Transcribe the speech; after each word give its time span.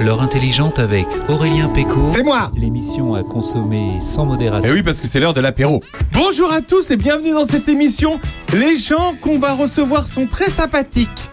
L'heure 0.00 0.20
intelligente 0.22 0.78
avec 0.78 1.06
Aurélien 1.28 1.68
Péco. 1.68 2.10
C'est 2.14 2.22
moi 2.22 2.50
L'émission 2.56 3.14
à 3.14 3.22
consommer 3.22 3.98
sans 4.00 4.26
modération. 4.26 4.68
Eh 4.70 4.74
oui, 4.74 4.82
parce 4.82 5.00
que 5.00 5.06
c'est 5.08 5.20
l'heure 5.20 5.34
de 5.34 5.40
l'apéro. 5.40 5.82
Bonjour 6.12 6.52
à 6.52 6.60
tous 6.60 6.90
et 6.90 6.96
bienvenue 6.96 7.30
dans 7.32 7.46
cette 7.46 7.68
émission. 7.68 8.20
Les 8.52 8.76
gens 8.76 9.14
qu'on 9.20 9.38
va 9.38 9.54
recevoir 9.54 10.06
sont 10.06 10.26
très 10.26 10.50
sympathiques. 10.50 11.30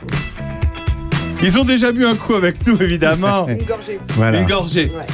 Ils 1.41 1.60
ont 1.60 1.65
déjà 1.65 1.91
bu 1.91 2.05
un 2.05 2.15
coup 2.15 2.35
avec 2.35 2.65
nous, 2.65 2.81
évidemment. 2.81 3.47
Une 3.49 3.63
gorgée. 3.65 3.99
Une 4.39 4.46
gorgée. 4.46 4.91
Ouais. 4.95 5.05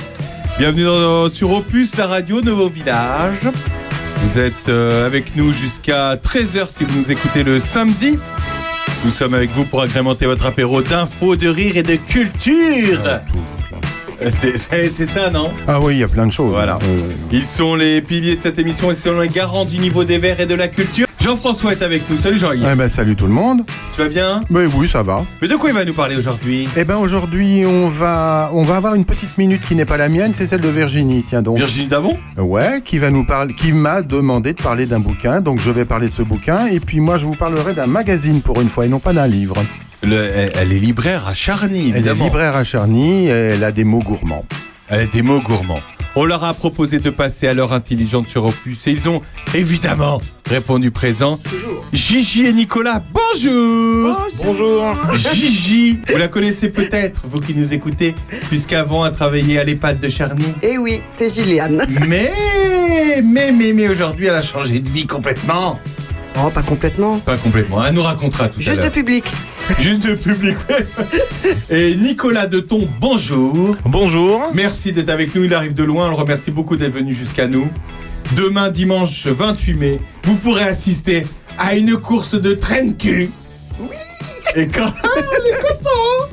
Bienvenue 0.59 0.84
dans- 0.84 1.29
sur 1.29 1.52
Opus, 1.52 1.97
la 1.97 2.05
radio 2.07 2.41
de 2.41 2.52
vos 2.52 2.70
villages. 2.70 3.39
Vous 4.21 4.39
êtes 4.39 4.70
euh, 4.70 5.07
avec 5.07 5.36
nous 5.36 5.52
jusqu'à 5.52 6.16
13h 6.18 6.68
si 6.70 6.84
vous 6.84 7.00
nous 7.00 7.11
écoutez 7.11 7.43
le 7.43 7.57
samedi. 7.59 8.20
Nous 9.05 9.11
sommes 9.11 9.34
avec 9.34 9.50
vous 9.52 9.63
pour 9.63 9.81
agrémenter 9.81 10.25
votre 10.25 10.45
apéro 10.45 10.81
d'infos, 10.81 11.36
de 11.36 11.48
rire 11.48 11.77
et 11.77 11.84
de 11.84 11.95
culture. 11.95 12.99
Euh, 13.05 13.20
C'est 14.31 14.57
c'est- 14.57 14.90
c'est 14.90 15.05
ça, 15.05 15.30
non? 15.30 15.53
Ah 15.66 15.80
oui, 15.80 15.94
il 15.95 15.99
y 15.99 16.03
a 16.03 16.07
plein 16.09 16.27
de 16.27 16.31
choses. 16.34 16.52
Voilà. 16.52 16.77
Euh, 16.84 17.13
Ils 17.31 17.45
sont 17.45 17.76
les 17.76 18.02
piliers 18.02 18.35
de 18.35 18.41
cette 18.41 18.59
émission 18.59 18.91
et 18.91 18.95
sont 18.95 19.17
les 19.17 19.30
garants 19.30 19.63
du 19.63 19.77
niveau 19.80 20.04
des 20.04 20.17
verts 20.17 20.41
et 20.41 20.45
de 20.45 20.55
la 20.55 20.67
culture. 20.67 21.07
Jean-François 21.30 21.74
est 21.74 21.84
avec 21.84 22.10
nous. 22.10 22.18
Salut 22.18 22.40
Jean-Yves. 22.40 22.68
eh 22.72 22.76
ben, 22.76 22.90
salut 22.90 23.16
tout 23.16 23.28
le 23.28 23.32
monde. 23.34 23.62
Tu 23.96 24.02
vas 24.02 24.08
bien? 24.10 24.42
Ben 24.50 24.68
oui, 24.76 24.90
ça 24.90 25.04
va. 25.04 25.24
Mais 25.44 25.48
de 25.48 25.55
quoi 25.58 25.70
il 25.70 25.76
va 25.76 25.86
nous 25.86 25.94
parler 25.94 26.16
aujourd'hui? 26.16 26.68
Eh 26.76 26.84
ben 26.86 26.98
aujourd'hui, 26.98 27.66
on 27.68 27.88
va, 27.88 28.50
on 28.52 28.64
va 28.64 28.78
avoir 28.78 28.96
une 28.96 29.05
petite 29.05 29.38
minute 29.38 29.62
qui 29.64 29.76
n'est 29.76 29.86
pas 29.86 29.98
la 29.98 30.10
mienne, 30.10 30.34
c'est 30.34 30.48
celle 30.48 30.62
de 30.62 30.70
Virginie. 30.70 31.24
Tiens 31.30 31.44
donc. 31.44 31.58
Virginie 31.58 31.88
Damon? 31.88 32.18
Ouais, 32.36 32.82
qui 32.84 32.98
va 32.98 33.12
nous 33.12 33.28
parler, 33.28 33.54
qui 33.54 33.74
m'a 33.74 34.02
demandé 34.02 34.54
de 34.54 34.62
parler 34.64 34.88
d'un 34.88 35.00
bouquin. 35.00 35.40
Donc 35.40 35.60
je 35.62 35.70
vais 35.70 35.86
parler 35.86 36.10
de 36.10 36.16
ce 36.16 36.24
bouquin 36.24 36.66
et 36.66 36.80
puis 36.80 37.00
moi 37.00 37.18
je 37.18 37.28
vous 37.28 37.36
parlerai 37.36 37.76
d'un 37.76 37.86
magazine 37.86 38.41
pour 38.41 38.60
une 38.60 38.68
fois 38.70 38.88
et 38.88 38.90
non 38.90 38.98
pas 39.00 39.14
d'un 39.14 39.27
livre. 39.27 39.55
Le- 40.02 40.16
elle, 40.36 40.52
elle 40.55 40.74
est 40.74 40.80
libraire 40.80 41.27
à 41.27 41.36
Charny, 41.36 41.94
Elle 41.96 42.08
est 42.08 42.14
libraire 42.16 42.55
à 42.55 42.64
Charny. 42.64 43.27
et 43.27 43.30
Elle 43.30 43.64
a 43.64 43.71
des 43.71 43.84
mots 43.84 43.99
gourmands. 43.99 44.46
Elle 44.88 45.02
a 45.02 45.05
des 45.05 45.21
mots 45.21 45.41
gourmands. 45.41 45.82
On 46.15 46.26
leur 46.26 46.43
a 46.43 46.54
proposé 46.54 46.99
de 46.99 47.10
passer 47.10 47.48
à 47.48 47.54
l'heure 47.54 47.74
intelligente 47.74 48.27
sur 48.27 48.46
Opus 48.46 48.88
et 48.88 48.91
ils 48.91 49.07
ont 49.07 49.21
évidemment 49.54 50.21
répondu 50.46 50.91
présent. 50.91 51.38
Toujours. 51.38 51.85
Gigi 51.93 52.46
et 52.46 52.54
Nicolas, 52.54 53.04
bonjour 53.13 54.27
Bonjour. 54.43 54.96
Gigi, 55.15 55.99
vous 56.10 56.18
la 56.18 56.27
connaissez 56.27 56.70
peut-être, 56.70 57.21
vous 57.26 57.40
qui 57.40 57.54
nous 57.54 57.74
écoutez, 57.74 58.15
puisqu'avant 58.49 59.05
elle 59.05 59.13
travaillait 59.13 59.60
à 59.60 59.63
l'EHPAD 59.63 59.99
de 59.99 60.10
Charny. 60.10 60.46
Eh 60.63 60.77
oui, 60.77 61.02
c'est 61.15 61.34
Gilliane. 61.34 61.85
Mais, 62.07 62.32
mais, 63.24 63.52
mais, 63.52 63.74
mais 63.74 63.87
aujourd'hui 63.87 64.28
elle 64.28 64.35
a 64.35 64.41
changé 64.41 64.80
de 64.80 64.90
vie 64.90 65.06
complètement. 65.06 65.80
Oh, 66.41 66.50
pas 66.50 66.62
complètement. 66.62 67.19
Pas 67.19 67.38
complètement, 67.38 67.84
elle 67.84 67.94
nous 67.94 68.01
racontera 68.01 68.47
tout 68.47 68.59
à 68.59 68.62
Juste 68.62 68.84
de 68.84 68.90
public. 68.90 69.25
Juste 69.79 70.03
de 70.03 70.16
public. 70.16 70.56
Et 71.69 71.96
Nicolas 71.96 72.47
Deton, 72.47 72.88
bonjour. 73.00 73.75
Bonjour. 73.84 74.51
Merci 74.53 74.94
d'être 74.94 75.09
avec 75.09 75.35
nous, 75.35 75.44
il 75.44 75.53
arrive 75.53 75.73
de 75.73 75.84
loin, 75.84 76.07
on 76.07 76.09
le 76.09 76.16
remercie 76.16 76.51
beaucoup 76.51 76.78
d'être 76.78 76.94
venu 76.94 77.13
jusqu'à 77.13 77.47
nous. 77.47 77.68
Demain, 78.35 78.69
dimanche 78.69 79.25
28 79.28 79.73
mai, 79.73 80.00
vous 80.23 80.35
pourrez 80.35 80.63
assister 80.63 81.25
à 81.57 81.75
une 81.75 81.97
course 81.97 82.35
de 82.35 82.53
train 82.53 82.94
cul. 82.94 83.29
Oui 83.81 83.88
Et 84.56 84.68
quand... 84.68 84.94
Ah, 85.03 85.07
on 85.16 85.46
est 85.47 85.62
content 85.62 86.29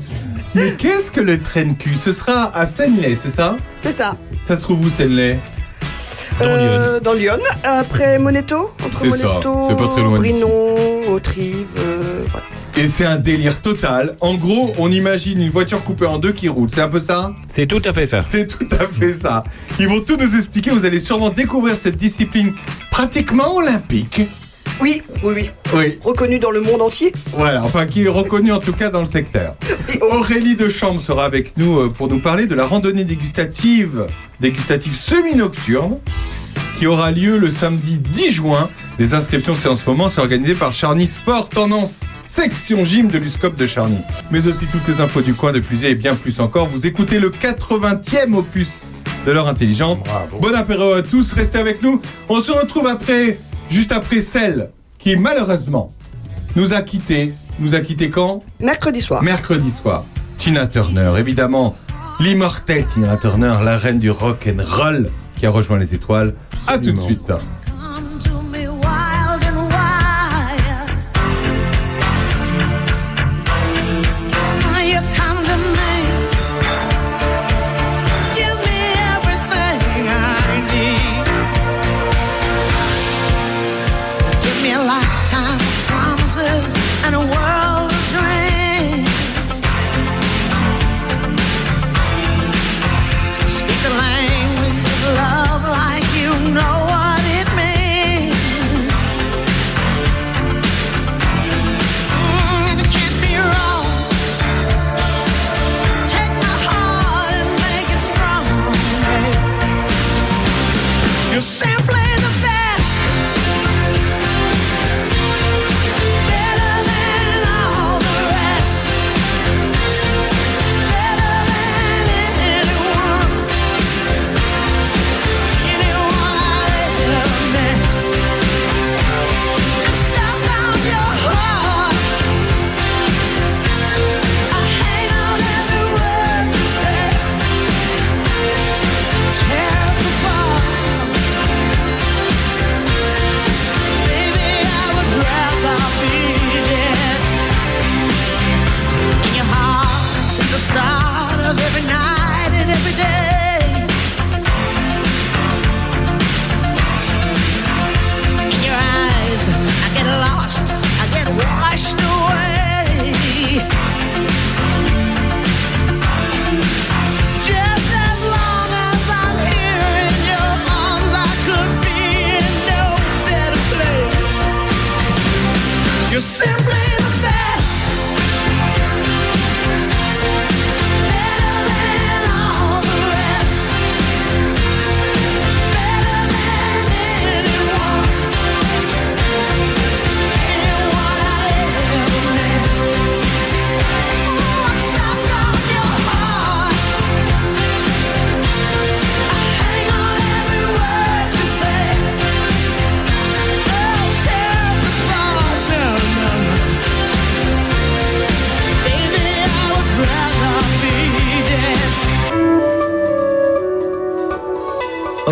Mais 0.55 0.71
qu'est-ce 0.77 1.11
que 1.11 1.21
le 1.21 1.39
train 1.39 1.73
cul 1.73 1.97
Ce 2.01 2.13
sera 2.13 2.55
à 2.55 2.65
Senley, 2.65 3.17
c'est 3.21 3.31
ça? 3.31 3.57
C'est 3.81 3.91
ça. 3.91 4.15
Ça 4.41 4.55
se 4.55 4.61
trouve 4.61 4.85
où 4.85 4.89
Senley 6.39 6.67
Euh, 6.67 6.99
dans 6.99 7.13
Lyon. 7.13 7.37
Après 7.63 8.19
Moneto. 8.19 8.71
Entre 8.85 9.05
Moneto, 9.05 9.67
c'est 9.69 9.75
pas 9.77 9.87
très 9.89 10.01
loin 10.03 10.19
d'ici. 10.19 10.31
Brinon, 10.33 11.11
Autrive. 11.11 11.65
euh, 11.77 12.25
voilà. 12.31 12.45
Et 12.77 12.87
c'est 12.87 13.05
un 13.05 13.17
délire 13.17 13.59
total. 13.61 14.15
En 14.21 14.35
gros, 14.35 14.71
on 14.77 14.91
imagine 14.91 15.41
une 15.41 15.49
voiture 15.49 15.83
coupée 15.83 16.05
en 16.05 16.19
deux 16.19 16.31
qui 16.31 16.47
roule. 16.47 16.69
C'est 16.71 16.81
un 16.81 16.87
peu 16.89 17.01
ça? 17.01 17.31
C'est 17.47 17.65
tout 17.65 17.81
à 17.83 17.91
fait 17.91 18.05
ça. 18.05 18.21
C'est 18.23 18.45
tout 18.45 18.67
à 18.71 18.85
fait 18.87 19.13
ça. 19.13 19.43
Ils 19.79 19.87
vont 19.87 19.99
tout 20.01 20.15
nous 20.15 20.35
expliquer. 20.35 20.69
Vous 20.69 20.85
allez 20.85 20.99
sûrement 20.99 21.31
découvrir 21.31 21.75
cette 21.75 21.97
discipline 21.97 22.53
pratiquement 22.91 23.55
olympique. 23.55 24.21
Oui, 24.79 25.01
oui, 25.23 25.33
oui. 25.35 25.49
Oui, 25.73 25.97
Reconnu 26.03 26.39
dans 26.39 26.51
le 26.51 26.61
monde 26.61 26.81
entier. 26.81 27.11
voilà. 27.33 27.63
Enfin, 27.63 27.85
qui 27.85 28.03
est 28.03 28.07
reconnue 28.09 28.51
en 28.51 28.59
tout 28.59 28.73
cas 28.73 28.89
dans 28.89 29.01
le 29.01 29.07
secteur. 29.07 29.55
Oui, 29.89 29.97
oh, 30.01 30.15
Aurélie 30.17 30.55
de 30.57 30.67
Chambre 30.67 31.01
sera 31.01 31.23
avec 31.23 31.55
nous 31.55 31.79
euh, 31.79 31.89
pour 31.89 32.09
nous 32.09 32.19
parler 32.19 32.45
de 32.45 32.53
la 32.55 32.65
randonnée 32.65 33.05
dégustative, 33.05 34.05
dégustative 34.41 34.93
semi-nocturne, 34.93 35.99
qui 36.77 36.87
aura 36.87 37.11
lieu 37.11 37.37
le 37.37 37.49
samedi 37.49 37.97
10 37.97 38.31
juin. 38.31 38.69
Les 38.99 39.13
inscriptions, 39.13 39.53
c'est 39.55 39.69
en 39.69 39.77
ce 39.77 39.89
moment, 39.89 40.09
c'est 40.09 40.19
organisé 40.19 40.53
par 40.55 40.73
Charny 40.73 41.07
Sport 41.07 41.47
Tendance, 41.47 42.01
section 42.27 42.83
gym 42.83 43.07
de 43.07 43.17
l'USCOP 43.17 43.55
de 43.55 43.65
Charny. 43.65 43.97
Mais 44.29 44.45
aussi 44.45 44.65
toutes 44.69 44.85
les 44.89 44.99
infos 44.99 45.21
du 45.21 45.33
coin 45.33 45.53
de 45.53 45.59
Plusier 45.61 45.91
et 45.91 45.95
bien 45.95 46.15
plus 46.15 46.41
encore. 46.41 46.67
Vous 46.67 46.85
écoutez 46.85 47.19
le 47.19 47.29
80e 47.29 48.33
opus 48.33 48.81
de 49.25 49.31
l'heure 49.31 49.47
intelligente. 49.47 50.01
Bravo. 50.03 50.39
Bon 50.39 50.53
apéro 50.53 50.91
à 50.93 51.01
tous, 51.01 51.31
restez 51.31 51.59
avec 51.59 51.81
nous. 51.81 52.01
On 52.27 52.41
se 52.41 52.51
retrouve 52.51 52.87
après, 52.87 53.39
juste 53.69 53.91
après 53.91 54.21
celle 54.21 54.69
qui 54.97 55.15
malheureusement 55.15 55.91
nous 56.55 56.73
a 56.73 56.81
quittés. 56.81 57.33
Nous 57.59 57.73
a 57.73 57.79
quittés 57.79 58.09
quand? 58.09 58.43
Mercredi 58.59 59.01
soir. 59.01 59.23
Mercredi 59.23 59.71
soir, 59.71 60.05
Tina 60.37 60.67
Turner, 60.67 61.13
évidemment, 61.17 61.75
l'immortelle 62.19 62.85
Tina 62.93 63.17
Turner, 63.17 63.57
la 63.63 63.77
reine 63.77 63.99
du 63.99 64.11
rock 64.11 64.47
and 64.47 64.61
roll, 64.63 65.09
qui 65.35 65.45
a 65.45 65.49
rejoint 65.49 65.79
les 65.79 65.95
étoiles. 65.95 66.35
À 66.67 66.77
tout 66.77 66.91
de 66.91 66.99
suite. 66.99 67.31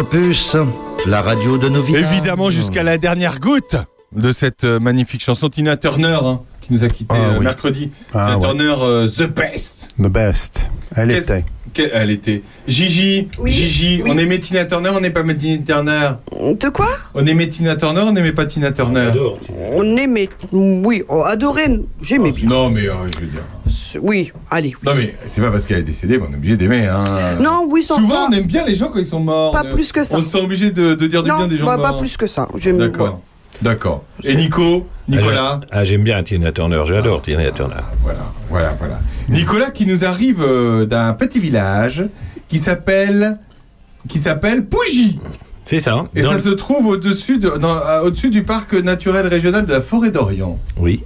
Opus, 0.10 0.56
la 1.08 1.24
radio 1.24 1.58
de 1.58 1.68
nos 1.68 1.82
vies. 1.82 1.96
Évidemment, 1.96 2.52
jusqu'à 2.52 2.84
la 2.84 3.00
dernière 3.00 3.40
goutte 3.40 3.76
de 4.16 4.32
cette 4.32 4.64
euh, 4.64 4.80
magnifique 4.80 5.24
chanson, 5.24 5.50
Tina 5.50 5.78
Turner, 5.78 6.20
hein, 6.22 6.42
qui 6.62 6.74
nous 6.74 6.84
a 6.84 6.90
quitté 6.90 7.16
Ah, 7.18 7.30
euh, 7.34 7.38
oui. 7.40 7.44
mercredi. 7.46 7.90
Ah, 8.14 8.26
Tina 8.28 8.38
ouais. 8.38 8.44
Turner, 8.44 8.76
euh, 8.84 9.08
The 9.08 9.24
Best. 9.28 9.90
The 9.98 10.04
best. 10.08 10.70
Elle 10.96 11.10
Qu'est-ce- 11.10 11.32
était. 11.74 11.92
Elle 11.92 12.12
était. 12.12 12.44
Gigi, 12.68 13.30
Oui, 13.40 13.52
Gigi, 13.52 14.04
oui. 14.04 14.12
on 14.14 14.18
aimait 14.20 14.38
Tina 14.40 14.66
Turner, 14.66 14.92
on 14.94 15.02
n'est 15.02 15.10
pas 15.10 15.24
Tina 15.24 15.64
Turner. 15.66 16.10
De 16.40 16.70
quoi? 16.70 16.88
On 17.16 17.26
aimait 17.26 17.50
Tina 17.50 17.76
Turner, 17.76 18.02
on 18.02 18.12
n'aimait 18.12 18.32
pas 18.32 18.46
Tina 18.46 18.72
Turner. 18.72 19.12
On 19.74 19.84
aimait. 19.98 20.30
Oui, 20.52 21.02
oh, 21.10 21.24
adoré. 21.26 21.64
J'aimais 22.04 22.32
bien. 22.32 22.48
Non, 22.48 22.70
mais 22.70 22.88
euh, 22.88 22.94
je 23.12 23.22
veux 23.22 23.26
dire. 23.28 23.42
Oui, 24.02 24.32
allez. 24.50 24.76
Non, 24.86 24.92
mais 24.96 25.14
c'est 25.28 25.42
pas 25.42 25.52
parce 25.52 25.66
qu'elle 25.66 25.80
est 25.80 25.84
décédée 25.84 26.18
qu'on 26.20 26.32
est 26.32 26.36
obligé 26.36 26.58
d'aimer. 26.58 26.88
Hein. 26.88 27.36
Non, 27.42 27.68
oui, 27.70 27.84
sans 27.84 27.96
Souvent, 27.98 28.10
pas, 28.10 28.28
on 28.30 28.34
aime 28.34 28.46
bien 28.46 28.66
les 28.66 28.76
gens 28.76 28.88
quand 28.88 29.00
ils 29.00 29.06
sont 29.06 29.20
morts. 29.20 29.52
Pas 29.52 29.64
plus 29.64 29.92
que 29.92 30.04
ça. 30.04 30.18
On 30.18 30.22
se 30.22 30.30
sent 30.30 30.40
obligé 30.40 30.72
de, 30.72 30.94
de 30.96 31.08
dire 31.08 31.24
du 31.24 31.30
bien 31.32 31.48
des 31.48 31.58
gens 31.58 31.66
bah, 31.66 31.78
morts. 31.78 31.92
pas 31.94 31.98
plus 32.00 32.18
que 32.18 32.28
ça. 32.28 32.48
J'aime. 32.56 32.78
D'accord. 32.78 33.22
D'accord. 33.62 34.04
Et 34.24 34.36
Nico 34.36 34.86
Nicolas 35.08 35.62
Ah, 35.72 35.86
j'aime 35.86 36.04
bien 36.04 36.22
Tina 36.24 36.52
Turner, 36.52 36.84
j'adore 36.86 37.22
Tina 37.22 37.50
Turner. 37.52 37.76
Voilà, 38.04 38.20
voilà, 38.50 38.76
voilà. 38.78 39.00
Nicolas 39.30 39.72
qui 39.72 39.86
nous 39.86 40.04
arrive 40.04 40.42
euh, 40.42 40.86
d'un 40.86 41.14
petit 41.14 41.40
village 41.40 42.04
qui 42.50 42.58
s'appelle 42.58 43.40
qui 44.10 44.18
s'appelle 44.20 44.66
Pougy. 44.66 45.18
C'est 45.64 45.80
ça. 45.80 46.06
Et 46.16 46.22
ça 46.22 46.34
le- 46.34 46.40
se 46.40 46.50
trouve 46.50 46.86
au-dessus 46.88 47.38
de, 47.40 47.50
à- 47.50 48.04
au-dessus 48.04 48.30
du 48.30 48.44
parc 48.44 48.74
naturel 48.74 49.26
régional 49.28 49.66
de 49.66 49.72
la 49.72 49.82
forêt 49.82 50.12
d'Orient. 50.12 50.60
Oui. 50.78 51.04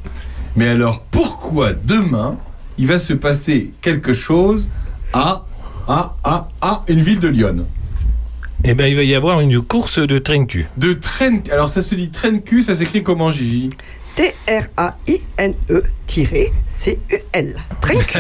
Mais 0.56 0.70
alors 0.70 1.02
pourquoi 1.12 1.74
demain 1.74 2.38
il 2.80 2.88
va 2.88 2.98
se 2.98 3.14
passer 3.14 3.74
quelque 3.82 4.14
chose 4.14 4.68
à 5.14 5.46
à 5.88 6.16
à 6.24 6.48
à 6.62 6.82
une 6.88 7.00
ville 7.00 7.20
de 7.20 7.28
Lyon 7.28 7.66
Eh 8.64 8.74
ben, 8.74 8.88
il 8.88 8.96
va 8.96 9.04
y 9.04 9.14
avoir 9.14 9.42
une 9.42 9.62
course 9.62 10.00
de 10.00 10.18
train 10.18 10.46
cul. 10.46 10.66
De 10.78 10.94
train 10.94 11.40
alors 11.52 11.70
ça 11.70 11.82
se 11.82 11.94
dit 11.94 12.10
train 12.10 12.38
cul, 12.40 12.64
ça 12.64 12.76
s'écrit 12.76 13.04
comment 13.04 13.32
Gigi? 13.32 13.70
T-R-A-I-N-E-C-U-L. 14.16 15.16
Drink. 17.82 18.18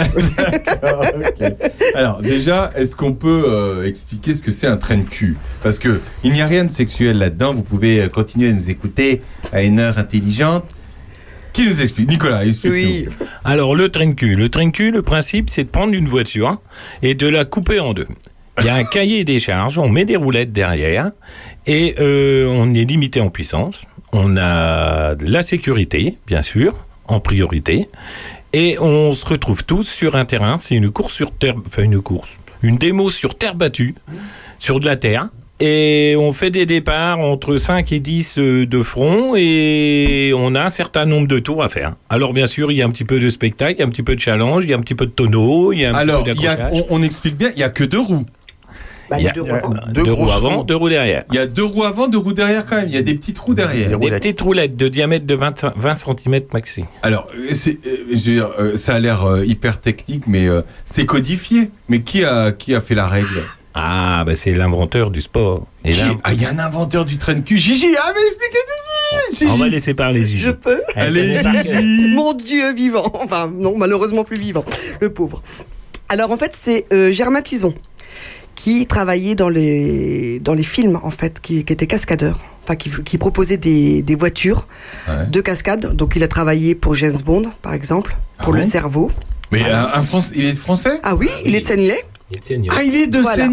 Ok. 1.13 1.53
Alors 1.95 2.21
déjà, 2.21 2.71
est-ce 2.75 2.95
qu'on 2.95 3.11
peut 3.13 3.43
euh, 3.47 3.85
expliquer 3.85 4.33
ce 4.33 4.41
que 4.41 4.51
c'est 4.51 4.67
un 4.67 4.77
train 4.77 5.01
cul? 5.01 5.35
Parce 5.61 5.77
que 5.77 5.99
il 6.23 6.31
n'y 6.31 6.41
a 6.41 6.45
rien 6.45 6.63
de 6.63 6.71
sexuel 6.71 7.17
là-dedans. 7.17 7.53
Vous 7.53 7.63
pouvez 7.63 8.01
euh, 8.01 8.07
continuer 8.07 8.47
à 8.49 8.53
nous 8.53 8.69
écouter 8.69 9.21
à 9.51 9.61
une 9.61 9.79
heure 9.79 9.97
intelligente. 9.97 10.63
Qui 11.59 11.67
nous 11.67 11.81
explique 11.81 12.09
Nicolas, 12.09 12.45
explique 12.45 12.71
Oui. 12.71 13.05
Alors, 13.43 13.75
le 13.75 13.89
train 13.89 14.13
cul. 14.13 14.37
Le 14.37 14.47
train 14.47 14.71
cul, 14.71 14.91
le 14.91 15.01
principe, 15.01 15.49
c'est 15.49 15.65
de 15.65 15.69
prendre 15.69 15.93
une 15.93 16.07
voiture 16.07 16.61
et 17.01 17.15
de 17.15 17.27
la 17.27 17.43
couper 17.43 17.81
en 17.81 17.93
deux. 17.93 18.07
Il 18.59 18.65
y 18.65 18.69
a 18.69 18.75
un 18.75 18.83
cahier 18.85 19.25
des 19.25 19.39
charges, 19.39 19.77
on 19.77 19.89
met 19.89 20.05
des 20.05 20.15
roulettes 20.15 20.53
derrière 20.53 21.11
et 21.65 21.95
euh, 21.99 22.47
on 22.47 22.73
est 22.73 22.85
limité 22.85 23.19
en 23.19 23.29
puissance. 23.29 23.85
On 24.13 24.37
a 24.37 25.15
la 25.19 25.41
sécurité, 25.41 26.17
bien 26.27 26.43
sûr, 26.43 26.77
en 27.09 27.19
priorité. 27.19 27.89
Et 28.53 28.77
on 28.79 29.11
se 29.11 29.25
retrouve 29.25 29.65
tous 29.65 29.83
sur 29.83 30.15
un 30.15 30.23
terrain. 30.23 30.55
C'est 30.55 30.75
une 30.75 30.91
course 30.91 31.13
sur 31.13 31.33
terre, 31.33 31.55
enfin 31.67 31.83
une 31.83 32.01
course, 32.01 32.37
une 32.61 32.77
démo 32.77 33.11
sur 33.11 33.37
terre 33.37 33.55
battue, 33.55 33.95
sur 34.59 34.79
de 34.79 34.85
la 34.85 34.95
terre. 34.95 35.27
Et 35.61 36.15
on 36.17 36.31
fait 36.31 36.51
des 36.51 36.65
départs 36.65 37.19
entre 37.19 37.57
5 37.57 37.91
et 37.91 37.99
10 37.99 38.37
euh, 38.37 38.65
de 38.65 38.81
front 38.81 39.33
et 39.35 40.31
on 40.35 40.55
a 40.55 40.63
un 40.63 40.69
certain 40.69 41.05
nombre 41.05 41.27
de 41.27 41.39
tours 41.39 41.61
à 41.63 41.67
faire. 41.69 41.95
Alors 42.09 42.31
bien 42.33 42.47
sûr, 42.47 42.71
il 42.71 42.77
y 42.77 42.81
a 42.81 42.85
un 42.85 42.91
petit 42.91 43.03
peu 43.03 43.19
de 43.19 43.29
spectacle, 43.29 43.73
il 43.77 43.79
y 43.79 43.83
a 43.83 43.85
un 43.85 43.89
petit 43.89 44.03
peu 44.03 44.15
de 44.15 44.21
challenge, 44.21 44.63
il 44.63 44.69
y 44.69 44.73
a 44.73 44.77
un 44.77 44.81
petit 44.81 44.95
peu 44.95 45.05
de 45.05 45.11
tonneau, 45.11 45.73
il 45.73 45.81
y 45.81 45.85
a 45.85 45.91
un 45.91 45.95
Alors, 45.95 46.23
petit 46.23 46.35
peu 46.35 46.43
y 46.43 46.47
a- 46.47 46.69
on, 46.71 46.85
on 46.89 47.03
explique 47.03 47.35
bien, 47.35 47.51
il 47.55 47.59
y 47.59 47.63
a 47.63 47.69
que 47.69 47.83
deux 47.83 47.99
roues. 47.99 48.25
Bah, 49.09 49.17
Il 49.19 49.25
y 49.25 49.27
a- 49.27 49.31
deux 49.31 49.41
roues. 49.41 49.49
deux 49.91 50.03
deux 50.03 50.11
roues 50.13 50.25
grosses 50.25 50.35
avant, 50.37 50.63
deux 50.63 50.75
roues 50.75 50.87
derrière. 50.87 51.23
Il 51.31 51.35
y 51.35 51.39
a 51.39 51.45
deux 51.47 51.63
roues 51.65 51.83
avant, 51.83 52.07
deux 52.07 52.19
roues 52.19 52.31
derrière 52.31 52.63
quand 52.65 52.75
même. 52.77 52.87
Il 52.87 52.93
y 52.93 52.97
a 52.97 53.01
des 53.01 53.15
petites 53.15 53.39
roues 53.39 53.55
derrière. 53.55 53.85
Des 53.85 53.89
Des 53.89 53.95
roulettes. 53.95 54.21
petites 54.23 54.39
roulettes 54.41 54.77
de 54.77 54.87
diamètre 54.87 55.25
de 55.25 55.33
20, 55.35 55.65
20 55.75 55.95
cm 55.95 56.41
maxi. 56.53 56.85
Alors, 57.01 57.27
euh, 57.35 57.53
c'est- 57.53 57.79
euh, 57.85 57.97
je 58.07 58.13
veux 58.13 58.15
dire, 58.35 58.49
euh, 58.59 58.77
ça 58.77 58.93
a 58.93 58.99
l'air 58.99 59.25
euh, 59.25 59.43
hyper 59.45 59.81
technique, 59.81 60.23
mais 60.27 60.47
euh, 60.47 60.61
c'est 60.85 61.05
codifié. 61.05 61.71
Mais 61.89 61.99
qui 62.01 62.23
a 62.23 62.51
qui 62.53 62.73
a 62.75 62.81
fait 62.81 62.95
la 62.95 63.07
règle? 63.07 63.41
Ah, 63.75 64.23
bah 64.25 64.35
c'est 64.35 64.53
l'inventeur 64.53 65.11
du 65.11 65.21
sport. 65.21 65.67
Et 65.85 65.91
Qui- 65.91 65.99
là, 65.99 66.11
Ah, 66.23 66.33
il 66.33 66.41
y 66.41 66.45
a 66.45 66.49
un 66.49 66.59
inventeur 66.59 67.05
du 67.05 67.17
train 67.17 67.39
cul. 67.41 67.57
Gigi, 67.59 67.87
ah 67.97 68.11
mais 68.15 68.21
expliquez 68.27 68.57
Gigi. 69.31 69.45
on 69.45 69.49
Gigi. 69.51 69.59
va 69.59 69.67
laisser 69.69 69.93
parler 69.93 70.25
Gigi. 70.25 70.39
Je 70.39 70.49
peux 70.51 70.81
Allez. 70.95 71.37
Gigi. 71.39 72.13
Mon 72.15 72.33
Dieu 72.33 72.73
vivant. 72.73 73.11
Enfin, 73.13 73.51
non, 73.53 73.77
malheureusement 73.77 74.23
plus 74.23 74.37
vivant. 74.39 74.65
Le 75.01 75.11
pauvre. 75.13 75.41
Alors, 76.09 76.31
en 76.31 76.37
fait, 76.37 76.57
c'est 76.59 76.85
euh, 76.91 77.11
Germain 77.11 77.41
Tison 77.41 77.73
qui 78.55 78.87
travaillait 78.87 79.35
dans 79.35 79.47
les, 79.49 80.39
dans 80.39 80.53
les 80.53 80.63
films, 80.63 80.99
en 81.03 81.11
fait, 81.11 81.39
qui, 81.39 81.63
qui 81.63 81.71
était 81.71 81.87
cascadeur. 81.87 82.39
Enfin, 82.63 82.75
qui, 82.75 82.89
qui 83.03 83.17
proposait 83.17 83.57
des, 83.57 84.01
des 84.01 84.15
voitures 84.15 84.67
Ouais. 85.07 85.25
de 85.27 85.41
cascade. 85.41 85.95
Donc, 85.95 86.13
il 86.15 86.23
a 86.23 86.27
travaillé 86.27 86.75
pour 86.75 86.95
James 86.95 87.17
Bond, 87.23 87.43
par 87.61 87.73
exemple, 87.73 88.17
pour 88.43 88.53
Ah 88.53 88.57
le 88.57 88.63
bon? 88.63 88.69
Cerveau. 88.69 89.11
Mais 89.51 89.63
un, 89.69 89.89
un 89.93 90.01
France, 90.03 90.31
il 90.35 90.45
est 90.45 90.53
français? 90.53 90.99
Ah 91.03 91.15
oui, 91.15 91.29
il 91.45 91.55
est 91.55 91.61
de 91.61 91.65
Sennelay. 91.65 92.03
Étienne, 92.33 92.65
Ah, 92.69 92.83
il 92.83 92.95
est 92.95 93.07
de 93.07 93.19
Voilà. 93.19 93.47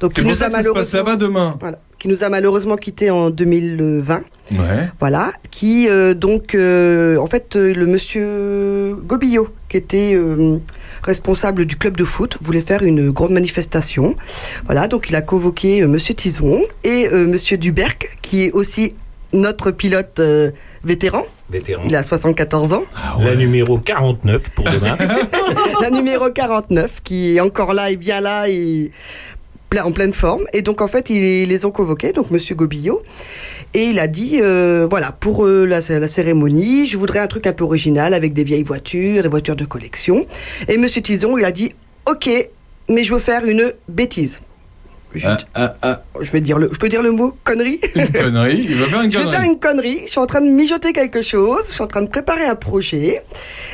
Donc, 0.00 0.12
il 0.18 0.24
nous 0.24 0.34
ça 0.34 0.46
a 0.46 0.50
ça 0.50 0.62
se 0.62 0.68
passe 0.68 0.92
malheureusement, 0.92 0.98
là-bas 0.98 1.16
demain. 1.16 1.56
voilà, 1.60 1.78
qui 1.98 2.08
nous 2.08 2.22
a 2.22 2.28
malheureusement 2.28 2.76
quitté 2.76 3.10
en 3.10 3.30
2020. 3.30 4.22
Ouais. 4.52 4.56
Voilà, 5.00 5.32
qui 5.50 5.88
euh, 5.88 6.14
donc 6.14 6.54
euh, 6.54 7.16
en 7.18 7.26
fait 7.26 7.56
euh, 7.56 7.74
le 7.74 7.86
monsieur 7.86 8.96
Gobillot 9.04 9.48
qui 9.68 9.76
était 9.76 10.14
euh, 10.14 10.58
responsable 11.02 11.66
du 11.66 11.76
club 11.76 11.96
de 11.96 12.04
foot 12.04 12.38
voulait 12.40 12.62
faire 12.62 12.82
une 12.82 13.10
grande 13.10 13.32
manifestation. 13.32 14.14
Voilà, 14.64 14.86
donc 14.86 15.10
il 15.10 15.16
a 15.16 15.20
convoqué 15.22 15.82
euh, 15.82 15.88
monsieur 15.88 16.14
Tison 16.14 16.62
et 16.84 17.08
euh, 17.12 17.26
monsieur 17.26 17.58
Duberc 17.58 18.18
qui 18.22 18.44
est 18.44 18.52
aussi 18.52 18.94
notre 19.34 19.70
pilote 19.70 20.18
euh, 20.20 20.50
vétéran. 20.84 21.26
Vétéran. 21.50 21.82
Il 21.86 21.94
a 21.96 22.02
74 22.02 22.72
ans. 22.74 22.84
Ah 22.96 23.16
La 23.20 23.34
numéro 23.36 23.78
49 23.78 24.50
pour 24.50 24.64
demain. 24.64 24.96
la 25.82 25.90
numéro 25.90 26.28
49 26.30 27.00
qui 27.02 27.36
est 27.36 27.40
encore 27.40 27.72
là 27.74 27.90
et 27.90 27.96
bien 27.96 28.20
là 28.20 28.48
et 28.48 28.90
plein- 29.70 29.84
en 29.84 29.92
pleine 29.92 30.12
forme. 30.12 30.44
Et 30.52 30.62
donc 30.62 30.80
en 30.80 30.88
fait, 30.88 31.10
ils 31.10 31.46
les 31.48 31.64
ont 31.64 31.70
convoqués, 31.70 32.12
donc 32.12 32.30
Monsieur 32.30 32.54
Gobillot. 32.54 33.02
Et 33.74 33.84
il 33.84 33.98
a 33.98 34.06
dit, 34.06 34.40
euh, 34.42 34.86
voilà, 34.88 35.12
pour 35.12 35.44
euh, 35.46 35.66
la, 35.66 35.80
la 35.98 36.08
cérémonie, 36.08 36.86
je 36.86 36.96
voudrais 36.96 37.18
un 37.18 37.26
truc 37.26 37.46
un 37.46 37.52
peu 37.52 37.64
original 37.64 38.14
avec 38.14 38.32
des 38.32 38.42
vieilles 38.44 38.62
voitures, 38.62 39.22
des 39.22 39.28
voitures 39.28 39.56
de 39.56 39.66
collection. 39.66 40.26
Et 40.68 40.78
Monsieur 40.78 41.02
Tison, 41.02 41.36
il 41.36 41.44
a 41.44 41.50
dit, 41.50 41.74
ok, 42.10 42.30
mais 42.88 43.04
je 43.04 43.12
veux 43.12 43.20
faire 43.20 43.44
une 43.44 43.70
bêtise. 43.88 44.40
Je, 45.14 45.26
Ah, 45.26 45.38
ah, 45.54 45.76
ah, 45.82 46.02
je 46.20 46.30
vais 46.30 46.40
dire 46.40 46.58
le, 46.58 46.68
je 46.72 46.76
peux 46.78 46.88
dire 46.88 47.02
le 47.02 47.10
mot 47.12 47.34
connerie? 47.44 47.80
une 47.94 48.08
connerie. 48.08 48.60
Il 48.62 48.74
va 48.76 48.86
faire 48.86 49.02
une 49.02 49.10
Je 49.10 49.18
vais 49.18 49.24
connerie. 49.24 49.36
faire 49.40 49.50
une 49.50 49.58
connerie. 49.58 49.98
Je 50.04 50.10
suis 50.10 50.20
en 50.20 50.26
train 50.26 50.40
de 50.42 50.50
mijoter 50.50 50.92
quelque 50.92 51.22
chose. 51.22 51.62
Je 51.68 51.72
suis 51.72 51.82
en 51.82 51.86
train 51.86 52.02
de 52.02 52.08
préparer 52.08 52.44
un 52.44 52.54
projet. 52.54 53.22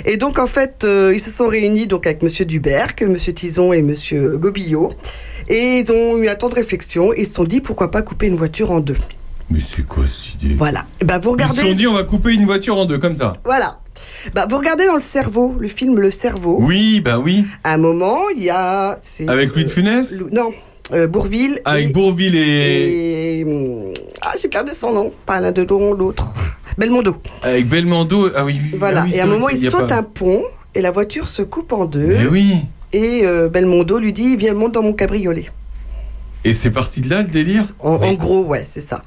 Et 0.04 0.16
donc, 0.16 0.38
en 0.38 0.46
fait, 0.46 0.84
euh, 0.84 1.12
ils 1.14 1.20
se 1.20 1.30
sont 1.30 1.48
réunis 1.48 1.86
donc 1.86 2.06
avec 2.06 2.22
Monsieur 2.22 2.44
Duberc, 2.44 3.02
Monsieur 3.02 3.32
Tison 3.32 3.72
et 3.72 3.82
Monsieur 3.82 4.36
Gobillot. 4.36 4.92
Et 5.48 5.78
ils 5.80 5.90
ont 5.92 6.18
eu 6.18 6.28
un 6.28 6.34
temps 6.36 6.48
de 6.48 6.54
réflexion 6.54 7.12
et 7.12 7.22
ils 7.22 7.26
se 7.26 7.34
sont 7.34 7.44
dit 7.44 7.60
pourquoi 7.60 7.90
pas 7.90 8.02
couper 8.02 8.28
une 8.28 8.36
voiture 8.36 8.70
en 8.70 8.80
deux? 8.80 8.96
Mais 9.50 9.58
c'est 9.60 9.86
quoi 9.86 10.04
cette 10.06 10.42
idée? 10.42 10.54
Voilà. 10.54 10.84
Et 11.02 11.04
ben, 11.04 11.18
vous 11.18 11.30
Ils 11.30 11.32
regardez. 11.32 11.60
se 11.60 11.66
sont 11.66 11.74
dit 11.74 11.86
on 11.86 11.92
va 11.94 12.04
couper 12.04 12.32
une 12.32 12.46
voiture 12.46 12.78
en 12.78 12.84
deux 12.86 12.98
comme 12.98 13.16
ça. 13.16 13.34
Voilà. 13.44 13.78
Bah, 14.34 14.46
vous 14.48 14.56
regardez 14.56 14.86
dans 14.86 14.94
le 14.94 15.02
cerveau, 15.02 15.54
le 15.58 15.68
film 15.68 15.98
Le 15.98 16.10
Cerveau. 16.10 16.58
Oui, 16.60 17.00
bah 17.00 17.18
oui. 17.18 17.44
À 17.62 17.74
un 17.74 17.76
moment, 17.76 18.28
il 18.34 18.42
y 18.44 18.50
a. 18.50 18.96
Avec 19.28 19.54
Louis 19.54 19.64
de 19.64 19.68
euh, 19.68 19.72
Funès 19.72 20.14
Non, 20.32 20.50
euh, 20.92 21.06
Bourville. 21.06 21.60
Avec 21.64 21.90
et- 21.90 21.92
Bourville 21.92 22.36
et... 22.36 23.38
et, 23.40 23.44
hum, 23.44 23.92
Ah, 24.22 24.34
j'ai 24.40 24.48
perdu 24.48 24.72
son 24.72 24.92
nom. 24.92 25.12
Pas 25.26 25.40
l'un 25.40 25.52
de 25.52 25.62
l'autre. 25.62 26.26
Belmondo. 26.78 27.16
Avec 27.42 27.68
Belmondo. 27.68 28.30
Ah 28.34 28.44
oui. 28.44 28.58
Voilà. 28.78 29.02
ah 29.02 29.04
oui, 29.06 29.14
et 29.14 29.20
à 29.20 29.24
un 29.24 29.26
moment, 29.26 29.46
c'est- 29.48 29.56
il 29.58 29.64
y 29.64 29.66
a 29.66 29.70
saute 29.70 29.88
pas- 29.88 29.96
un 29.98 30.02
pont 30.02 30.42
et 30.74 30.80
la 30.82 30.90
voiture 30.90 31.26
se 31.28 31.42
coupe 31.42 31.72
en 31.72 31.84
deux. 31.86 32.06
Mais 32.18 32.26
oui. 32.26 32.56
Et 32.92 33.22
euh, 33.24 33.48
Belmondo 33.48 33.98
lui 33.98 34.12
dit 34.12 34.36
Viens, 34.36 34.54
monte 34.54 34.72
dans 34.72 34.82
mon 34.82 34.92
cabriolet. 34.92 35.46
Et 36.44 36.52
c'est 36.52 36.70
parti 36.70 37.00
de 37.00 37.08
là 37.08 37.22
le 37.22 37.28
délire 37.28 37.62
En, 37.80 37.94
en 37.94 38.12
gros, 38.14 38.44
ouais, 38.44 38.64
c'est 38.68 38.82
ça. 38.82 39.02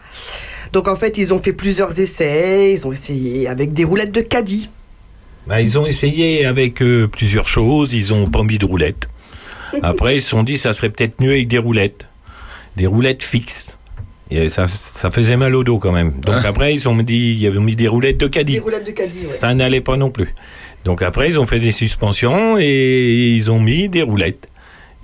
Donc 0.74 0.88
en 0.88 0.96
fait, 0.96 1.18
ils 1.18 1.34
ont 1.34 1.42
fait 1.42 1.54
plusieurs 1.54 1.98
essais. 2.00 2.74
Ils 2.74 2.88
ont 2.88 2.92
essayé 2.92 3.48
avec 3.48 3.74
des 3.74 3.84
roulettes 3.84 4.12
de 4.12 4.22
caddie. 4.22 4.70
Bah, 5.46 5.62
ils 5.62 5.78
ont 5.78 5.86
essayé 5.86 6.46
avec 6.46 6.82
euh, 6.82 7.08
plusieurs 7.08 7.48
choses, 7.48 7.94
ils 7.94 8.12
ont 8.14 8.30
pas 8.30 8.44
mis 8.44 8.58
de 8.58 8.66
roulettes. 8.66 9.08
Après, 9.82 10.16
ils 10.18 10.22
se 10.22 10.30
sont 10.30 10.44
dit 10.44 10.58
ça 10.58 10.74
serait 10.74 10.90
peut-être 10.90 11.22
mieux 11.22 11.32
avec 11.32 11.48
des 11.48 11.58
roulettes. 11.58 12.06
Des 12.76 12.88
roulettes 12.88 13.24
fixes. 13.24 13.78
Et 14.30 14.50
ça, 14.50 14.68
ça 14.68 15.10
faisait 15.10 15.38
mal 15.38 15.56
au 15.56 15.64
dos 15.64 15.80
quand 15.80 15.92
même. 15.92 16.20
Donc 16.22 16.44
après, 16.46 16.74
ils 16.74 16.88
ont 16.88 16.96
dit, 16.98 17.38
ils 17.40 17.48
avaient 17.48 17.60
mis 17.60 17.76
des 17.76 17.88
roulettes 17.88 18.18
de 18.18 18.26
Des 18.28 18.32
caddie. 18.32 18.60
roulettes 18.60 18.86
de 18.86 18.92
caddie, 18.92 19.20
ouais. 19.26 19.34
Ça 19.34 19.54
n'allait 19.54 19.82
pas 19.82 19.96
non 19.98 20.10
plus. 20.12 20.34
Donc 20.84 21.02
après, 21.02 21.28
ils 21.30 21.40
ont 21.40 21.46
fait 21.46 21.60
des 21.60 21.72
suspensions 21.72 22.58
et 22.60 23.34
ils 23.36 23.50
ont 23.52 23.60
mis 23.60 23.90
des 23.90 24.02
roulettes. 24.02 24.48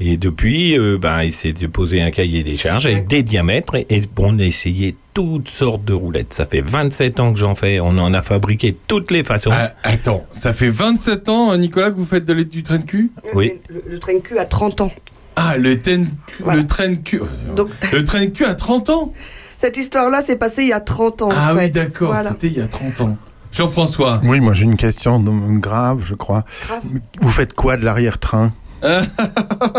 Et 0.06 0.18
depuis, 0.18 0.78
euh, 0.78 0.98
ben, 0.98 1.24
il 1.24 1.32
s'est 1.32 1.54
déposé 1.54 2.02
un 2.02 2.12
cahier 2.12 2.44
des 2.44 2.56
charges 2.58 2.86
avec 2.88 3.08
des 3.08 3.24
diamètres 3.24 3.76
et, 3.76 3.86
et 3.90 4.02
on 4.18 4.38
a 4.38 4.44
essayé 4.44 4.98
toutes 5.14 5.48
sortes 5.50 5.86
de 5.86 5.94
roulettes. 5.94 6.34
Ça 6.34 6.46
fait 6.46 6.60
27 6.62 7.20
ans 7.22 7.32
que 7.32 7.40
j'en 7.40 7.56
fais. 7.56 7.80
On 7.80 7.98
en 7.98 8.14
a 8.14 8.22
fabriqué 8.22 8.72
de 8.72 8.78
toutes 8.88 9.12
les 9.12 9.24
façons. 9.24 9.52
Ah, 9.54 9.72
Attends, 9.84 10.26
ça 10.34 10.54
fait 10.54 10.70
27 10.70 11.30
ans, 11.30 11.56
Nicolas, 11.58 11.92
que 11.92 11.96
vous 11.98 12.04
faites 12.06 12.26
de 12.26 12.34
l'aide 12.34 12.50
du 12.50 12.64
train 12.64 12.80
de 12.80 12.84
cul? 12.86 13.12
Oui. 13.34 13.54
Le, 13.70 13.82
le 13.88 14.00
train 14.00 14.14
de 14.16 14.20
cul 14.20 14.38
à 14.38 14.46
30 14.46 14.82
ans. 14.82 14.92
Ah, 15.38 15.56
le, 15.58 15.80
ten- 15.80 16.10
Voilà. 16.42 16.62
le 16.62 16.68
train 16.68 16.90
de 16.90 16.96
cul. 16.96 17.22
Donc, 17.56 17.70
Le 17.94 18.04
train 18.04 18.26
de 18.26 18.30
cul 18.32 18.46
à 18.46 18.56
30 18.56 18.90
ans? 18.90 19.14
Cette 19.58 19.78
histoire-là 19.78 20.22
s'est 20.22 20.36
passée 20.36 20.64
il 20.64 20.70
y 20.70 20.74
a 20.74 20.82
30 20.82 21.22
ans. 21.22 21.30
Ah 21.32 21.54
en 21.54 21.58
oui, 21.58 21.70
d'accord, 21.70 22.12
Voilà. 22.12 22.32
c'était 22.32 22.48
il 22.48 22.58
y 22.58 22.62
a 22.62 22.68
30 22.68 23.00
ans. 23.02 23.18
Jean-François. 23.54 24.20
Oui, 24.24 24.40
moi 24.40 24.54
j'ai 24.56 24.64
une 24.66 24.76
question 24.78 25.20
grave, 25.60 26.02
je 26.04 26.16
crois. 26.16 26.44
Grave. 26.68 26.82
Vous 27.22 27.30
faites 27.30 27.54
quoi 27.54 27.78
de 27.78 27.86
l'arrière-train? 27.86 28.52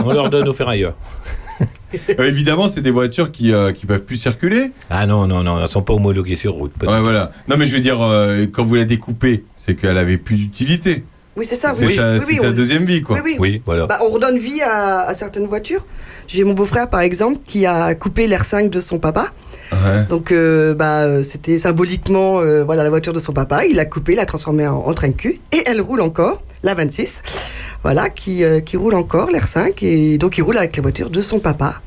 On 0.05 0.13
leur 0.13 0.31
donne 0.31 0.49
aux 0.49 0.53
ferrailleurs. 0.55 0.95
Euh, 2.19 2.25
évidemment, 2.25 2.67
c'est 2.67 2.81
des 2.81 2.91
voitures 2.91 3.31
qui 3.31 3.53
ne 3.53 3.71
peuvent 3.87 4.03
plus 4.03 4.17
circuler. 4.17 4.73
Ah 4.91 5.07
non, 5.07 5.29
non, 5.29 5.45
non, 5.45 5.61
elles 5.63 5.69
sont 5.69 5.83
pas 5.83 5.93
homologuées 5.93 6.35
sur 6.35 6.53
route. 6.55 6.73
Ouais, 6.83 7.01
voilà. 7.01 7.31
Non, 7.47 7.57
mais 7.57 7.67
je 7.67 7.73
veux 7.73 7.81
dire, 7.81 8.03
euh, 8.03 8.47
quand 8.51 8.65
vous 8.65 8.75
la 8.75 8.85
découpez, 8.85 9.45
c'est 9.57 9.77
qu'elle 9.77 9.97
avait 9.97 10.19
plus 10.19 10.35
d'utilité. 10.35 11.05
Oui, 11.37 11.45
c'est 11.49 11.55
ça. 11.55 11.73
c'est 11.73 11.87
Oui, 11.87 11.95
sa, 11.95 12.15
oui, 12.15 12.19
c'est 12.21 12.27
oui, 12.27 12.39
sa 12.41 12.49
on- 12.49 12.53
deuxième 12.53 12.85
vie, 12.85 13.01
quoi. 13.01 13.19
oui, 13.19 13.23
oui. 13.25 13.37
Oui, 13.39 13.63
voilà. 13.65 13.87
Bah, 13.87 14.01
on 14.03 14.09
redonne 14.11 14.39
vie 14.39 14.61
à, 14.63 15.03
à 15.03 15.15
certaines 15.15 15.47
voitures. 15.47 15.87
J'ai 16.27 16.43
mon 16.43 16.53
beau-frère, 16.55 16.91
par 16.91 17.01
exemple, 17.01 17.39
qui 17.47 17.65
a 17.65 17.95
coupé 17.95 18.27
l'R5 18.27 18.71
de 18.71 18.81
son 18.81 18.99
papa. 18.99 19.29
Ouais. 19.73 20.05
Donc, 20.09 20.33
euh, 20.33 20.75
bah, 20.75 21.03
euh, 21.03 21.23
c'était 21.23 21.59
symboliquement 21.59 22.41
euh, 22.41 22.65
voilà, 22.65 22.85
la 22.85 22.91
voiture 22.91 23.13
de 23.13 23.19
son 23.19 23.33
papa. 23.33 23.67
Il 23.67 23.77
l'a 23.77 23.85
coupée, 23.85 24.15
l'a 24.15 24.27
transformée 24.27 24.67
en, 24.67 24.77
en 24.77 24.95
train 24.95 25.09
de 25.09 25.15
cul. 25.15 25.41
Et 25.53 25.63
elle 25.67 25.81
roule 25.81 26.01
encore, 26.01 26.43
la 26.63 26.75
26. 26.75 27.23
Voilà, 27.83 28.09
qui, 28.11 28.45
euh, 28.45 28.61
qui 28.61 28.77
roule 28.77 28.95
encore, 28.95 29.31
l'R5. 29.31 29.85
Et 29.85 30.19
donc, 30.19 30.39
il 30.39 30.43
roule 30.43 30.59
avec 30.59 30.77
la 30.77 30.83
voiture 30.83 31.11
de 31.11 31.23
son 31.23 31.39
papa. 31.39 31.81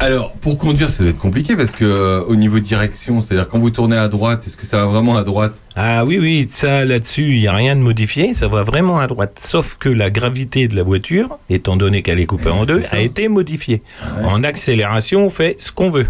Alors, 0.00 0.32
pour 0.32 0.56
conduire, 0.56 0.88
ça 0.88 0.98
doit 1.02 1.08
être 1.10 1.18
compliqué 1.18 1.56
parce 1.56 1.72
que 1.72 1.84
euh, 1.84 2.24
au 2.24 2.36
niveau 2.36 2.58
direction, 2.58 3.20
c'est-à-dire 3.20 3.48
quand 3.48 3.58
vous 3.58 3.70
tournez 3.70 3.96
à 3.96 4.08
droite, 4.08 4.44
est-ce 4.46 4.56
que 4.56 4.64
ça 4.64 4.78
va 4.78 4.86
vraiment 4.86 5.16
à 5.18 5.24
droite? 5.24 5.52
Ah 5.76 6.04
oui, 6.06 6.18
oui, 6.18 6.48
ça 6.50 6.84
là-dessus, 6.84 7.34
il 7.34 7.40
n'y 7.40 7.48
a 7.48 7.52
rien 7.52 7.76
de 7.76 7.80
modifié, 7.80 8.32
ça 8.32 8.48
va 8.48 8.62
vraiment 8.62 8.98
à 9.00 9.06
droite. 9.06 9.38
Sauf 9.44 9.76
que 9.78 9.88
la 9.88 10.10
gravité 10.10 10.68
de 10.68 10.76
la 10.76 10.84
voiture, 10.84 11.38
étant 11.50 11.76
donné 11.76 12.02
qu'elle 12.02 12.20
est 12.20 12.26
coupée 12.26 12.48
en 12.50 12.64
deux, 12.64 12.82
a 12.92 13.00
été 13.00 13.28
modifiée. 13.28 13.82
En 14.24 14.42
accélération, 14.42 15.26
on 15.26 15.30
fait 15.30 15.56
ce 15.60 15.70
qu'on 15.70 15.90
veut. 15.90 16.06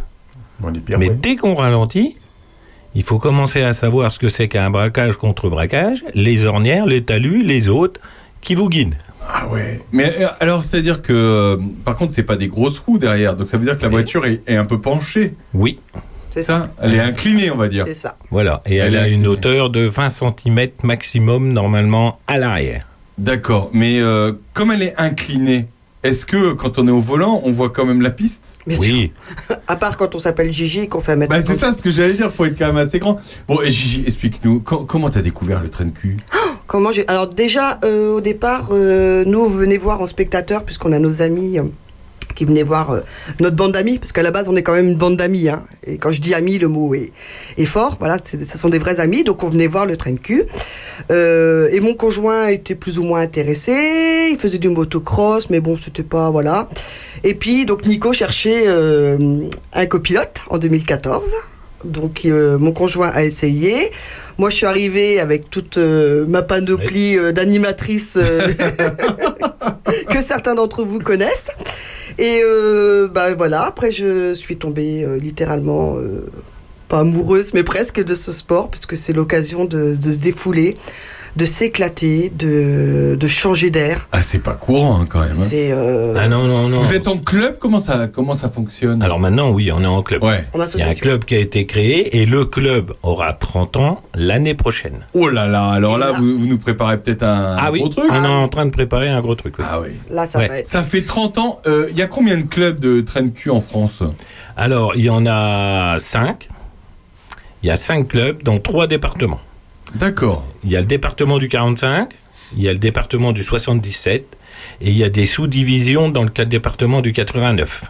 Mais 0.99 1.09
dès 1.11 1.37
qu'on 1.37 1.55
ralentit, 1.55 2.17
il 2.95 3.03
faut 3.03 3.19
commencer 3.19 3.62
à 3.62 3.75
savoir 3.75 4.12
ce 4.12 4.19
que 4.19 4.29
c'est 4.29 4.49
qu'un 4.49 4.71
braquage 4.71 5.17
contre 5.17 5.49
braquage, 5.49 6.05
les 6.15 6.47
ornières, 6.47 6.87
les 6.87 7.05
talus, 7.05 7.43
les 7.45 7.69
autres 7.69 8.00
qui 8.41 8.55
vous 8.55 8.69
guident. 8.69 8.97
Ah 9.31 9.47
ouais. 9.49 9.81
Mais 9.93 10.12
euh, 10.21 10.29
alors, 10.41 10.62
c'est-à-dire 10.62 11.03
que, 11.03 11.12
euh, 11.12 11.57
par 11.85 11.97
contre, 11.97 12.15
c'est 12.15 12.23
pas 12.23 12.37
des 12.37 12.49
grosses 12.49 12.79
roues 12.79 12.99
derrière, 12.99 13.37
donc 13.37 13.47
ça 13.47 13.59
veut 13.59 13.65
dire 13.65 13.77
que 13.77 13.83
la 13.83 13.88
voiture 13.88 14.25
est, 14.25 14.41
est 14.47 14.57
un 14.57 14.65
peu 14.65 14.81
penchée. 14.81 15.35
Oui, 15.53 15.79
C'est 16.31 16.43
ça. 16.43 16.59
Ça, 16.61 16.71
elle 16.83 16.95
est 16.95 17.00
inclinée, 17.00 17.50
on 17.50 17.57
va 17.57 17.69
dire. 17.69 17.85
C'est 17.87 17.95
ça. 17.95 18.17
voilà. 18.31 18.62
Et 18.65 18.77
Elle 18.77 18.97
a 18.97 19.07
une 19.07 19.27
hauteur 19.27 19.69
de 19.71 19.81
20 19.87 20.11
cm 20.11 20.69
maximum 20.83 21.53
normalement 21.53 22.19
à 22.27 22.38
l'arrière. 22.38 22.87
D'accord. 23.19 23.71
Mais 23.75 24.00
euh, 24.00 24.33
comme 24.55 24.71
elle 24.71 24.83
est 24.83 24.95
inclinée, 24.97 25.67
est-ce 26.05 26.25
que 26.25 26.53
quand 26.53 26.79
on 26.79 26.88
est 26.88 26.93
au 26.93 27.00
volant, 27.00 27.43
on 27.45 27.50
voit 27.50 27.71
quand 27.71 27.85
même 27.85 28.00
la 28.00 28.11
piste? 28.11 28.45
Bien 28.69 28.77
sûr. 28.81 28.95
Oui, 28.95 29.13
À 29.67 29.77
part 29.77 29.97
quand 29.97 30.15
on 30.15 30.19
s'appelle 30.19 30.53
Gigi 30.53 30.81
et 30.81 30.87
qu'on 30.89 31.01
fait 31.01 31.13
un 31.13 31.17
mètre. 31.17 31.35
Bah, 31.35 31.41
c'est 31.41 31.55
ça 31.55 31.73
ce 31.73 31.83
que 31.83 31.91
j'allais 31.91 32.13
dire, 32.15 32.33
faut 32.33 32.45
être 32.45 32.59
quand 32.59 32.67
même 32.69 32.77
assez 32.77 32.99
grand. 32.99 33.19
Bon, 33.49 33.61
et 33.63 33.71
Gigi, 33.71 34.05
explique-nous, 34.07 34.61
co- 34.61 34.85
comment 34.85 35.11
t'as 35.11 35.23
découvert 35.23 35.61
le 35.63 35.69
train 35.71 35.85
de 35.87 35.91
cul? 35.91 36.17
Comment 36.67 36.93
j'ai 36.93 37.07
Alors 37.09 37.27
déjà 37.29 37.79
euh, 37.85 38.13
au 38.15 38.21
départ, 38.21 38.69
euh, 38.73 39.25
nous 39.27 39.41
on 39.41 39.49
venait 39.49 39.79
voir 39.79 40.01
en 40.03 40.07
spectateur 40.07 40.65
puisqu'on 40.65 40.93
a 40.93 40.99
nos 40.99 41.23
amis 41.23 41.59
euh, 41.59 41.63
qui 42.35 42.45
venaient 42.45 42.63
voir 42.63 43.01
notre 43.41 43.57
bande 43.57 43.73
d'amis 43.73 43.99
parce 43.99 44.13
qu'à 44.13 44.23
la 44.23 44.31
base 44.31 44.49
on 44.51 44.55
est 44.57 44.63
quand 44.63 44.75
même 44.75 44.89
une 44.89 44.97
bande 44.97 45.17
d'amis. 45.17 45.49
Hein, 45.49 45.65
et 45.85 45.97
quand 45.99 46.13
je 46.13 46.21
dis 46.21 46.35
amis, 46.35 46.59
le 46.59 46.69
mot 46.69 46.93
est, 46.95 47.11
est 47.57 47.65
fort. 47.65 47.97
Voilà, 48.01 48.19
c'est- 48.23 48.45
ce 48.45 48.59
sont 48.59 48.69
des 48.69 48.79
vrais 48.79 49.01
amis. 49.01 49.25
Donc 49.25 49.43
on 49.45 49.49
venait 49.49 49.67
voir 49.67 49.87
le 49.87 49.97
train 49.97 50.13
de 50.13 50.19
cul. 50.19 50.45
Et 51.11 51.81
mon 51.81 51.95
conjoint 51.95 52.49
était 52.49 52.75
plus 52.75 52.99
ou 52.99 53.03
moins 53.03 53.21
intéressé. 53.21 54.29
Il 54.31 54.37
faisait 54.39 54.59
du 54.59 54.69
motocross, 54.69 55.49
mais 55.51 55.61
bon 55.61 55.77
c'était 55.79 56.03
pas 56.03 56.31
voilà. 56.31 56.69
Et 57.25 57.35
puis 57.35 57.65
donc 57.65 57.85
Nico 57.87 58.13
cherchait 58.13 58.65
euh, 58.67 59.49
un 59.73 59.87
copilote 59.87 60.43
en 60.49 60.59
2014. 60.59 61.35
Donc 61.85 62.23
euh, 62.25 62.59
mon 62.59 62.73
conjoint 62.73 63.09
a 63.09 63.25
essayé. 63.25 63.91
Moi 64.37 64.51
je 64.51 64.57
suis 64.57 64.67
arrivée 64.67 65.21
avec 65.21 65.51
toute 65.51 65.79
euh, 65.79 66.25
ma 66.29 66.43
panoplie 66.43 67.17
euh, 67.17 67.33
d'animatrice 67.33 68.17
euh, 68.17 68.49
que 70.11 70.19
certains 70.19 70.55
d'entre 70.55 70.85
vous 70.85 70.99
connaissent. 70.99 71.51
Et 72.19 72.41
bah 73.15 73.35
voilà, 73.37 73.63
après 73.63 73.93
je 73.93 74.35
suis 74.35 74.57
tombée 74.57 75.07
littéralement 75.21 75.97
pas 76.89 77.01
amoureuse 77.01 77.55
mais 77.55 77.63
presque 77.63 78.03
de 78.03 78.15
ce 78.15 78.33
sport 78.33 78.71
puisque 78.71 78.97
c'est 78.97 79.13
l'occasion 79.13 79.67
de, 79.67 79.95
de 79.95 80.13
se 80.13 80.19
défouler, 80.19 80.77
de 81.38 81.45
s'éclater, 81.45 82.30
de, 82.37 83.14
de 83.14 83.26
changer 83.28 83.71
d'air. 83.71 84.09
Ah, 84.11 84.23
c'est 84.23 84.40
pas 84.42 84.54
courant 84.54 85.00
hein, 85.00 85.04
quand 85.09 85.21
même. 85.21 85.30
hein. 85.30 85.35
C'est 85.35 85.71
euh, 85.71 86.14
ah 86.18 86.26
non, 86.28 86.45
non, 86.49 86.68
non. 86.68 86.80
Vous 86.80 86.92
êtes 86.92 87.07
en 87.07 87.16
club? 87.16 87.57
Comment 87.61 87.78
ça, 87.78 88.09
comment 88.09 88.35
ça 88.35 88.49
fonctionne? 88.49 89.02
Alors 89.02 89.21
maintenant, 89.21 89.50
oui, 89.52 89.71
on 89.73 89.80
est 89.80 89.87
en 89.87 90.02
club. 90.02 90.23
Ouais. 90.25 90.45
en 90.52 90.59
Il 90.75 90.80
y 90.80 90.83
a 90.83 90.88
un 90.88 90.92
club 90.95 91.25
qui 91.25 91.37
a 91.37 91.38
été 91.38 91.64
créé 91.64 92.18
et 92.21 92.26
le 92.26 92.45
club 92.45 92.92
aura 93.04 93.33
30 93.35 93.76
ans 93.76 94.02
l'année 94.14 94.54
prochaine. 94.54 95.07
Oh 95.14 95.28
là 95.28 95.47
là, 95.47 95.68
alors 95.68 95.97
là, 95.97 96.07
là- 96.11 96.18
vous, 96.18 96.37
vous 96.38 96.47
nous 96.47 96.59
préparez 96.59 96.99
peut-être 96.99 97.23
un 97.23 97.57
ah 97.57 97.71
oui, 97.71 97.78
gros 97.80 97.88
truc? 97.88 98.11
on 98.11 98.25
est 98.25 98.26
en 98.26 98.49
train 98.49 98.66
de 98.66 98.71
préparer 98.73 99.09
un 99.09 99.21
gros 99.21 99.37
truc. 99.37 99.54
oui. 99.61 99.64
Ah 99.68 99.80
oui. 99.80 99.90
Là 100.11 100.26
ça 100.26 100.40
Ouais. 100.40 100.49
va 100.49 100.59
être. 100.59 100.66
Ça 100.68 100.83
fait 100.83 101.02
30 101.02 101.38
ans. 101.38 101.61
Il 101.90 101.97
y 101.97 102.02
a 102.02 102.07
combien 102.09 102.37
de 102.37 102.42
clubs 102.42 102.80
de 102.80 103.00
train 103.00 103.23
de 103.23 103.28
cul 103.30 103.50
en 103.50 103.61
France? 103.61 104.02
Alors, 104.57 104.95
il 104.97 105.04
y 105.04 105.11
en 105.11 105.25
a 105.25 105.97
5. 106.00 106.49
Il 107.62 107.68
y 107.68 107.71
a 107.71 107.76
5 107.76 108.09
clubs 108.09 108.42
dans 108.42 108.59
3 108.59 108.88
départements. 108.88 109.38
D'accord. 109.95 110.45
Il 110.64 110.71
y 110.71 110.76
a 110.76 110.80
le 110.80 110.87
département 110.87 111.38
du 111.38 111.49
45, 111.49 112.09
il 112.57 112.62
y 112.62 112.68
a 112.68 112.73
le 112.73 112.78
département 112.78 113.33
du 113.33 113.42
77 113.42 114.25
et 114.80 114.88
il 114.90 114.97
y 114.97 115.04
a 115.04 115.09
des 115.09 115.26
sous-divisions 115.26 116.09
dans 116.11 116.23
le 116.25 116.30
cas- 116.30 116.45
département 116.45 117.00
du 117.00 117.12
89. 117.12 117.85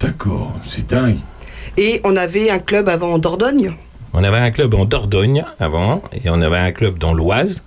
D'accord, 0.00 0.54
c'est 0.64 0.86
dingue. 0.86 1.18
Et 1.76 2.00
on 2.04 2.16
avait 2.16 2.50
un 2.50 2.58
club 2.58 2.88
avant 2.88 3.12
en 3.14 3.18
Dordogne? 3.18 3.72
On 4.12 4.24
avait 4.24 4.38
un 4.38 4.50
club 4.50 4.74
en 4.74 4.84
Dordogne 4.86 5.44
avant 5.60 6.02
et 6.12 6.28
on 6.28 6.42
avait 6.42 6.58
un 6.58 6.72
club 6.72 6.98
dans 6.98 7.14
l'Oise. 7.14 7.62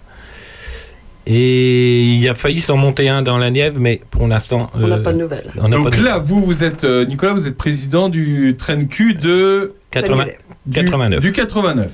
Et 1.25 2.03
il 2.15 2.27
a 2.27 2.35
failli 2.35 2.59
s'en 2.59 2.75
monter 2.75 3.07
un 3.07 3.21
dans 3.21 3.37
la 3.37 3.49
Nièvre, 3.49 3.77
mais 3.79 4.01
pour 4.11 4.27
l'instant. 4.27 4.69
On 4.73 4.87
n'a 4.87 4.97
euh, 4.97 5.03
pas 5.03 5.13
de 5.13 5.19
nouvelles. 5.19 5.45
on 5.57 5.69
n'a 5.69 5.77
pas 5.77 5.83
Donc 5.83 5.97
de- 5.97 6.03
là, 6.03 6.19
vous, 6.19 6.43
vous 6.43 6.63
êtes, 6.65 6.83
euh, 6.83 7.05
Nicolas, 7.05 7.33
vous 7.33 7.47
êtes 7.47 7.55
président 7.57 8.09
du 8.09 8.55
train 8.59 8.75
de 8.75 8.83
cul 8.83 9.13
de 9.13 9.73
80 9.91 10.17
Salut, 10.25 10.31
du, 10.65 10.73
89. 10.81 11.19
du 11.21 11.31
89, 11.31 11.87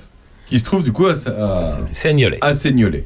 qui 0.49 0.59
se 0.59 0.63
trouve 0.63 0.83
du 0.83 0.91
coup 0.91 1.05
à, 1.07 1.11
à, 1.11 1.63
Seignolet. 1.93 2.39
à 2.41 2.53
Seignelay. 2.53 3.05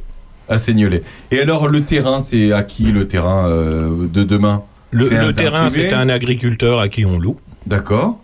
À 0.49 0.57
Seignelay. 0.57 1.03
Et 1.31 1.39
alors, 1.39 1.67
le 1.67 1.81
terrain, 1.81 2.19
c'est 2.19 2.51
à 2.51 2.63
qui 2.63 2.83
le 2.91 3.07
terrain 3.07 3.47
euh, 3.47 3.89
de 4.11 4.23
demain? 4.23 4.63
Le, 4.91 5.31
terrain, 5.33 5.69
c'est 5.69 5.91
un 5.93 6.09
agriculteur 6.09 6.79
à 6.79 6.87
qui 6.87 7.05
on 7.05 7.19
loue. 7.19 7.37
D'accord. 7.65 8.19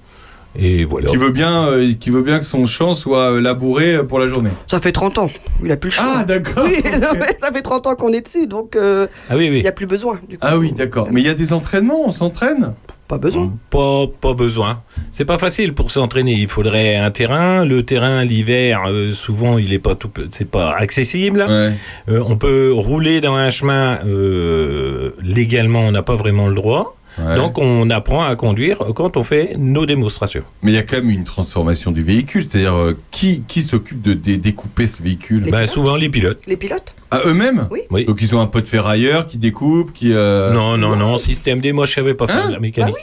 Et 0.56 0.84
voilà. 0.84 1.10
Qui 1.10 1.18
veut 1.18 1.32
bien, 1.32 1.68
euh, 1.68 1.94
qui 1.94 2.10
veut 2.10 2.22
bien 2.22 2.40
que 2.40 2.46
son 2.46 2.66
champ 2.66 2.94
soit 2.94 3.34
euh, 3.34 3.42
labouré 3.42 4.04
pour 4.08 4.20
la 4.20 4.28
journée. 4.28 4.50
Ça 4.68 4.80
fait 4.80 4.92
30 4.92 5.18
ans. 5.20 5.30
Il 5.64 5.72
a 5.72 5.78
plus 5.78 5.90
le 5.90 5.94
choix. 5.96 6.06
Ah, 6.18 6.24
d'accord. 6.24 6.66
Oui, 6.66 6.82
non, 7.00 7.10
mais 7.14 7.38
ça 7.40 7.52
fait 7.52 7.62
30 7.62 7.88
ans 7.88 7.96
qu'on 7.96 8.12
est 8.14 8.22
dessus, 8.22 8.48
donc 8.48 8.76
euh, 8.76 9.08
Ah 9.30 9.38
oui, 9.38 9.46
il 9.48 9.52
oui. 9.52 9.62
n'y 9.62 9.68
a 9.68 9.72
plus 9.72 9.86
besoin. 9.86 10.20
Du 10.28 10.38
coup. 10.38 10.48
Ah 10.48 10.58
oui, 10.58 10.72
d'accord. 10.72 11.08
Mais 11.12 11.22
il 11.22 11.28
y 11.28 11.30
a 11.30 11.36
des 11.36 11.54
entraînements, 11.54 12.08
on 12.08 12.12
s'entraîne? 12.12 12.74
Pas 13.10 13.18
besoin. 13.18 13.52
Pas, 13.72 14.06
pas 14.22 14.36
besoin. 14.36 14.84
C'est 15.10 15.26
pas 15.26 15.40
facile 15.40 15.74
pour 15.74 15.90
s'entraîner. 15.90 16.34
Il 16.34 16.48
faudrait 16.48 16.96
un 16.96 17.10
terrain. 17.10 17.66
Le 17.66 17.82
terrain, 17.82 18.24
l'hiver, 18.24 18.84
euh, 18.86 19.12
souvent, 19.14 19.58
il 19.58 19.74
est 19.74 19.80
pas 19.80 19.96
tout, 19.96 20.12
c'est 20.30 20.50
pas 20.50 20.76
accessible. 20.76 21.44
Ouais. 21.50 21.74
Euh, 22.08 22.24
on 22.28 22.38
peut 22.38 22.72
rouler 22.72 23.20
dans 23.20 23.34
un 23.34 23.50
chemin 23.50 23.98
euh, 24.06 25.10
légalement, 25.24 25.80
on 25.80 25.92
n'a 25.92 26.04
pas 26.04 26.16
vraiment 26.16 26.48
le 26.50 26.54
droit. 26.54 26.99
Ouais. 27.28 27.36
Donc, 27.36 27.58
on 27.58 27.90
apprend 27.90 28.24
à 28.24 28.36
conduire 28.36 28.80
quand 28.96 29.18
on 29.18 29.24
fait 29.24 29.56
nos 29.58 29.86
démonstrations. 29.86 30.44
Mais 30.64 30.72
il 30.72 30.76
y 30.76 30.78
a 30.78 30.84
quand 30.84 30.98
même 30.98 31.10
une 31.10 31.24
transformation 31.26 31.92
du 31.92 32.02
véhicule, 32.02 32.44
c'est-à-dire 32.44 32.76
euh, 32.76 32.98
qui, 33.12 33.44
qui 33.48 33.62
s'occupe 33.62 34.02
de 34.02 34.14
dé- 34.14 34.38
découper 34.38 34.88
ce 34.88 35.02
véhicule 35.04 35.44
Les 35.44 35.52
Bah, 35.52 35.58
pilotes 35.60 35.74
souvent, 35.74 35.96
les 35.96 36.10
pilotes. 36.10 36.42
Les 36.48 36.58
pilotes 36.58 36.96
À 37.12 37.22
eux-mêmes 37.26 37.68
Oui. 37.72 37.82
Oui. 37.92 38.06
Donc 38.06 38.22
ils 38.22 38.34
ont 38.36 38.42
un 38.42 38.48
pote 38.48 38.68
ferrailleur 38.68 39.28
qui 39.28 39.38
découpe, 39.38 39.94
qui... 39.94 40.14
euh, 40.14 40.54
Non, 40.54 40.78
non, 40.78 40.96
non. 40.96 41.18
Système 41.18 41.60
D, 41.62 41.72
moi, 41.74 41.86
je 41.86 41.94
savais 41.94 42.14
pas 42.14 42.28
faire 42.28 42.46
Hein 42.46 42.48
de 42.50 42.54
la 42.54 42.60
mécanique. 42.60 42.96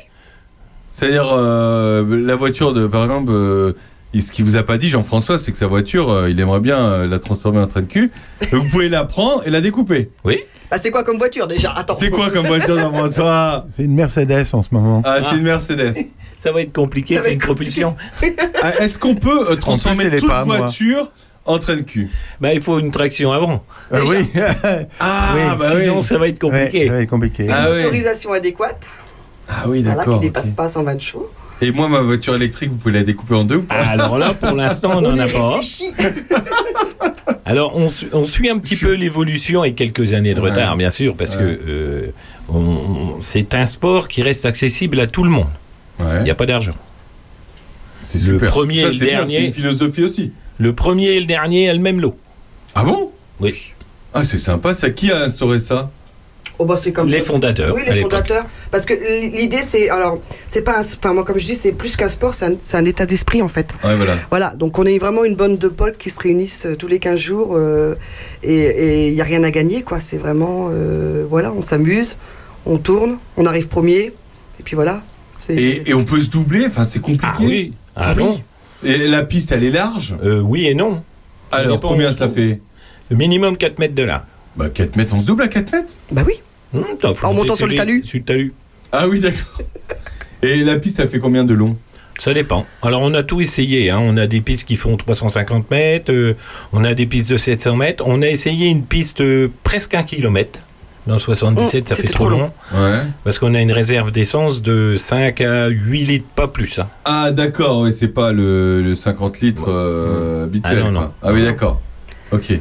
C'est-à-dire 0.95 1.31
euh, 1.33 2.05
la 2.25 2.37
voiture 2.37 2.73
de... 2.73 2.87
Par 2.87 3.05
exemple, 3.05 3.31
il- 4.17 4.23
ce 4.23 4.33
qu'il 4.33 4.45
vous 4.45 4.57
a 4.57 4.63
pas 4.63 4.79
dit 4.79 4.89
Jean-François, 4.89 5.39
c'est 5.39 5.53
que 5.53 5.59
sa 5.59 5.67
voiture, 5.67 6.11
euh, 6.11 6.31
il 6.31 6.39
aimerait 6.41 6.61
bien 6.61 6.79
euh, 6.79 7.07
la 7.07 7.19
transformer 7.19 7.61
en 7.61 7.67
train 7.67 7.83
de 7.83 7.87
cul. 7.87 8.11
Vous 8.53 8.65
pouvez 8.71 8.89
la 8.89 9.05
prendre 9.05 9.47
et 9.47 9.51
la 9.51 9.61
découper. 9.61 10.11
Oui. 10.25 10.39
Ah, 10.71 10.79
c'est 10.79 10.91
quoi 10.91 11.05
comme 11.05 11.19
voiture 11.19 11.47
déjà? 11.47 11.73
Attends. 11.73 11.95
C'est 11.99 12.11
quoi 12.11 12.29
comme 12.31 12.47
voiture 12.47 12.77
Jean-François? 12.77 13.65
C'est 13.69 13.85
une 13.85 13.95
Mercedes 13.95 14.47
en 14.53 14.63
ce 14.63 14.69
moment. 14.73 15.01
Ah, 15.05 15.19
c'est 15.23 15.37
une 15.37 15.43
Mercedes. 15.45 15.95
Ça 16.41 16.53
va 16.53 16.61
être 16.61 16.73
compliqué, 16.73 17.19
c'est 17.23 17.33
une 17.33 17.39
propulsion. 17.41 17.97
Ah, 18.63 18.73
Est-ce 18.81 18.99
qu'on 18.99 19.15
peut 19.17 19.51
euh, 19.51 19.57
transformer 19.57 20.11
toute 20.19 20.29
pas 20.29 20.41
à 20.41 20.45
moi. 20.45 20.57
voiture 20.59 21.11
en 21.45 21.59
train 21.59 21.77
de 21.77 21.81
cul? 21.83 22.09
Bah, 22.41 22.53
il 22.53 22.61
faut 22.61 22.79
une 22.79 22.91
traction 22.91 23.33
avant. 23.33 23.65
Euh, 23.93 24.01
oui. 24.09 24.29
Ah, 25.01 25.33
Oui, 25.35 25.41
bah 25.59 25.71
Sinon, 25.71 25.97
oui. 25.97 26.03
ça 26.03 26.19
va 26.19 26.29
être 26.29 26.39
compliqué. 26.39 26.91
Ouais, 26.91 26.97
ouais, 26.99 27.07
compliqué. 27.07 27.47
Ah 27.51 27.69
Une 27.69 27.75
oui. 27.77 27.81
autorisation 27.85 28.33
adéquate, 28.33 28.87
Ah 29.49 29.65
oui, 29.69 29.83
voilà, 29.83 29.99
d'accord. 29.99 30.21
qui 30.21 30.27
dépasse 30.27 30.49
ok. 30.49 30.55
pas 30.57 30.69
120 30.69 31.01
chevaux. 31.01 31.31
Et 31.63 31.73
moi, 31.73 31.89
ma 31.89 32.01
voiture 32.01 32.35
électrique, 32.35 32.71
vous 32.71 32.77
pouvez 32.77 32.93
la 32.95 33.03
découper 33.03 33.35
en 33.35 33.45
deux 33.45 33.57
ou 33.57 33.63
pas 33.63 33.77
Alors 33.77 34.19
là, 34.19 34.35
pour 34.35 34.53
l'instant, 34.55 34.91
on 34.97 35.01
n'en 35.01 35.17
a 35.19 35.27
pas. 35.27 35.55
Alors, 37.45 37.77
on, 37.77 37.89
su- 37.91 38.09
on 38.13 38.25
suit 38.27 38.51
un 38.51 38.59
petit 38.59 38.77
peu 38.77 38.93
l'évolution 38.95 39.65
et 39.65 39.73
quelques 39.75 40.13
années 40.13 40.35
de 40.35 40.41
Ouais. 40.41 40.51
retard, 40.51 40.77
bien 40.77 40.91
sûr, 40.91 41.17
parce 41.17 41.33
Ouais. 41.37 41.39
que 41.43 41.61
euh, 41.69 42.11
on- 42.49 42.59
on- 42.59 43.21
c'est 43.21 43.55
un 43.55 43.67
sport 43.67 44.09
qui 44.09 44.23
reste 44.23 44.45
accessible 44.45 44.99
à 45.01 45.07
tout 45.07 45.23
le 45.25 45.31
monde. 45.31 45.47
Ouais. 45.99 46.07
Il 46.19 46.25
n'y 46.25 46.31
a 46.31 46.35
pas 46.35 46.47
d'argent. 46.47 46.75
C'est 48.09 48.23
le 48.23 48.39
premier 48.39 48.83
Ça, 48.83 48.89
et 48.89 48.93
le 48.93 49.07
dernier. 49.07 49.37
C'est 49.39 49.45
une 49.47 49.53
philosophie 49.53 50.03
aussi. 50.03 50.33
Le 50.59 50.75
premier 50.75 51.11
et 51.13 51.21
le 51.21 51.27
dernier 51.27 51.69
a 51.71 51.73
le 51.75 51.81
même 51.81 52.01
lot. 52.01 52.19
Ah 52.75 52.85
bon? 52.85 53.11
Oui. 53.41 53.55
Ah, 54.13 54.25
c'est 54.25 54.39
sympa. 54.39 54.75
Ça, 54.75 54.91
qui 54.91 55.11
a 55.13 55.23
instauré 55.23 55.59
ça? 55.59 55.91
Oh 56.59 56.65
bah 56.65 56.77
c'est 56.79 56.91
comme 56.93 57.09
les 57.09 57.19
ça. 57.19 57.25
fondateurs. 57.25 57.75
Oui, 57.75 57.83
les 57.87 58.01
fondateurs. 58.01 58.45
Parce 58.71 58.87
que 58.87 58.95
l'idée, 59.37 59.61
c'est. 59.61 59.91
Alors, 59.91 60.21
c'est 60.49 60.63
pas 60.63 60.79
un. 60.79 60.81
Enfin, 60.81 61.13
moi, 61.13 61.23
comme 61.25 61.39
je 61.39 61.45
dis, 61.45 61.55
c'est 61.55 61.73
plus 61.73 61.97
qu'un 61.97 62.09
sport, 62.09 62.33
c'est 62.33 62.47
un, 62.47 62.55
c'est 62.63 62.79
un 62.79 62.85
état 62.87 63.05
d'esprit, 63.05 63.43
en 63.43 63.49
fait. 63.49 63.73
Ouais, 63.85 63.95
voilà. 63.95 64.15
Voilà, 64.31 64.55
donc 64.55 64.79
on 64.79 64.85
est 64.87 64.99
vraiment 64.99 65.25
une 65.25 65.35
bande 65.37 65.59
de 65.59 65.69
potes 65.69 65.99
qui 65.99 66.09
se 66.09 66.19
réunissent 66.19 66.65
euh, 66.67 66.75
tous 66.75 66.87
les 66.89 66.99
15 66.99 67.21
jours 67.21 67.51
euh, 67.57 67.95
et 68.43 69.09
il 69.09 69.15
n'y 69.15 69.21
a 69.21 69.25
rien 69.25 69.45
à 69.45 69.51
gagner, 69.51 69.83
quoi. 69.83 70.01
C'est 70.01 70.17
vraiment. 70.19 70.69
euh, 70.73 71.27
voilà, 71.29 71.53
on 71.53 71.61
s'amuse, 71.63 72.17
on 72.65 72.79
tourne, 72.79 73.19
on 73.37 73.45
arrive 73.45 73.69
premier, 73.69 74.13
et 74.59 74.63
puis 74.65 74.77
voilà. 74.77 75.03
c'est- 75.33 75.55
Et, 75.57 75.91
et 75.91 75.95
on 75.95 76.05
peut 76.05 76.21
se 76.23 76.31
doubler. 76.31 76.65
Enfin, 76.67 76.85
c'est 76.85 77.01
compliqué. 77.01 77.27
Ah 77.35 77.37
oui. 77.41 77.73
Ah, 77.95 78.03
Ah 78.09 78.15
oui. 78.17 78.25
non. 78.25 78.41
Et 78.85 79.09
la 79.09 79.23
piste, 79.25 79.53
elle 79.53 79.65
est 79.65 79.71
large? 79.71 80.17
Euh, 80.23 80.41
oui 80.41 80.67
et 80.67 80.75
non. 80.75 81.03
Ça 81.53 81.59
Alors, 81.59 81.81
combien 81.81 82.11
ça 82.11 82.29
fait? 82.29 82.61
Le 83.11 83.17
minimum 83.17 83.57
4 83.57 83.79
mètres 83.79 83.95
de 83.95 84.03
là. 84.03 84.25
Bah, 84.57 84.69
4 84.71 84.97
mètres. 84.97 85.15
On 85.15 85.21
se 85.21 85.27
double 85.27 85.43
à 85.43 85.49
4 85.49 85.73
mètres 85.73 85.93
Bah 86.13 86.23
oui. 86.27 86.35
Hum, 86.75 86.85
faut 87.15 87.27
En 87.27 87.35
montant 87.35 87.55
sur 87.57 87.67
le 87.67 87.75
talus 87.75 88.03
Sur 88.05 88.19
le 88.19 88.25
talus. 88.25 88.53
Ah 88.93 89.09
oui, 89.09 89.21
d'accord. 89.21 89.61
Et 90.43 90.63
la 90.65 90.77
piste, 90.77 90.99
elle 91.01 91.09
fait 91.09 91.19
combien 91.19 91.45
de 91.45 91.55
long? 91.55 91.77
Ça 92.19 92.33
dépend. 92.33 92.65
Alors 92.83 93.03
on 93.03 93.13
a 93.15 93.23
tout 93.23 93.41
essayé. 93.43 93.91
hein. 93.91 93.99
On 94.01 94.17
a 94.17 94.27
des 94.27 94.41
pistes 94.41 94.65
qui 94.67 94.77
font 94.77 94.97
350 94.97 95.71
mètres, 95.71 96.11
euh, 96.13 96.35
on 96.73 96.83
a 96.85 96.95
des 96.95 97.05
pistes 97.07 97.29
de 97.31 97.37
700 97.37 97.77
mètres. 97.77 98.05
On 98.07 98.23
a 98.23 98.27
essayé 98.27 98.69
une 98.69 98.85
piste 98.85 99.21
euh, 99.21 99.51
presque 99.65 99.93
un 99.95 100.03
kilomètre. 100.03 100.61
Dans 101.07 101.19
77, 101.19 101.85
Oh, 101.85 101.89
ça 101.89 101.95
fait 101.95 102.09
trop 102.09 102.29
long. 102.29 102.51
Ouais. 102.75 103.03
Parce 103.23 103.39
qu'on 103.39 103.55
a 103.55 103.61
une 103.61 103.71
réserve 103.71 104.11
d'essence 104.13 104.61
de 104.63 104.97
5 104.97 105.41
à 105.43 105.69
8 105.69 106.05
litres, 106.05 106.27
pas 106.35 106.49
plus. 106.49 106.79
hein. 106.81 106.89
Ah, 107.05 107.31
d'accord. 107.33 107.83
Ouais, 107.83 107.93
c'est 107.93 108.09
pas 108.09 108.33
le, 108.33 108.83
le 108.83 108.95
50 108.97 109.41
litres 109.41 109.67
euh, 109.71 110.45
habituel. 110.45 110.79
Ah, 110.79 110.85
non, 110.85 110.91
non. 110.91 111.13
Ah 111.23 111.33
oui, 111.33 111.45
d'accord. 111.45 111.81
Ok. 112.33 112.59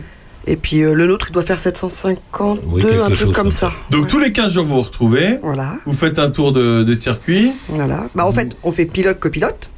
Et 0.47 0.57
puis 0.57 0.81
euh, 0.83 0.93
le 0.93 1.07
nôtre, 1.07 1.27
il 1.29 1.33
doit 1.33 1.43
faire 1.43 1.57
752, 1.59 2.59
Oui, 2.67 2.81
quelque 2.83 2.99
un 3.01 3.05
truc 3.09 3.19
comme 3.27 3.33
comme 3.33 3.51
ça. 3.51 3.59
ça. 3.69 3.73
Donc, 3.89 4.03
Ouais. 4.03 4.07
tous 4.09 4.19
les 4.19 4.31
15 4.31 4.53
jours, 4.53 4.65
vous 4.65 4.75
vous 4.75 4.81
retrouvez. 4.81 5.39
Voilà, 5.41 5.77
Vous 5.85 5.93
faites 5.93 6.19
un 6.19 6.29
tour 6.29 6.51
de, 6.51 6.83
de 6.83 6.95
circuit. 6.99 7.51
voilà. 7.67 8.05
Bah 8.15 8.25
en 8.25 8.31
fait, 8.31 8.55
on 8.63 8.71
fait 8.71 8.85
pilote-copilote. 8.85 9.69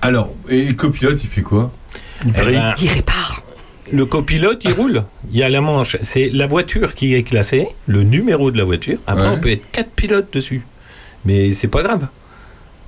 Alors, 0.00 0.32
et 0.48 0.64
le 0.66 0.74
copilote, 0.74 1.22
il 1.24 1.28
fait 1.28 1.42
quoi? 1.42 1.72
Eh 2.26 2.30
ben, 2.30 2.74
Il 2.80 2.88
répare. 2.88 3.42
le 3.92 4.06
copilote, 4.06 4.64
il 4.64 4.72
roule. 4.72 5.02
Il 5.32 5.38
y 5.38 5.42
a 5.42 5.48
la 5.48 5.60
manche. 5.60 5.96
C'est 6.02 6.28
la 6.32 6.46
voiture 6.46 6.94
qui 6.94 7.14
est 7.14 7.22
classée, 7.24 7.66
le 7.86 8.02
numéro 8.04 8.50
de 8.52 8.58
la 8.58 8.64
voiture. 8.64 8.98
Après, 9.08 9.26
Ouais. 9.28 9.34
on 9.36 9.40
peut 9.40 9.50
être 9.50 9.70
4 9.72 9.90
pilotes 9.90 10.32
dessus. 10.32 10.62
Mais 11.24 11.52
c'est 11.52 11.68
pas 11.68 11.82
grave. 11.82 12.06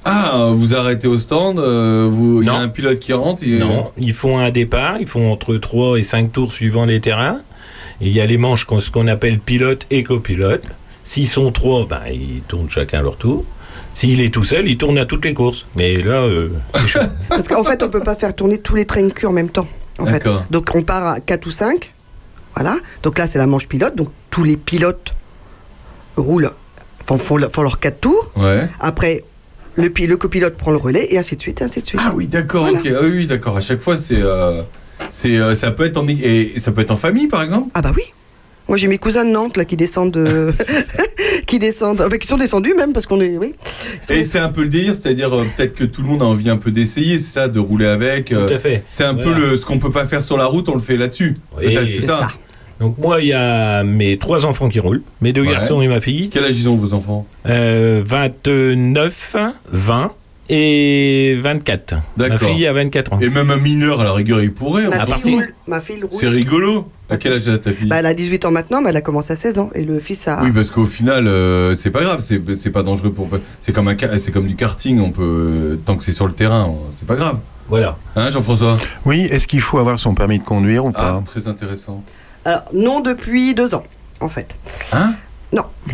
Ah, 0.05 0.51
vous 0.55 0.75
arrêtez 0.75 1.07
au 1.09 1.19
stand, 1.19 1.59
euh, 1.59 2.09
vous- 2.11 2.43
il 2.43 2.47
y 2.47 2.51
a 2.51 2.55
un 2.57 2.69
pilote 2.69 2.99
qui 2.99 3.13
rentre. 3.13 3.43
il- 3.43 3.59
Non, 3.59 3.91
ils 3.97 4.13
font 4.13 4.39
un 4.39 4.51
départ, 4.51 4.97
ils 5.01 5.07
font 5.07 5.33
entre 5.33 5.57
3 5.57 5.99
et 5.99 6.03
5 6.03 6.33
tours 6.33 6.53
suivant 6.53 6.85
les 6.85 7.01
terrains. 7.01 7.41
Et 8.01 8.09
il 8.09 8.13
y 8.13 8.21
a 8.21 8.27
les 8.27 8.37
manches 8.39 8.65
qu'on 8.65 8.81
ce 8.81 8.91
qu'on 8.91 9.07
appelle 9.07 9.39
pilote 9.39 9.87
et 9.91 10.03
copilote. 10.03 10.63
S'ils 11.05 11.29
sont 11.29 11.53
trois, 11.53 11.87
ben, 11.87 12.01
ils 12.13 12.43
tournent 12.49 12.69
chacun 12.69 13.03
leur 13.03 13.17
tour. 13.17 13.45
S'il 13.93 14.21
est 14.21 14.33
tout 14.35 14.43
seul, 14.45 14.67
il 14.69 14.77
tourne 14.77 14.99
à 14.99 15.05
toutes 15.07 15.25
les 15.25 15.33
courses. 15.33 15.65
Mais 15.77 16.03
là, 16.03 16.23
euh, 16.23 16.49
c'est 16.75 16.87
chaud. 16.89 16.99
Parce 17.29 17.47
qu'en 17.49 17.63
fait, 17.63 17.83
on 17.83 17.89
peut 17.89 18.01
pas 18.03 18.17
faire 18.17 18.35
tourner 18.35 18.59
tous 18.59 18.75
les 18.75 18.85
trains 18.85 19.05
de 19.07 19.13
cul 19.13 19.27
en 19.27 19.33
même 19.33 19.51
temps. 19.51 19.69
En 19.99 20.07
fait. 20.07 20.29
Donc 20.51 20.69
on 20.75 20.83
part 20.83 21.07
à 21.07 21.21
4 21.21 21.47
ou 21.47 21.51
5. 21.51 21.93
Voilà. 22.57 22.77
Donc 23.05 23.19
là, 23.19 23.27
c'est 23.29 23.39
la 23.39 23.47
manche 23.47 23.69
pilote. 23.69 23.95
Donc 23.97 24.09
tous 24.31 24.43
les 24.45 24.57
pilotes 24.57 25.15
roulent, 26.17 26.51
font, 27.07 27.17
font, 27.19 27.39
font 27.51 27.63
leurs 27.63 27.79
4 27.79 28.01
tours. 28.01 28.33
Ouais. 28.37 28.69
Après, 28.81 29.23
le, 29.77 29.91
pi- 29.91 30.07
le 30.07 30.17
copilote 30.17 30.57
prend 30.57 30.71
le 30.71 30.77
relais 30.79 31.09
et 31.11 31.19
ainsi 31.19 31.37
de 31.37 31.41
suite, 31.43 31.63
ainsi 31.63 31.81
de 31.83 31.87
suite. 31.87 32.01
Ah 32.05 32.13
oui, 32.15 32.27
d'accord. 32.27 32.65
Voilà. 32.67 32.79
ok. 32.81 32.89
Ah 32.95 33.05
oui, 33.05 33.27
d'accord. 33.27 33.57
À 33.57 33.61
chaque 33.61 33.81
fois, 33.81 33.97
c'est, 33.97 34.15
euh, 34.21 34.63
c'est, 35.11 35.37
euh, 35.37 35.55
ça 35.55 35.71
peut 35.71 35.85
être 35.85 35.97
en 35.97 36.07
et 36.09 36.53
ça 36.59 36.73
peut 36.73 36.81
être 36.83 36.91
en 36.91 36.97
famille, 36.97 37.27
par 37.27 37.43
exemple? 37.43 37.69
Ah 37.75 37.83
bah 37.83 37.93
oui. 37.95 38.03
Moi 38.67 38.79
j'ai 38.79 38.87
mes 38.89 38.97
cousins 38.97 39.27
de 39.27 39.31
Nantes 39.31 39.59
là 39.59 39.67
qui 39.67 39.77
descendent, 39.77 40.17
euh, 40.17 40.51
qui 41.47 41.59
descendent, 41.59 42.01
enfin 42.01 42.17
qui 42.17 42.27
sont 42.27 42.39
descendus 42.39 42.73
même 42.75 42.95
parce 42.95 43.05
qu'on 43.05 43.21
est, 43.21 43.37
oui. 43.37 43.55
Et 44.09 44.15
des- 44.15 44.25
c'est 44.25 44.39
un 44.39 44.49
peu 44.49 44.63
le 44.63 44.69
délire, 44.69 44.95
c'est-à-dire 44.95 45.35
euh, 45.37 45.45
peut-être 45.55 45.75
que 45.75 45.85
tout 45.85 46.01
le 46.01 46.09
monde 46.09 46.23
a 46.23 46.25
envie 46.25 46.49
un 46.49 46.57
peu 46.57 46.71
d'essayer, 46.71 47.19
c'est 47.19 47.33
ça, 47.41 47.49
de 47.49 47.59
rouler 47.59 47.85
avec. 47.87 48.33
euh, 48.33 48.49
tout 48.49 48.55
à 48.55 48.59
fait. 48.59 48.83
c'est 48.89 49.05
un 49.05 49.13
Voilà. 49.13 49.35
peu 49.37 49.39
le, 49.51 49.57
ce 49.57 49.67
qu'on 49.67 49.79
peut 49.79 49.91
pas 49.91 50.07
faire 50.07 50.23
sur 50.25 50.39
la 50.39 50.47
route, 50.47 50.69
on 50.71 50.75
le 50.75 50.81
fait 50.81 50.97
là-dessus. 50.97 51.37
Oui, 51.59 51.75
Peut-être, 51.75 51.91
c'est 51.91 52.07
ça. 52.07 52.31
Donc 52.81 52.99
moi, 52.99 53.21
il 53.21 53.29
y 53.29 53.33
a 53.33 53.83
mes 53.85 54.17
trois 54.19 54.45
enfants 54.47 54.69
qui 54.69 54.81
roulent, 54.81 55.03
mes 55.21 55.33
deux 55.33 55.43
Ouais. 55.43 55.51
garçons 55.53 55.81
et 55.81 55.89
ma 55.89 56.01
fille. 56.01 56.29
Quel 56.31 56.45
âge 56.45 56.59
ils 56.59 56.69
ont 56.69 56.77
vos 56.77 56.93
enfants 56.95 57.27
Euh, 57.47 58.03
29, 58.05 59.37
20 59.73 60.11
et 60.51 61.39
24. 61.43 61.95
Ma 62.17 62.39
fille 62.39 62.67
a 62.67 62.73
24 62.73 63.13
ans. 63.15 63.19
Et 63.21 63.31
même 63.31 63.51
un 63.51 63.57
mineur, 63.57 64.01
à 64.01 64.05
la 64.05 64.13
rigueur, 64.13 64.43
il 64.43 64.53
pourrait. 64.53 64.89
Ma 64.89 64.97
hein. 64.97 64.99
à 65.01 65.07
fille 65.17 65.35
roule. 65.35 65.55
Ma 65.67 65.81
fille 65.81 66.03
roule. 66.03 66.21
C'est 66.21 66.29
rigolo. 66.29 66.89
À 67.11 67.17
quel 67.19 67.35
âge 67.35 67.49
a 67.49 67.59
ta 67.59 67.71
fille 67.73 67.89
Bah, 67.89 67.97
elle 67.99 68.07
a 68.07 68.15
18 68.15 68.45
ans 68.47 68.51
maintenant, 68.51 68.81
mais 68.83 68.89
elle 68.91 68.97
a 68.97 69.01
commencé 69.03 69.33
à 69.33 69.37
16 69.37 69.59
ans. 69.59 69.71
Et 69.75 69.85
le 69.85 70.01
fils 70.01 70.27
a. 70.27 70.43
Oui, 70.43 70.51
parce 70.53 70.71
qu'au 70.71 70.87
final, 70.87 71.27
euh, 71.29 71.77
c'est 71.77 71.91
pas 71.91 72.03
grave, 72.03 72.25
c'est 72.27 72.41
c'est 72.57 72.71
pas 72.71 72.83
dangereux 72.83 73.13
pour. 73.13 73.29
C'est 73.61 73.73
comme 73.73 73.89
un, 73.89 73.97
ca- 73.99 74.19
c'est 74.19 74.33
comme 74.33 74.47
du 74.47 74.57
karting, 74.57 75.01
on 75.01 75.11
peut 75.11 75.79
tant 75.85 75.97
que 75.97 76.05
c'est 76.05 76.13
sur 76.15 76.27
le 76.27 76.33
terrain, 76.33 76.75
c'est 76.99 77.07
pas 77.07 77.17
grave. 77.17 77.39
Voilà. 77.69 77.97
Hein, 78.17 78.31
Jean-François? 78.31 78.77
Oui, 79.07 79.21
est-ce 79.31 79.47
qu'il 79.47 79.61
faut 79.61 79.79
avoir 79.79 79.99
son 79.99 80.15
permis 80.15 80.39
de 80.39 80.45
conduire 80.45 80.85
ou 80.87 80.93
Ah, 80.95 81.21
pas? 81.23 81.23
très 81.27 81.47
intéressant. 81.49 82.03
Alors, 82.45 82.63
non, 82.73 83.01
depuis 83.01 83.55
deux 83.55 83.75
ans, 83.75 83.85
en 84.21 84.29
fait. 84.29 84.57
Hein? 84.93 85.15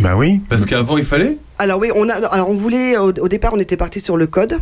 Bah 0.01 0.15
oui. 0.17 0.41
Parce 0.49 0.65
qu'avant, 0.65 0.97
il 0.97 1.05
fallait? 1.05 1.37
Alors, 1.59 1.79
oui, 1.81 1.91
on, 1.95 2.09
a, 2.09 2.15
alors 2.29 2.49
on 2.49 2.55
voulait. 2.55 2.97
Au, 2.97 3.09
au 3.09 3.29
départ, 3.29 3.53
on 3.55 3.59
était 3.59 3.77
parti 3.77 4.01
sur 4.01 4.17
le 4.17 4.27
code. 4.27 4.57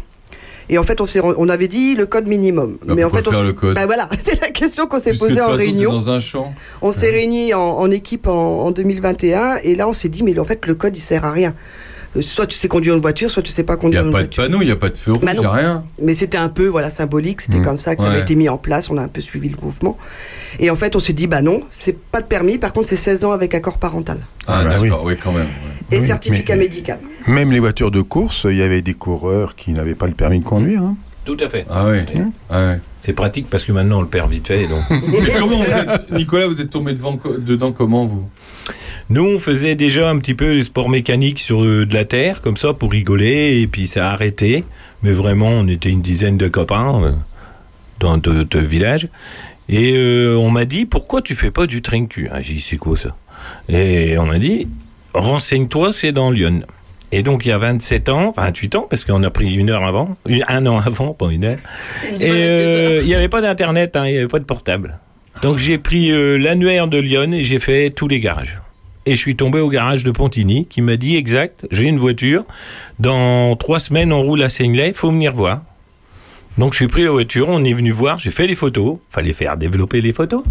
Et 0.70 0.76
en 0.78 0.82
fait, 0.82 1.00
on, 1.00 1.06
s'est- 1.06 1.20
on 1.22 1.48
avait 1.48 1.68
dit 1.68 1.94
le 1.94 2.06
code 2.06 2.26
minimum. 2.26 2.78
Bah, 2.84 2.94
mais 2.96 3.04
en 3.04 3.10
fait, 3.10 3.26
on 3.28 3.42
le 3.42 3.52
code? 3.52 3.74
Bah 3.76 3.86
voilà, 3.86 4.08
c'est 4.24 4.40
la 4.40 4.50
question 4.50 4.86
qu'on 4.86 4.98
s'est 4.98 5.14
posée 5.14 5.40
en 5.40 5.46
façon, 5.46 5.56
réunion. 5.56 5.92
dans 5.92 6.10
un 6.10 6.20
champ. 6.20 6.52
On 6.82 6.92
s'est 6.92 7.10
réunis 7.10 7.54
en, 7.54 7.60
en 7.78 7.90
équipe 7.90 8.26
en, 8.26 8.64
en 8.64 8.70
2021 8.70 9.58
et 9.62 9.76
là 9.76 9.88
on 9.88 9.92
s'est 9.94 10.08
dit 10.10 10.22
mais 10.22 10.38
en 10.38 10.44
fait 10.44 10.66
le 10.66 10.74
code 10.74 10.96
il 10.96 11.00
sert 11.00 11.24
à 11.24 11.30
rien. 11.30 11.54
Euh, 12.16 12.22
Soit 12.22 12.46
tu 12.46 12.56
sais 12.56 12.68
conduire 12.68 12.94
une 12.94 13.00
voiture, 13.00 13.30
soit 13.30 13.42
tu 13.42 13.52
sais 13.52 13.64
pas 13.64 13.74
Il 13.74 13.76
n'y 13.76 13.80
conduire 13.82 14.00
a 14.02 14.04
une 14.06 14.12
pas 14.12 14.18
de 14.18 14.24
voiture. 14.24 14.42
panneau, 14.44 14.62
il 14.62 14.66
n'y 14.66 14.70
a 14.72 14.76
pas 14.76 14.88
de 14.88 14.96
feu 14.96 15.12
rouge, 15.12 15.22
Bah 15.24 15.32
il 15.34 15.40
n'y 15.40 15.44
a 15.44 15.50
rien. 15.50 15.84
Mais 16.02 16.14
c'était 16.14 16.38
un 16.38 16.48
peu 16.48 16.66
voilà 16.66 16.90
symbolique, 16.90 17.40
c'était 17.42 17.58
Mm. 17.58 17.64
comme 17.64 17.78
ça 17.78 17.96
que 17.96 18.02
ça 18.02 18.08
avait 18.10 18.20
été 18.20 18.34
mis 18.34 18.48
en 18.48 18.56
place, 18.58 18.88
on 18.90 18.96
a 18.96 19.02
un 19.02 19.08
peu 19.08 19.20
suivi 19.20 19.48
le 19.50 19.56
mouvement. 19.62 19.98
Et 20.58 20.70
en 20.70 20.76
fait 20.76 20.96
on 20.96 21.00
s'est 21.00 21.12
dit 21.12 21.26
bah 21.26 21.42
non, 21.42 21.60
c'est 21.70 21.96
pas 21.98 22.20
de 22.22 22.26
permis, 22.26 22.56
par 22.58 22.72
contre 22.72 22.88
c'est 22.88 22.96
16 22.96 23.24
ans 23.26 23.32
avec 23.32 23.54
accord 23.54 23.78
parental 23.78 24.18
Ah, 24.46 24.62
bah 24.64 24.70
d'accord, 24.80 25.04
oui. 25.04 25.14
quand 25.22 25.32
même. 25.32 25.42
ouais. 25.42 25.96
et 25.96 26.00
Oui, 26.00 26.06
certificat 26.06 26.54
mais- 26.56 26.62
médical. 26.64 26.98
Même 27.26 27.52
les 27.52 27.60
voitures 27.60 27.90
de 27.90 28.00
course, 28.00 28.46
il 28.48 28.56
y 28.56 28.62
avait 28.62 28.80
des 28.82 28.94
coureurs 28.94 29.54
qui 29.54 29.72
n'avaient 29.72 29.94
pas 29.94 30.06
le 30.06 30.14
permis 30.14 30.38
de 30.40 30.44
conduire. 30.44 30.82
hein. 30.82 30.96
Tout 31.26 31.36
à 31.40 31.48
fait. 31.50 31.66
Ah 31.68 31.86
ouais. 31.88 32.06
Mmh. 32.14 32.30
Ah 32.48 32.64
ouais. 32.68 32.80
C'est 33.02 33.12
pratique 33.12 33.50
parce 33.50 33.64
que 33.66 33.72
maintenant 33.72 33.98
on 33.98 34.02
le 34.02 34.08
perd 34.08 34.30
vite 34.30 34.46
fait. 34.46 34.66
Donc. 34.66 34.80
Mais 34.90 35.30
comment 35.38 35.58
vous 35.58 35.70
êtes, 35.70 36.10
Nicolas, 36.12 36.48
vous 36.48 36.58
êtes 36.60 36.70
tombé 36.70 36.94
devant, 36.94 37.18
dedans 37.38 37.70
comment 37.72 38.06
vous? 38.06 38.24
Nous, 39.10 39.24
on 39.24 39.38
faisait 39.38 39.74
déjà 39.74 40.10
un 40.10 40.18
petit 40.18 40.34
peu 40.34 40.52
les 40.52 40.64
sports 40.64 40.88
mécaniques 40.88 41.38
sur 41.38 41.64
euh, 41.64 41.86
de 41.86 41.94
la 41.94 42.04
terre, 42.04 42.42
comme 42.42 42.56
ça, 42.56 42.74
pour 42.74 42.90
rigoler, 42.90 43.60
et 43.60 43.66
puis 43.66 43.86
ça 43.86 44.08
a 44.08 44.12
arrêté. 44.12 44.64
Mais 45.02 45.12
vraiment, 45.12 45.48
on 45.48 45.66
était 45.68 45.88
une 45.88 46.02
dizaine 46.02 46.36
de 46.36 46.48
copains 46.48 47.02
euh, 47.02 47.12
dans 48.00 48.16
notre 48.18 48.58
village. 48.58 49.08
Et 49.68 49.94
euh, 49.96 50.36
on 50.36 50.50
m'a 50.50 50.64
dit, 50.64 50.86
pourquoi 50.86 51.22
tu 51.22 51.34
fais 51.34 51.50
pas 51.50 51.66
du 51.66 51.82
train 51.82 52.06
cul 52.06 52.28
ah, 52.32 52.42
J'ai 52.42 52.54
dit, 52.54 52.60
c'est 52.60 52.76
quoi 52.76 52.96
ça? 52.96 53.14
Et 53.68 54.18
on 54.18 54.26
m'a 54.26 54.38
dit, 54.38 54.68
renseigne-toi, 55.14 55.92
c'est 55.92 56.12
dans 56.12 56.30
Lyon. 56.30 56.62
Et 57.10 57.22
donc, 57.22 57.46
il 57.46 57.48
y 57.48 57.52
a 57.52 57.58
27 57.58 58.08
ans, 58.10 58.34
28 58.36 58.74
ans, 58.74 58.86
parce 58.88 59.04
qu'on 59.04 59.22
a 59.22 59.30
pris 59.30 59.54
une 59.54 59.70
heure 59.70 59.84
avant, 59.84 60.16
un 60.48 60.66
an 60.66 60.78
avant, 60.80 61.14
pas 61.14 61.30
une 61.30 61.44
heure. 61.44 61.58
Et 62.20 62.30
euh, 62.30 63.00
il 63.02 63.06
n'y 63.06 63.14
avait 63.14 63.28
pas 63.28 63.40
d'internet, 63.40 63.96
hein, 63.96 64.06
il 64.06 64.12
n'y 64.12 64.18
avait 64.18 64.28
pas 64.28 64.38
de 64.38 64.44
portable. 64.44 64.98
Donc 65.42 65.58
j'ai 65.58 65.78
pris 65.78 66.10
euh, 66.10 66.36
l'annuaire 66.36 66.88
de 66.88 66.98
Lyon 66.98 67.32
et 67.32 67.44
j'ai 67.44 67.60
fait 67.60 67.90
tous 67.90 68.08
les 68.08 68.20
garages. 68.20 68.58
Et 69.08 69.12
je 69.12 69.16
suis 69.16 69.36
tombé 69.36 69.58
au 69.58 69.70
garage 69.70 70.04
de 70.04 70.10
Pontigny 70.10 70.66
qui 70.66 70.82
m'a 70.82 70.98
dit 70.98 71.16
exact, 71.16 71.66
j'ai 71.70 71.84
une 71.84 71.98
voiture, 71.98 72.44
dans 72.98 73.56
trois 73.56 73.78
semaines 73.78 74.12
on 74.12 74.20
roule 74.20 74.42
à 74.42 74.50
Seignelay, 74.50 74.92
faut 74.92 75.10
venir 75.10 75.32
voir. 75.34 75.62
Donc 76.58 76.74
je 76.74 76.76
suis 76.76 76.88
pris 76.88 77.04
la 77.04 77.10
voiture, 77.10 77.46
on 77.48 77.64
est 77.64 77.72
venu 77.72 77.90
voir, 77.90 78.18
j'ai 78.18 78.30
fait 78.30 78.46
les 78.46 78.54
photos, 78.54 78.98
fallait 79.08 79.32
faire 79.32 79.56
développer 79.56 80.02
les 80.02 80.12
photos. 80.12 80.44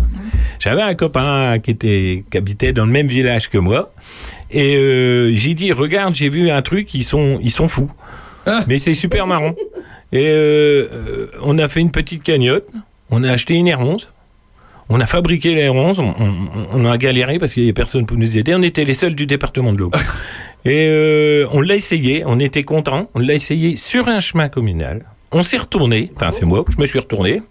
J'avais 0.58 0.82
un 0.82 0.96
copain 0.96 1.60
qui 1.60 1.70
était 1.70 2.24
qui 2.32 2.36
habitait 2.36 2.74
dans 2.74 2.88
le 2.88 2.92
même 2.92 3.06
village 3.06 3.52
que 3.52 3.60
moi 3.60 3.94
et 4.50 4.76
euh, 4.76 5.36
j'ai 5.36 5.54
dit 5.54 5.72
regarde, 5.72 6.16
j'ai 6.16 6.30
vu 6.30 6.50
un 6.50 6.64
truc, 6.64 6.96
ils 6.96 7.04
sont 7.04 7.38
ils 7.44 7.52
sont 7.52 7.68
fous. 7.68 7.92
Ah. 8.48 8.64
Mais 8.68 8.80
c'est 8.80 8.96
super 8.96 9.28
marrant. 9.28 9.54
Et 10.12 10.30
euh, 10.30 10.88
euh, 10.92 11.28
on 11.44 11.60
a 11.60 11.68
fait 11.68 11.82
une 11.82 11.92
petite 11.92 12.24
cagnotte, 12.24 12.66
on 13.12 13.24
a 13.24 13.32
acheté 13.32 13.54
une 13.54 13.68
R11. 13.68 14.08
On 14.90 15.00
a 15.02 15.06
fabriqué 15.06 15.54
la 15.56 15.72
R11, 15.72 16.00
on, 16.00 16.14
on- 16.20 16.68
on 16.74 16.86
a 16.86 16.98
galéré 16.98 17.40
parce 17.40 17.54
qu'il 17.54 17.64
n'y 17.64 17.70
avait 17.70 17.74
personne 17.74 18.06
pour 18.06 18.18
nous 18.18 18.38
aider. 18.38 18.56
On 18.56 18.62
était 18.62 18.86
les 18.86 18.94
seuls 18.94 19.16
du 19.16 19.26
département 19.26 19.74
de 19.74 19.80
l'Aube. 19.80 19.96
Et 20.66 20.88
euh, 20.90 21.46
on 21.52 21.62
l'a 21.62 21.76
essayé, 21.76 22.24
on 22.26 22.40
était 22.40 22.64
contents. 22.64 23.10
On 23.14 23.20
l'a 23.20 23.34
essayé 23.34 23.78
sur 23.78 24.08
un 24.08 24.20
chemin 24.20 24.50
communal. 24.50 25.06
on 25.32 25.44
s'est 25.44 25.58
retourné, 25.58 26.12
enfin 26.16 26.32
c'est 26.32 26.46
moi, 26.46 26.64
je 26.70 26.82
me 26.82 26.88
suis 26.88 27.00
retourné. 27.00 27.42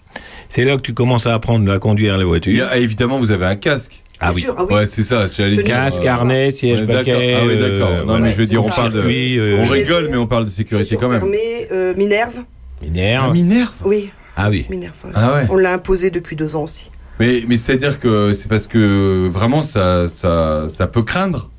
C'est 0.49 0.65
là 0.65 0.77
que 0.77 0.83
tu 0.83 0.95
commences 0.95 1.27
à 1.27 1.35
apprendre 1.35 1.71
à 1.73 1.79
conduire 1.79 2.17
la 2.19 2.25
voiture. 2.25 2.67
a- 2.71 2.79
évidemment, 2.79 3.19
vous 3.19 3.31
avez 3.31 3.47
un 3.47 3.57
casque. 3.57 4.03
Ah 4.19 4.33
oui. 4.35 4.41
sûr, 4.43 4.55
ah 4.57 4.65
oui. 4.67 4.75
Ouais, 4.75 4.87
c'est 4.87 5.03
ça. 5.03 5.27
j'allais 5.27 5.63
Casque, 5.63 6.05
euh, 6.07 6.09
harnais, 6.09 6.51
siège 6.51 6.81
ouais, 6.83 6.87
paquet. 6.87 7.37
Ah 7.39 7.45
oui, 7.47 7.59
d'accord. 7.59 7.91
euh, 7.95 7.99
non, 8.01 8.05
voilà. 8.07 8.25
mais 8.25 8.33
je 8.33 8.37
veux 8.39 8.47
dire, 8.47 8.65
on 8.65 8.69
parle 8.71 8.93
de. 8.93 9.01
Circuit, 9.03 9.39
euh, 9.39 9.59
On 9.61 9.67
rigole, 9.67 10.09
mais 10.11 10.17
on 10.17 10.27
parle 10.27 10.47
de 10.47 10.51
sécurité 10.51 10.97
quand 10.97 11.09
même. 11.11 11.21
fermées, 11.21 11.67
euh, 11.71 11.93
Minerve. 11.97 12.39
Minerve. 12.83 13.27
Ah, 13.29 13.33
Minerve 13.35 13.73
Oui, 13.85 14.11
Ah 14.37 14.49
oui. 14.49 14.65
Minerve. 14.71 14.95
ouais. 15.05 15.11
Ah 15.15 15.35
ouais. 15.35 15.47
On 15.51 15.59
l'a 15.59 15.75
imposé 15.75 16.09
depuis 16.11 16.35
deux 16.35 16.57
ans 16.57 16.63
aussi. 16.63 16.87
Mais, 17.19 17.45
mais 17.49 17.57
c'est-à-dire 17.57 17.99
que 17.99 18.33
c'est 18.35 18.49
parce 18.49 18.67
que 18.67 19.29
vraiment 19.29 19.63
ça, 19.63 20.09
ça, 20.09 20.67
ça 20.69 20.87
peut 20.87 21.03
craindre. 21.03 21.51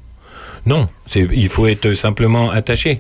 Non, 0.66 0.88
il 1.16 1.50
faut 1.50 1.66
être 1.68 1.94
simplement 1.94 2.52
attaché. 2.52 3.00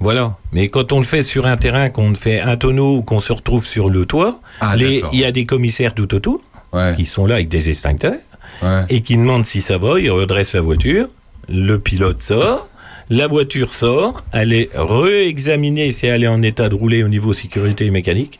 Voilà. 0.00 0.36
Mais 0.52 0.68
quand 0.68 0.92
on 0.92 0.98
le 0.98 1.04
fait 1.04 1.22
sur 1.24 1.46
un 1.46 1.56
terrain, 1.56 1.90
qu'on 1.90 2.14
fait 2.14 2.40
un 2.40 2.56
tonneau 2.56 2.98
ou 2.98 3.02
qu'on 3.02 3.18
se 3.18 3.32
retrouve 3.32 3.66
sur 3.66 3.88
le 3.88 4.04
toit, 4.06 4.40
Ah, 4.60 4.76
les- 4.76 5.02
il 5.12 5.18
y 5.18 5.24
a 5.24 5.32
des 5.32 5.44
commissaires 5.44 5.94
tout 5.94 6.14
autour 6.14 6.40
Ouais, 6.72 6.92
qui 6.96 7.06
sont 7.06 7.26
là 7.26 7.36
avec 7.36 7.48
des 7.48 7.70
extincteurs 7.70 8.18
ouais. 8.62 8.84
et 8.90 9.00
qui 9.00 9.16
demandent 9.16 9.44
si 9.46 9.60
ça 9.62 9.78
va, 9.78 9.98
ils 9.98 10.10
redressent 10.10 10.54
la 10.54 10.60
voiture, 10.60 11.08
le 11.48 11.78
pilote 11.78 12.20
sort, 12.20 12.68
la 13.10 13.26
voiture 13.26 13.72
sort, 13.72 14.22
elle 14.32 14.52
est 14.52 14.68
réexaminée 14.74 15.90
si 15.92 16.06
elle 16.06 16.22
est 16.24 16.28
en 16.28 16.42
état 16.42 16.68
de 16.68 16.74
rouler 16.74 17.02
au 17.02 17.08
niveau 17.08 17.32
sécurité 17.32 17.90
mécanique, 17.90 18.38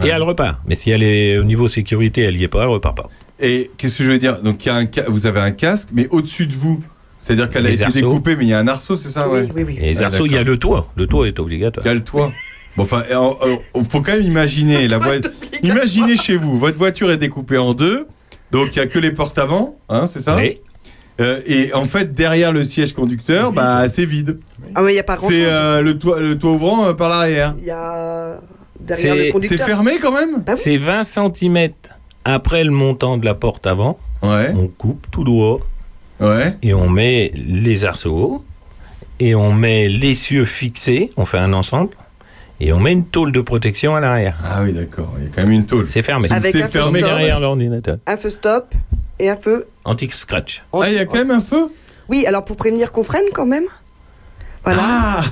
Ouais. 0.00 0.08
et 0.08 0.10
elle 0.10 0.22
repart. 0.22 0.58
Mais 0.66 0.74
si 0.76 0.90
elle 0.90 1.02
est 1.02 1.38
au 1.38 1.44
niveau 1.44 1.68
sécurité, 1.68 2.22
elle 2.22 2.36
y 2.36 2.44
est 2.44 2.48
pas, 2.48 2.62
elle 2.62 2.68
repart 2.68 2.96
pas. 2.96 3.08
Et 3.40 3.70
qu'est-ce 3.78 3.98
que 3.98 4.04
je 4.04 4.10
veux 4.10 4.18
dire? 4.18 4.40
Donc 4.42 4.64
il 4.64 4.68
y 4.68 4.70
a 4.70 4.76
un 4.76 4.86
ca- 4.92 5.04
vous 5.08 5.26
avez 5.26 5.40
un 5.40 5.50
casque, 5.50 5.88
mais 5.92 6.08
au-dessus 6.10 6.46
de 6.46 6.54
vous, 6.54 6.82
c'est-à-dire 7.20 7.48
qu'elle 7.50 7.66
a 7.66 7.70
été 7.70 7.84
arceaux. 7.84 7.98
découpée, 8.00 8.36
mais 8.36 8.44
il 8.44 8.48
y 8.48 8.54
a 8.54 8.58
un 8.58 8.68
arceau, 8.68 8.96
c'est 8.96 9.10
ça? 9.10 9.28
Ouais. 9.28 9.42
Oui, 9.42 9.50
oui, 9.56 9.64
oui. 9.68 9.78
Et 9.80 9.92
les 9.94 10.02
Ah, 10.02 10.06
arceaux, 10.06 10.26
il 10.26 10.32
y 10.32 10.36
a 10.38 10.42
le 10.42 10.58
toit. 10.58 10.90
Le 10.96 11.06
toit 11.06 11.26
est 11.28 11.38
obligatoire. 11.38 11.84
Il 11.86 11.88
y 11.88 11.92
a 11.92 11.94
le 11.94 12.02
toit. 12.04 12.30
Bon, 12.76 12.84
enfin, 12.84 13.02
il 13.10 13.84
faut 13.90 14.00
quand 14.00 14.12
même 14.12 14.22
imaginer 14.22 14.86
la 14.86 14.98
voiture. 14.98 15.32
Imaginez 15.64 16.14
chez 16.16 16.36
vous, 16.36 16.56
votre 16.56 16.78
voiture 16.78 17.10
est 17.10 17.16
découpée 17.16 17.58
en 17.58 17.74
deux, 17.74 18.06
donc 18.52 18.68
il 18.72 18.76
y 18.76 18.80
a 18.80 18.86
que 18.86 19.00
les 19.00 19.10
portes 19.10 19.38
avant, 19.40 19.76
hein, 19.88 20.08
c'est 20.10 20.22
ça? 20.22 20.36
Oui. 20.36 20.60
Euh, 21.20 21.40
Et 21.46 21.74
en 21.74 21.84
fait, 21.84 22.14
derrière 22.14 22.52
le 22.52 22.62
siège 22.62 22.92
conducteur, 22.92 23.50
bah 23.50 23.88
c'est 23.88 24.04
vide. 24.04 24.38
Ah, 24.76 24.82
mais 24.82 24.92
il 24.92 24.94
n'y 24.94 25.00
a 25.00 25.02
pas 25.02 25.16
grand-chose. 25.16 25.36
C'est 25.36 25.44
euh, 25.50 25.80
le 25.82 25.98
toit, 25.98 26.20
le 26.20 26.38
toit 26.38 26.52
ouvrant 26.52 26.86
euh, 26.86 26.92
par 26.94 27.08
l'arrière. 27.08 27.56
Il 27.58 27.66
y 27.66 27.70
a 27.72 28.40
derrière 28.86 29.12
C'est- 29.14 29.18
le 29.18 29.24
C'est 29.26 29.30
conducteur. 29.30 29.66
fermé 29.66 29.98
quand 30.00 30.12
même? 30.12 30.42
Ah 30.46 30.52
oui. 30.52 30.58
C'est 30.62 30.76
20 30.76 31.02
cm 31.04 31.70
après 32.24 32.64
le 32.64 32.70
montant 32.70 33.16
de 33.18 33.24
la 33.24 33.34
porte 33.34 33.66
avant. 33.66 33.98
Ouais, 34.22 34.52
On 34.56 34.66
coupe 34.68 35.06
tout 35.10 35.24
droit 35.24 35.60
ouais. 36.20 36.54
et 36.62 36.74
on 36.74 36.88
met 36.88 37.30
les 37.34 37.84
arceaux 37.86 38.44
et 39.18 39.34
on 39.34 39.52
met 39.52 39.88
l'essieu 39.88 40.44
fixé. 40.44 41.10
On 41.16 41.24
fait 41.24 41.38
un 41.38 41.52
ensemble 41.54 41.90
et 42.60 42.72
on 42.74 42.78
met 42.80 42.92
une 42.92 43.06
tôle 43.06 43.32
de 43.32 43.40
protection 43.40 43.96
à 43.96 44.00
l'arrière. 44.00 44.38
Ah 44.44 44.60
oui, 44.62 44.72
d'accord. 44.72 45.14
Il 45.18 45.24
y 45.24 45.26
a 45.26 45.30
quand 45.34 45.42
même 45.42 45.52
une 45.52 45.66
tôle. 45.66 45.86
C'est 45.86 46.02
fermé. 46.02 46.28
C'est- 46.28 46.34
Avec 46.34 46.52
c'est 46.52 46.62
un 46.62 46.68
fermé 46.68 47.00
derrière 47.00 47.40
l'ordinateur. 47.40 47.96
Un 48.06 48.16
feu 48.18 48.28
stop 48.30 48.74
et 49.18 49.30
un 49.30 49.36
feu. 49.36 49.66
Anti-scratch. 49.84 50.62
anti- 50.72 50.86
Ah, 50.86 50.90
il 50.90 50.96
y 50.96 50.98
a 51.00 51.06
quand 51.06 51.14
même 51.14 51.30
un 51.30 51.40
feu? 51.40 51.68
Oui, 52.10 52.26
alors 52.26 52.44
pour 52.44 52.56
prévenir 52.56 52.92
qu'on 52.92 53.04
freine 53.04 53.24
quand 53.32 53.46
même. 53.46 53.64
Voilà. 54.64 54.80
Ah 54.82 55.24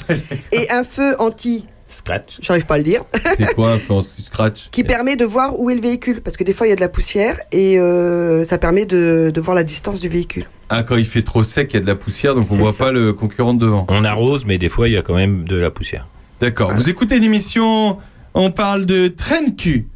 Et 0.53 0.71
un 0.71 0.85
feu 0.85 1.15
anti. 1.19 1.67
Scratch. 1.99 2.39
J'arrive 2.41 2.67
pas 2.67 2.75
à 2.75 2.79
le 2.79 2.85
dire. 2.85 3.05
C'est 3.39 3.55
quoi 3.55 3.73
un 3.73 3.79
feu 3.79 3.93
anti-scratch 3.95 4.69
Qui 4.71 4.85
permet 4.85 5.17
de 5.17 5.25
voir 5.25 5.59
où 5.59 5.69
est 5.71 5.75
le 5.75 5.81
véhicule. 5.81 6.21
Parce 6.21 6.37
que 6.37 6.45
des 6.45 6.53
fois, 6.55 6.67
il 6.67 6.71
y 6.71 6.73
a 6.73 6.77
de 6.77 6.81
la 6.81 6.89
poussière 6.89 7.39
et 7.53 7.79
euh, 7.79 8.45
ça 8.45 8.59
permet 8.59 8.85
de, 8.87 9.31
de 9.35 9.41
voir 9.41 9.55
la 9.55 9.65
distance 9.65 10.01
du 10.01 10.09
véhicule. 10.09 10.47
Ah, 10.71 10.83
quand 10.83 10.97
il 10.97 11.07
fait 11.07 11.23
trop 11.23 11.43
sec, 11.43 11.71
il 11.73 11.75
y 11.75 11.79
a 11.79 11.83
de 11.83 11.87
la 11.87 11.95
poussière, 11.95 12.35
donc 12.35 12.45
on 12.51 12.55
C'est 12.55 12.61
voit 12.61 12.73
ça. 12.73 12.87
pas 12.87 12.93
le 12.93 13.13
concurrent 13.13 13.55
de 13.55 13.61
devant. 13.61 13.87
On 13.91 14.05
arrose, 14.05 14.45
mais 14.47 14.59
des 14.59 14.69
fois, 14.69 14.89
il 14.89 14.95
y 14.95 14.97
a 14.97 15.03
quand 15.03 15.15
même 15.15 15.45
de 15.45 15.57
la 15.57 15.71
poussière. 15.71 16.07
D'accord. 16.41 16.73
Vous 16.73 16.89
écoutez 16.89 17.19
l'émission, 17.19 17.99
on 18.35 18.51
parle 18.51 18.87
de 18.87 19.09
train 19.09 19.43
de 19.43 19.51
cul. 19.51 19.89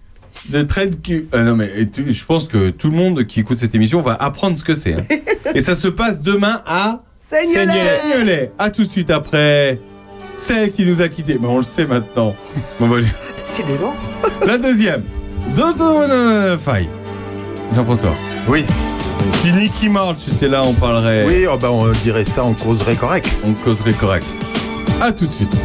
De 0.50 0.62
train 0.62 0.86
de 0.86 0.96
cul. 0.96 1.28
Ah 1.32 1.42
non, 1.42 1.54
mais 1.56 1.70
et 1.76 1.88
tu- 1.88 2.12
je 2.12 2.24
pense 2.24 2.48
que 2.48 2.70
tout 2.70 2.88
le 2.90 2.96
monde 2.96 3.24
qui 3.26 3.40
écoute 3.40 3.58
cette 3.58 3.74
émission 3.74 4.00
va 4.00 4.14
apprendre 4.14 4.56
ce 4.56 4.64
que 4.64 4.74
c'est. 4.74 4.94
hein. 4.94 5.04
Et 5.54 5.60
ça 5.60 5.74
se 5.74 5.88
passe 5.88 6.22
demain 6.22 6.60
à 6.66 7.02
Seigneur 7.18 7.66
Seignelay. 7.70 8.50
À 8.58 8.70
tout 8.70 8.84
de 8.84 8.90
suite 8.90 9.10
après 9.10 9.78
celle 10.42 10.72
qui 10.72 10.84
nous 10.84 11.00
a 11.00 11.08
quittés. 11.08 11.38
Mais 11.40 11.46
on 11.48 11.58
le 11.58 11.62
sait 11.62 11.86
maintenant. 11.86 12.34
Bon, 12.80 12.88
bah, 12.88 12.96
Décidément. 13.46 13.94
la 14.46 14.58
deuxième. 14.58 15.02
Faille. 16.58 16.88
Jean-François. 17.74 18.14
Oui, 18.48 18.64
Si 19.42 19.52
Nicky 19.52 19.88
March 19.88 20.26
était 20.28 20.48
là, 20.48 20.62
on 20.64 20.72
parlerait. 20.72 21.24
oui, 21.26 21.46
oh 21.50 21.56
ben, 21.56 21.68
on 21.68 21.90
dirait 22.04 22.24
ça, 22.24 22.44
on 22.44 22.54
causerait 22.54 22.96
correct. 22.96 23.28
On 23.44 23.52
causerait 23.52 23.92
correct. 23.92 24.26
À 25.00 25.12
tout 25.12 25.26
de 25.26 25.32
suite. 25.32 25.56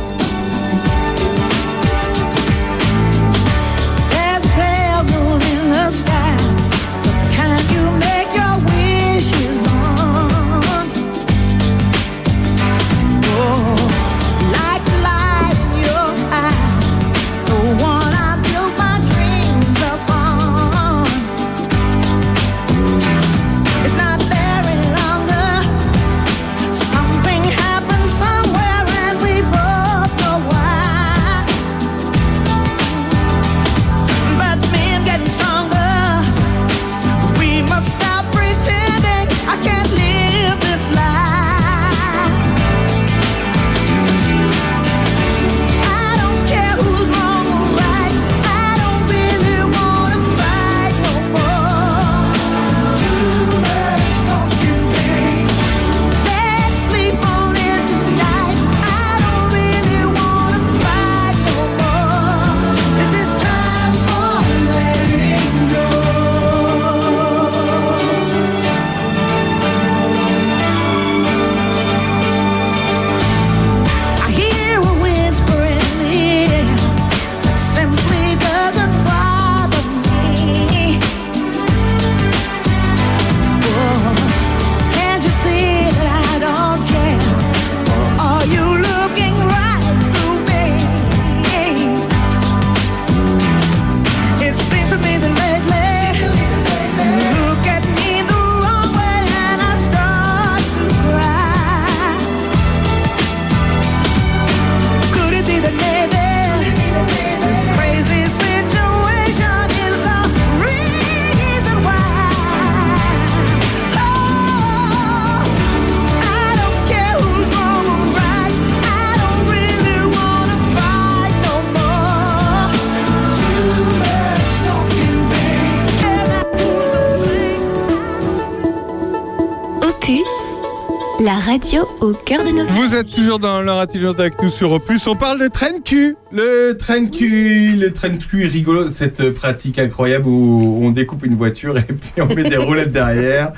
Êtes 132.97 133.09
toujours 133.11 133.37
dans 133.39 133.61
l'heure 133.61 133.79
intelligente 133.79 134.19
avec 134.19 134.41
nous 134.41 134.49
sur 134.49 134.71
Opus. 134.71 135.05
On 135.07 135.15
parle 135.15 135.39
de 135.39 135.47
train 135.47 135.71
de 135.71 135.81
cul. 135.83 136.15
Le 136.31 136.73
train 136.73 137.01
de 137.01 137.15
cul, 137.15 137.75
le 137.75 137.93
train 137.93 138.09
de 138.09 138.23
cul 138.23 138.43
est 138.45 138.47
rigolo. 138.47 138.87
Cette 138.87 139.29
pratique 139.31 139.77
incroyable 139.79 140.27
où 140.27 140.79
on 140.83 140.89
découpe 140.91 141.25
une 141.25 141.35
voiture 141.35 141.77
et 141.77 141.83
puis 141.83 142.21
on 142.21 142.25
met 142.33 142.43
des 142.49 142.57
roulettes 142.57 142.91
derrière 142.91 143.51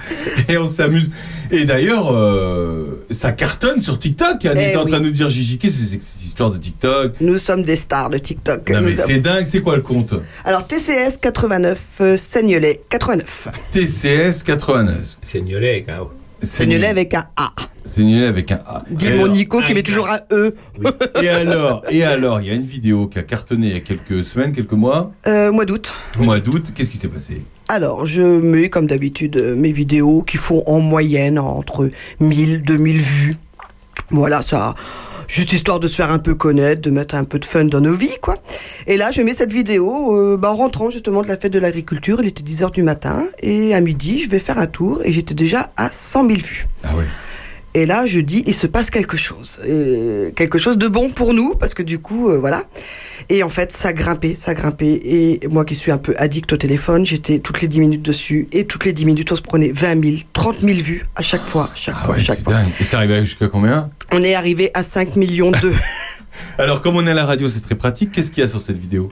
et 0.49 0.57
on 0.57 0.65
s'amuse. 0.65 1.09
Et 1.51 1.65
d'ailleurs, 1.65 2.13
euh, 2.13 3.05
ça 3.11 3.31
cartonne 3.31 3.79
sur 3.81 3.97
TikTok. 3.97 4.37
On 4.43 4.49
Eh 4.55 4.69
était 4.69 4.75
en 4.75 4.85
train 4.85 4.99
de 4.99 5.05
nous 5.05 5.11
dire 5.11 5.29
Gigi, 5.29 5.57
qu'est-ce 5.57 5.77
que 5.77 5.89
c'est 5.89 5.97
que 5.97 6.03
cette 6.03 6.23
histoire 6.23 6.51
de 6.51 6.57
TikTok? 6.57 7.13
Nous 7.21 7.37
sommes 7.37 7.63
des 7.63 7.75
stars 7.77 8.09
de 8.09 8.17
TikTok. 8.17 8.69
Non 8.69 8.81
mais 8.81 8.99
avons- 8.99 9.07
c'est 9.07 9.19
dingue, 9.19 9.45
c'est 9.45 9.61
quoi 9.61 9.75
le 9.77 9.81
compte? 9.81 10.13
Alors 10.43 10.67
TCS 10.67 11.17
89, 11.21 11.79
euh, 12.01 12.17
Seignelay 12.17 12.81
89. 12.89 13.47
TCS 13.71 14.43
89. 14.43 14.97
C'est 16.41 16.85
avec 16.85 17.13
un 17.13 17.25
A. 17.35 17.51
Seignelay 17.85 18.25
avec 18.27 18.51
un 18.51 18.59
A. 18.67 18.83
Dit 18.89 19.07
Et 19.07 19.17
mon 19.17 19.27
Nico 19.27 19.61
qui 19.61 19.73
met 19.73 19.81
toujours 19.83 20.07
un 20.09 20.19
E. 20.31 20.53
Et 21.21 21.27
alors, 21.29 21.83
et 21.89 22.03
alors, 22.03 22.39
il 22.41 22.47
y 22.47 22.51
a 22.51 22.53
une 22.53 22.63
vidéo 22.65 23.07
qui 23.07 23.17
a 23.19 23.23
cartonné 23.23 23.67
il 23.67 23.73
y 23.73 23.77
a 23.77 23.79
quelques 23.81 24.23
semaines, 24.23 24.51
quelques 24.53 24.73
mois, 24.73 25.11
Euh, 25.27 25.51
mois 25.51 25.65
d'août. 25.65 25.93
au 26.19 26.23
mois 26.23 26.39
d'août. 26.39 26.67
Qu'est-ce 26.75 26.91
qui 26.91 26.97
s'est 26.97 27.07
passé? 27.07 27.41
Alors, 27.67 28.05
je 28.05 28.21
mets 28.21 28.69
comme 28.69 28.87
d'habitude 28.87 29.37
euh, 29.37 29.55
mes 29.55 29.71
vidéos 29.71 30.21
qui 30.21 30.37
font 30.37 30.63
en 30.67 30.79
moyenne 30.79 31.39
entre 31.39 31.89
1000, 32.19 32.61
2000 32.61 32.97
vues. 33.01 33.33
Voilà, 34.11 34.41
ça. 34.41 34.75
Juste 35.29 35.53
histoire 35.53 35.79
de 35.79 35.87
se 35.87 35.95
faire 35.95 36.09
un 36.09 36.17
peu 36.17 36.33
connaître, 36.33 36.81
de 36.81 36.89
mettre 36.89 37.13
un 37.13 37.23
peu 37.23 37.37
de 37.37 37.45
fun 37.45 37.65
dans 37.65 37.81
nos 37.81 37.93
vies, 37.93 38.17
quoi. 38.19 38.35
Et 38.87 38.97
là, 38.97 39.11
je 39.11 39.21
mets 39.21 39.33
cette 39.33 39.53
vidéo 39.53 40.17
euh, 40.17 40.37
bah, 40.37 40.49
en 40.49 40.55
rentrant 40.55 40.89
justement 40.89 41.21
de 41.21 41.27
la 41.27 41.37
fête 41.37 41.53
de 41.53 41.59
l'agriculture. 41.59 42.19
Il 42.19 42.27
était 42.27 42.43
10h 42.43 42.71
du 42.71 42.81
matin. 42.81 43.25
Et 43.43 43.75
à 43.75 43.79
midi, 43.79 44.23
je 44.23 44.29
vais 44.29 44.39
faire 44.39 44.57
un 44.57 44.65
tour. 44.65 45.01
Et 45.05 45.13
j'étais 45.13 45.35
déjà 45.35 45.71
à 45.77 45.91
100 45.91 46.27
000 46.27 46.41
vues. 46.41 46.67
Ah 46.83 46.95
ouais. 46.95 47.05
Et 47.75 47.85
là, 47.85 48.07
je 48.07 48.19
dis, 48.19 48.41
il 48.47 48.55
se 48.55 48.65
passe 48.65 48.89
quelque 48.89 49.17
chose. 49.17 49.59
Quelque 50.35 50.57
chose 50.57 50.79
de 50.79 50.87
bon 50.87 51.11
pour 51.11 51.35
nous, 51.35 51.53
parce 51.53 51.75
que 51.75 51.83
du 51.83 51.99
coup, 51.99 52.29
euh, 52.29 52.39
voilà. 52.39 52.63
Et 53.27 53.43
en 53.43 53.49
fait, 53.49 53.71
ça 53.71 53.91
grimpait, 53.93 54.33
ça 54.33 54.53
grimpait. 54.53 54.99
Et 55.03 55.39
moi 55.51 55.65
qui 55.65 55.75
suis 55.75 55.91
un 55.91 55.97
peu 55.97 56.13
addict 56.17 56.51
au 56.53 56.57
téléphone, 56.57 57.05
j'étais 57.05 57.39
toutes 57.39 57.61
les 57.61 57.67
10 57.67 57.79
minutes 57.81 58.01
dessus. 58.01 58.47
Et 58.51 58.65
toutes 58.65 58.85
les 58.85 58.93
10 58.93 59.05
minutes, 59.05 59.31
on 59.31 59.35
se 59.35 59.41
prenait 59.41 59.71
20 59.71 60.03
000, 60.03 60.17
30 60.33 60.59
000 60.59 60.79
vues 60.79 61.05
à 61.15 61.21
chaque 61.21 61.43
fois, 61.43 61.65
à 61.71 61.75
chaque 61.75 61.95
Ah 61.99 62.05
fois, 62.05 62.15
à 62.15 62.19
chaque 62.19 62.41
fois. 62.43 62.53
dingue. 62.53 62.67
Et 62.79 62.83
c'est 62.83 62.95
arrivé 62.95 63.23
jusqu'à 63.25 63.47
combien? 63.47 63.89
On 64.11 64.23
est 64.23 64.35
arrivé 64.35 64.71
à 64.73 64.83
5 64.83 65.15
millions 65.15 65.51
2. 65.51 65.73
Alors, 66.57 66.81
comme 66.81 66.95
on 66.95 67.05
est 67.05 67.11
à 67.11 67.15
la 67.15 67.25
radio, 67.25 67.49
c'est 67.49 67.61
très 67.61 67.75
pratique. 67.75 68.11
Qu'est-ce 68.11 68.31
qu'il 68.31 68.41
y 68.41 68.45
a 68.45 68.49
sur 68.49 68.61
cette 68.61 68.77
vidéo? 68.77 69.09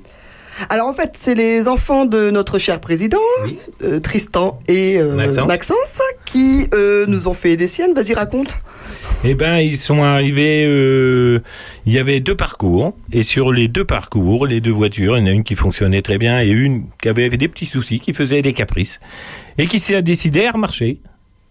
Alors 0.70 0.88
en 0.88 0.94
fait, 0.94 1.12
c'est 1.14 1.36
les 1.36 1.68
enfants 1.68 2.06
de 2.06 2.32
notre 2.32 2.60
cher 2.60 2.80
président, 2.80 3.18
Oui. 3.44 3.58
euh, 3.84 4.00
Tristan 4.00 4.60
et 4.68 5.00
euh, 5.00 5.16
Maxence. 5.16 5.48
Maxence, 5.48 6.02
qui 6.26 6.68
euh, 6.74 7.06
nous 7.08 7.28
ont 7.28 7.34
fait 7.34 7.56
des 7.56 7.68
siennes. 7.68 7.94
Vas-y, 7.94 8.14
raconte. 8.14 8.58
Eh 9.24 9.34
ben, 9.36 9.58
ils 9.58 9.78
sont 9.78 10.04
arrivés. 10.04 10.64
il 11.86 11.94
y 11.94 11.98
avait 12.00 12.20
deux 12.20 12.36
parcours, 12.36 12.94
et 13.12 13.24
sur 13.24 13.52
les 13.52 13.68
deux 13.68 13.86
parcours, 13.86 14.46
les 14.46 14.62
deux 14.62 14.72
voitures, 14.72 15.18
il 15.18 15.22
y 15.22 15.24
en 15.24 15.28
a 15.28 15.32
une 15.32 15.44
qui 15.44 15.56
fonctionnait 15.56 16.02
très 16.02 16.18
bien 16.18 16.42
et 16.42 16.50
une 16.50 16.86
qui 17.02 17.10
avait 17.10 17.30
des 17.30 17.48
petits 17.48 17.66
soucis, 17.66 18.00
qui 18.00 18.14
faisait 18.14 18.42
des 18.42 18.54
caprices, 18.54 19.00
et 19.58 19.66
qui 19.68 19.80
s'est 19.80 20.02
décidé 20.02 20.46
à 20.46 20.52
remarcher. 20.52 21.00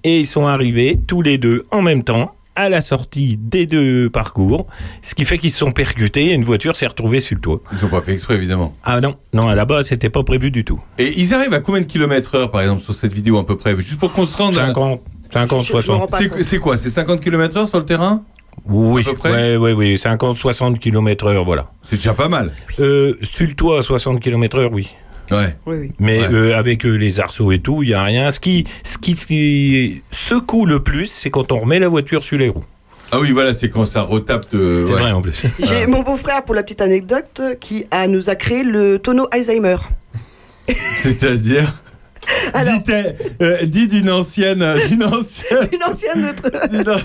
Et 0.04 0.20
ils 0.20 0.26
sont 0.26 0.46
arrivés 0.46 0.98
tous 1.06 1.22
les 1.22 1.38
deux 1.38 1.64
en 1.72 1.82
même 1.82 2.04
temps 2.04 2.32
à 2.56 2.68
la 2.68 2.80
sortie 2.80 3.36
des 3.36 3.66
deux 3.66 4.10
parcours, 4.10 4.66
ce 5.02 5.14
qui 5.14 5.24
fait 5.24 5.38
qu'ils 5.38 5.50
se 5.52 5.58
sont 5.58 5.72
percutés 5.72 6.26
et 6.30 6.34
une 6.34 6.42
voiture 6.44 6.74
s'est 6.74 6.86
retrouvée 6.86 7.20
sur 7.20 7.34
le 7.36 7.40
toit. 7.40 7.60
Ils 7.72 7.84
ont 7.84 7.88
pas 7.88 8.00
fait 8.02 8.14
exprès, 8.14 8.34
évidemment. 8.34 8.74
Ah 8.82 9.00
non, 9.00 9.14
non, 9.32 9.48
à 9.48 9.54
la 9.54 9.64
base, 9.66 9.86
c'était 9.88 10.10
pas 10.10 10.24
prévu 10.24 10.50
du 10.50 10.64
tout. 10.64 10.80
Et 10.98 11.20
ils 11.20 11.34
arrivent 11.34 11.54
à 11.54 11.60
combien 11.60 11.82
de 11.82 11.86
kilomètres 11.86 12.34
heure, 12.34 12.50
par 12.50 12.62
exemple, 12.62 12.82
sur 12.82 12.94
cette 12.94 13.12
vidéo 13.12 13.38
à 13.38 13.46
peu 13.46 13.56
près? 13.56 13.76
Juste 13.78 13.98
pour 14.00 14.12
qu'on 14.12 14.26
se 14.26 14.36
rende. 14.36 14.56
à- 14.58 14.66
50, 14.66 15.02
50, 15.32 15.62
Je- 15.62 15.66
je 15.68 15.72
me 15.72 15.76
rends 15.76 15.82
60. 16.08 16.10
pas 16.10 16.18
C'est 16.18 16.28
compte. 16.30 16.42
c'est 16.42 16.58
quoi? 16.58 16.76
C'est 16.76 16.90
50 16.90 17.20
km 17.20 17.56
heure 17.58 17.68
sur 17.68 17.78
le 17.78 17.84
terrain? 17.84 18.22
Oui, 18.64 19.02
à 19.02 19.10
peu 19.10 19.14
près? 19.14 19.56
oui, 19.56 19.72
oui, 19.74 19.90
oui, 19.92 19.98
50, 19.98 20.36
60 20.36 20.78
km 20.80 21.26
heure, 21.26 21.44
voilà. 21.44 21.70
C'est 21.88 21.96
déjà 21.96 22.14
pas 22.14 22.28
mal. 22.28 22.52
Euh, 22.80 23.14
sur 23.22 23.46
le 23.46 23.52
toit 23.52 23.78
à 23.80 23.82
60 23.82 24.18
km 24.20 24.56
heure, 24.58 24.72
oui. 24.72 24.88
Ouais. 25.30 25.56
Oui, 25.66 25.76
oui. 25.80 25.92
Mais 25.98 26.20
Ouais. 26.20 26.28
euh, 26.34 26.56
avec 26.58 26.84
euh, 26.86 26.94
les 26.96 27.18
arceaux 27.20 27.50
et 27.52 27.58
tout, 27.58 27.82
il 27.82 27.88
y 27.90 27.94
a 27.94 28.02
rien. 28.02 28.30
Ce 28.32 28.40
qui, 28.40 28.64
ce 28.84 28.98
qui, 28.98 29.14
ce 29.16 29.26
qui 29.26 30.02
secoue 30.10 30.66
le 30.66 30.80
plus, 30.80 31.06
c'est 31.06 31.30
quand 31.30 31.50
on 31.52 31.60
remet 31.60 31.78
la 31.78 31.88
voiture 31.88 32.22
sur 32.22 32.38
les 32.38 32.48
roues. 32.48 32.64
Ah 33.12 33.20
oui, 33.20 33.30
voilà, 33.32 33.54
c'est 33.54 33.70
quand 33.70 33.84
ça 33.86 34.02
retape. 34.02 34.50
de- 34.52 34.84
C'est 34.86 34.92
ouais. 34.94 35.00
vrai 35.00 35.12
en 35.12 35.22
plus. 35.22 35.44
J'ai 35.60 35.86
mon 35.86 36.02
beau-frère, 36.02 36.42
pour 36.44 36.54
la 36.54 36.62
petite 36.62 36.80
anecdote, 36.80 37.40
qui 37.60 37.84
a, 37.90 38.08
nous 38.08 38.30
a 38.30 38.34
créé 38.34 38.64
le 38.64 38.98
tonneau 38.98 39.28
Alzheimer. 39.30 39.76
C'est-à-dire 41.02 41.82
Alors- 42.54 42.72
Dites, 42.74 42.92
euh, 43.40 43.64
dis 43.66 43.86
d'une 43.88 44.10
ancienne. 44.10 44.64
D'une 44.88 45.04
ancienne. 45.04 45.68
Ancienne- 45.88 46.32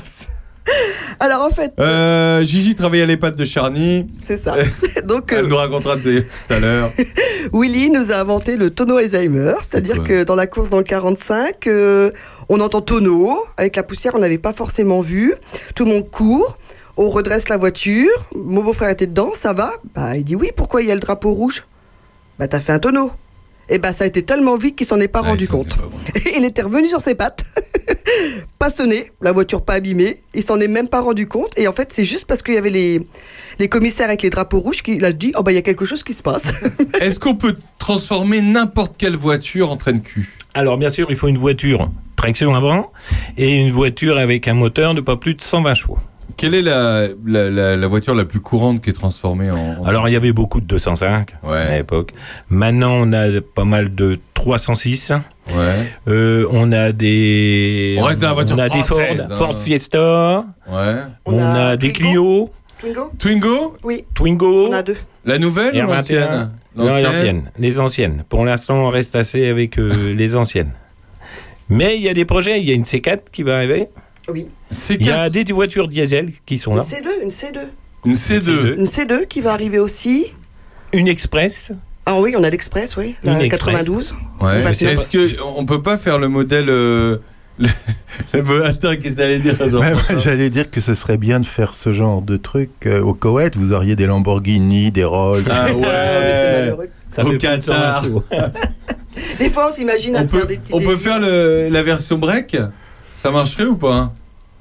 Alors 1.19 1.43
en 1.43 1.50
fait, 1.50 1.71
Euh, 1.80 2.43
Gigi 2.43 2.76
travaillait 2.76 3.04
à 3.04 3.06
l'EHPAD 3.08 3.36
de 3.36 3.45
Charny. 3.45 4.08
c'est 4.24 4.38
ça. 4.38 4.56
Donc 5.06 5.32
Elle 5.36 5.45
euh, 5.45 5.47
nous 5.47 5.56
racontera 5.56 5.95
tout 5.97 6.10
à 6.50 6.60
l'heure. 6.60 6.91
Willy 7.54 7.89
nous 7.89 8.12
a 8.12 8.15
inventé 8.15 8.56
le 8.56 8.69
tonneau 8.69 8.97
Alzheimer, 8.97 9.54
c'est-à-dire 9.62 10.04
que 10.04 10.24
dans 10.24 10.36
la 10.36 10.47
course 10.47 10.69
dans 10.69 10.78
le 10.78 10.84
45, 10.84 11.67
euh, 11.67 12.12
on 12.50 12.60
entend 12.60 12.82
tonneau, 12.82 13.43
avec 13.58 13.76
la 13.76 13.84
poussière 13.84 14.13
on 14.15 14.19
n'avait 14.19 14.38
pas 14.38 14.54
forcément 14.54 15.02
vu, 15.02 15.34
tout 15.76 15.86
le 15.86 15.91
monde 15.91 16.10
court, 16.10 16.58
on 16.97 17.10
redresse 17.10 17.50
la 17.50 17.58
voiture, 17.58 18.10
mon 18.36 18.62
beau-frère 18.62 18.89
était 18.89 19.08
dedans, 19.08 19.32
ça 19.34 19.54
va? 19.54 19.71
Bah 19.95 20.15
il 20.17 20.24
dit 20.24 20.36
oui, 20.36 20.52
pourquoi 20.56 20.82
il 20.82 20.88
y 20.88 20.91
a 20.91 20.95
le 20.95 21.00
drapeau 21.02 21.32
rouge? 21.32 21.65
Bah 22.39 22.47
t'as 22.47 22.60
fait 22.60 22.74
un 22.74 22.80
tonneau. 22.80 23.12
Et 23.69 23.78
bah 23.78 23.93
ça 23.93 24.04
a 24.04 24.08
été 24.08 24.21
tellement 24.24 24.58
vite 24.58 24.76
qu'il 24.76 24.86
s'en 24.88 25.00
est 25.00 25.08
pas 25.08 25.21
Ouais, 25.21 25.30
rendu 25.30 25.47
compte. 25.47 25.78
pas 25.78 25.84
bon. 25.84 25.97
il 26.38 26.43
était 26.45 26.62
revenu 26.62 26.88
sur 26.88 27.00
ses 27.02 27.15
pattes, 27.15 27.45
pas 28.60 28.69
sonné, 28.69 29.12
la 29.21 29.32
voiture 29.32 29.63
pas 29.63 29.76
abîmée, 29.76 30.17
il 30.34 30.43
s'en 30.43 30.60
est 30.60 30.67
même 30.67 30.89
pas 30.89 31.02
rendu 31.02 31.28
compte. 31.28 31.54
Et 31.58 31.67
en 31.67 31.74
fait, 31.74 31.91
c'est 31.93 32.04
juste 32.04 32.26
parce 32.26 32.41
qu'il 32.41 32.54
y 32.56 32.58
avait 32.58 32.69
les, 32.69 33.08
les 33.60 33.69
commissaires 33.69 34.08
avec 34.08 34.21
les 34.24 34.30
drapeaux 34.30 34.60
rouges 34.60 34.82
qu'il 34.82 35.06
a 35.06 35.13
dit 35.13 35.32
Oh, 35.38 35.43
bah, 35.43 35.52
il 35.52 35.56
y 35.56 35.58
a 35.60 35.62
quelque 35.62 35.86
chose 35.86 36.04
qui 36.04 36.13
se 36.13 36.21
passe. 36.24 36.52
Est-ce 37.00 37.19
qu'on 37.19 37.36
peut 37.36 37.56
transformer 37.80 38.41
n'importe 38.41 38.95
quelle 38.97 39.15
voiture 39.15 39.71
en 39.71 39.78
train 39.78 39.93
de 39.93 40.00
cul? 40.00 40.38
Alors 40.54 40.78
bien 40.78 40.89
sûr, 40.89 41.08
il 41.10 41.15
faut 41.15 41.30
une 41.30 41.38
voiture 41.38 41.89
traction 42.17 42.54
avant 42.54 42.91
et 43.38 43.58
une 43.62 43.71
voiture 43.71 44.17
avec 44.17 44.47
un 44.50 44.54
moteur 44.54 44.93
de 44.93 45.02
pas 45.02 45.15
plus 45.15 45.34
de 45.34 45.41
120 45.41 45.74
chevaux. 45.76 45.97
Quelle 46.38 46.56
est 46.56 46.62
la, 46.62 47.08
la, 47.26 47.50
la- 47.50 47.76
la 47.78 47.88
voiture 47.88 48.15
la 48.15 48.26
plus 48.26 48.39
courante 48.39 48.82
qui 48.82 48.89
est 48.89 48.94
transformée 48.94 49.50
en. 49.52 49.82
en- 49.82 49.86
Alors 49.86 50.08
il 50.10 50.13
y 50.13 50.15
avait 50.15 50.34
beaucoup 50.34 50.60
de 50.62 50.65
205 50.65 51.34
à 51.44 51.50
Ouais. 51.50 51.78
l'époque. 51.78 52.12
Maintenant, 52.50 52.94
on 53.00 53.13
a 53.13 53.28
pas 53.41 53.65
mal 53.65 53.94
de 53.96 54.20
306. 54.34 55.12
Ouais. 55.56 55.56
Euh, 56.08 56.48
on 56.52 56.72
a 56.72 56.91
des. 56.91 57.98
On 58.00 58.04
reste 58.04 58.22
dans 58.22 58.30
la 58.30 58.34
voiture 58.34 58.56
On 58.56 58.60
a 58.60 58.70
des 58.70 58.84
Ford, 58.84 59.00
hein. 59.02 59.36
Ford 59.36 59.56
Fiesta. 59.56 60.46
Ouais. 60.70 60.96
On, 61.26 61.39
a, 61.39 61.76
des. 61.78 61.91
Clio, 61.91 62.50
Twingo 62.80 63.12
Twingo? 63.20 63.78
Oui, 63.84 64.06
Twingo. 64.13 64.70
on 64.70 64.74
a 64.74 64.82
deux. 64.82 64.98
La 65.26 65.38
nouvelle 65.38 65.76
ou 65.76 65.88
R21. 65.88 65.88
l'ancienne? 65.96 66.52
Non, 66.76 66.86
l'ancienne? 67.02 67.52
Les 67.60 67.80
anciennes. 67.80 68.24
Pour 68.30 68.44
l'instant, 68.46 68.76
on 68.86 68.89
reste 68.89 69.15
assez 69.15 69.48
avec 69.48 69.78
euh, 69.78 70.13
les 70.15 70.36
anciennes. 70.36 70.72
Mais 71.70 71.96
il 71.98 72.02
y 72.02 72.10
a 72.10 72.13
des 72.13 72.26
projets. 72.26 72.60
Il 72.60 72.67
y 72.67 72.72
a 72.72 72.76
une 72.76 72.84
C4 72.84 73.20
qui 73.32 73.44
va 73.44 73.58
arriver. 73.58 73.88
Oui. 74.30 74.48
C'est 74.72 74.96
Il 74.96 75.06
y 75.06 75.12
a 75.12 75.30
des 75.30 75.44
voitures 75.52 75.88
diesel 75.88 76.30
qui 76.46 76.58
sont 76.58 76.72
Une 76.72 76.78
là. 76.78 76.84
C2, 76.84 77.24
une 77.24 77.30
C2. 77.30 77.60
Une 78.06 78.14
C2. 78.14 78.76
Une 78.80 78.88
C2 78.88 79.28
qui 79.28 79.42
va 79.42 79.54
arriver 79.54 79.80
aussi. 79.80 80.28
Une 80.94 81.08
Express. 81.08 81.72
Ah 82.06 82.20
oui, 82.20 82.34
on 82.38 82.44
a 82.44 82.50
l'Express, 82.50 82.98
oui. 82.98 83.16
La 83.24 83.34
Une 83.36 83.42
Express. 83.42 83.74
92. 83.78 84.16
Ouais. 84.42 84.62
Est-ce 84.72 85.08
que 85.10 85.42
on 85.44 85.66
peut 85.66 85.82
pas 85.82 85.98
faire 85.98 86.18
le 86.20 86.28
modèle 86.30 86.70
euh, 86.70 87.18
le, 87.60 87.68
le 88.34 88.42
mo- 88.44 88.64
Attends, 88.64 88.96
qu'est-ce 88.96 89.16
que 89.16 89.18
t'allais 89.22 89.40
dire 89.40 89.56
Jean 89.60 89.80
Ouais, 89.80 89.94
ouais, 89.94 90.18
J'allais 90.18 90.50
dire 90.50 90.70
que 90.72 90.82
ce 90.82 90.94
serait 90.96 91.18
bien 91.18 91.40
de 91.40 91.46
faire 91.46 91.74
ce 91.74 91.94
genre 91.94 92.22
de 92.22 92.38
truc 92.38 92.72
euh, 92.86 93.02
au 93.02 93.14
Koweït. 93.14 93.56
Vous 93.56 93.72
auriez 93.72 93.96
des 93.96 94.08
Lamborghini, 94.08 94.92
des 94.92 95.04
Rolls. 95.04 95.44
Ah 95.50 95.66
c'est 95.70 95.74
ouais. 95.76 96.60
malheureux. 96.62 96.90
Ça 97.10 97.24
Au 97.24 97.32
fait 97.32 97.38
plus 97.38 97.48
de 97.58 97.62
120 97.64 98.02
Qatar. 98.02 98.06
Des 99.40 99.50
fois, 99.50 99.68
on 99.68 99.72
s'imagine 99.72 100.16
à 100.16 100.22
On 100.22 100.28
se 100.28 100.32
faire 100.32 100.42
peut, 100.42 100.48
des 100.48 100.58
petits 100.58 100.74
on 100.74 100.80
peut 100.80 100.96
faire 100.98 101.20
le, 101.20 101.68
la 101.70 101.84
version 101.84 102.18
break? 102.18 102.56
Ça 103.24 103.32
marcherait 103.32 103.66
ou 103.66 103.76
pas 103.76 103.94
hein? 103.94 104.12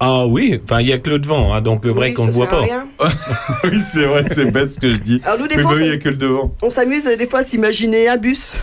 Ah 0.03 0.25
oui, 0.25 0.59
enfin 0.63 0.79
il 0.81 0.87
y 0.87 0.93
a 0.93 0.97
que 0.97 1.11
le 1.11 1.19
devant, 1.19 1.53
hein, 1.53 1.61
donc 1.61 1.85
le 1.85 1.93
break 1.93 2.17
Oui, 2.17 2.23
on 2.23 2.27
ne 2.27 2.31
voit 2.31 2.47
pas. 2.49 2.61
rien. 2.61 2.87
Oui, 3.63 3.79
c'est 3.83 4.05
vrai, 4.05 4.25
c'est 4.33 4.49
bête 4.51 4.73
ce 4.73 4.79
que 4.79 4.89
je 4.89 4.95
dis. 4.95 5.21
Alors 5.23 5.37
nous, 5.39 5.47
des 5.47 5.57
Mais 5.57 5.61
fois, 5.61 5.71
bah 5.73 5.77
on 5.77 5.81
oui, 5.81 5.85
il 5.85 5.89
s'am- 5.91 5.97
n'y 5.97 6.01
a 6.01 6.03
que 6.03 6.09
le 6.09 6.15
devant. 6.15 6.55
on 6.63 6.69
s'amuse 6.71 7.05
euh, 7.05 7.15
des 7.15 7.27
fois 7.27 7.39
à 7.39 7.43
s'imaginer 7.43 8.07
un 8.07 8.17
bus. 8.17 8.53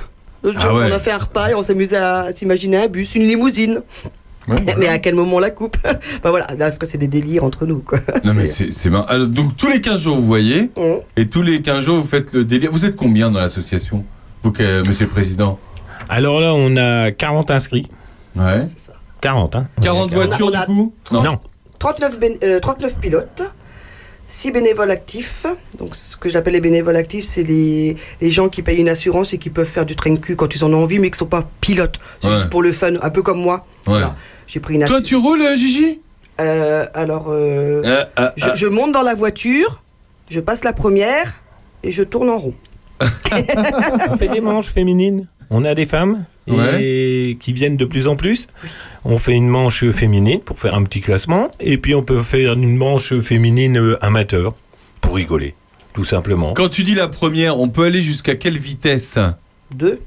L'autre 0.43 0.59
Ah 0.61 0.67
jour, 0.69 0.79
ouais. 0.79 0.89
on 0.91 0.95
a 0.95 0.99
fait 0.99 1.13
un 1.13 1.19
repas 1.19 1.51
et 1.51 1.55
on 1.55 1.63
s'amusait 1.63 1.97
à 1.97 2.33
s'imaginer 2.35 2.79
un 2.79 2.87
bus, 2.89 3.15
une 3.15 3.23
limousine. 3.29 3.83
Ouais, 4.49 4.57
voilà. 4.65 4.79
Mais 4.79 4.89
à 4.89 4.99
quel 4.99 5.15
moment 5.15 5.37
on 5.37 5.39
la 5.39 5.51
coupe? 5.51 5.77
Enfin 5.85 6.31
voilà, 6.31 6.47
après 6.61 6.87
c'est 6.87 6.99
des 6.99 7.07
délires 7.07 7.45
entre 7.45 7.67
nous. 7.67 7.79
Quoi. 7.81 8.01
Non, 8.25 8.35
mais 8.35 8.49
c'est 8.49 8.73
c'est 8.73 8.91
marrant. 8.91 9.07
Alors, 9.07 9.29
donc, 9.29 9.57
tous 9.57 9.69
les 9.69 9.81
15 9.81 10.01
jours, 10.03 10.17
vous 10.17 10.27
voyez, 10.27 10.71
Hum. 10.77 11.01
et 11.17 11.29
tous 11.29 11.43
les 11.43 11.61
15 11.63 11.85
jours, 11.85 12.01
vous 12.01 12.07
faites 12.09 12.33
le 12.33 12.45
délire. 12.45 12.71
Vous 12.73 12.85
êtes 12.85 12.97
combien 12.97 13.31
dans 13.31 13.39
l'association 13.41 14.05
Vous, 14.43 14.51
que, 14.51 14.87
monsieur 14.89 15.05
le 15.05 15.11
président? 15.13 15.59
Alors 16.09 16.41
là 16.41 16.53
on 16.55 16.77
a 16.77 17.13
40 17.13 17.51
inscrits. 17.53 17.87
Ouais. 18.35 18.63
C'est 18.65 18.79
ça. 18.79 18.93
40, 19.20 19.57
hein. 19.57 19.68
40 19.83 20.11
On 20.11 20.12
a- 20.12 20.14
voitures, 20.14 20.50
du 20.50 20.59
coup 20.66 20.92
Non. 21.12 21.38
39, 21.78 22.18
bén- 22.18 22.38
euh, 22.44 22.59
39 22.61 22.96
pilotes, 22.96 23.42
6 24.26 24.50
bénévoles 24.50 24.90
actifs. 24.90 25.46
Donc, 25.78 25.94
ce 25.94 26.16
que 26.16 26.28
j'appelle 26.28 26.52
les 26.54 26.61
bénévoles 26.61 26.96
actifs, 26.96 27.24
c'est 27.24 27.42
les, 27.44 27.96
les 28.20 28.31
gens 28.31 28.48
qui 28.48 28.62
payent 28.62 28.78
une 28.81 28.88
assurance 28.88 29.33
et 29.33 29.38
qui 29.38 29.50
peuvent 29.50 29.66
faire 29.68 29.87
du 29.87 29.96
train 29.96 30.12
de 30.12 30.18
cul 30.18 30.37
quand 30.37 30.54
ils 30.54 30.64
en 30.64 30.72
ont 30.72 30.83
envie, 30.83 30.98
mais 30.98 31.09
qui 31.11 31.14
ne 31.14 31.18
sont 31.18 31.26
pas 31.26 31.48
pilotes. 31.61 31.96
C'est 32.20 32.28
Ouais. 32.28 32.35
juste 32.35 32.50
pour 32.50 32.62
le 32.62 32.72
fun, 32.72 32.94
un 33.00 33.11
peu 33.11 33.22
comme 33.22 33.40
moi. 33.40 33.64
Ouais. 33.87 33.92
Voilà. 33.94 34.16
J'ai 34.46 34.61
pris 34.61 34.74
une 34.74 34.81
Toi, 34.81 34.87
assurance. 34.96 35.04
tu 35.09 35.16
roules, 35.16 35.42
euh, 35.42 35.57
Gigi? 35.57 36.00
Euh, 36.40 36.87
alors, 36.94 37.26
euh, 37.28 37.83
Euh, 37.85 38.04
euh, 38.18 38.28
je, 38.37 38.46
je 38.54 38.66
monte 38.66 38.92
dans 38.92 39.02
la 39.02 39.14
voiture, 39.14 39.83
je 40.31 40.40
passe 40.40 40.62
la 40.64 40.72
première 40.72 41.40
et 41.83 41.90
je 41.92 42.02
tourne 42.02 42.31
en 42.31 42.38
rond. 42.38 42.54
On 44.11 44.16
fait 44.16 44.28
des 44.28 44.40
manches 44.40 44.68
féminines. 44.68 45.28
On 45.50 45.64
a 45.64 45.74
des 45.74 45.87
femmes 45.87 46.24
et 46.81 47.37
qui 47.41 47.53
viennent 47.53 47.77
de 47.77 47.85
plus 47.85 48.07
en 48.09 48.17
plus. 48.17 48.47
On 49.05 49.19
fait 49.19 49.33
une 49.33 49.49
manche 49.49 49.89
féminine 49.91 50.41
pour 50.41 50.59
faire 50.59 50.75
un 50.75 50.83
petit 50.85 51.01
classement. 51.01 51.51
Et 51.61 51.79
puis 51.79 51.95
on 51.95 52.03
peut 52.03 52.23
faire 52.23 52.53
une 52.55 52.77
manche 52.77 53.19
féminine 53.21 53.79
euh, 53.79 53.99
amateur 54.05 54.55
pour 55.01 55.15
rigoler, 55.17 55.55
tout 55.95 56.05
simplement. 56.05 56.55
Quand 56.55 56.69
tu 56.69 56.83
dis 56.85 56.95
la 56.95 57.09
première, 57.09 57.59
on 57.59 57.69
peut 57.69 57.85
aller 57.85 58.03
jusqu'à 58.03 58.35
quelle 58.35 58.59
vitesse? 58.59 59.19
Deux. 59.75 60.01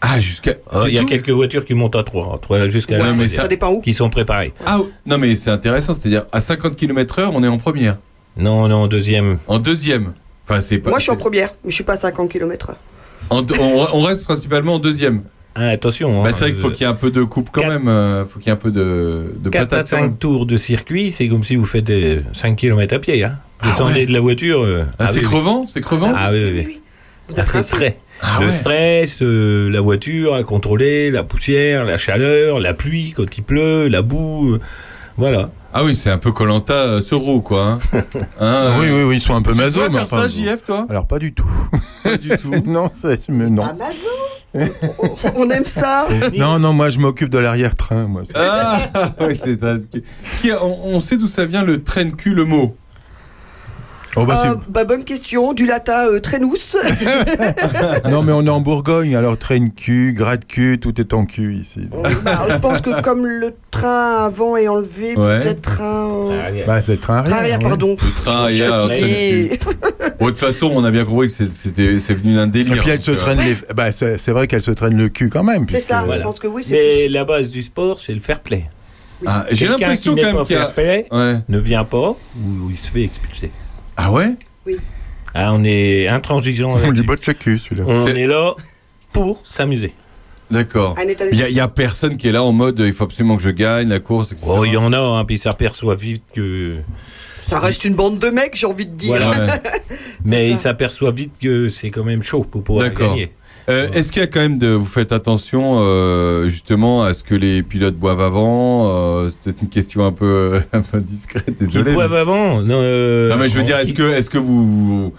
Ah, 0.00 0.20
jusqu'à. 0.20 0.54
Ah, 0.70 0.84
Il 0.86 0.94
y 0.94 0.98
a 0.98 1.04
quelques 1.04 1.30
voitures 1.30 1.64
qui 1.64 1.72
montent 1.72 1.96
à 1.96 2.02
3, 2.02 2.38
3 2.42 2.68
jusqu'à 2.68 2.96
Ouais, 2.98 3.02
la 3.04 3.12
mais 3.14 3.26
Ça 3.26 3.48
dépend 3.48 3.70
où. 3.72 3.80
qui 3.80 3.94
sont 3.94 4.10
préparées. 4.10 4.52
Ah, 4.66 4.78
non, 5.06 5.16
mais 5.16 5.34
c'est 5.34 5.48
intéressant, 5.50 5.94
c'est-à-dire 5.94 6.26
à 6.30 6.40
50 6.40 6.76
km/h, 6.76 7.30
on 7.32 7.42
est 7.42 7.48
en 7.48 7.56
première. 7.56 7.96
Non, 8.36 8.68
non, 8.68 8.86
deuxième. 8.86 9.38
En 9.46 9.58
deuxième. 9.58 10.12
Enfin, 10.46 10.60
c'est 10.60 10.76
pas. 10.78 10.90
Moi, 10.90 10.98
je 10.98 11.04
suis 11.04 11.12
en 11.12 11.16
première, 11.16 11.50
mais 11.64 11.70
je 11.70 11.74
suis 11.74 11.84
pas 11.84 11.94
à 11.94 11.96
50 11.96 12.28
km/h. 12.28 12.74
en 13.30 13.46
on 13.94 14.02
reste 14.02 14.24
principalement 14.24 14.74
en 14.74 14.78
deuxième. 14.78 15.22
Ah, 15.56 15.68
attention. 15.68 16.22
Bah, 16.22 16.28
hein, 16.28 16.32
c'est 16.32 16.40
vrai 16.40 16.52
qu'il 16.52 16.60
faut 16.60 16.68
euh, 16.68 16.70
qu'il 16.72 16.80
y 16.82 16.84
ait 16.84 16.92
un 16.92 16.94
peu 16.94 17.10
de 17.10 17.22
coupe 17.22 17.48
quand 17.52 17.60
quatre- 17.60 17.72
même. 17.72 17.88
euh, 17.88 18.24
faut 18.24 18.38
qu'il 18.40 18.46
y 18.48 18.50
ait 18.50 18.52
un 18.52 18.56
peu 18.56 18.70
de, 18.72 19.32
de 19.36 19.50
4 19.50 19.62
à 19.62 19.66
patate 19.66 19.82
quand 19.90 19.96
5 19.98 20.02
même. 20.02 20.16
tours 20.16 20.46
de 20.46 20.56
circuit, 20.56 21.12
c'est 21.12 21.28
comme 21.28 21.44
si 21.44 21.54
vous 21.56 21.66
faites 21.66 21.88
euh, 21.90 22.18
5 22.32 22.56
km 22.56 22.94
à 22.94 22.98
pied. 22.98 23.22
Hein. 23.24 23.34
Ah 23.60 23.66
Descendez 23.68 24.00
ouais. 24.00 24.06
de 24.06 24.12
la 24.12 24.20
voiture. 24.20 24.62
euh, 24.62 24.84
Ah, 24.98 25.06
c'est 25.06 25.14
oui, 25.14 25.20
oui. 25.20 25.24
crevant 25.30 25.66
C'est 25.68 25.80
crevant 25.80 26.12
Ah 26.14 26.30
oui, 26.32 26.42
oui, 26.44 26.64
oui. 26.66 26.80
Vous 27.28 27.38
êtes 27.40 27.54
le 27.54 27.62
stress, 27.62 27.92
Ah 28.20 28.36
le 28.40 28.46
ouais. 28.46 28.52
stress 28.52 29.20
euh, 29.22 29.70
la 29.70 29.80
voiture 29.80 30.34
à 30.34 30.42
contrôler, 30.42 31.10
la 31.10 31.22
poussière, 31.22 31.84
la 31.84 31.96
chaleur, 31.96 32.58
la 32.60 32.74
pluie 32.74 33.14
quand 33.16 33.38
il 33.38 33.42
pleut, 33.44 33.86
la 33.88 34.02
boue, 34.02 34.54
euh, 34.54 34.60
voilà. 35.16 35.50
Ah 35.72 35.82
oui, 35.84 35.96
c'est 35.96 36.10
un 36.10 36.18
peu 36.18 36.30
Colanta 36.32 37.02
sur 37.02 37.18
roue, 37.20 37.40
quoi. 37.40 37.64
Hein. 37.64 37.78
Hein, 38.40 38.74
Oui, 38.78 38.86
euh, 38.88 39.02
oui, 39.02 39.02
oui, 39.08 39.16
ils 39.16 39.20
sont 39.20 39.34
un 39.34 39.42
peu 39.42 39.52
Tu 39.52 39.58
maso, 39.58 39.80
mais 39.90 39.98
faire 39.98 40.08
ça, 40.08 40.28
JF, 40.28 40.62
toi 40.64 40.86
Alors 40.88 41.06
pas 41.06 41.18
du 41.18 41.34
tout. 41.34 41.50
Pas 42.04 42.16
du 42.16 42.28
tout. 42.30 42.52
non, 42.66 42.86
c'est- 42.94 43.28
mais 43.28 43.50
non. 43.50 43.64
Ah, 43.64 44.60
On 45.34 45.50
aime 45.50 45.66
ça 45.66 46.06
Non, 46.36 46.58
non, 46.60 46.72
moi 46.72 46.90
je 46.90 46.98
m'occupe 47.00 47.28
de 47.30 47.38
l'arrière-train. 47.38 48.06
Moi. 48.06 48.22
Ah, 48.34 48.78
oui, 49.20 49.38
c'est 49.42 49.62
un... 49.64 49.80
Qui- 49.80 50.52
on, 50.52 50.86
on 50.94 51.00
sait 51.00 51.16
d'où 51.16 51.26
ça 51.26 51.44
vient 51.44 51.62
le 51.64 51.82
train 51.82 52.10
cul, 52.10 52.34
le 52.34 52.44
mot. 52.44 52.76
Oh, 54.16 54.24
bah, 54.24 54.40
Ah, 54.44 54.54
c'est- 54.62 54.70
bah, 54.70 54.84
Bonne 54.84 55.04
question, 55.04 55.52
du 55.54 55.66
latin 55.66 56.06
euh. 56.08 56.20
Non, 58.10 58.22
mais 58.22 58.32
on 58.32 58.46
est 58.46 58.50
en 58.50 58.60
Bourgogne, 58.60 59.16
alors 59.16 59.36
train 59.36 59.68
cul, 59.68 60.12
gratte 60.16 60.46
cul, 60.46 60.78
tout 60.80 61.00
est 61.00 61.12
en 61.14 61.24
cul 61.26 61.54
ici. 61.54 61.88
Bah, 62.24 62.46
je 62.48 62.56
pense 62.58 62.80
que 62.80 63.00
comme 63.00 63.26
le 63.26 63.54
train 63.70 64.24
avant 64.26 64.56
est 64.56 64.68
enlevé, 64.68 65.16
Ouais. 65.16 65.40
peut-être 65.40 65.62
train. 65.62 66.08
euh, 66.30 66.64
Bah, 66.66 66.80
c'est 66.82 66.92
le 66.92 66.98
train 66.98 67.16
arrière. 67.18 67.30
train 67.32 67.40
arrière, 67.42 67.58
oui. 67.62 67.68
pardon. 67.68 67.96
Le 68.00 68.22
train 68.22 68.42
arrière. 68.44 68.88
Bon, 70.20 70.26
de 70.26 70.30
toute 70.30 70.38
façon, 70.38 70.70
on 70.72 70.84
a 70.84 70.90
bien 70.92 71.04
compris 71.04 71.26
que 71.26 71.32
c'est- 71.32 71.52
c'était- 71.52 71.98
c'est 71.98 72.14
venu 72.14 72.34
d'un 72.36 72.46
délire. 72.46 72.76
Et 72.76 72.78
puis 72.78 72.90
elle 72.90 73.02
se 73.02 73.10
euh, 73.10 73.16
traîne 73.16 73.38
les. 73.38 73.56
Bah, 73.74 73.90
c'est 73.92 74.28
vrai 74.30 74.46
qu'elle 74.46 74.62
se 74.62 74.70
traîne 74.70 74.96
le 74.96 75.08
cul 75.08 75.28
quand 75.28 75.42
même. 75.42 75.66
C'est 75.68 75.80
ça, 75.80 76.02
Voilà. 76.04 76.20
je 76.20 76.26
pense 76.26 76.38
que 76.38 76.46
oui, 76.46 76.64
Mais 76.70 77.08
la 77.08 77.24
base 77.24 77.50
du 77.50 77.62
sport, 77.62 77.98
c'est 78.00 78.14
le 78.14 78.20
fair 78.20 78.40
play. 78.40 78.68
ah, 79.26 79.44
J'ai 79.50 79.66
l'impression 79.66 80.14
quand 80.14 80.22
même 80.22 80.44
qu'il 80.46 80.54
y 80.56 80.58
a. 80.58 80.62
fair 80.66 80.72
play 80.72 81.06
Ouais. 81.10 81.38
ne 81.48 81.58
vient 81.58 81.84
pas 81.84 82.10
ou 82.10 82.70
il 82.70 82.78
se 82.78 82.88
fait 82.90 83.02
expulser. 83.02 83.50
Ah 83.96 84.12
ouais 84.12 84.30
Ah, 85.34 85.52
on 85.52 85.64
est 85.64 86.08
intransigeant 86.08 86.72
On 86.72 86.78
lui 86.78 86.86
là-dessus. 86.86 87.02
botte 87.04 87.26
le 87.26 87.34
cul 87.34 87.58
celui-là. 87.58 87.84
On 87.86 88.06
est 88.06 88.26
là 88.26 88.54
pour 89.12 89.40
s'amuser. 89.44 89.94
D'accord. 90.50 90.94
Il 91.32 91.38
y, 91.38 91.42
a- 91.42 91.48
il 91.48 91.68
personne 91.74 92.16
qui 92.16 92.28
est 92.28 92.32
là 92.32 92.42
en 92.42 92.52
mode 92.52 92.78
il 92.80 92.92
faut 92.92 93.04
absolument 93.04 93.36
que 93.36 93.42
je 93.42 93.50
gagne 93.50 93.88
la 93.88 93.98
course. 94.00 94.32
etc. 94.32 94.46
Oh, 94.48 94.64
il 94.64 94.72
y 94.72 94.76
en 94.76 94.92
a, 94.92 94.98
hein, 94.98 95.24
puis 95.24 95.36
ils 95.36 95.38
s'aperçoivent 95.38 95.98
vite 95.98 96.22
que. 96.34 96.76
Ça 97.48 97.58
reste 97.58 97.84
une 97.84 97.94
bande 97.94 98.18
de 98.18 98.28
mecs, 98.30 98.54
j'ai 98.56 98.66
envie 98.66 98.86
de 98.86 98.94
dire. 98.94 99.16
Voilà. 99.20 99.46
Ouais. 99.54 99.60
Mais 100.24 100.48
ça. 100.48 100.52
ils 100.54 100.58
s'aperçoivent 100.58 101.14
vite 101.14 101.34
que 101.40 101.68
c'est 101.68 101.90
quand 101.90 102.04
même 102.04 102.22
chaud 102.22 102.44
pour 102.44 102.62
pouvoir 102.62 102.84
D'accord. 102.86 103.10
gagner. 103.10 103.32
Euh, 103.70 103.88
Est-ce 103.92 104.12
qu'il 104.12 104.20
y 104.20 104.24
a 104.24 104.26
quand 104.26 104.40
même 104.40 104.58
de. 104.58 104.68
Vous 104.68 104.84
faites 104.84 105.10
attention 105.12 105.78
euh, 105.78 106.48
justement 106.50 107.02
à 107.04 107.14
ce 107.14 107.24
que 107.24 107.34
les 107.34 107.62
pilotes 107.62 107.96
boivent 107.96 108.20
avant 108.20 108.88
euh, 108.88 109.30
C'est 109.30 109.40
peut-être 109.42 109.62
une 109.62 109.68
question 109.70 110.04
un 110.04 110.12
peu, 110.12 110.60
un 110.72 110.82
peu 110.82 111.00
discrète, 111.00 111.58
désolé. 111.58 111.92
boivent 111.94 112.10
mais- 112.12 112.18
avant 112.18 112.60
non, 112.60 112.66
euh, 112.82 113.30
Non, 113.30 113.36
mais 113.36 113.48
je 113.48 113.56
veux 113.56 113.62
dire, 113.62 113.78
est-ce 113.78 113.94
que, 113.94 114.02
est 114.02 114.28
que 114.28 114.36
vous, 114.38 115.12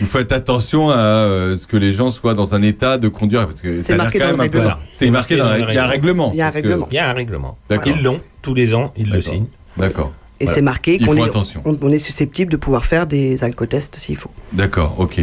vous 0.00 0.06
faites 0.06 0.32
attention 0.32 0.90
à 0.90 0.96
euh, 0.96 1.56
ce 1.56 1.66
que 1.68 1.76
les 1.76 1.92
gens 1.92 2.10
soient 2.10 2.34
dans 2.34 2.54
un 2.56 2.62
état 2.62 2.98
de 2.98 3.06
conduire? 3.08 3.46
Parce 3.46 3.60
que 3.60 3.68
C'est 3.68 3.96
marqué 3.96 4.18
dans 4.18 4.30
le 4.30 4.36
règlement. 4.36 4.70
C'est 4.90 5.10
marqué 5.10 5.36
dans 5.36 5.52
le 5.52 5.60
Il 5.68 5.74
y 5.74 5.78
a 5.78 5.84
un 5.84 5.88
règlement. 5.88 6.30
Il 6.32 6.38
y 6.38 6.42
a 6.42 6.48
un 6.48 6.50
règlement. 6.50 6.88
Il 6.90 6.94
y 6.96 6.98
a 6.98 7.08
un 7.08 7.12
règlement. 7.12 7.58
D'accord. 7.68 7.92
Ils 7.96 8.02
l'ont 8.02 8.20
tous 8.42 8.54
les 8.54 8.74
ans, 8.74 8.92
ils 8.96 9.10
le 9.10 9.22
signent. 9.22 9.46
D'accord. 9.76 10.10
Et 10.40 10.44
Voilà. 10.46 10.56
c'est 10.56 10.62
marqué 10.62 10.96
Ils 11.00 11.06
qu'on 11.06 11.16
est, 11.16 11.22
attention. 11.22 11.60
on, 11.64 11.78
on 11.80 11.88
est 11.92 12.00
susceptible 12.00 12.50
de 12.50 12.56
pouvoir 12.56 12.84
faire 12.84 13.06
des 13.06 13.44
alcotests 13.44 13.94
s'il 13.94 14.16
faut. 14.16 14.30
D'accord, 14.52 14.96
ok. 14.98 15.20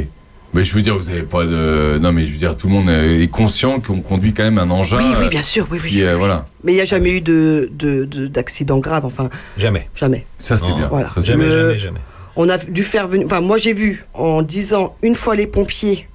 Mais 0.53 0.65
je 0.65 0.73
veux 0.73 0.81
dire, 0.81 0.97
vous 0.97 1.07
avez 1.09 1.21
pas 1.21 1.45
de. 1.45 1.99
Non, 2.01 2.11
mais 2.11 2.25
je 2.25 2.31
veux 2.31 2.37
dire, 2.37 2.57
tout 2.57 2.67
le 2.67 2.73
monde 2.73 2.89
est 2.89 3.29
conscient 3.29 3.79
qu'on 3.79 4.01
conduit 4.01 4.33
quand 4.33 4.43
même 4.43 4.57
un 4.57 4.69
engin. 4.71 4.97
oui, 4.97 5.03
oui, 5.19 5.25
euh, 5.25 5.29
bien 5.29 5.41
sûr, 5.43 5.67
oui, 5.69 5.79
oui. 5.83 5.89
qui, 5.89 6.03
euh, 6.03 6.15
voilà, 6.17 6.45
Mais 6.63 6.71
il 6.71 6.75
n'y 6.75 6.81
a 6.81 6.85
jamais 6.85 7.17
eu 7.17 7.21
de, 7.21 7.69
de, 7.71 8.03
de- 8.05 8.25
d'accident 8.27 8.79
grave, 8.79 9.05
enfin, 9.05 9.29
Jamais. 9.57 9.87
jamais. 9.93 10.25
ça 10.39 10.57
c'est 10.57 10.69
Non, 10.69 10.77
bien. 10.77 10.87
voilà. 10.87 11.07
Ça, 11.09 11.13
c'est 11.17 11.25
Jamais, 11.25 11.45
bien. 11.45 11.55
Le- 11.55 11.61
jamais, 11.67 11.79
jamais. 11.79 11.99
On 12.35 12.49
a 12.49 12.57
dû 12.57 12.83
faire 12.83 13.07
venir. 13.07 13.27
Enfin, 13.27 13.41
moi 13.41 13.57
j'ai 13.57 13.73
vu 13.73 14.03
en 14.15 14.41
disant 14.41 14.95
une 15.03 15.13
fois 15.15 15.35
les 15.35 15.45
pompiers, 15.45 16.07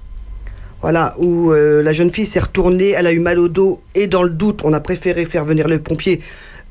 voilà, 0.81 1.15
où 1.17 1.51
euh, 1.51 1.81
la 1.81 1.93
jeune 1.93 2.11
fille 2.11 2.25
s'est 2.25 2.39
retournée, 2.41 2.89
elle 2.89 3.07
a 3.07 3.13
eu 3.13 3.19
mal 3.19 3.39
au 3.39 3.47
dos, 3.47 3.81
et 3.95 4.07
dans 4.07 4.23
le 4.23 4.29
doute, 4.31 4.61
on 4.65 4.73
a 4.73 4.79
préféré 4.81 5.25
faire 5.25 5.45
venir 5.45 5.67
les 5.69 5.79
pompiers. 5.79 6.19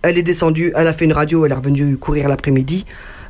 Elle 0.03 0.19
est 0.19 0.23
descendue, 0.23 0.71
elle 0.77 0.87
a 0.87 0.93
fait 0.93 1.07
une 1.07 1.15
radio, 1.15 1.47
elle 1.47 1.53
est 1.53 1.57
revenue 1.57 1.97
courir 1.97 2.29
l'après-midi. 2.29 2.85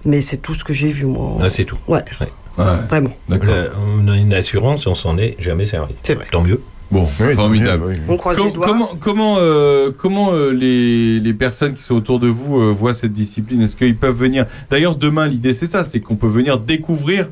Mais 0.05 0.21
c'est 0.21 0.39
tout 0.39 0.55
ce 0.55 0.65
que 0.65 0.73
j'ai 0.75 0.91
vu, 0.91 1.07
moi. 1.07 1.39
Ah, 1.41 1.49
c'est 1.49 1.65
tout. 1.65 1.79
Ouais, 1.87 2.01
Ouais, 2.21 2.29
vraiment. 2.57 3.11
d'accord. 3.29 3.49
Là, 3.55 3.65
on 3.99 4.09
a 4.09 4.17
une 4.17 4.33
assurance, 4.35 4.87
on 4.87 4.95
s'en 4.95 5.19
est 5.19 5.37
jamais 5.39 5.67
servi. 5.67 5.95
C'est 6.03 6.15
vrai. 6.15 6.27
Tant 6.31 6.43
mieux. 6.43 6.61
Bon, 6.91 7.09
Oui, 7.19 7.35
formidable. 7.35 7.85
oui, 7.89 7.95
oui. 7.97 8.01
On 8.09 8.17
croise 8.17 8.37
Com- 8.37 8.47
les 8.47 8.53
doigts. 8.53 8.67
comment 8.67 8.91
comment, 9.01 9.37
euh, 9.39 9.91
comment 9.97 10.33
euh, 10.33 10.51
les, 10.53 11.19
les 11.19 11.35
personnes 11.35 11.75
qui 11.75 11.83
sont 11.83 11.95
autour 11.95 12.21
de 12.21 12.29
vous 12.29 12.61
euh, 12.61 12.71
voient 12.73 12.95
cette 12.95 13.13
discipline? 13.13 13.63
Est-ce 13.63 13.75
qu'ils 13.75 13.97
peuvent 13.97 14.17
venir? 14.17 14.47
D'ailleurs, 14.71 14.95
demain, 14.95 15.27
l'idée 15.27 15.55
c'est 15.55 15.67
ça, 15.67 15.83
c'est 15.83 16.01
qu'on 16.01 16.17
peut 16.17 16.29
venir 16.29 16.59
découvrir 16.61 17.29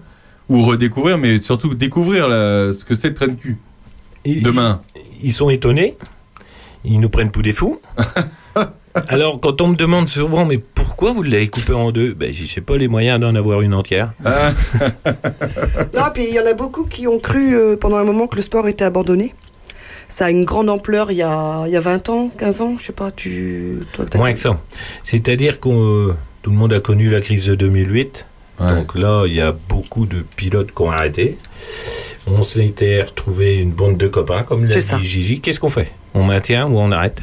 ou 0.49 0.61
redécouvrir, 0.63 1.19
mais 1.19 1.39
surtout 1.39 1.75
découvrir 1.75 2.27
la- 2.29 2.73
ce 2.75 2.85
que 2.85 2.95
c'est 2.95 3.09
le 3.11 3.15
train 3.15 3.29
de 3.29 3.35
cul. 3.35 3.59
Et- 4.25 4.41
Demain. 4.41 4.81
Ils, 5.23 5.29
ils 5.29 5.33
sont 5.33 5.51
étonnés. 5.51 5.97
Ils 6.85 6.99
nous 6.99 7.11
prennent 7.11 7.31
pour 7.31 7.43
des 7.43 7.53
fous. 7.53 7.81
Alors, 9.09 9.41
quand 9.41 9.61
on 9.61 9.69
me 9.69 9.77
demande 9.77 10.09
souvent, 10.09 10.45
mais 10.45 10.59
pourquoi 10.59 11.13
vous 11.13 11.23
l'avez 11.23 11.49
coupé 11.49 11.73
en 11.73 11.91
deux? 11.93 12.13
Ben, 12.15 12.33
j'ai 12.33 12.61
pas 12.61 12.77
les 12.77 12.89
moyens 12.89 13.19
d'en 13.21 13.35
avoir 13.35 13.63
une 13.63 13.73
entière. 13.75 14.13
Ah, 14.25 14.53
Non, 15.95 16.05
puis 16.13 16.25
il 16.29 16.35
y 16.35 16.41
en 16.41 16.47
a 16.47 16.53
beaucoup 16.53 16.85
qui 16.85 17.07
ont 17.07 17.19
cru 17.19 17.57
euh, 17.57 17.77
pendant 17.77 17.97
un 17.97 18.05
moment 18.05 18.27
que 18.27 18.37
le 18.37 18.43
sport 18.43 18.69
était 18.69 18.85
abandonné. 18.85 19.35
Ça 20.09 20.27
a 20.27 20.31
une 20.31 20.45
grande 20.45 20.69
ampleur 20.69 21.11
il 21.11 21.17
y 21.17 21.23
a, 21.23 21.65
il 21.67 21.73
y 21.73 21.77
a 21.77 21.81
20 21.81 22.09
ans, 22.11 22.31
15 22.37 22.61
ans, 22.61 22.77
je 22.79 22.85
sais 22.85 22.93
pas, 22.93 23.11
tu. 23.11 23.79
Toi, 23.95 24.05
t'as- 24.11 24.19
Moins 24.19 24.33
que 24.35 24.39
ça. 24.39 24.61
C'est-à-dire 25.05 25.59
que 25.59 26.15
tout 26.43 26.51
le 26.51 26.57
monde 26.57 26.73
a 26.75 26.81
connu 26.81 27.09
la 27.09 27.21
crise 27.23 27.47
de 27.47 27.55
2008. 27.55 28.27
ouais. 28.61 28.75
Donc 28.77 28.95
là, 28.95 29.25
il 29.27 29.33
y 29.33 29.41
a 29.41 29.53
beaucoup 29.71 30.05
de 30.05 30.21
pilotes 30.37 30.73
qui 30.75 30.83
ont 30.83 30.91
arrêté. 30.91 31.39
On 32.27 32.43
s'était 32.43 33.03
retrouvé 33.03 33.57
une 33.57 33.73
bande 33.73 33.97
de 33.97 34.07
copains, 34.07 34.43
comme 34.43 34.67
l'a 34.67 34.81
ça. 34.83 34.99
dit 34.99 35.05
Gigi. 35.05 35.41
Qu'est-ce 35.41 35.59
qu'on 35.59 35.71
fait? 35.71 35.91
On 36.13 36.25
maintient 36.25 36.67
ou 36.69 36.77
on 36.79 36.93
arrête? 36.93 37.23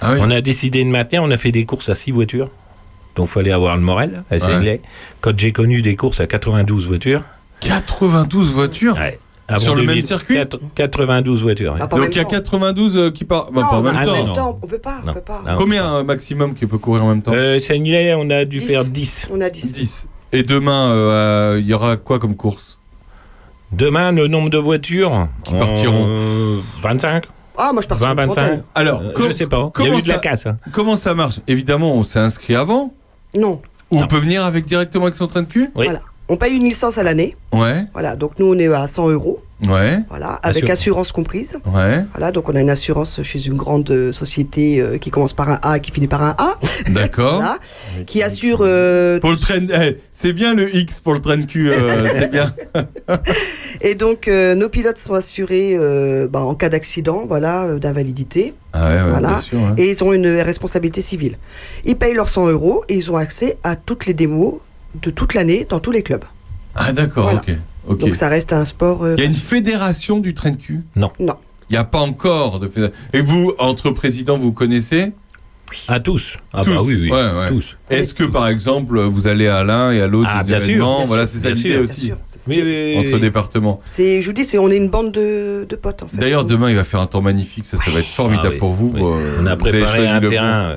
Ah 0.00 0.12
oui. 0.12 0.18
On 0.22 0.30
a 0.30 0.40
décidé 0.40 0.84
de 0.84 0.88
maintenir, 0.88 1.22
on 1.22 1.30
a 1.30 1.36
fait 1.36 1.52
des 1.52 1.64
courses 1.64 1.88
à 1.88 1.94
6 1.94 2.12
voitures. 2.12 2.48
Donc 3.16 3.26
il 3.28 3.32
fallait 3.32 3.50
avoir 3.52 3.76
le 3.76 3.82
moral, 3.82 4.22
à 4.30 4.36
Ouais. 4.36 4.80
Quand 5.20 5.36
j'ai 5.36 5.50
connu 5.52 5.82
des 5.82 5.96
courses 5.96 6.20
à 6.20 6.26
92 6.26 6.86
voitures, 6.86 7.22
92 7.60 8.52
voitures 8.52 8.94
ouais, 8.96 9.18
avant 9.48 9.60
Sur 9.60 9.74
le 9.74 9.80
même 9.80 9.88
2000, 9.96 10.06
circuit 10.06 10.34
quatre- 10.36 10.60
92 10.76 11.42
voitures. 11.42 11.76
Ah, 11.80 11.86
Donc 11.88 12.08
il 12.12 12.16
y 12.16 12.20
a 12.20 12.24
temps. 12.24 12.28
92 12.30 12.96
euh, 12.96 13.10
qui 13.10 13.24
partent. 13.24 13.52
Bah, 13.52 13.62
non, 13.62 13.68
pas 13.68 13.76
en 13.78 13.82
même 13.82 13.96
Ah, 13.98 14.04
temps. 14.04 14.12
en 14.12 14.16
non. 14.18 14.24
même 14.26 14.34
temps, 14.34 14.58
on 14.62 14.66
peut 14.68 14.78
pas, 14.78 15.00
Non. 15.04 15.10
on 15.10 15.14
peut 15.14 15.20
pas. 15.20 15.42
Non. 15.44 15.56
Combien 15.58 15.84
un 15.84 16.04
maximum 16.04 16.54
qui 16.54 16.66
peut 16.66 16.78
courir 16.78 17.04
en 17.04 17.08
même 17.08 17.22
temps 17.22 17.32
Euh, 17.34 17.58
Saigley, 17.58 18.14
on 18.14 18.30
a 18.30 18.44
dû 18.44 18.58
10. 18.60 18.66
faire 18.66 18.84
10. 18.84 19.28
On 19.32 19.40
a 19.40 19.50
10. 19.50 19.72
10. 19.74 20.06
Et 20.32 20.42
demain, 20.44 20.90
euh, 20.92 21.56
il 21.60 21.66
y 21.66 21.74
aura 21.74 21.96
quoi 21.96 22.18
comme 22.20 22.36
course? 22.36 22.78
Demain, 23.72 24.12
le 24.12 24.28
nombre 24.28 24.48
de 24.50 24.58
voitures 24.58 25.26
Qui 25.44 25.54
partiront. 25.54 26.06
euh, 26.08 26.58
25 26.82 27.24
Ah, 27.58 27.72
moi 27.72 27.82
je 27.82 27.88
pars 27.88 27.98
sur 27.98 28.06
20, 28.06 28.12
une 28.14 28.18
25 28.28 28.34
trentaine. 28.34 28.62
Alors, 28.74 29.00
Euh, 29.02 29.12
Je 29.28 29.32
sais 29.32 29.46
pas. 29.46 29.56
Il 29.56 29.60
y 29.60 29.64
a 29.66 29.70
comment 29.72 29.98
eu 29.98 30.02
de 30.02 30.08
la 30.08 30.14
ça- 30.14 30.20
casse. 30.20 30.46
hein. 30.46 30.56
Comment 30.72 30.96
ça 30.96 31.14
marche? 31.14 31.40
Évidemment, 31.48 31.94
on 31.94 32.04
s'est 32.04 32.20
inscrit 32.20 32.54
avant. 32.54 32.92
Non, 33.36 33.60
Ou 33.90 34.00
on 34.00 34.06
peut 34.06 34.18
venir 34.18 34.44
avec 34.44 34.64
directement 34.66 35.04
avec 35.04 35.16
son 35.16 35.26
train 35.26 35.42
de 35.42 35.48
cul? 35.48 35.70
Oui. 35.74 35.86
Voilà. 35.86 36.00
On 36.28 36.36
paye 36.36 36.54
une 36.56 36.64
licence 36.64 36.98
à 36.98 37.02
l'année. 37.02 37.36
Ouais, 37.52 37.84
Voilà, 37.94 38.14
donc 38.16 38.32
nous 38.38 38.46
on 38.54 38.58
est 38.58 38.66
à 38.66 38.86
100 38.86 39.08
euros. 39.10 39.40
ouais, 39.66 39.98
Voilà, 40.10 40.32
avec 40.42 40.56
Assurance. 40.64 40.72
assurance 40.78 41.12
comprise. 41.12 41.56
ouais. 41.74 42.04
Voilà, 42.12 42.32
donc 42.32 42.48
on 42.50 42.54
a 42.54 42.60
une 42.60 42.68
assurance 42.68 43.22
chez 43.22 43.46
une 43.46 43.56
grande 43.56 44.12
société 44.12 44.78
euh, 44.80 44.98
qui 44.98 45.10
commence 45.10 45.32
par 45.32 45.48
un 45.48 45.58
A 45.62 45.78
et 45.78 45.80
qui 45.80 45.90
finit 45.90 46.06
par 46.06 46.22
un 46.22 46.34
A. 46.36 46.58
D'accord. 46.90 47.36
Voilà, 47.36 47.56
qui 48.06 48.22
assure. 48.22 48.58
euh, 48.60 49.18
Pour 49.20 49.30
le 49.30 49.38
train, 49.38 49.60
eh, 49.74 49.96
c'est 50.10 50.34
bien 50.34 50.52
le 50.52 50.74
X 50.76 51.00
pour 51.00 51.14
le 51.14 51.20
train 51.20 51.38
de 51.38 51.46
cul, 51.46 51.70
euh, 51.70 52.06
c'est 52.12 52.30
bien. 52.30 52.54
et 53.80 53.94
donc 53.94 54.28
euh, 54.28 54.54
nos 54.54 54.68
pilotes 54.68 54.98
sont 54.98 55.14
assurés 55.14 55.74
euh, 55.78 56.28
bah, 56.28 56.40
en 56.42 56.54
cas 56.54 56.68
d'accident, 56.68 57.24
voilà, 57.26 57.62
euh, 57.64 57.78
d'invalidité. 57.78 58.52
Ah 58.74 58.88
ouais, 58.90 59.02
ouais, 59.02 59.10
Voilà. 59.10 59.28
bien 59.28 59.40
sûr. 59.40 59.58
ouais. 59.58 59.72
Et 59.82 59.90
ils 59.90 60.04
ont 60.04 60.12
une 60.12 60.26
responsabilité 60.28 61.00
civile. 61.00 61.38
Ils 61.86 61.96
payent 61.96 62.12
leurs 62.14 62.28
100 62.28 62.48
euros 62.48 62.84
et 62.90 62.94
ils 62.96 63.10
ont 63.10 63.16
accès 63.16 63.56
à 63.64 63.76
toutes 63.76 64.04
les 64.04 64.12
démos 64.12 64.56
de 65.02 65.10
toute 65.10 65.34
l'année 65.34 65.66
dans 65.68 65.80
tous 65.80 65.90
les 65.90 66.02
clubs. 66.02 66.24
Ah 66.74 66.92
d'accord, 66.92 67.24
Voilà. 67.24 67.38
ok. 67.40 67.54
ok. 67.88 67.98
Donc 68.00 68.14
ça 68.14 68.28
reste 68.28 68.52
un 68.52 68.64
sport. 68.64 69.04
euh, 69.04 69.14
Il 69.16 69.20
y 69.20 69.24
a 69.24 69.26
une 69.26 69.34
fédération 69.34 70.18
du 70.18 70.34
train 70.34 70.50
de 70.50 70.56
cul? 70.56 70.80
Non. 70.96 71.10
Il 71.18 71.26
n'y 71.72 71.76
a 71.76 71.84
pas 71.84 71.98
encore 72.00 72.60
de 72.60 72.68
fédération. 72.68 72.96
Et 73.12 73.20
vous, 73.20 73.52
entre 73.58 73.90
présidents, 73.90 74.38
vous 74.38 74.52
connaissez? 74.52 75.12
À 75.86 76.00
tous. 76.00 76.38
Ah 76.54 76.62
Tous. 76.64 76.70
bah 76.74 76.80
oui, 76.82 76.94
oui. 76.98 77.10
Ouais, 77.10 77.30
ouais. 77.38 77.48
Tous. 77.50 77.76
Est-ce 77.90 78.14
que 78.14 78.24
par 78.24 78.48
exemple, 78.48 78.98
vous 79.00 79.26
allez 79.26 79.48
à 79.48 79.62
l'un 79.64 79.92
et 79.92 80.00
à 80.00 80.06
l'autre 80.06 80.30
Ah, 80.32 80.42
des 80.42 80.48
bien 80.48 80.60
sûr, 80.60 80.76
bien 80.96 81.04
Voilà, 81.04 81.26
c'est 81.26 81.40
ça 81.40 81.50
l'idée 81.50 81.76
aussi. 81.76 82.06
sûr. 82.06 82.16
Oui, 82.46 82.62
oui, 82.64 82.94
oui. 82.96 83.06
Entre 83.06 83.18
départements. 83.18 83.82
C'est, 83.84 84.22
je 84.22 84.26
vous 84.26 84.32
dis, 84.32 84.44
c'est, 84.44 84.56
on 84.56 84.70
est 84.70 84.78
une 84.78 84.88
bande 84.88 85.12
de, 85.12 85.66
de 85.68 85.76
potes 85.76 86.04
en 86.04 86.08
fait. 86.08 86.16
D'ailleurs, 86.16 86.46
demain, 86.46 86.70
il 86.70 86.76
va 86.76 86.84
faire 86.84 87.00
un 87.00 87.06
temps 87.06 87.20
magnifique. 87.20 87.66
Ça, 87.66 87.76
ça 87.76 87.90
va 87.90 88.00
être 88.00 88.06
formidable 88.06 88.48
Ah 88.48 88.52
oui, 88.54 88.58
pour 88.58 88.72
vous. 88.72 88.92
oui. 88.94 89.02
Euh, 89.02 89.40
On 89.42 89.46
a 89.46 89.56
préparé 89.58 90.08
un 90.08 90.20
terrain 90.22 90.76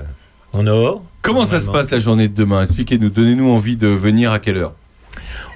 en 0.52 0.68
or. 0.68 1.04
Comment 1.22 1.46
ça 1.46 1.60
se 1.60 1.70
passe 1.70 1.92
la 1.92 2.00
journée 2.00 2.28
de 2.28 2.34
demain? 2.34 2.64
Expliquez-nous. 2.64 3.10
Donnez-nous 3.10 3.50
envie 3.52 3.78
de 3.78 3.88
venir 3.88 4.32
à 4.32 4.40
quelle 4.40 4.58
heure? 4.58 4.74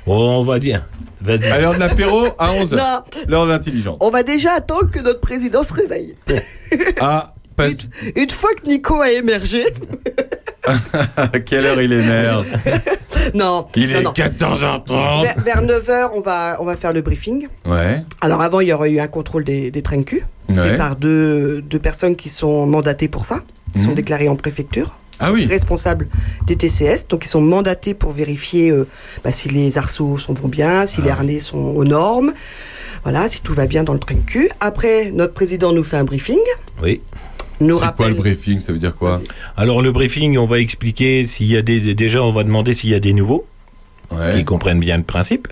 Oh, 0.06 0.14
on 0.14 0.44
va 0.44 0.60
dire. 0.60 0.86
Vas-y. 1.22 1.46
À 1.52 1.60
l'heure 1.60 1.74
de 1.74 1.80
l'apéro, 1.80 2.26
à 2.38 2.50
11h. 2.52 2.76
Non, 2.76 3.24
L'heure 3.28 3.48
d'intelligence. 3.48 3.98
on 4.00 4.12
va 4.12 4.22
déjà 4.22 4.52
attendre 4.54 4.92
que 4.92 5.00
notre 5.00 5.20
président 5.22 5.64
se 5.64 5.74
réveille. 5.74 6.16
Ah, 7.00 7.34
pas... 7.56 7.68
Une 8.16 8.30
fois 8.30 8.50
que 8.54 8.68
Nico 8.68 9.00
a 9.02 9.12
émergé, 9.12 9.64
à 11.18 11.28
quelle 11.40 11.66
heure 11.66 11.82
il 11.82 11.94
est 11.94 12.06
merde 12.06 12.46
non, 13.34 13.68
Il 13.76 13.92
non, 13.92 14.00
est 14.00 14.04
non. 14.04 14.12
14h30. 14.12 15.22
Vers, 15.24 15.42
vers 15.42 15.62
9h, 15.64 16.10
on 16.16 16.20
va, 16.22 16.58
on 16.60 16.66
va 16.66 16.76
faire 16.76 16.92
le 16.94 17.02
briefing. 17.02 17.48
Ouais. 17.66 18.04
Alors 18.22 18.42
avant, 18.42 18.60
il 18.60 18.68
y 18.68 18.74
aurait 18.74 18.92
eu 18.92 19.00
un 19.00 19.08
contrôle 19.08 19.44
des, 19.46 19.72
des 19.72 19.82
trains 19.82 19.98
de 19.98 20.04
cul 20.04 20.26
ouais. 20.50 20.78
par 20.78 20.96
deux, 20.98 21.62
deux 21.62 21.80
personnes 21.80 22.16
qui 22.16 22.30
sont 22.30 22.66
mandatées 22.68 23.08
pour 23.08 23.24
ça, 23.26 23.42
qui 23.74 23.80
sont 23.82 23.90
Mhm. 23.90 23.96
déclarées 23.96 24.28
en 24.30 24.36
préfecture. 24.36 24.94
Ah 25.20 25.32
oui. 25.32 25.46
responsables 25.46 26.08
des 26.46 26.56
TCS, 26.56 27.08
donc 27.10 27.26
ils 27.26 27.30
sont 27.30 27.42
mandatés 27.42 27.94
pour 27.94 28.12
vérifier 28.12 28.70
euh, 28.70 28.88
bah, 29.24 29.32
si 29.32 29.50
les 29.50 29.78
arceaux 29.78 30.18
sont, 30.18 30.34
vont 30.34 30.48
bien, 30.50 30.86
si 30.86 31.02
les 31.02 31.10
Ah. 31.10 31.14
harnais 31.14 31.40
sont 31.40 31.58
aux 31.58 31.86
normes, 31.86 32.34
voilà, 33.04 33.30
si 33.30 33.42
tout 33.42 33.54
va 33.54 33.66
bien 33.66 33.84
dans 33.84 33.94
le 33.94 34.00
train 34.00 34.16
de 34.16 34.22
cul. 34.22 34.50
Après, 34.60 35.12
notre 35.12 35.34
président 35.34 35.72
nous 35.74 35.84
fait 35.84 35.98
un 35.98 36.04
briefing, 36.04 36.40
Oui. 36.84 37.02
nous 37.62 37.80
C'est 37.80 37.96
quoi 37.96 38.10
le 38.10 38.16
briefing? 38.16 38.60
Ça 38.60 38.74
veut 38.74 38.80
dire 38.80 38.96
quoi? 38.96 39.22
Alors 39.56 39.82
le 39.82 39.92
briefing, 39.92 40.38
on 40.38 40.48
va 40.48 40.60
expliquer 40.60 41.26
s'il 41.26 41.48
y 41.48 41.56
a 41.56 41.62
des 41.62 41.94
déjà 41.96 42.22
on 42.22 42.34
va 42.34 42.44
demander 42.44 42.74
s'il 42.74 42.90
y 42.90 42.96
a 42.96 43.00
des 43.00 43.14
nouveaux 43.14 43.46
Ouais. 44.12 44.36
qui 44.38 44.44
comprennent 44.46 44.80
bien 44.80 44.98
le 44.98 45.04
principe. 45.04 45.48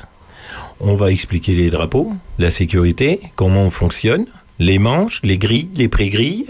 On 0.80 0.96
va 0.96 1.12
expliquer 1.12 1.56
les 1.56 1.70
drapeaux, 1.70 2.14
la 2.38 2.52
sécurité, 2.52 3.22
comment 3.36 3.64
on 3.64 3.70
fonctionne, 3.70 4.26
les 4.60 4.78
manches, 4.80 5.22
les 5.24 5.38
grilles, 5.38 5.70
les 5.76 5.88
pré-grilles. 5.88 6.48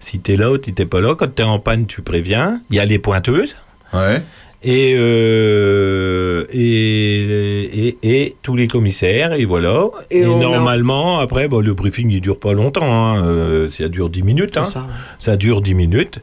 Si 0.00 0.18
t'es 0.20 0.36
là 0.36 0.50
ou 0.52 0.56
si 0.62 0.72
t'es 0.72 0.86
pas 0.86 1.00
là, 1.00 1.14
quand 1.14 1.34
t'es 1.34 1.42
en 1.42 1.58
panne, 1.58 1.86
tu 1.86 2.02
préviens. 2.02 2.60
Il 2.70 2.76
y 2.76 2.80
a 2.80 2.84
les 2.84 2.98
pointeuses 2.98 3.56
Ouais. 3.92 4.22
et, 4.62 4.94
euh, 4.96 6.44
et, 6.52 7.88
et, 7.88 7.98
et 8.02 8.36
tous 8.42 8.56
les 8.56 8.66
commissaires 8.66 9.32
et 9.32 9.44
voilà. 9.44 9.86
Et 10.10 10.18
Et, 10.20 10.26
on 10.26 10.38
a- 10.38 10.42
normalement, 10.42 11.18
après, 11.20 11.48
bon, 11.48 11.60
le 11.60 11.74
briefing 11.74 12.10
il 12.10 12.20
dure 12.20 12.38
pas 12.38 12.52
longtemps. 12.52 12.84
Hein, 13.16 13.24
euh, 13.26 13.68
ça 13.68 13.88
dure 13.88 14.10
10 14.10 14.22
minutes. 14.22 14.56
Hein. 14.56 14.64
Ça, 14.64 14.80
ouais. 14.80 14.86
Ça 15.18 15.36
dure 15.36 15.60
10 15.62 15.74
minutes. 15.74 16.18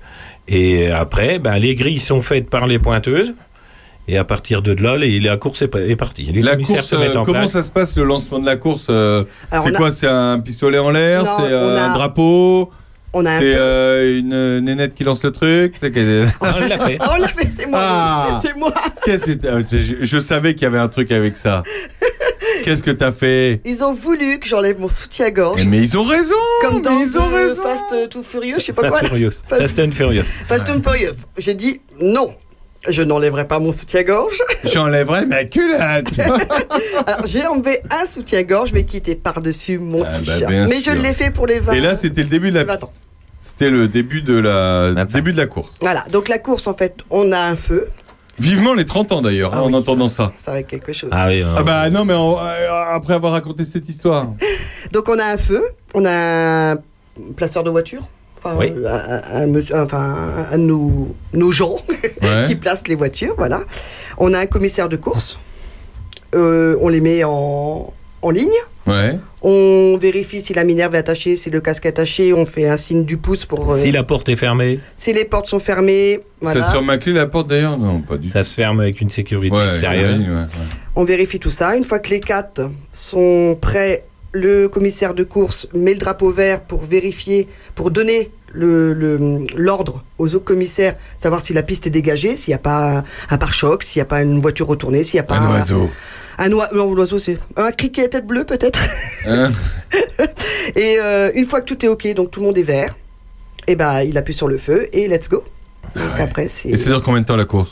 Et 0.47 0.91
après, 0.91 1.39
ben, 1.39 1.57
les 1.57 1.75
grilles 1.75 1.99
sont 1.99 2.21
faites 2.21 2.49
par 2.49 2.67
les 2.67 2.79
pointeuses. 2.79 3.33
Et 4.09 4.17
à 4.17 4.25
partir 4.25 4.61
de 4.61 4.73
là, 4.83 4.97
les- 4.97 5.21
la 5.21 5.37
course 5.37 5.61
est, 5.61 5.73
est 5.75 5.95
partie. 5.95 6.23
Les 6.25 6.41
La 6.41 6.51
commissaires 6.51 6.77
course, 6.79 6.89
se 6.89 6.95
mettent 6.97 7.15
euh, 7.15 7.19
en 7.19 7.23
comment 7.25 7.39
place. 7.39 7.51
ça 7.51 7.63
se 7.63 7.71
passe 7.71 7.95
le 7.95 8.03
lancement 8.03 8.39
de 8.39 8.45
la 8.45 8.57
course 8.57 8.87
euh, 8.89 9.23
C'est 9.49 9.57
a- 9.57 9.71
quoi 9.71 9.91
C'est 9.93 10.07
un 10.09 10.39
pistolet 10.41 10.77
en 10.79 10.91
l'air 10.91 11.25
C'est 11.25 11.53
un 11.53 11.75
a- 11.75 11.93
drapeau? 11.93 12.69
On 13.15 13.25
a 13.25 13.31
un 13.31 13.39
C'est 13.39 13.55
euh, 13.55 14.19
une 14.19 14.33
euh, 14.33 14.59
nénette 14.61 14.95
qui 14.95 15.03
lance 15.03 15.21
le 15.23 15.31
truc 15.31 15.75
On 15.83 15.85
l'a 15.87 16.77
fait. 16.79 16.97
On 17.15 17.21
l'a 17.21 17.27
fait, 17.27 17.47
c'est 17.57 17.67
moi. 17.67 17.79
Ah. 17.81 18.41
C'est 18.43 18.55
moi. 18.57 18.73
Qu'est-ce 19.05 19.33
que 19.33 19.47
euh, 19.47 19.63
je, 19.71 20.03
je 20.05 20.19
savais 20.19 20.53
qu'il 20.55 20.63
y 20.63 20.65
avait 20.65 20.79
un 20.79 20.87
truc 20.87 21.11
avec 21.11 21.37
ça. 21.37 21.63
Qu'est-ce 22.63 22.81
que 22.83 22.91
t'as 22.91 23.11
fait? 23.11 23.61
Ils 23.65 23.83
ont 23.83 23.93
voulu 23.93 24.39
que 24.39 24.47
j'enlève 24.47 24.79
mon 24.79 24.89
soutien-gorge. 24.89 25.61
Eh, 25.63 25.67
Mais 25.67 25.79
ils 25.79 25.97
ont 25.97 26.03
raison 26.03 26.35
Comme 26.61 26.81
dans 26.81 26.91
mais 26.97 27.05
ils 27.05 27.17
ont 27.17 27.27
raison 27.27 27.61
Fast 27.61 28.09
to 28.09 28.23
Furious, 28.23 28.59
je 28.59 28.65
sais 28.65 28.73
pas 28.73 28.83
Fast 28.83 28.99
quoi. 28.99 29.09
Furious. 29.09 29.31
Fast- 29.47 29.61
Fast 29.61 29.79
and 29.79 29.91
Furious. 29.91 30.23
Fast 30.47 30.69
and 30.69 30.81
Furious. 30.81 31.15
J'ai 31.37 31.53
dit 31.53 31.81
non. 32.01 32.33
Je 32.87 33.01
n'enlèverai 33.01 33.47
pas 33.47 33.59
mon 33.59 33.71
soutien-gorge. 33.71 34.37
J'enlèverai 34.65 35.25
ma 35.25 35.45
culotte 35.45 36.19
Alors, 37.07 37.21
j'ai 37.25 37.45
enlevé 37.47 37.79
un 37.89 38.05
soutien-gorge, 38.05 38.73
mais 38.73 38.83
qui 38.83 38.97
était 38.97 39.15
par-dessus 39.15 39.77
mon 39.77 40.03
Ah, 40.03 40.09
bah, 40.09 40.17
t-shirt. 40.19 40.51
bien 40.51 40.67
mais 40.67 40.81
sûr. 40.81 40.91
je 40.93 40.97
l'ai 41.01 41.13
fait 41.13 41.31
pour 41.31 41.47
les 41.47 41.59
20. 41.59 41.73
Et 41.73 41.79
là, 41.79 41.95
c'était 41.95 42.23
le 42.23 42.27
début 42.29 42.49
de 42.51 42.55
la 42.55 42.65
20 42.65 42.83
ans. 42.83 42.93
C'était 43.57 43.71
le 43.71 43.87
début 43.87 44.21
de 44.21 44.33
la 44.37 44.93
début 45.05 45.31
de 45.31 45.37
la 45.37 45.45
course. 45.47 45.71
Voilà, 45.81 46.03
donc 46.11 46.27
la 46.29 46.39
course, 46.39 46.67
en 46.67 46.73
fait, 46.73 46.97
on 47.09 47.31
a 47.31 47.39
un 47.39 47.55
feu. 47.55 47.87
Vivement 48.39 48.73
les 48.73 48.83
30 48.85 49.11
ans 49.11 49.21
d'ailleurs, 49.21 49.51
Ah 49.53 49.57
hein, 49.59 49.61
en 49.61 49.73
entendant 49.73 50.09
ça. 50.09 50.33
Ça 50.39 50.51
va 50.53 50.59
être 50.59 50.67
quelque 50.67 50.91
chose. 50.91 51.09
Ah 51.13 51.27
oui. 51.27 51.43
Ah 51.55 51.61
bah 51.61 51.87
non 51.91 52.03
mais 52.03 52.15
on- 52.15 52.39
euh, 52.39 52.67
après 52.91 53.13
avoir 53.13 53.31
raconté 53.33 53.63
cette 53.63 53.87
histoire. 53.87 54.27
Donc 54.91 55.07
on 55.07 55.19
a 55.19 55.25
un 55.25 55.37
feu, 55.37 55.61
on 55.93 56.03
a 56.03 56.71
un 56.71 56.77
placeur 57.35 57.63
de 57.63 57.69
voiture. 57.69 58.01
Enfin, 58.39 58.55
Oui. 58.57 58.73
un, 58.87 59.21
un 59.43 59.45
monsieur- 59.47 59.75
enfin, 59.79 60.15
un 60.51 60.57
de 60.57 60.63
nos, 60.63 61.15
nos 61.33 61.51
gens 61.51 61.77
Ouais. 62.23 62.45
qui 62.47 62.55
place 62.55 62.87
les 62.87 62.95
voitures, 62.95 63.35
voilà. 63.37 63.61
On 64.17 64.33
a 64.33 64.39
un 64.39 64.47
commissaire 64.47 64.89
de 64.89 64.95
course. 64.97 65.37
Euh, 66.33 66.75
on 66.81 66.89
les 66.89 67.01
met 67.01 67.23
en, 67.23 67.93
en 68.23 68.31
ligne. 68.31 68.49
Ouais. 68.87 69.17
On 69.41 69.97
vérifie 70.01 70.41
si 70.41 70.53
la 70.53 70.63
minerve 70.63 70.95
est 70.95 70.97
attachée, 70.99 71.35
si 71.35 71.49
le 71.49 71.61
casque 71.61 71.85
est 71.85 71.89
attaché. 71.89 72.33
On 72.33 72.45
fait 72.45 72.67
un 72.67 72.77
signe 72.77 73.05
du 73.05 73.17
pouce 73.17 73.45
pour. 73.45 73.71
euh, 73.73 73.77
Si 73.77 73.91
la 73.91 74.03
porte 74.03 74.27
est 74.29 74.35
fermée, 74.35 74.79
si 74.95 75.13
les 75.13 75.25
portes 75.25 75.47
sont 75.47 75.59
fermées, 75.59 76.19
voilà. 76.41 76.61
Ça 76.61 76.67
se 76.67 76.71
ferme 76.71 76.89
à 76.89 76.97
clé 76.97 77.13
la 77.13 77.25
porte 77.27 77.49
d'ailleurs? 77.49 77.77
Non, 77.77 77.99
pas 77.99 78.17
du 78.17 78.27
tout. 78.27 78.33
ça 78.33 78.43
se 78.43 78.53
ferme 78.53 78.79
avec 78.79 78.99
une 79.01 79.11
sécurité 79.11 79.55
Ouais, 79.55 79.69
extérieure. 79.69 80.13
j'imagine, 80.13 80.35
ouais, 80.35 80.41
ouais. 80.41 80.47
On 80.95 81.03
vérifie 81.05 81.39
tout 81.39 81.49
ça. 81.49 81.75
Une 81.77 81.83
fois 81.83 81.99
que 81.99 82.09
les 82.09 82.19
quatre 82.19 82.69
sont 82.91 83.57
prêts, 83.59 84.03
le 84.31 84.67
commissaire 84.67 85.13
de 85.13 85.23
course 85.23 85.67
met 85.73 85.93
le 85.93 85.99
drapeau 85.99 86.31
vert 86.31 86.61
pour 86.61 86.81
vérifier, 86.81 87.47
pour 87.75 87.91
donner 87.91 88.31
le- 88.51 88.93
le- 88.93 89.45
l'ordre 89.55 90.03
aux 90.19 90.35
autres 90.35 90.45
commissaires, 90.45 90.95
savoir 91.17 91.41
si 91.43 91.53
la 91.53 91.63
piste 91.63 91.87
est 91.87 91.91
dégagée, 91.91 92.35
s'il 92.35 92.51
n'y 92.51 92.55
a 92.55 92.59
pas 92.59 92.97
un, 92.99 93.03
un 93.29 93.37
pare-choc, 93.37 93.81
s'il 93.83 93.99
n'y 93.99 94.03
a 94.03 94.05
pas 94.05 94.21
une 94.21 94.39
voiture 94.39 94.67
retournée, 94.67 95.03
s'il 95.03 95.17
n'y 95.17 95.21
a 95.21 95.23
pas 95.23 95.37
Un 95.37 95.51
oiseau. 95.59 95.83
Un 95.83 95.89
oi- 96.39 96.67
non, 96.73 96.93
l'oiseau, 96.93 97.19
c'est 97.19 97.37
un 97.55 97.71
criquet 97.71 98.05
à 98.05 98.07
tête 98.07 98.25
bleue 98.27 98.43
peut-être. 98.45 98.79
Hein 99.27 99.51
Et 100.75 100.97
euh, 101.01 101.31
une 101.35 101.45
fois 101.45 101.61
que 101.61 101.65
tout 101.65 101.85
est 101.85 101.89
ok, 101.89 102.13
donc 102.15 102.31
tout 102.31 102.39
le 102.39 102.47
monde 102.47 102.57
est 102.57 102.63
vert, 102.63 102.95
et 103.67 103.75
ben 103.75 104.01
il 104.01 104.17
appuie 104.17 104.33
sur 104.33 104.47
le 104.47 104.57
feu 104.57 104.87
et 104.93 105.07
let's 105.07 105.29
go. 105.29 105.43
Donc 105.95 106.19
après 106.19 106.47
c'est. 106.47 106.69
Et 106.69 106.77
c'est 106.77 106.89
sur 106.89 107.01
combien 107.03 107.21
de 107.21 107.25
temps 107.25 107.35
la 107.35 107.45
course? 107.45 107.69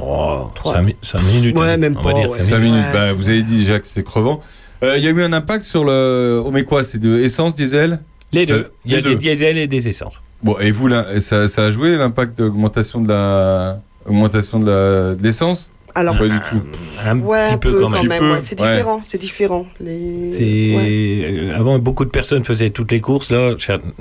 Oh, 0.00 0.50
Trois. 0.54 0.74
5, 0.74 1.22
minutes. 1.22 1.56
Ouais, 1.58 1.76
même 1.76 1.96
on 1.98 2.02
va 2.02 2.12
pas, 2.12 2.18
dire 2.20 2.30
ouais. 2.30 2.38
cinq 2.38 2.44
5 2.50 2.58
minutes. 2.58 2.72
minutes. 2.72 2.86
Ouais. 2.86 2.92
Bah, 2.92 3.12
vous 3.12 3.28
avez 3.28 3.42
dit 3.42 3.58
déjà 3.60 3.80
que 3.80 3.86
c'était 3.86 4.04
crevant. 4.04 4.40
Euh, 4.84 4.96
Il 4.96 5.04
y 5.04 5.08
a 5.08 5.10
eu 5.10 5.22
un 5.22 5.32
impact 5.32 5.64
sur 5.64 5.84
le. 5.84 6.40
On 6.44 6.50
met 6.52 6.64
quoi 6.64 6.84
C'est 6.84 6.98
de 6.98 7.18
essence, 7.18 7.54
diesel? 7.56 7.98
Les 8.32 8.42
Euh, 8.44 8.46
deux. 8.46 8.72
Il 8.84 8.92
y 8.92 8.96
a 8.96 9.00
des 9.00 9.16
diesels 9.16 9.58
et 9.58 9.66
des 9.66 9.88
essences. 9.88 10.20
Bon, 10.42 10.56
et 10.60 10.70
vous, 10.70 10.86
là, 10.86 11.20
ça, 11.20 11.48
ça 11.48 11.64
a 11.64 11.70
joué 11.72 11.96
l'impact 11.96 12.38
d'augmentation 12.38 13.00
de 13.00 13.08
la. 13.08 13.80
Augmentation 14.06 14.60
de 14.60 14.70
la- 14.70 15.14
de 15.16 15.22
l'essence? 15.22 15.68
Alors 15.94 16.16
Pas 16.18 16.28
du 16.28 16.38
tout. 16.40 16.62
Un 17.04 17.18
ouais, 17.20 17.46
petit 17.52 17.56
peu 17.58 17.72
peu 17.72 17.80
quand 17.82 18.02
même. 18.04 18.30
Ouais, 18.32 18.38
c'est 18.40 18.60
ouais. 18.60 18.70
différent, 18.72 19.00
c'est 19.04 19.18
différent. 19.18 19.66
Les... 19.80 20.32
C'est 20.32 20.42
ouais. 20.76 21.50
euh, 21.52 21.56
avant 21.56 21.78
beaucoup 21.78 22.04
de 22.04 22.10
personnes 22.10 22.44
faisaient 22.44 22.70
toutes 22.70 22.90
les 22.92 23.00
courses 23.00 23.30
là. 23.30 23.54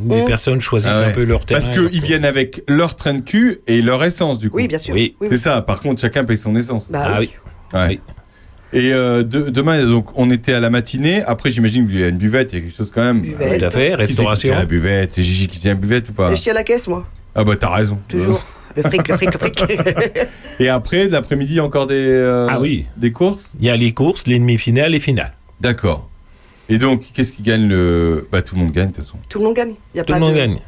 Les 0.07 0.21
Mm. 0.21 0.25
personnes 0.25 0.61
choisissent 0.61 0.91
Ah 0.93 0.99
ouais. 1.01 1.05
un 1.07 1.11
peu 1.11 1.23
leur 1.23 1.45
terrain. 1.45 1.59
Parce 1.61 1.71
qu'ils 1.75 2.01
viennent 2.01 2.25
avec 2.25 2.63
leur 2.67 2.95
train 2.95 3.13
de 3.13 3.21
cul 3.21 3.59
et 3.67 3.81
leur 3.81 4.03
essence, 4.03 4.37
du 4.39 4.49
coup. 4.49 4.57
Oui, 4.57 4.67
bien 4.67 4.77
sûr. 4.79 4.93
Oui. 4.93 5.15
oui, 5.21 5.27
C'est 5.31 5.37
ça, 5.37 5.61
par 5.61 5.79
contre, 5.79 6.01
chacun 6.01 6.23
paye 6.23 6.37
son 6.37 6.55
essence. 6.55 6.85
Bah 6.89 7.03
Ah 7.05 7.17
oui. 7.19 7.29
oui. 7.73 7.79
Ouais. 7.79 7.87
Oui. 7.89 7.99
Et 8.73 8.93
euh, 8.93 9.23
de- 9.23 9.49
demain, 9.49 9.85
donc, 9.85 10.07
on 10.15 10.29
était 10.29 10.53
à 10.53 10.59
la 10.59 10.69
matinée. 10.69 11.23
Après, 11.23 11.49
j'imagine 11.51 11.87
qu'il 11.87 11.99
y 11.99 12.03
a 12.03 12.09
une 12.09 12.17
buvette, 12.17 12.51
il 12.51 12.55
y 12.55 12.61
a 12.61 12.65
quelque 12.65 12.75
chose 12.77 12.91
quand 12.93 13.01
même. 13.01 13.21
Buvette. 13.21 13.59
Tout 13.59 13.65
à 13.65 13.69
fait. 13.71 13.79
Qui 13.79 13.89
c'est 13.89 13.95
qui 13.95 13.95
Restauration. 14.01 14.49
tient 14.49 14.59
la 14.59 14.65
buvette? 14.65 15.13
C'est 15.13 15.23
Gigi 15.23 15.47
qui 15.47 15.59
tient 15.59 15.71
la 15.71 15.79
buvette 15.79 16.09
ou 16.09 16.13
pas? 16.13 16.33
Je 16.35 16.41
tiens 16.41 16.53
la 16.53 16.63
caisse, 16.63 16.87
moi, 16.87 17.05
Ah 17.33 17.43
bah 17.45 17.55
t'as 17.57 17.73
raison. 17.73 17.97
toujours. 18.09 18.45
Le 18.77 18.83
fric, 18.83 19.07
le 19.07 19.15
fric, 19.17 19.33
le 19.33 19.39
fric. 19.39 19.63
Et 20.59 20.69
après, 20.69 21.07
de 21.07 21.11
l'après-midi, 21.11 21.59
encore 21.59 21.87
des, 21.87 21.95
euh, 21.95 22.47
Ah 22.49 22.59
oui. 22.61 22.85
des 22.95 23.11
courses? 23.11 23.39
Il 23.59 23.65
y 23.65 23.69
a 23.69 23.75
les 23.75 23.91
courses, 23.91 24.25
les 24.27 24.39
demi-finales 24.39 24.95
et 24.95 24.99
finales. 24.99 25.33
D'accord. 25.59 26.07
Et 26.69 26.77
donc, 26.77 27.03
qu'est-ce 27.13 27.31
qui 27.31 27.41
gagne 27.43 27.67
le... 27.67 28.27
Bah 28.31 28.41
tout 28.41 28.55
le 28.55 28.61
monde 28.61 28.71
gagne 28.73 28.89
de 28.91 28.95
toute 28.95 29.03
façon. 29.05 29.17
Tout 29.29 29.39
le 29.39 29.45
monde 29.45 29.55
gagne. 29.55 29.73
Y 29.95 29.99
a 29.99 30.03
Tout 30.03 30.13
pas 30.13 30.19
le 30.19 30.25
monde 30.25 30.33
de... 30.33 30.37
gagne. 30.39 30.59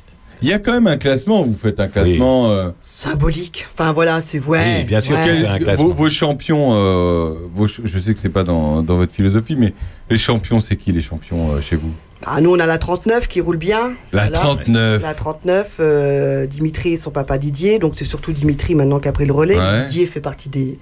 Il 0.42 0.48
y 0.48 0.54
a 0.54 0.60
quand 0.60 0.72
même 0.72 0.88
un 0.88 0.96
classement, 0.96 1.44
vous 1.44 1.54
faites 1.54 1.82
un 1.82 1.90
classement. 1.90 2.50
euh, 2.52 2.70
Symbolique. 2.80 3.68
Enfin 3.74 3.92
voilà, 3.92 4.22
c'est 4.22 4.40
ouais. 4.40 4.78
Oui, 4.80 4.84
bien 4.86 5.02
sûr 5.02 5.18
ouais. 5.18 5.24
qu'il 5.24 5.42
y 5.42 5.46
a 5.46 5.52
un 5.52 5.60
classement. 5.60 5.88
vos, 5.90 5.94
vos 5.94 6.08
champions, 6.10 6.70
euh, 6.72 7.34
vos 7.54 7.68
ch- 7.68 7.82
je 7.84 8.00
sais 8.00 8.14
que 8.14 8.20
c'est 8.22 8.30
pas 8.30 8.44
dans, 8.46 8.82
dans 8.82 8.96
votre 8.96 9.12
philosophie, 9.12 9.58
mais 9.58 9.74
les 10.10 10.18
champions, 10.18 10.62
c'est 10.62 10.78
qui 10.78 10.94
les 10.94 11.02
champions 11.02 11.52
euh, 11.52 11.60
chez 11.62 11.76
vous? 11.76 11.92
Ah, 12.26 12.42
nous, 12.42 12.54
on 12.54 12.60
a 12.60 12.66
la 12.66 12.78
39 12.78 13.28
qui 13.28 13.40
roule 13.42 13.58
bien. 13.58 13.94
La 14.12 14.24
Voilà. 14.24 14.40
39. 14.40 15.02
La 15.02 15.14
39, 15.14 15.72
euh, 15.80 16.46
Dimitri 16.46 16.94
et 16.94 16.98
son 16.98 17.12
papa 17.12 17.38
Didier. 17.38 17.80
Donc 17.80 17.94
c'est 17.96 18.06
surtout 18.06 18.34
Dimitri 18.34 18.76
maintenant 18.76 19.00
qui 19.00 19.08
a 19.08 19.12
pris 19.12 19.26
le 19.26 19.34
relais. 19.34 19.58
Ouais. 19.58 19.86
Didier 19.86 20.06
fait 20.06 20.20
partie 20.20 20.50
des, 20.50 20.78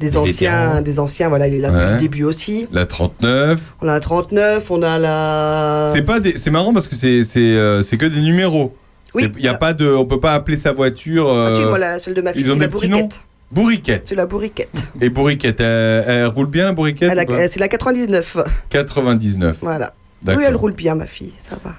des 0.00 0.10
Des 0.10 0.16
anciens, 0.16 0.82
des 0.82 0.98
anciens. 0.98 1.28
Voilà, 1.28 1.46
il 1.46 1.54
est 1.54 1.58
là 1.58 1.70
depuis 1.70 1.92
le 1.92 1.98
début 1.98 2.24
aussi. 2.24 2.66
La 2.72 2.86
39. 2.86 3.60
On 3.80 3.88
a 3.88 3.92
la 3.92 4.00
39, 4.00 4.70
on 4.70 4.82
a 4.82 4.98
la. 4.98 5.92
C'est 5.94 6.04
pas 6.04 6.18
des, 6.18 6.36
c'est 6.36 6.50
marrant 6.50 6.72
parce 6.72 6.88
que 6.88 6.96
c'est 6.96 7.22
c'est 7.24 7.38
euh, 7.38 7.82
c'est 7.82 7.96
que 7.96 8.06
des 8.06 8.20
numéros. 8.20 8.74
Oui. 9.14 9.28
Il 9.38 9.44
y 9.44 9.48
a 9.48 9.54
pas 9.54 9.72
de, 9.74 9.88
on 9.88 10.04
peut 10.04 10.20
pas 10.20 10.34
appeler 10.34 10.56
sa 10.56 10.72
voiture. 10.72 11.30
Ah, 11.30 11.50
si, 11.54 11.62
euh, 11.62 11.68
voilà, 11.68 11.98
celle 11.98 12.14
de 12.14 12.20
ma 12.20 12.32
fille, 12.32 12.42
ils 12.42 12.50
ont 12.50 12.54
c'est 12.54 12.58
des 12.58 12.66
la 12.66 12.68
bourriquette. 12.68 13.20
Bourriquette. 13.50 14.02
C'est 14.04 14.14
la 14.14 14.26
bourriquette. 14.26 14.82
Et 15.00 15.08
bourriquette, 15.08 15.60
elle, 15.60 16.04
elle 16.06 16.26
roule 16.26 16.48
bien 16.48 16.66
la 16.66 16.72
bourriquette 16.72 17.10
euh, 17.10 17.46
C'est 17.48 17.60
la 17.60 17.68
99. 17.68 18.36
99. 18.68 19.56
Voilà. 19.62 19.94
Oui, 20.26 20.42
elle 20.46 20.56
roule 20.56 20.72
bien, 20.72 20.94
ma 20.94 21.06
fille, 21.06 21.32
ça 21.48 21.56
va. 21.64 21.74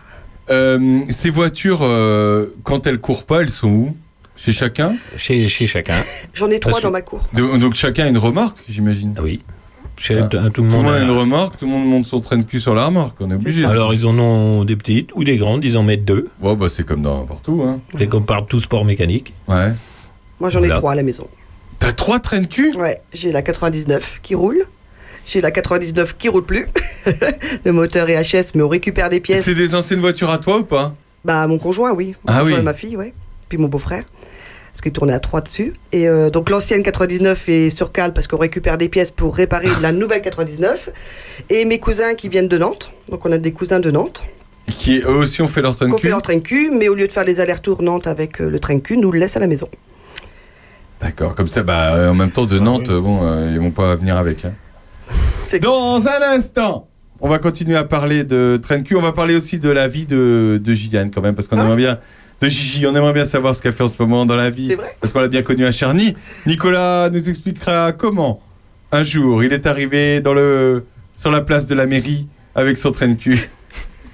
Euh, 0.50 1.02
ces 1.10 1.30
voitures, 1.30 1.80
euh, 1.84 2.48
quand 2.64 2.88
elles 2.88 3.00
courent 3.00 3.26
pas, 3.26 3.42
elles 3.42 3.50
sont 3.50 3.68
où? 3.70 3.98
Chez 4.36 4.52
chacun? 4.54 4.96
Chez, 5.18 5.50
chez 5.50 5.68
chacun. 5.68 6.02
J'en 6.34 6.50
ai 6.50 6.60
trois 6.60 6.72
Parce 6.72 6.82
dans 6.84 6.92
ma 6.92 7.02
cour. 7.02 7.22
De- 7.34 7.58
Donc 7.58 7.76
chacun 7.76 8.06
a 8.06 8.08
une 8.08 8.18
remorque, 8.18 8.58
j'imagine? 8.70 9.14
Ah 9.18 9.22
oui. 9.22 9.42
Chez 10.00 10.18
Ah. 10.18 10.28
tout, 10.28 10.38
tout 10.38 10.44
le 10.46 10.52
Tout 10.52 10.62
le 10.64 10.70
monde. 10.70 10.88
a 10.94 11.02
une 11.04 11.12
remorque, 11.12 11.58
tout 11.58 11.66
le 11.66 11.72
monde 11.72 11.86
monte 11.86 12.06
son 12.06 12.22
train 12.22 12.38
de 12.38 12.44
cul 12.44 12.62
sur 12.62 12.74
la 12.74 12.86
remorque, 12.86 13.18
on 13.20 13.30
est 13.30 13.36
obligé. 13.36 13.66
Alors 13.66 13.94
ils 13.94 14.06
en 14.06 14.18
ont 14.18 14.64
des 14.64 14.78
petites 14.78 15.10
ou 15.14 15.26
des 15.26 15.38
grandes, 15.38 15.66
ils 15.66 15.78
en 15.78 15.84
mettent 15.84 16.06
deux. 16.06 16.30
Bon, 16.40 16.54
bah 16.56 16.68
c'est 16.74 16.86
comme 16.86 17.02
dans 17.02 17.26
partout, 17.26 17.62
hein. 17.68 17.80
C'est 17.98 18.08
comme 18.08 18.26
par 18.26 18.46
tout 18.46 18.62
sport 18.62 18.86
mécanique. 18.86 19.34
Ouais. 19.50 19.74
Moi, 20.40 20.50
j'en 20.50 20.60
ai 20.60 20.68
Voilà. 20.68 20.76
trois 20.76 20.92
à 20.94 20.96
la 20.96 21.04
maison. 21.04 21.28
T'as 21.80 21.92
trois 21.92 22.20
trains 22.20 22.40
de 22.40 22.48
cul? 22.48 22.74
Ouais, 22.78 23.02
j'ai 23.14 23.34
la 23.34 23.42
99 23.42 24.20
qui 24.24 24.36
roule. 24.36 24.66
J'ai 25.30 25.42
la 25.42 25.52
99 25.52 26.16
qui 26.18 26.28
roule 26.28 26.44
plus. 26.44 26.66
le 27.64 27.72
moteur 27.72 28.10
est 28.10 28.20
HS, 28.20 28.54
mais 28.56 28.64
on 28.64 28.68
récupère 28.68 29.10
des 29.10 29.20
pièces. 29.20 29.46
C'est 29.46 29.54
des 29.54 29.76
anciennes 29.76 30.00
voitures 30.00 30.32
à 30.32 30.40
toi 30.40 30.58
ou 30.58 30.64
pas? 30.64 30.96
Bah, 31.24 31.46
mon 31.46 31.60
conjoint, 31.60 31.92
oui. 31.94 32.16
Mon 32.26 32.34
Ah 32.34 32.40
conjoint 32.40 32.56
oui. 32.56 32.60
et 32.62 32.64
ma 32.64 32.74
fille, 32.74 32.98
ouais. 32.98 33.14
Puis 33.48 33.60
mon 33.60 33.68
beau-frère. 33.68 34.04
Parce 34.72 34.82
qu'il 34.82 34.92
tournait 34.92 35.14
à 35.14 35.20
trois 35.20 35.42
dessus. 35.42 35.74
Et 35.92 36.08
euh, 36.08 36.32
donc, 36.32 36.50
l'ancienne 36.50 36.82
99 36.82 37.48
est 37.48 37.70
sur 37.70 37.92
cale 37.92 38.12
parce 38.14 38.26
qu'on 38.26 38.38
récupère 38.38 38.80
des 38.80 38.90
pièces 38.90 39.12
pour 39.12 39.36
réparer 39.36 39.68
la 39.84 39.92
nouvelle 39.92 40.24
99. 40.24 40.90
Et 41.52 41.66
mes 41.66 41.80
cousins 41.80 42.16
qui 42.16 42.28
viennent 42.28 42.48
de 42.48 42.58
Nantes. 42.58 42.92
Donc, 43.10 43.24
on 43.28 43.32
a 43.32 43.38
des 43.38 43.52
cousins 43.52 43.80
de 43.80 43.92
Nantes. 43.92 44.24
Qui 44.66 45.02
eux 45.02 45.10
aussi 45.10 45.44
ont 45.44 45.48
fait 45.48 45.62
leur 45.62 45.76
train 45.76 45.86
de 45.86 45.92
Qu'on 45.92 45.98
cul 45.98 46.04
fait 46.04 46.10
leur 46.10 46.22
train 46.24 46.36
de 46.38 46.42
cul, 46.42 46.72
mais 46.72 46.90
au 46.90 46.96
lieu 46.96 47.06
de 47.06 47.12
faire 47.12 47.24
les 47.26 47.40
allers-retours 47.40 47.84
Nantes 47.84 48.08
avec 48.08 48.42
euh, 48.42 48.50
le 48.50 48.60
train 48.60 48.76
de 48.76 48.80
cul, 48.80 48.98
nous 48.98 49.12
le 49.12 49.20
laisse 49.20 49.36
à 49.38 49.40
la 49.40 49.48
maison. 49.48 49.68
D'accord, 51.02 51.34
comme 51.36 51.48
ça, 51.48 51.62
bah 51.64 51.96
euh, 51.96 52.10
en 52.10 52.14
même 52.16 52.32
temps 52.32 52.46
de 52.46 52.60
Nantes, 52.60 52.90
euh, 52.90 53.00
bon, 53.00 53.20
euh, 53.24 53.52
ils 53.54 53.60
vont 53.60 53.72
pas 53.72 53.96
venir 53.96 54.18
avec. 54.18 54.44
Hein. 54.44 54.52
C'est 55.50 55.60
Dans 55.60 56.00
un 56.06 56.36
instant, 56.38 56.88
on 57.22 57.28
va 57.28 57.40
continuer 57.40 57.76
à 57.76 57.84
parler 57.84 58.24
de 58.24 58.60
train 58.62 58.78
de 58.78 58.84
cul. 58.84 58.96
On 58.96 59.02
va 59.02 59.14
parler 59.14 59.36
aussi 59.36 59.58
de 59.58 59.70
la 59.72 59.88
vie 59.88 60.06
de, 60.06 60.62
de 60.64 60.76
quand 61.12 61.22
même, 61.22 61.34
parce 61.34 61.48
qu'on 61.48 61.58
Ah. 61.58 61.64
aimerait 61.64 61.76
bien. 61.76 61.98
De 62.40 62.48
Gigi, 62.48 62.86
on 62.86 62.94
aimerait 62.96 63.14
bien 63.14 63.26
savoir 63.26 63.56
ce 63.56 63.62
qu'elle 63.64 63.74
fait 63.74 63.82
en 63.82 63.88
ce 63.88 63.96
moment 64.00 64.28
dans 64.28 64.36
la 64.36 64.52
vie. 64.52 64.68
C'est 64.68 64.76
vrai 64.76 64.96
Parce 65.02 65.12
qu'on 65.12 65.22
l'a 65.22 65.28
bien 65.28 65.42
connu 65.42 65.66
à 65.66 65.72
Charny. 65.72 66.16
Nicolas 66.46 67.10
nous 67.12 67.28
expliquera 67.30 67.94
comment, 67.94 68.42
un 68.92 69.04
jour, 69.04 69.44
il 69.44 69.52
est 69.52 69.66
arrivé 69.66 70.22
dans 70.22 70.36
le, 70.36 70.86
sur 71.18 71.32
la 71.32 71.42
place 71.42 71.66
de 71.66 71.74
la 71.74 71.88
mairie 71.88 72.28
avec 72.54 72.78
son 72.78 72.92
train 72.92 73.08
de 73.08 73.16
cul. 73.16 73.50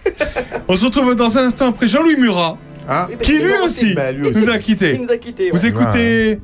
on 0.69 0.77
se 0.77 0.85
retrouve 0.85 1.15
dans 1.15 1.37
un 1.37 1.47
instant 1.47 1.65
après 1.67 1.89
Jean-Louis 1.89 2.15
Murat, 2.15 2.57
Ah, 2.87 3.07
Oui, 3.09 3.15
parce 3.17 3.29
qui 3.29 3.35
qu'il 3.37 3.45
lui 3.45 3.51
est 3.51 3.59
aussi 3.65 3.93
Bah, 3.93 4.13
lui 4.13 4.21
aussi. 4.29 4.39
nous 4.39 4.49
a 4.49 4.55
Il 4.55 4.59
quittés. 4.61 4.97
nous 4.99 5.11
a 5.11 5.17
quittés. 5.17 5.51
Vous 5.51 5.61
ouais. 5.61 5.67
écoutez 5.67 6.39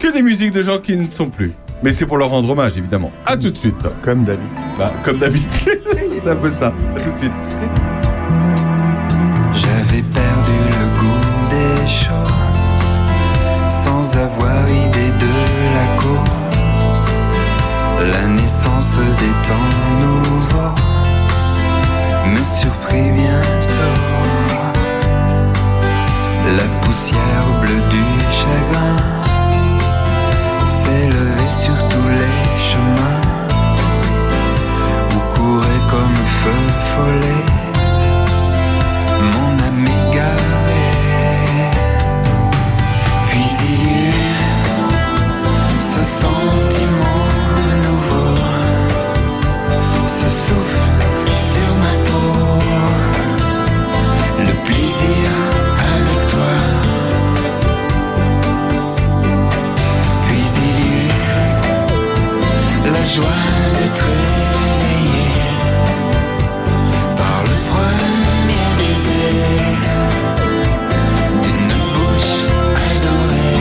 que 0.00 0.12
des 0.12 0.22
musiques 0.22 0.50
de 0.50 0.62
gens 0.62 0.80
qui 0.80 0.96
ne 0.96 1.06
sont 1.06 1.30
plus. 1.30 1.52
Mais 1.82 1.90
c'est 1.90 2.06
pour 2.06 2.16
leur 2.16 2.30
rendre 2.30 2.48
hommage, 2.50 2.76
évidemment. 2.76 3.10
À 3.26 3.36
tout 3.36 3.50
de 3.50 3.58
suite. 3.58 3.74
Comme 4.02 4.24
d'habitude. 4.24 4.56
Bah, 4.78 4.92
comme 5.04 5.18
d'habitude. 5.18 5.80
c'est 6.22 6.30
un 6.30 6.36
peu 6.36 6.50
ça. 6.50 6.68
À 6.68 7.00
tout 7.00 7.10
de 7.10 7.18
suite. 7.18 7.32
J'avais 9.52 10.02
perdu 10.02 10.58
le 10.70 10.84
goût 11.00 11.26
des 11.50 11.88
choses 11.88 12.22
sans 13.68 14.16
avoir 14.16 14.68
idée 14.68 15.12
de 15.20 15.32
la 15.74 15.86
cause. 16.00 17.02
La 18.12 18.28
naissance 18.28 18.96
des 18.96 19.48
temps 19.48 19.70
nouveaux 20.00 20.74
me 22.26 22.44
surprit 22.44 23.10
bientôt. 23.10 23.98
La 26.56 26.86
poussière 26.86 27.46
bleue 27.60 27.82
du 27.90 28.04
chagrin 28.32 29.21
levée 31.14 31.52
sur 31.52 31.76
tous 31.88 32.08
les 32.20 32.58
chemins 32.68 33.20
où 35.14 35.18
courait 35.34 35.84
comme 35.90 36.16
feu 36.40 36.62
follet 36.94 37.44
mon 39.32 39.50
âme 39.68 39.86
égarée. 39.86 40.92
Puis 43.28 43.48
ce 45.80 46.04
sentiment 46.04 47.22
nouveau, 47.86 48.34
ce 50.06 50.28
souffle 50.28 50.88
sur 51.36 51.70
ma 51.82 51.94
peau, 52.08 52.58
le 54.38 54.54
plaisir 54.64 55.30
la 62.84 63.06
joie 63.06 63.28
d'être 63.78 64.04
réveillé 64.58 65.26
par 67.16 67.42
le 67.44 67.56
premier 67.70 68.66
baiser 68.78 69.30
d'une 71.42 71.74
bouche 71.94 72.34
adorée. 72.90 73.58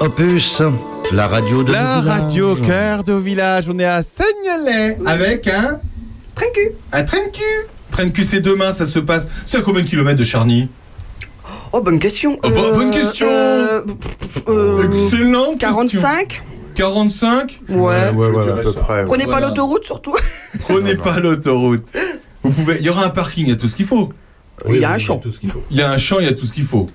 Opus, 0.00 0.62
la 1.12 1.26
radio 1.26 1.62
de 1.62 1.72
La 1.72 2.00
radio 2.00 2.54
cœur 2.56 3.02
de 3.04 3.14
village. 3.14 3.68
On 3.68 3.78
est 3.78 3.84
à 3.84 4.02
Seignelay 4.02 4.98
avec 5.06 5.48
un, 5.48 5.80
Train 6.34 6.46
de 6.46 6.52
cul. 6.54 6.72
un 6.92 7.04
train 7.04 7.18
cul, 8.10 8.24
c'est 8.24 8.40
demain, 8.40 8.72
ça 8.72 8.86
se 8.86 8.98
passe. 8.98 9.26
C'est 9.46 9.58
à 9.58 9.62
combien 9.62 9.82
de 9.82 9.88
kilomètres 9.88 10.18
de 10.18 10.24
Charny? 10.24 10.68
Oh, 11.72 11.80
bonne 11.80 11.98
question. 11.98 12.38
Oh, 12.42 12.48
bo- 12.50 12.74
bonne 12.74 12.90
question. 12.90 13.26
euh, 13.28 13.82
euh, 14.48 15.08
question. 15.10 15.56
45 15.58 16.42
45 16.74 17.60
Ouais. 17.68 17.76
ouais, 17.76 18.30
voilà, 18.30 18.54
à 18.54 18.56
peu 18.58 18.72
près. 18.72 19.04
Prenez 19.04 19.24
Voilà. 19.24 19.40
pas 19.42 19.48
l'autoroute 19.48 19.84
surtout. 19.84 20.14
Prenez 20.60 20.96
pas 20.96 21.20
l'autoroute. 21.20 21.84
Vous 22.42 22.50
pouvez. 22.50 22.76
Il 22.80 22.86
y 22.86 22.88
aura 22.88 23.04
un 23.04 23.10
parking, 23.10 23.46
il 23.46 23.50
y 23.50 23.52
a 23.52 23.56
tout 23.56 23.68
ce 23.68 23.76
qu'il 23.76 23.86
faut. 23.86 24.10
Il 24.68 24.76
y 24.76 24.84
a 24.84 24.90
un 24.92 24.94
oui, 24.94 25.00
champ. 25.00 25.20
Il 25.70 25.76
y 25.76 25.82
a 25.82 25.90
un 25.90 25.98
champ, 25.98 26.18
il 26.20 26.24
y 26.26 26.28
a 26.28 26.32
tout 26.34 26.46
ce 26.46 26.52
qu'il 26.52 26.64
faut. 26.64 26.86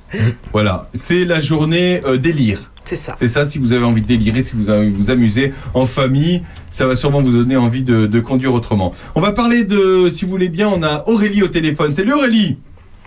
Voilà. 0.53 0.89
C'est 0.93 1.25
la 1.25 1.39
journée 1.39 2.01
euh, 2.05 2.17
délire. 2.17 2.71
C'est 2.87 2.95
ça. 2.95 3.15
C'est 3.19 3.27
ça, 3.27 3.43
si 3.43 3.57
vous 3.57 3.73
avez 3.73 3.83
envie 3.83 4.01
de 4.01 4.07
délirer, 4.07 4.43
si 4.43 4.53
vous 4.55 4.69
avez 4.69 4.89
vous 4.89 5.11
amuser 5.11 5.51
en 5.73 5.85
famille, 5.85 6.41
ça 6.71 6.87
va 6.87 6.95
sûrement 6.95 7.19
vous 7.21 7.33
donner 7.33 7.57
envie 7.57 7.83
de, 7.83 8.05
de 8.05 8.19
conduire 8.21 8.53
autrement. 8.53 8.93
On 9.15 9.19
va 9.19 9.33
parler 9.33 9.65
de, 9.65 10.07
si 10.09 10.23
vous 10.23 10.31
voulez 10.31 10.47
bien, 10.47 10.69
on 10.69 10.81
a 10.83 11.03
Aurélie 11.07 11.43
au 11.43 11.49
téléphone. 11.49 11.91
Salut 11.91 12.13
Aurélie 12.13 12.57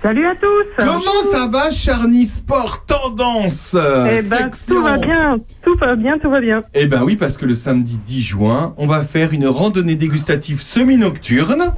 Salut 0.03 0.27
à 0.27 0.35
tous. 0.35 0.85
Comment 0.85 1.01
ça 1.33 1.47
va 1.51 1.71
Charny 1.71 2.27
Sport 2.27 2.85
Tendance? 2.85 3.73
Euh, 3.75 4.19
Eh 4.19 4.23
ben, 4.29 4.37
section 4.53 4.75
tout 4.77 4.83
va 4.83 4.99
bien, 4.99 5.39
tout 5.65 5.77
va 5.79 5.97
bien, 5.97 6.19
tout 6.19 6.31
va 6.31 6.41
bien. 6.43 6.63
Eh 6.75 6.85
ben 6.87 7.03
oui, 7.03 7.17
parce 7.17 7.39
que 7.39 7.47
le 7.47 7.55
samedi 7.55 7.99
10 8.05 8.21
juin, 8.21 8.75
on 8.77 8.87
va 8.87 9.03
faire 9.05 9.33
une 9.33 9.47
randonnée 9.47 9.95
dégustative 9.95 10.61
semi-nocturne. 10.61 11.73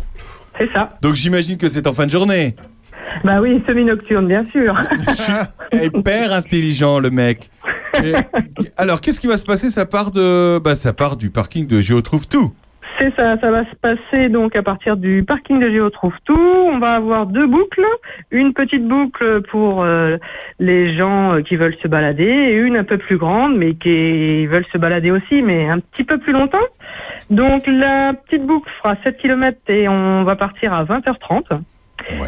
C'est 0.59 0.73
ça. 0.73 0.99
Donc 1.03 1.15
j'imagine 1.15 1.57
que 1.57 1.69
c'est 1.69 1.87
en 1.87 1.93
fin 1.93 2.07
de 2.07 2.11
journée. 2.11 2.57
Bah 3.25 3.41
oui, 3.41 3.63
semi-nocturne, 3.67 4.27
bien 4.27 4.43
sûr. 4.45 4.75
Hyper 5.73 6.33
intelligent 6.33 6.99
le 6.99 7.11
mec. 7.11 7.51
Alors 8.76 9.01
qu'est-ce 9.01 9.20
qui 9.20 9.26
va 9.26 9.36
se 9.36 9.45
passer? 9.45 9.70
Ça 9.70 9.86
part 9.86 10.11
de, 10.11 10.59
bah 10.59 10.74
ça 10.74 10.93
part 10.93 11.16
du 11.16 11.30
parking 11.30 11.66
de 11.66 11.80
Géo 11.80 12.01
Trouve 12.01 12.26
Tout. 12.28 12.53
C'est 12.99 13.14
ça, 13.16 13.38
ça 13.40 13.51
va 13.51 13.64
se 13.64 13.74
passer 13.76 14.28
donc 14.28 14.55
à 14.55 14.62
partir 14.62 14.97
du 14.97 15.24
parking 15.24 15.59
de 15.59 15.70
Géo 15.70 15.90
Trouve 15.90 16.14
Tout. 16.24 16.36
On 16.36 16.78
va 16.78 16.90
avoir 16.90 17.26
deux 17.26 17.47
boucles. 17.47 17.86
Une 18.30 18.53
petite 18.53 18.86
boucle 18.86 19.43
pour 19.51 19.82
euh, 19.82 20.18
les 20.59 20.97
gens 20.97 21.34
euh, 21.34 21.43
qui 21.43 21.57
veulent 21.57 21.76
se 21.82 21.88
balader 21.88 22.24
et 22.24 22.55
une 22.55 22.76
un 22.76 22.84
peu 22.84 22.99
plus 22.99 23.16
grande 23.16 23.57
mais 23.57 23.74
qui 23.74 24.47
veulent 24.47 24.66
se 24.72 24.78
balader 24.78 25.11
aussi 25.11 25.43
mais 25.43 25.68
un 25.68 25.80
petit 25.80 26.05
peu 26.05 26.18
plus 26.18 26.32
longtemps. 26.32 26.59
Donc 27.30 27.66
la 27.66 28.12
petite 28.12 28.47
boucle 28.47 28.70
fera 28.78 28.97
7 29.03 29.16
km 29.16 29.59
et 29.68 29.88
on 29.88 30.24
va 30.24 30.36
partir 30.36 30.72
à 30.72 30.84
20h30. 30.84 31.61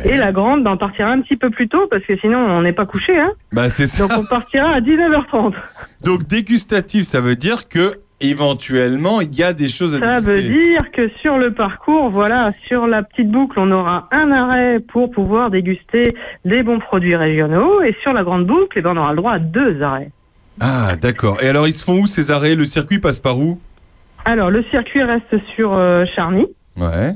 Et 0.04 0.16
la 0.16 0.32
grande, 0.32 0.66
on 0.66 0.76
partira 0.76 1.10
un 1.10 1.20
petit 1.20 1.36
peu 1.36 1.50
plus 1.50 1.68
tôt 1.68 1.86
parce 1.90 2.04
que 2.04 2.16
sinon 2.18 2.38
on 2.38 2.62
n'est 2.62 2.72
pas 2.72 2.86
couché. 2.86 3.18
Hein 3.18 3.32
Bah 3.52 3.68
c'est 3.70 3.86
ça. 3.86 4.06
Donc 4.06 4.18
on 4.18 4.24
partira 4.24 4.70
à 4.70 4.80
19h30. 4.80 5.54
Donc 6.04 6.26
dégustatif, 6.26 7.04
ça 7.04 7.20
veut 7.20 7.36
dire 7.36 7.68
que 7.68 7.94
éventuellement, 8.20 9.20
il 9.20 9.34
y 9.34 9.42
a 9.42 9.52
des 9.52 9.68
choses 9.68 9.94
à 9.94 10.00
Ça 10.00 10.18
veut 10.20 10.42
dire 10.42 10.90
que 10.92 11.08
sur 11.20 11.36
le 11.38 11.52
parcours, 11.52 12.10
voilà, 12.10 12.52
sur 12.66 12.86
la 12.86 13.02
petite 13.02 13.30
boucle, 13.30 13.58
on 13.58 13.70
aura 13.70 14.08
un 14.12 14.30
arrêt 14.30 14.80
pour 14.80 15.10
pouvoir 15.10 15.50
déguster 15.50 16.14
des 16.44 16.62
bons 16.62 16.78
produits 16.78 17.16
régionaux. 17.16 17.82
Et 17.82 17.94
sur 18.02 18.12
la 18.12 18.22
grande 18.22 18.46
boucle, 18.46 18.78
eh 18.78 18.82
ben, 18.82 18.92
on 18.94 18.96
aura 18.96 19.10
le 19.10 19.16
droit 19.16 19.32
à 19.32 19.38
deux 19.38 19.82
arrêts. 19.82 20.10
Ah, 20.60 20.96
d'accord. 21.00 21.42
Et 21.42 21.48
alors, 21.48 21.66
ils 21.66 21.72
se 21.72 21.84
font 21.84 22.00
où 22.00 22.06
ces 22.06 22.30
arrêts? 22.30 22.54
Le 22.54 22.64
circuit 22.64 22.98
passe 22.98 23.18
par 23.18 23.38
où? 23.38 23.60
Alors, 24.24 24.50
le 24.50 24.62
circuit 24.70 25.02
reste 25.02 25.36
sur 25.54 25.74
euh, 25.74 26.04
Charny. 26.14 26.46
Ouais. 26.76 27.12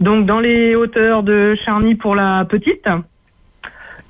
Donc, 0.00 0.26
dans 0.26 0.40
les 0.40 0.74
hauteurs 0.74 1.22
de 1.22 1.56
Charny 1.64 1.94
pour 1.94 2.14
la 2.14 2.44
petite, 2.44 2.86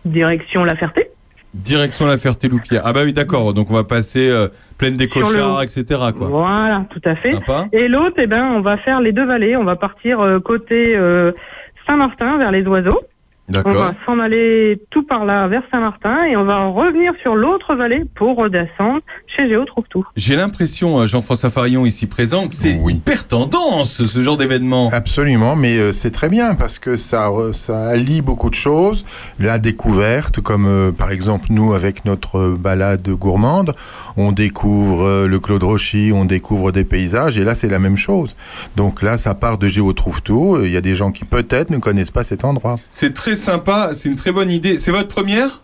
direction 0.05 0.65
La 0.65 0.77
Ferté. 0.77 1.07
Direction 1.53 2.07
la 2.07 2.17
Ferté-Loupière. 2.17 2.83
Ah 2.85 2.93
bah 2.93 3.01
oui, 3.05 3.13
d'accord. 3.13 3.53
Donc 3.53 3.73
on 3.73 3.75
va 3.75 3.83
passer 3.83 4.29
euh, 4.31 4.47
plaine 4.79 4.97
des 4.97 5.09
Sur 5.11 5.23
cochards, 5.23 5.59
le- 5.59 5.65
etc. 5.65 5.85
Quoi. 6.17 6.29
Voilà, 6.29 6.85
tout 6.91 7.01
à 7.05 7.17
fait. 7.17 7.33
Sympa. 7.33 7.67
Et 7.73 7.89
l'autre, 7.89 8.15
eh 8.19 8.29
ben, 8.29 8.53
on 8.55 8.61
va 8.61 8.77
faire 8.77 9.01
les 9.01 9.11
deux 9.11 9.25
vallées. 9.27 9.57
On 9.57 9.65
va 9.65 9.75
partir 9.75 10.21
euh, 10.21 10.39
côté 10.39 10.95
euh, 10.97 11.33
Saint-Martin 11.89 12.39
vers 12.39 12.53
les 12.53 12.65
oiseaux. 12.69 13.01
On 13.53 13.73
va 13.73 13.95
s'en 14.07 14.19
aller 14.21 14.81
tout 14.91 15.03
par 15.03 15.25
là 15.25 15.49
vers 15.49 15.63
Saint-Martin 15.71 16.25
et 16.25 16.37
on 16.37 16.45
va 16.45 16.67
revenir 16.69 17.13
sur 17.23 17.35
l'autre 17.35 17.75
vallée 17.75 18.05
pour 18.15 18.37
redescendre 18.37 19.01
chez 19.27 19.49
Géo 19.49 19.65
Trouve 19.65 19.85
Tout. 19.91 20.05
J'ai 20.17 20.37
l'impression, 20.37 21.01
euh, 21.01 21.07
Jean-François 21.07 21.51
Farillon 21.51 21.85
ici 21.85 22.07
présent, 22.07 22.49
que 22.49 22.55
c'est 22.55 22.79
hyper 22.89 23.27
tendance 23.27 24.03
ce 24.03 24.21
genre 24.23 24.37
d'événement. 24.37 24.91
Absolument, 24.93 25.57
mais 25.57 25.79
euh, 25.79 25.93
c'est 25.93 26.11
très 26.11 26.29
bien 26.29 26.55
parce 26.55 26.79
que 26.79 26.95
ça, 26.97 27.31
allie 27.69 28.23
beaucoup 28.23 28.51
de 28.51 28.55
choses. 28.55 29.05
La 29.39 29.59
découverte, 29.59 30.41
comme 30.41 30.67
euh, 30.67 30.93
par 30.93 31.11
exemple 31.11 31.49
nous 31.51 31.73
avec 31.73 32.05
notre 32.05 32.51
balade 32.51 33.09
gourmande, 33.09 33.75
on 34.17 34.33
découvre 34.33 35.27
le 35.27 35.39
Claude 35.41 35.63
Rochy, 35.63 36.13
on 36.15 36.25
découvre 36.25 36.73
des 36.73 36.85
paysages, 36.85 37.39
et 37.39 37.45
là 37.45 37.55
c'est 37.55 37.69
la 37.69 37.79
même 37.79 37.97
chose. 37.97 38.37
Donc 38.77 39.03
là, 39.03 39.17
ça 39.17 39.35
part 39.35 39.59
de 39.59 39.67
Géo 39.67 39.93
Trouve 39.93 40.23
Tout. 40.23 40.59
Il 40.63 40.71
y 40.71 40.77
a 40.77 40.81
des 40.81 40.95
gens 40.95 41.11
qui 41.11 41.25
peut-être 41.25 41.71
ne 41.71 41.79
connaissent 41.79 42.11
pas 42.11 42.25
cet 42.25 42.45
endroit. 42.45 42.79
C'est 42.91 43.15
très 43.15 43.35
sympa, 43.41 43.91
c'est 43.95 44.09
une 44.09 44.17
très 44.17 44.33
bonne 44.33 44.51
idée. 44.51 44.79
C'est 44.79 44.91
votre 44.91 45.09
première? 45.09 45.61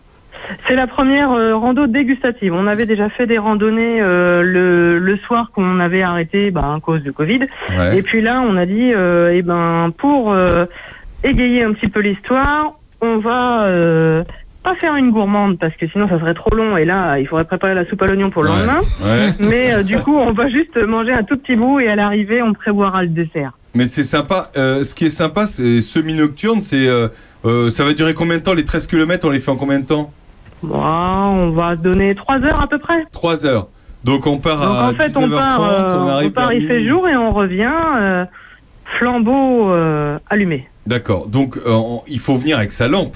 C'est 0.67 0.75
la 0.75 0.87
première 0.87 1.31
euh, 1.31 1.55
rando 1.57 1.87
dégustative. 1.87 2.53
On 2.53 2.67
avait 2.67 2.85
déjà 2.85 3.09
fait 3.09 3.27
des 3.27 3.37
randonnées 3.37 4.01
euh, 4.01 4.41
le, 4.43 4.97
le 4.99 5.17
soir 5.17 5.51
qu'on 5.53 5.79
avait 5.79 6.03
arrêté 6.03 6.51
bah, 6.51 6.73
à 6.75 6.79
cause 6.79 7.01
du 7.01 7.11
Covid. 7.11 7.41
Ouais. 7.77 7.97
Et 7.97 8.01
puis 8.01 8.21
là, 8.21 8.41
on 8.47 8.55
a 8.55 8.65
dit, 8.65 8.93
euh, 8.93 9.31
eh 9.33 9.41
ben, 9.41 9.91
pour 9.97 10.31
euh, 10.31 10.65
égayer 11.23 11.63
un 11.63 11.73
petit 11.73 11.89
peu 11.89 11.99
l'histoire, 11.99 12.73
on 13.01 13.17
va 13.17 13.67
pas 14.63 14.75
faire 14.75 14.95
une 14.95 15.11
gourmande 15.11 15.59
parce 15.59 15.75
que 15.75 15.87
sinon 15.87 16.07
ça 16.09 16.19
serait 16.19 16.33
trop 16.33 16.53
long 16.55 16.77
et 16.77 16.85
là, 16.85 17.19
il 17.19 17.27
faudrait 17.27 17.45
préparer 17.45 17.73
la 17.73 17.85
soupe 17.85 18.01
à 18.01 18.05
l'oignon 18.07 18.29
pour 18.29 18.43
le 18.43 18.49
Ouais. 18.49 18.57
lendemain. 18.57 18.79
Ouais. 19.03 19.33
Mais 19.39 19.83
du 19.83 19.97
coup, 19.97 20.15
on 20.17 20.31
va 20.31 20.47
juste 20.49 20.77
manger 20.77 21.11
un 21.13 21.23
tout 21.23 21.37
petit 21.37 21.55
bout 21.55 21.79
et 21.81 21.89
à 21.89 21.95
l'arrivée, 21.95 22.41
on 22.41 22.53
prévoira 22.53 23.01
le 23.03 23.09
dessert. 23.09 23.51
Mais 23.75 23.87
c'est 23.87 24.03
sympa. 24.03 24.49
Ce 24.55 24.93
qui 24.95 25.05
est 25.05 25.09
sympa, 25.09 25.45
c'est 25.45 25.81
semi-nocturne. 25.81 26.61
C'est, 26.61 26.87
euh, 27.45 27.69
ça 27.71 27.83
va 27.85 27.93
durer 27.93 28.13
combien 28.13 28.37
de 28.37 28.43
temps 28.43 28.53
Les 28.53 28.65
13 28.65 28.87
km, 28.87 29.27
on 29.27 29.31
les 29.31 29.39
fait 29.39 29.51
en 29.51 29.55
combien 29.55 29.79
de 29.79 29.85
temps 29.85 30.11
Bon, 30.63 30.79
on 30.79 31.51
va 31.51 31.75
donner 31.75 32.15
trois 32.15 32.39
heures 32.39 32.61
à 32.61 32.67
peu 32.67 32.79
près. 32.79 33.05
3 33.11 33.45
heures. 33.45 33.67
Donc 34.03 34.25
on 34.27 34.37
part 34.39 34.57
Donc 34.59 34.67
à 34.77 34.87
en 34.87 34.91
fait, 34.91 35.07
19h30, 35.09 35.25
on 35.25 35.29
part, 35.29 35.61
euh, 35.61 35.97
on 35.99 36.07
arrive 36.07 36.27
on 36.29 36.31
part, 36.31 36.53
il 36.53 36.67
fait 36.67 36.83
jour 36.83 37.07
et 37.07 37.15
on 37.15 37.31
revient 37.33 37.71
euh, 37.97 38.25
flambeau 38.97 39.69
euh, 39.71 40.17
allumé. 40.29 40.67
D'accord. 40.85 41.27
Donc 41.27 41.57
euh, 41.57 41.61
on- 41.71 42.03
il 42.07 42.19
faut 42.19 42.35
venir 42.35 42.57
avec 42.57 42.71
sa 42.71 42.87
lampe. 42.87 43.15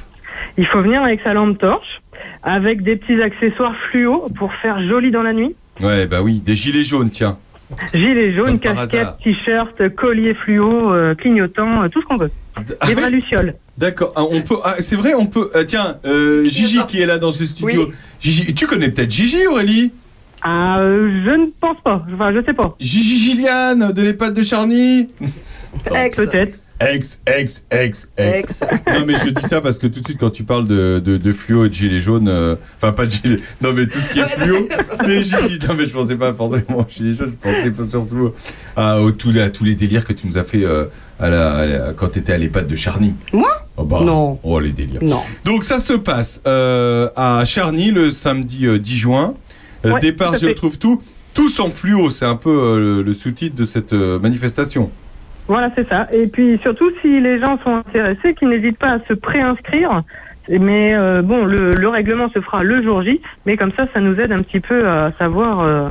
Il 0.57 0.65
faut 0.67 0.81
venir 0.81 1.01
avec 1.03 1.21
sa 1.21 1.33
lampe 1.33 1.57
torche, 1.59 2.01
avec 2.43 2.83
des 2.83 2.95
petits 2.97 3.21
accessoires 3.21 3.73
fluo 3.89 4.27
pour 4.37 4.53
faire 4.55 4.81
joli 4.87 5.11
dans 5.11 5.23
la 5.23 5.33
nuit. 5.33 5.55
Ouais, 5.79 6.05
bah 6.07 6.21
oui, 6.21 6.39
des 6.39 6.55
gilets 6.55 6.83
jaunes, 6.83 7.09
tiens. 7.09 7.37
Gilet 7.93 8.33
jaune, 8.33 8.59
Comme 8.59 8.75
par 8.75 8.75
casquette, 8.83 8.99
hasard. 9.01 9.17
t-shirt, 9.19 9.89
collier 9.95 10.33
fluo, 10.33 10.91
euh, 10.91 11.15
clignotant, 11.15 11.83
euh, 11.83 11.87
tout 11.87 12.01
ce 12.01 12.05
qu'on 12.05 12.17
veut. 12.17 12.31
Ah 12.81 12.87
Des 12.87 12.93
vraies 12.95 13.09
lucioles. 13.11 13.55
D'accord. 13.77 14.13
Ah, 14.15 14.23
on 14.23 14.41
peut. 14.41 14.57
ah, 14.63 14.75
c'est 14.79 14.95
vrai, 14.95 15.13
on 15.13 15.25
peut. 15.25 15.49
ah, 15.53 15.63
tiens, 15.63 15.97
euh, 16.05 16.43
Gigi 16.45 16.79
qui 16.87 17.01
est 17.01 17.05
là 17.05 17.17
dans 17.17 17.31
ce 17.31 17.45
studio. 17.47 17.91
Gigi, 18.19 18.53
tu 18.53 18.67
connais 18.67 18.89
peut-être 18.89 19.09
Gigi, 19.11 19.47
Aurélie? 19.47 19.91
Ah, 20.43 20.79
euh, 20.79 21.09
je 21.25 21.29
ne 21.31 21.47
pense 21.59 21.77
pas. 21.83 22.05
Enfin, 22.13 22.31
je 22.33 22.43
sais 22.43 22.53
pas. 22.53 22.75
Gigi 22.79 23.19
Gilliane 23.19 23.91
de 23.93 24.01
l'EHPAD 24.01 24.33
de 24.33 24.43
Charny? 24.43 25.07
Ex. 25.95 26.17
Peut-être. 26.17 26.57
Ex, 26.83 27.21
ex, 27.27 27.63
ex, 27.69 28.07
ex. 28.17 28.63
Ex. 28.63 28.63
Non 28.91 29.05
mais 29.05 29.13
je 29.23 29.29
dis 29.29 29.43
ça 29.43 29.61
parce 29.61 29.77
que 29.77 29.85
tout 29.85 29.99
de 29.99 30.05
suite 30.05 30.17
quand 30.19 30.31
tu 30.31 30.43
parles 30.43 30.67
de, 30.67 30.99
de, 30.99 31.17
de 31.17 31.31
fluo 31.31 31.63
et 31.65 31.69
de 31.69 31.73
gilet 31.75 32.01
jaune, 32.01 32.27
euh, 32.27 32.55
enfin 32.77 32.91
pas 32.91 33.05
de 33.05 33.11
gilet, 33.11 33.35
non 33.61 33.71
mais 33.71 33.85
tout 33.85 33.99
ce 33.99 34.09
qui 34.11 34.17
est 34.19 34.23
fluo, 34.39 34.67
c'est 35.03 35.21
Gigi. 35.21 35.59
Non 35.67 35.75
mais 35.77 35.85
je 35.85 35.91
pensais 35.93 36.15
pas 36.15 36.33
forcément 36.33 36.79
au 36.79 36.85
gilet 36.89 37.13
jaune, 37.15 37.35
je 37.39 37.47
pensais 37.49 37.69
pas 37.69 37.83
surtout 37.87 38.31
à, 38.75 38.97
les- 39.31 39.41
à 39.41 39.49
tous 39.51 39.63
les 39.63 39.75
délires 39.75 40.05
que 40.05 40.13
tu 40.13 40.25
nous 40.25 40.39
as 40.39 40.43
fait 40.43 40.63
euh, 40.63 40.85
à 41.21 41.29
la, 41.29 41.51
à 41.55 41.65
la- 41.65 41.93
quand 41.93 42.09
tu 42.13 42.19
étais 42.19 42.33
à 42.33 42.37
l'EHPAD 42.37 42.67
de 42.67 42.75
Charny. 42.75 43.13
Moi? 43.33 43.47
Oh 43.77 43.83
bah, 43.83 43.99
Non. 44.03 44.39
Oh 44.43 44.59
les 44.59 44.71
délires. 44.71 45.01
Non. 45.03 45.21
Donc 45.45 45.63
ça 45.63 45.79
se 45.79 45.93
passe 45.93 46.41
euh, 46.47 47.09
à 47.15 47.43
Charny 47.45 47.91
le 47.91 48.09
samedi 48.11 48.65
euh, 48.65 48.77
10 48.79 48.95
juin. 48.97 49.33
Euh, 49.85 49.93
Ouais, 49.93 49.99
départ, 49.99 50.35
je 50.37 50.47
retrouve 50.47 50.77
tout. 50.77 51.01
Tous 51.33 51.59
en 51.59 51.69
fluo, 51.69 52.09
c'est 52.09 52.25
un 52.25 52.35
peu 52.35 52.49
euh, 52.49 52.77
le, 52.97 53.01
le 53.03 53.13
sous-titre 53.13 53.55
de 53.55 53.63
cette 53.63 53.93
euh, 53.93 54.19
manifestation. 54.19 54.91
Voilà, 55.47 55.71
c'est 55.75 55.87
ça. 55.87 56.07
Et 56.13 56.27
puis 56.27 56.59
surtout, 56.61 56.91
si 57.01 57.19
les 57.19 57.39
gens 57.39 57.57
sont 57.63 57.75
intéressés, 57.87 58.35
qu'ils 58.35 58.49
n'hésitent 58.49 58.77
pas 58.77 58.91
à 58.93 58.99
se 59.07 59.13
préinscrire. 59.13 60.03
Mais 60.49 60.93
euh, 60.93 61.21
bon, 61.21 61.45
le, 61.45 61.75
le 61.75 61.87
règlement 61.89 62.29
se 62.31 62.41
fera 62.41 62.63
le 62.63 62.83
jour 62.83 63.01
J, 63.03 63.21
mais 63.45 63.57
comme 63.57 63.71
ça, 63.77 63.85
ça 63.93 63.99
nous 64.01 64.19
aide 64.19 64.31
un 64.31 64.41
petit 64.41 64.59
peu 64.59 64.87
à 64.87 65.11
savoir 65.17 65.59
euh, 65.61 65.89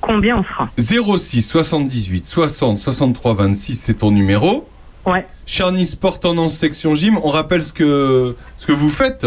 combien 0.00 0.38
on 0.38 0.44
sera. 0.44 0.68
06 0.78 1.42
78 1.42 2.26
60 2.26 2.78
63 2.78 3.34
26, 3.34 3.74
c'est 3.74 3.94
ton 3.94 4.10
numéro. 4.10 4.68
Ouais. 5.06 5.26
Charny 5.46 5.86
Sport 5.86 6.20
Tendance 6.20 6.54
Section 6.56 6.94
Gym, 6.94 7.18
on 7.22 7.28
rappelle 7.28 7.62
ce 7.62 7.72
que, 7.72 8.36
ce 8.58 8.66
que 8.66 8.72
vous 8.72 8.90
faites 8.90 9.26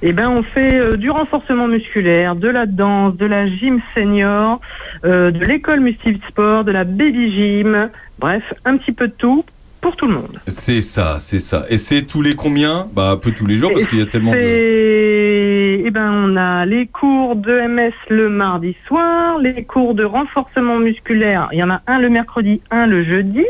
Eh 0.00 0.12
ben, 0.12 0.30
on 0.30 0.42
fait 0.42 0.78
euh, 0.78 0.96
du 0.96 1.10
renforcement 1.10 1.68
musculaire, 1.68 2.34
de 2.34 2.48
la 2.48 2.64
danse, 2.66 3.16
de 3.16 3.26
la 3.26 3.46
gym 3.46 3.80
senior, 3.94 4.60
euh, 5.04 5.30
de 5.30 5.44
l'école 5.44 5.80
multisport, 5.80 6.64
de 6.64 6.72
la 6.72 6.84
baby 6.84 7.30
gym, 7.32 7.90
bref, 8.18 8.42
un 8.64 8.78
petit 8.78 8.92
peu 8.92 9.08
de 9.08 9.12
tout 9.12 9.44
pour 9.80 9.96
tout 9.96 10.06
le 10.06 10.14
monde. 10.14 10.40
C'est 10.48 10.82
ça, 10.82 11.18
c'est 11.20 11.40
ça. 11.40 11.64
Et 11.68 11.78
c'est 11.78 12.02
tous 12.02 12.22
les 12.22 12.34
combien? 12.34 12.88
Bah 12.94 13.10
un 13.10 13.16
peu 13.16 13.32
tous 13.32 13.46
les 13.46 13.56
jours 13.56 13.72
parce 13.72 13.86
qu'il 13.86 13.98
y 13.98 14.02
a 14.02 14.06
tellement 14.06 14.32
de... 14.32 15.84
Eh 15.86 15.90
ben, 15.90 16.10
on 16.10 16.36
a 16.36 16.66
les 16.66 16.86
cours 16.86 17.36
de 17.36 17.60
MS 17.68 17.92
le 18.10 18.28
mardi 18.28 18.74
soir, 18.88 19.38
les 19.38 19.62
cours 19.62 19.94
de 19.94 20.04
renforcement 20.04 20.78
musculaire. 20.78 21.48
Il 21.52 21.58
y 21.58 21.62
en 21.62 21.70
a 21.70 21.80
un 21.86 22.00
le 22.00 22.08
mercredi, 22.08 22.60
un 22.72 22.86
le 22.86 23.04
jeudi, 23.04 23.44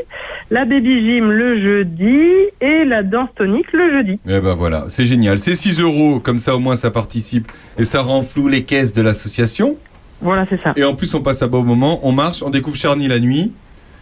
la 0.50 0.66
baby 0.66 1.00
gym 1.00 1.30
le 1.30 1.60
jeudi 1.62 2.20
et 2.60 2.84
la 2.84 3.02
danse 3.02 3.30
tonique 3.36 3.72
le 3.72 3.90
jeudi. 3.96 4.18
Eh 4.28 4.40
ben 4.40 4.54
voilà, 4.54 4.84
c'est 4.88 5.04
génial. 5.04 5.38
C'est 5.38 5.54
6 5.54 5.80
euros, 5.80 6.20
comme 6.20 6.38
ça 6.38 6.54
au 6.54 6.58
moins 6.58 6.76
ça 6.76 6.90
participe 6.90 7.50
et 7.78 7.84
ça 7.84 8.02
rend 8.02 8.20
flou 8.22 8.48
les 8.48 8.64
caisses 8.64 8.92
de 8.92 9.00
l'association. 9.00 9.76
Voilà, 10.20 10.44
c'est 10.48 10.60
ça. 10.62 10.72
Et 10.76 10.84
en 10.84 10.94
plus 10.94 11.14
on 11.14 11.22
passe 11.22 11.42
à 11.42 11.46
beau 11.46 11.62
moment, 11.62 12.00
on 12.02 12.12
marche, 12.12 12.42
on 12.42 12.50
découvre 12.50 12.76
Charny 12.76 13.08
la 13.08 13.18
nuit. 13.18 13.52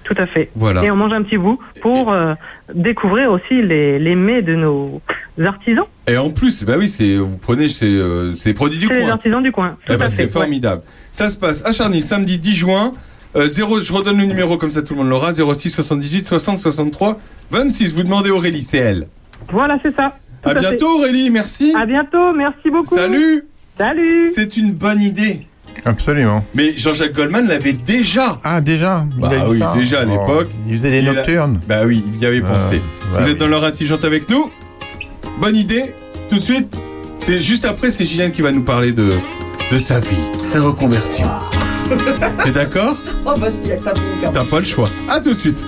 Tout 0.05 0.15
à 0.19 0.27
fait. 0.27 0.51
Voilà. 0.55 0.85
Et 0.85 0.91
on 0.91 0.97
mange 0.97 1.13
un 1.13 1.23
petit 1.23 1.39
bout 1.39 1.59
pour 1.81 2.13
euh, 2.13 2.35
découvrir 2.75 3.31
aussi 3.33 3.63
les, 3.63 3.99
les 3.99 4.15
mets 4.15 4.43
de 4.43 4.55
nos 4.55 5.01
artisans. 5.43 5.87
Et 6.07 6.17
en 6.19 6.31
plus, 6.31 6.63
bah 6.65 6.75
oui, 6.79 6.89
c'est 6.89 7.17
vous 7.17 7.39
prenez 7.39 7.69
c'est 7.69 7.87
euh, 7.87 8.35
c'est 8.37 8.51
les 8.51 8.55
produits 8.55 8.79
du 8.79 8.87
C'est 8.87 8.95
les 8.95 9.01
coin. 9.01 9.11
artisans 9.13 9.43
du 9.43 9.51
coin. 9.51 9.77
Eh 9.89 9.95
à 9.95 10.11
c'est 10.11 10.25
fait. 10.25 10.29
formidable. 10.29 10.83
Ça 11.11 11.31
se 11.31 11.37
passe 11.39 11.63
à 11.65 11.73
Charny 11.73 12.03
samedi 12.03 12.39
10 12.39 12.55
juin. 12.55 12.93
Euh, 13.37 13.49
0, 13.49 13.81
je 13.81 13.93
redonne 13.93 14.19
le 14.19 14.27
numéro 14.27 14.59
comme 14.59 14.71
ça 14.71 14.83
tout 14.83 14.95
le 14.95 15.01
monde 15.01 15.09
l'aura. 15.09 15.33
06 15.33 15.71
78 15.71 16.27
60 16.29 16.59
63 16.59 17.19
26. 17.51 17.95
Vous 17.95 18.03
demandez 18.03 18.31
Aurélie, 18.31 18.63
c'est 18.63 18.77
elle. 18.79 18.99
Ouais. 19.01 19.07
Voilà, 19.51 19.79
c'est 19.83 19.95
ça. 19.97 20.15
Tout 20.43 20.51
À 20.51 20.55
fait. 20.55 20.61
bientôt 20.61 20.99
Aurélie, 20.99 21.31
merci. 21.31 21.75
À 21.77 21.87
bientôt. 21.87 22.33
Merci 22.35 22.71
beaucoup. 22.71 22.95
Salut. 22.95 23.45
Salut. 23.79 24.29
C'est 24.35 24.57
une 24.59 24.73
bonne 24.73 25.01
idée. 25.01 25.41
Absolument. 25.87 26.45
Mais 26.55 26.77
Jean-Jacques 26.77 27.13
Goldman 27.13 27.47
l'avait 27.47 27.73
déjà. 27.75 28.39
Ah, 28.43 28.61
déjà 28.61 29.05
Il 29.17 29.21
Bah 29.21 29.29
a 29.31 29.37
eu 29.47 29.51
oui, 29.51 29.59
ça 29.59 29.73
déjà 29.77 30.01
à 30.01 30.05
Oh, 30.07 30.11
l'époque. 30.11 30.49
Il 30.69 30.77
faisait 30.77 30.91
des 30.91 30.99
Il 31.01 31.09
a- 31.09 31.13
nocturnes. 31.13 31.61
Bah 31.69 31.83
oui, 31.85 32.03
il 32.15 32.21
y 32.23 32.27
avait 32.27 32.41
pensé. 32.41 32.81
bah 33.13 33.19
Vous 33.21 33.25
oui. 33.27 33.31
êtes 33.33 33.39
dans 33.39 33.49
l'heure 33.49 33.65
intelligente 33.65 34.05
avec 34.05 34.29
nous 34.31 34.51
Bonne 35.41 35.57
idée. 35.57 35.95
Tout 36.31 36.37
de 36.37 36.41
suite, 36.41 36.75
c'est 37.27 37.43
juste 37.43 37.65
après, 37.65 37.91
c'est 37.91 38.05
Gilliane 38.07 38.31
qui 38.33 38.41
va 38.43 38.51
nous 38.53 38.63
parler 38.63 38.93
de, 38.93 39.13
de 39.73 39.79
sa 39.79 40.01
vie, 40.01 40.17
sa 40.53 40.61
reconversion. 40.63 41.27
T'es 42.45 42.51
d'accord? 42.51 42.97
Oh 43.27 43.33
bah 43.39 43.49
si, 43.51 43.69
y 43.69 43.73
a 43.73 43.77
que 43.77 43.85
ça 43.85 43.93
pour 43.93 44.33
T'as 44.33 44.45
pas 44.45 44.59
le 44.61 44.65
choix. 44.65 44.89
À 45.09 45.21
tout 45.21 45.35
de 45.35 45.39
suite. 45.39 45.63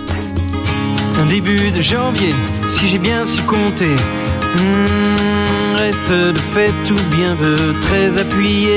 Un 1.21 1.27
début 1.27 1.71
de 1.71 1.81
janvier, 1.83 2.31
si 2.69 2.87
j'ai 2.89 2.99
bien 2.99 3.27
su 3.27 3.43
compter. 3.43 3.95
Hmm, 4.57 5.77
reste 5.77 6.11
de 6.11 6.39
fait 6.55 6.73
tout 6.87 6.95
bien 7.17 7.35
veut 7.35 7.75
très 7.83 8.19
appuyé. 8.19 8.77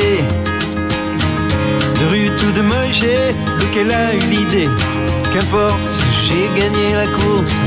De 2.00 2.06
rue 2.06 2.30
tout 2.38 2.52
de 2.54 2.62
Moïse, 2.62 3.04
lequel 3.60 3.92
a 3.92 4.16
eu 4.16 4.20
l'idée. 4.20 4.70
Qu'importe, 5.34 5.94
j'ai 6.24 6.48
gagné 6.60 6.96
la 6.96 7.08
course 7.08 7.58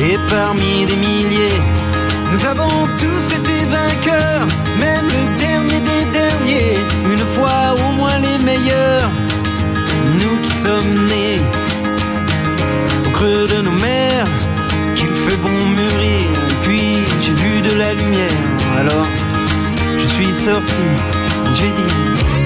et 0.00 0.18
parmi 0.28 0.84
des 0.84 0.96
milliers. 0.96 1.60
Nous 2.30 2.44
avons 2.44 2.86
tous 2.98 3.24
été 3.38 3.64
vainqueurs, 3.64 4.46
même 4.78 5.06
le 5.06 5.38
dernier 5.38 5.80
des 5.80 6.04
derniers. 6.12 6.78
Une 7.12 7.24
fois 7.34 7.74
au 7.82 7.92
moins 7.92 8.18
les 8.18 8.38
meilleurs. 8.44 9.10
Nous 10.20 10.36
qui 10.42 10.54
sommes 10.64 10.94
nés 11.08 11.40
au 13.06 13.10
creux 13.10 13.46
de 13.46 13.62
nos 13.62 13.78
mers, 13.86 14.26
qu'il 14.94 15.14
fait 15.24 15.36
bon 15.36 15.58
mûrir. 15.78 16.28
Puis 16.62 16.98
j'ai 17.22 17.32
vu 17.32 17.62
de 17.62 17.74
la 17.78 17.94
lumière, 17.94 18.40
alors 18.78 19.08
je 19.96 20.06
suis 20.06 20.32
sorti, 20.32 20.84
j'ai 21.54 21.70
dit. 21.78 22.37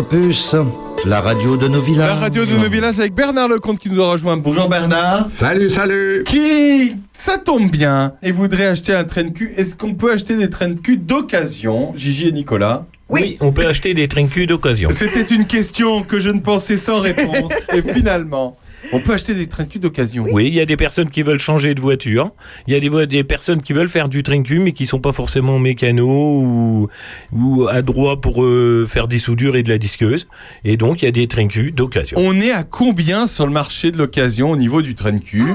Opus, 0.00 0.56
la 1.04 1.20
radio 1.20 1.58
de 1.58 1.68
nos 1.68 1.82
villages. 1.82 2.08
la 2.08 2.14
radio 2.14 2.46
de 2.46 2.56
nos 2.56 2.70
villages 2.70 2.98
avec 2.98 3.14
Bernard 3.14 3.48
Lecomte 3.48 3.78
qui 3.78 3.90
nous 3.90 4.00
a 4.00 4.12
rejoint. 4.12 4.38
Bonjour 4.38 4.66
Bernard. 4.66 5.26
Salut, 5.30 5.68
salut 5.68 6.24
Qui, 6.26 6.96
ça 7.12 7.36
tombe 7.36 7.70
bien, 7.70 8.14
et 8.22 8.32
voudrait 8.32 8.64
acheter 8.64 8.94
un 8.94 9.04
train 9.04 9.24
de 9.24 9.28
cul. 9.28 9.52
Est-ce 9.58 9.76
qu'on 9.76 9.94
peut 9.94 10.10
acheter 10.10 10.36
des 10.36 10.48
trains 10.48 10.68
de 10.68 10.80
cul 10.80 10.96
d'occasion, 10.96 11.92
Gigi 11.96 12.28
et 12.28 12.32
Nicolas? 12.32 12.86
Oui, 13.10 13.36
on 13.40 13.52
peut 13.52 13.66
acheter 13.66 13.92
des 13.92 14.08
trincus 14.08 14.46
d'occasion. 14.46 14.88
C'était 14.90 15.34
une 15.34 15.46
question 15.46 16.02
que 16.02 16.18
je 16.18 16.30
ne 16.30 16.40
pensais 16.40 16.78
sans 16.78 17.00
réponse. 17.00 17.52
et 17.74 17.82
finalement, 17.82 18.56
on 18.92 19.00
peut 19.00 19.12
acheter 19.12 19.34
des 19.34 19.46
cul 19.46 19.78
d'occasion. 19.78 20.24
Oui, 20.30 20.48
il 20.48 20.54
y 20.54 20.60
a 20.60 20.66
des 20.66 20.76
personnes 20.76 21.10
qui 21.10 21.22
veulent 21.22 21.38
changer 21.38 21.74
de 21.74 21.80
voiture. 21.80 22.32
Il 22.66 22.74
y 22.74 22.76
a 22.76 22.80
des, 22.80 23.06
des 23.06 23.24
personnes 23.24 23.62
qui 23.62 23.72
veulent 23.72 23.88
faire 23.88 24.08
du 24.08 24.22
trincu, 24.22 24.58
mais 24.58 24.72
qui 24.72 24.86
sont 24.86 25.00
pas 25.00 25.12
forcément 25.12 25.58
mécanos 25.58 26.08
ou, 26.08 26.88
ou 27.32 27.68
adroits 27.68 28.20
pour 28.20 28.42
euh, 28.42 28.86
faire 28.88 29.08
des 29.08 29.18
soudures 29.18 29.56
et 29.56 29.62
de 29.62 29.68
la 29.68 29.78
disqueuse. 29.78 30.28
Et 30.64 30.76
donc, 30.76 31.02
il 31.02 31.04
y 31.04 31.08
a 31.08 31.12
des 31.12 31.26
trincus 31.26 31.74
d'occasion. 31.74 32.16
On 32.20 32.40
est 32.40 32.52
à 32.52 32.64
combien 32.64 33.26
sur 33.26 33.46
le 33.46 33.52
marché 33.52 33.90
de 33.90 33.98
l'occasion 33.98 34.50
au 34.50 34.56
niveau 34.56 34.82
du 34.82 34.94
train 34.94 35.12
de 35.12 35.18
cul 35.22 35.52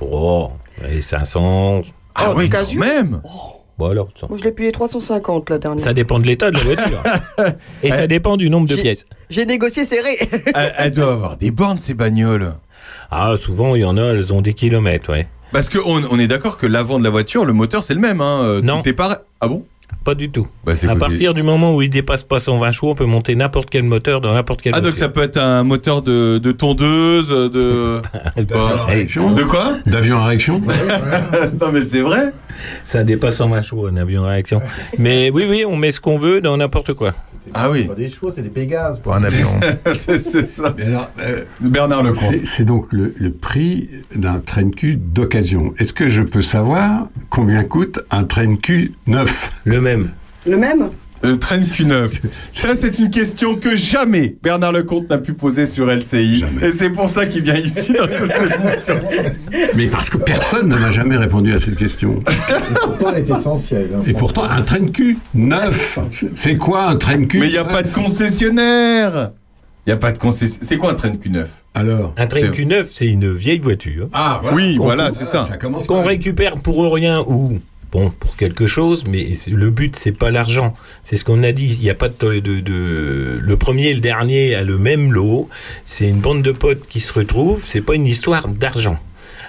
Oh, 0.00 0.50
et 0.88 1.02
500. 1.02 1.82
Ah 2.14 2.30
Oh, 2.30 2.34
oui, 2.36 2.48
quand 2.48 2.74
même 2.74 3.20
Bon 3.78 3.90
alors, 3.90 4.08
ça, 4.18 4.26
Moi, 4.28 4.36
je 4.38 4.42
l'ai 4.42 4.50
payé 4.50 4.72
350 4.72 5.50
la 5.50 5.58
dernière. 5.58 5.84
ça 5.84 5.92
dépend 5.94 6.18
de 6.18 6.26
l'état 6.26 6.50
de 6.50 6.56
la 6.56 6.64
voiture. 6.64 7.00
et 7.84 7.90
ça 7.92 8.08
dépend 8.08 8.36
du 8.36 8.50
nombre 8.50 8.66
de 8.66 8.74
pièces. 8.74 9.06
J'ai 9.30 9.46
négocié 9.46 9.84
serré. 9.84 10.18
elle, 10.52 10.72
elle 10.78 10.90
doit 10.92 11.12
avoir 11.12 11.36
des 11.36 11.52
bornes, 11.52 11.78
ces 11.78 11.94
bagnoles. 11.94 12.54
Ah, 13.10 13.34
souvent, 13.40 13.74
il 13.74 13.80
y 13.82 13.84
en 13.84 13.96
a, 13.96 14.02
elles 14.12 14.32
ont 14.32 14.40
des 14.42 14.54
kilomètres, 14.54 15.10
ouais. 15.10 15.26
Parce 15.52 15.68
qu'on 15.70 16.02
on 16.10 16.18
est 16.18 16.26
d'accord 16.26 16.58
que 16.58 16.66
l'avant 16.66 16.98
de 16.98 17.04
la 17.04 17.10
voiture, 17.10 17.44
le 17.46 17.52
moteur, 17.54 17.82
c'est 17.84 17.94
le 17.94 18.00
même. 18.00 18.20
Hein. 18.20 18.40
euh, 18.42 18.60
Non. 18.60 18.82
Tout 18.82 18.88
est 18.90 18.92
pareil. 18.92 19.16
Ah 19.40 19.48
bon? 19.48 19.64
Pas 20.04 20.14
du 20.14 20.30
tout. 20.30 20.46
Bah, 20.64 20.72
À 20.86 20.96
partir 20.96 21.32
du 21.34 21.42
moment 21.42 21.74
où 21.74 21.80
il 21.82 21.88
dépasse 21.88 22.22
pas 22.22 22.38
120 22.40 22.72
chevaux, 22.72 22.90
on 22.90 22.94
peut 22.94 23.06
monter 23.06 23.34
n'importe 23.34 23.70
quel 23.70 23.82
moteur 23.84 24.20
dans 24.20 24.34
n'importe 24.34 24.60
quel 24.62 24.74
Ah, 24.74 24.80
donc 24.82 24.94
ça 24.94 25.08
peut 25.08 25.22
être 25.22 25.38
un 25.38 25.64
moteur 25.64 26.02
de, 26.02 26.36
de 26.38 26.52
tondeuse, 26.52 27.28
de. 27.28 28.00
Réaction. 28.86 29.32
de 29.32 29.42
quoi? 29.44 29.78
D'avion 29.86 30.18
à 30.18 30.26
réaction 30.26 30.60
Non, 31.60 31.72
mais 31.72 31.80
c'est 31.82 32.00
vrai. 32.00 32.32
Ça 32.84 33.02
dépasse 33.04 33.36
120 33.36 33.62
chevaux, 33.62 33.86
un 33.86 33.96
avion 33.96 34.24
à 34.24 34.30
réaction. 34.30 34.60
Mais 34.98 35.30
oui, 35.30 35.46
oui, 35.48 35.64
on 35.66 35.76
met 35.76 35.92
ce 35.92 36.00
qu'on 36.00 36.18
veut 36.18 36.40
dans 36.40 36.56
n'importe 36.56 36.92
quoi. 36.92 37.14
Ah 37.54 37.70
oui. 37.70 37.84
Pas 37.84 37.94
des 37.94 38.08
chevaux, 38.08 38.30
c'est 38.34 38.42
des 38.42 38.48
pégases 38.48 38.98
pour 39.00 39.14
un 39.14 39.22
avion. 39.24 39.48
c'est 40.08 40.50
ça. 40.50 40.74
Mais 40.76 40.84
alors, 40.84 41.10
euh, 41.20 41.44
Bernard 41.60 42.02
Lecomte. 42.02 42.44
c'est 42.44 42.64
donc 42.64 42.92
le, 42.92 43.14
le 43.18 43.32
prix 43.32 43.88
d'un 44.14 44.38
train 44.40 44.64
de 44.64 44.74
cul 44.74 44.96
d'occasion. 44.96 45.72
Est-ce 45.78 45.92
que 45.92 46.08
je 46.08 46.22
peux 46.22 46.42
savoir 46.42 47.06
combien 47.30 47.64
coûte 47.64 48.00
un 48.10 48.24
train 48.24 48.46
de 48.46 48.56
cul 48.56 48.92
neuf? 49.06 49.60
Le 49.64 49.80
même. 49.80 50.10
Le 50.46 50.56
même? 50.56 50.90
Le 51.22 51.36
train 51.38 51.58
de 51.58 51.64
Q9. 51.64 52.10
Ça, 52.50 52.74
c'est 52.76 52.98
une 52.98 53.10
question 53.10 53.56
que 53.56 53.74
jamais 53.76 54.36
Bernard 54.42 54.72
Lecomte 54.72 55.10
n'a 55.10 55.18
pu 55.18 55.32
poser 55.32 55.66
sur 55.66 55.86
LCI. 55.90 56.36
Jamais. 56.36 56.68
Et 56.68 56.70
c'est 56.72 56.90
pour 56.90 57.08
ça 57.08 57.26
qu'il 57.26 57.42
vient 57.42 57.56
ici 57.56 57.92
dans 57.92 58.06
notre 58.06 58.64
émission. 58.64 59.00
Mais 59.74 59.86
parce 59.88 60.10
que 60.10 60.16
personne 60.18 60.68
ne 60.68 60.76
m'a 60.76 60.90
jamais 60.90 61.16
répondu 61.16 61.52
à 61.52 61.58
cette 61.58 61.76
question. 61.76 62.22
Pourtant, 62.82 63.12
elle 63.14 63.24
est 63.24 63.30
essentielle. 63.30 63.90
hein. 63.96 64.02
Et 64.06 64.12
pourtant, 64.12 64.44
un 64.44 64.62
train 64.62 64.80
de 64.80 64.90
cul 64.90 65.18
neuf 65.34 65.98
C'est 66.36 66.56
quoi 66.56 66.88
un 66.88 66.96
train 66.96 67.18
de 67.18 67.24
cul 67.26 67.40
Mais 67.40 67.46
il 67.48 67.52
n'y 67.52 67.58
a 67.58 67.64
pas 67.64 67.82
de 67.82 67.88
concessionnaire. 67.88 69.32
Il 69.86 69.90
n'y 69.90 69.92
a 69.94 69.96
pas 69.96 70.12
de 70.12 70.18
concessionnaire. 70.18 70.58
C'est 70.68 70.76
quoi 70.76 70.90
un 70.92 70.94
train 70.94 71.10
de 71.10 71.16
Q9 71.16 71.46
Alors 71.74 72.12
Un 72.16 72.26
train 72.26 72.40
C'est- 72.40 72.50
Q9, 72.50 72.86
c'est 72.90 73.06
une 73.06 73.32
vieille 73.34 73.58
voiture 73.60 74.08
Ah, 74.12 74.40
Oui, 74.52 74.76
voilà, 74.76 75.10
c'est 75.10 75.24
ça. 75.24 75.44
Ça 75.44 75.56
qu'on 75.56 76.02
récupère 76.02 76.58
pour 76.58 76.92
rien 76.94 77.24
ou 77.26 77.58
bon 77.92 78.10
pour 78.10 78.36
quelque 78.36 78.66
chose, 78.66 79.04
mais 79.10 79.26
le 79.50 79.70
but 79.70 79.96
c'est 79.96 80.12
pas 80.12 80.30
l'argent. 80.30 80.74
C'est 81.02 81.16
ce 81.16 81.24
qu'on 81.24 81.42
a 81.42 81.52
dit. 81.52 81.74
Il 81.78 81.80
n'y 81.82 81.90
a 81.90 81.94
pas 81.94 82.08
de, 82.08 82.38
de, 82.40 82.60
de- 82.60 83.38
le 83.40 83.56
premier 83.56 83.88
et 83.88 83.94
le 83.94 84.00
dernier 84.00 84.54
a 84.54 84.62
le 84.62 84.78
même 84.78 85.12
lot. 85.12 85.48
C'est 85.84 86.08
une 86.08 86.20
bande 86.20 86.42
de 86.42 86.52
potes 86.52 86.86
qui 86.88 87.00
se 87.00 87.12
retrouvent. 87.12 87.60
C'est 87.64 87.80
pas 87.80 87.94
une 87.94 88.06
histoire 88.06 88.48
d'argent. 88.48 88.98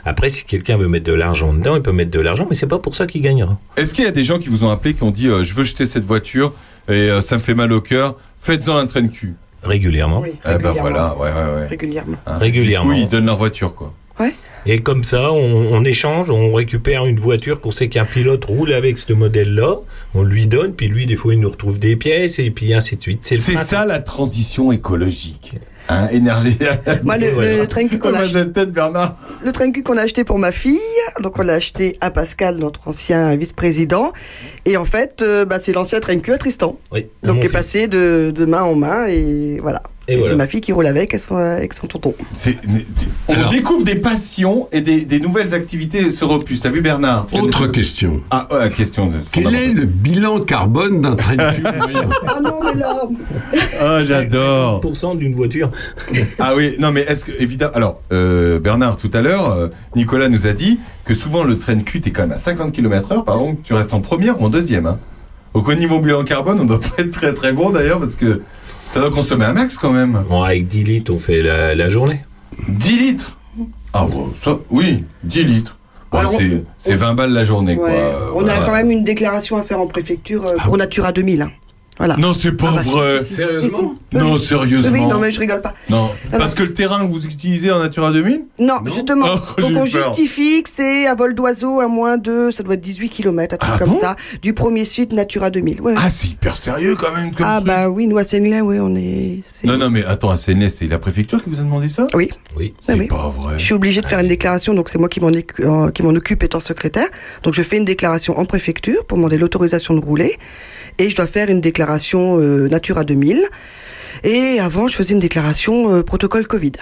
Après, 0.06 0.30
si 0.30 0.46
quelqu'un 0.46 0.78
veut 0.78 0.88
mettre 0.88 1.06
de 1.06 1.14
l'argent 1.14 1.54
dedans, 1.54 1.76
il 1.76 1.82
peut 1.82 1.92
mettre 1.92 2.12
de 2.12 2.22
l'argent, 2.22 2.48
mais 2.50 2.56
c'est 2.56 2.68
pas 2.68 2.80
pour 2.80 2.96
ça 2.96 3.06
qu'il 3.06 3.22
gagnera. 3.22 3.60
Est-ce 3.76 3.94
qu'il 3.94 4.06
y 4.06 4.08
a 4.08 4.12
des 4.12 4.24
gens 4.24 4.40
qui 4.40 4.48
vous 4.48 4.64
ont 4.64 4.70
appelé, 4.70 4.94
qui 4.94 5.04
ont 5.04 5.12
dit 5.12 5.28
euh, 5.28 5.44
Je 5.44 5.54
veux 5.54 5.66
jeter 5.66 5.86
cette 5.86 6.06
voiture 6.06 6.54
et 6.88 6.94
euh, 6.94 7.22
ça 7.22 7.36
me 7.36 7.42
fait 7.42 7.54
mal 7.54 7.72
au 7.74 7.82
cœur, 7.82 8.16
faites-en 8.40 8.78
un 8.78 8.88
train 8.88 9.02
de 9.02 9.10
cul? 9.12 9.36
Régulièrement. 9.62 10.22
Oui, 10.22 10.30
Eh 10.36 10.48
ben 10.48 10.52
régulièrement. 10.72 10.82
voilà, 10.82 11.18
ouais, 11.18 11.30
ouais, 11.32 11.56
ouais. 11.62 11.68
Régulièrement. 11.68 12.18
Hein? 12.26 12.38
Régulièrement. 12.38 12.90
Oui, 12.92 13.02
ils 13.02 13.10
donnent 13.10 13.26
leur 13.26 13.38
voiture, 13.38 13.76
quoi. 13.76 13.94
Et 14.66 14.80
comme 14.82 15.03
ça, 15.03 15.32
on, 15.32 15.38
on 15.74 15.84
échange, 15.86 16.30
on 16.30 16.53
récupère 16.53 17.05
une 17.05 17.20
voiture 17.20 17.62
qu'on 17.62 17.72
sait 17.72 17.88
qu'un 17.88 18.05
pilote 18.05 18.43
roule 18.45 18.74
avec 18.74 18.97
ce 18.97 19.14
modèle-là, 19.14 19.78
on 20.14 20.24
lui 20.24 20.47
donne, 20.47 20.74
puis 20.74 20.88
lui, 20.88 21.05
des 21.05 21.16
fois, 21.16 21.34
il 21.34 21.39
nous 21.39 21.49
retrouve 21.49 21.80
des 21.80 21.95
pièces, 21.95 22.39
et 22.39 22.51
puis 22.51 22.74
ainsi 22.74 22.95
de 22.97 23.01
suite. 23.01 23.20
C'est 23.24 23.38
ça 23.39 23.86
la 23.86 23.99
transition 23.99 24.72
écologique. 24.72 25.55
Hein, 25.91 26.07
énergie. 26.12 26.55
Moi, 27.03 27.18
le, 27.18 27.30
Voilà. 27.30 27.57
le 27.62 27.66
train 27.66 27.88
cul 27.88 27.97
qu'on 27.97 28.14
a, 28.14 28.20
ach- 28.20 28.36
acheté 30.03 30.24
pour 30.24 30.38
ma 30.38 30.51
fille, 30.51 30.78
donc 31.24 31.39
on 31.39 31.41
l'a 31.41 31.53
acheté 31.53 31.97
à 31.99 32.12
Pascal, 32.12 32.57
notre 32.57 32.88
ancien 32.88 33.36
vice-président, 33.36 34.12
et 34.66 34.78
en 34.78 34.86
fait, 34.86 35.24
euh, 35.24 35.45
bah, 35.45 35.57
c'est 35.60 35.72
l'ancien 35.74 35.99
train 35.99 36.20
cul 36.20 36.32
à 36.34 36.38
Tristan, 36.38 36.78
Oui, 36.91 37.07
donc 37.24 37.39
qui 37.39 37.45
est 37.47 37.49
fils. 37.49 37.51
passé 37.57 37.88
de, 37.88 38.32
de 38.36 38.45
main 38.45 38.62
en 38.62 38.76
main, 38.76 39.07
et 39.07 39.57
voilà. 39.62 39.82
Et 40.10 40.14
Et 40.14 40.16
voilà. 40.16 40.32
c'est 40.32 40.38
ma 40.38 40.47
fille 40.47 40.62
qui 40.62 40.72
roule 40.72 40.88
avec, 40.88 41.14
avec 41.14 41.22
son, 41.22 41.36
avec 41.38 41.74
son 41.74 41.86
tonton. 41.88 42.14
C'est- 42.34 42.57
On 43.28 43.34
Alors- 43.34 43.49
découvre 43.51 43.84
des 43.86 43.95
passions 43.95 44.68
et 44.72 44.82
des, 44.82 45.05
des 45.05 45.20
nouvelles 45.20 45.53
activités 45.53 46.10
sur 46.10 46.32
Opus. 46.32 46.62
T'as 46.62 46.70
vu, 46.72 46.82
Bernard 46.82 47.28
Autre 47.34 47.68
question. 47.68 48.22
Ah, 48.32 48.47
ouais, 48.51 48.72
question. 48.72 49.05
De... 49.05 49.18
Quel 49.32 49.53
est 49.53 49.68
le 49.74 49.86
bilan 49.86 50.39
carbone 50.39 51.01
d'un 51.01 51.16
train 51.16 51.36
de 51.36 51.41
moyen 51.62 52.10
Ah 52.28 52.39
non, 52.43 52.60
mais 52.64 52.80
là 52.80 53.03
Ah, 53.82 54.03
j'adore 54.03 54.82
50% 54.84 55.18
d'une 55.18 55.36
voiture. 55.36 55.72
Ah 56.39 56.53
oui, 56.55 56.76
non 56.80 56.91
mais 56.91 57.01
est-ce 57.01 57.24
que, 57.26 57.32
évidemment, 57.39 57.74
alors, 57.76 58.01
euh, 58.12 58.57
Bernard, 58.60 58.97
tout 58.97 59.12
à 59.14 59.22
l'heure, 59.22 59.51
euh, 59.51 59.68
Nicolas 59.95 60.28
nous 60.30 60.47
a 60.47 60.53
dit 60.53 60.80
que 61.05 61.14
souvent 61.14 61.43
le 61.43 61.57
train 61.60 61.76
de 61.76 61.84
cul, 61.84 62.01
t'es 62.01 62.12
quand 62.12 62.24
même 62.24 62.32
à 62.32 62.38
50 62.39 62.72
km 62.72 63.12
heure, 63.12 63.24
par 63.26 63.38
contre, 63.38 63.62
tu 63.64 63.74
restes 63.74 63.93
en 63.93 64.01
première 64.01 64.41
ou 64.41 64.45
en 64.45 64.49
deuxième. 64.49 64.86
Hein? 64.88 64.97
Donc 65.53 65.68
au 65.68 65.74
niveau 65.74 65.99
bilan 65.99 66.24
carbone, 66.24 66.60
on 66.60 66.66
doit 66.66 66.80
pas 66.80 67.01
être 67.01 67.12
très 67.12 67.34
très 67.34 67.53
bon 67.53 67.70
d'ailleurs, 67.72 67.99
parce 67.99 68.16
que 68.16 68.41
ça 68.92 69.00
doit 69.00 69.12
consommer 69.12 69.46
un 69.46 69.54
max 69.54 69.78
quand 69.78 69.92
même. 69.92 70.22
Bon, 70.28 70.42
avec 70.44 70.68
10 70.68 70.84
litres, 70.84 71.14
on 71.14 71.20
fait 71.20 71.42
la, 71.42 71.76
la 71.76 71.90
journée. 71.90 72.22
10 72.68 73.00
litres 73.00 73.38
Ah 73.94 74.06
bon, 74.06 74.34
ça, 74.44 74.58
oui, 74.70 75.04
10 75.24 75.44
litres. 75.44 75.78
Bon, 76.12 76.20
c'est, 76.30 76.64
c'est 76.80 76.96
20 76.96 77.14
balles 77.14 77.34
la 77.34 77.44
journée, 77.44 77.76
quoi. 77.76 77.86
Ouais, 77.88 78.12
On 78.34 78.40
voilà. 78.42 78.56
a 78.56 78.66
quand 78.66 78.74
même 78.74 78.90
une 78.90 79.04
déclaration 79.04 79.58
à 79.58 79.62
faire 79.64 79.80
en 79.80 79.86
préfecture 79.88 80.44
euh, 80.46 80.56
pour 80.64 80.76
Natura 80.78 81.12
2000. 81.12 81.44
hein. 81.44 81.52
Voilà. 82.00 82.16
Non, 82.18 82.34
c'est 82.34 82.54
pas 82.54 82.70
Ah 82.72 82.76
bah, 82.78 82.82
vrai. 82.84 83.18
si, 83.20 83.26
si. 83.26 83.34
Sérieusement 83.36 83.68
Si, 83.70 83.76
si. 83.76 84.18
Non, 84.18 84.34
Oui. 84.34 84.39
sérieusement. 84.39 84.91
Oui, 84.91 85.06
non, 85.06 85.20
mais 85.20 85.32
je 85.32 85.39
rigole 85.39 85.62
pas. 85.62 85.74
Non, 85.89 86.10
non, 86.32 86.38
parce 86.39 86.56
que 86.56 86.64
le 86.64 86.74
terrain 86.74 87.06
que 87.06 87.12
vous 87.12 87.26
utilisez 87.26 87.70
en 87.72 87.80
Natura 87.80 88.12
2000 88.12 88.41
Non, 88.60 88.76
justement. 88.86 89.26
Oh, 89.28 89.62
eu 89.70 89.74
peur. 89.74 89.86
justifie 89.86 90.64
que 90.64 90.70
c'est 90.74 91.06
à 91.08 91.14
vol 91.14 91.36
d'oiseau 91.36 91.80
à 91.82 91.88
moins 91.88 92.18
de, 92.18 92.50
ça 92.52 92.64
doit 92.64 92.74
être 92.76 92.82
18 92.82 93.10
km, 93.10 93.54
un 93.56 93.58
truc 93.58 93.72
Ah 93.76 93.78
comme 93.80 93.89
bon 93.91 94.00
ça, 94.00 94.16
du 94.41 94.54
premier 94.54 94.86
site 94.86 95.12
Natura 95.14 95.50
2000. 95.50 95.82
Ouais. 95.82 95.93
Ah, 95.97 96.10
c'est 96.10 96.28
hyper 96.28 96.56
sérieux 96.58 96.95
quand 96.95 97.12
même. 97.14 97.36
Comme 97.36 97.45
Ah 97.47 97.56
truc. 97.58 97.68
bah 97.68 97.89
oui, 97.89 98.08
nous 98.08 98.18
à 98.18 98.24
Sénelay, 98.24 98.62
oui, 98.62 98.78
on 98.80 98.95
est. 98.95 99.41
Non, 99.66 99.78
non, 99.78 99.89
mais 99.89 100.04
attends, 100.06 100.30
à 100.32 100.38
Sénès, 100.38 100.74
c'est 100.80 100.88
la 100.88 101.00
préfecture 101.00 101.43
qui 101.43 101.50
vous 101.50 101.60
a 101.60 101.64
demandé 101.64 101.89
ça? 101.89 102.08
Oui, 102.14 102.30
Oui. 102.58 102.74
ah 102.80 102.84
C'est 102.88 102.93
oui. 103.00 103.08
pas 103.08 103.34
vrai. 103.38 103.56
Je 103.58 103.64
suis 103.66 103.74
obligée 103.74 104.02
de 104.02 104.08
faire 104.08 104.20
une 104.20 104.28
déclaration, 104.28 104.74
donc 104.74 104.88
c'est 104.88 104.97
moi 105.00 105.10
qui 105.10 105.20
m'en 105.20 105.32
écu- 105.32 105.66
euh, 105.66 105.91
qui 105.91 106.02
m'en 106.04 106.12
occupe 106.12 106.43
étant 106.43 106.62
secrétaire. 106.62 107.08
Donc 107.43 107.54
je 107.56 107.62
fais 107.62 107.76
une 107.78 107.86
déclaration 107.86 108.39
en 108.39 108.45
préfecture 108.45 109.04
pour 109.06 109.18
demander 109.18 109.38
l'autorisation 109.38 109.93
de 109.95 110.00
rouler, 110.00 110.38
et 111.00 111.10
je 111.10 111.16
dois 111.16 111.28
faire 111.28 111.50
une 111.50 111.62
déclaration 111.62 112.39
euh, 112.39 112.68
Natura 112.68 113.04
2000. 113.04 113.43
Et 114.24 114.60
avant, 114.60 114.88
je 114.88 114.95
faisais 114.95 115.14
une 115.14 115.20
déclaration 115.20 115.93
euh, 115.93 116.04
protocole 116.04 116.45
Covid. 116.45 116.74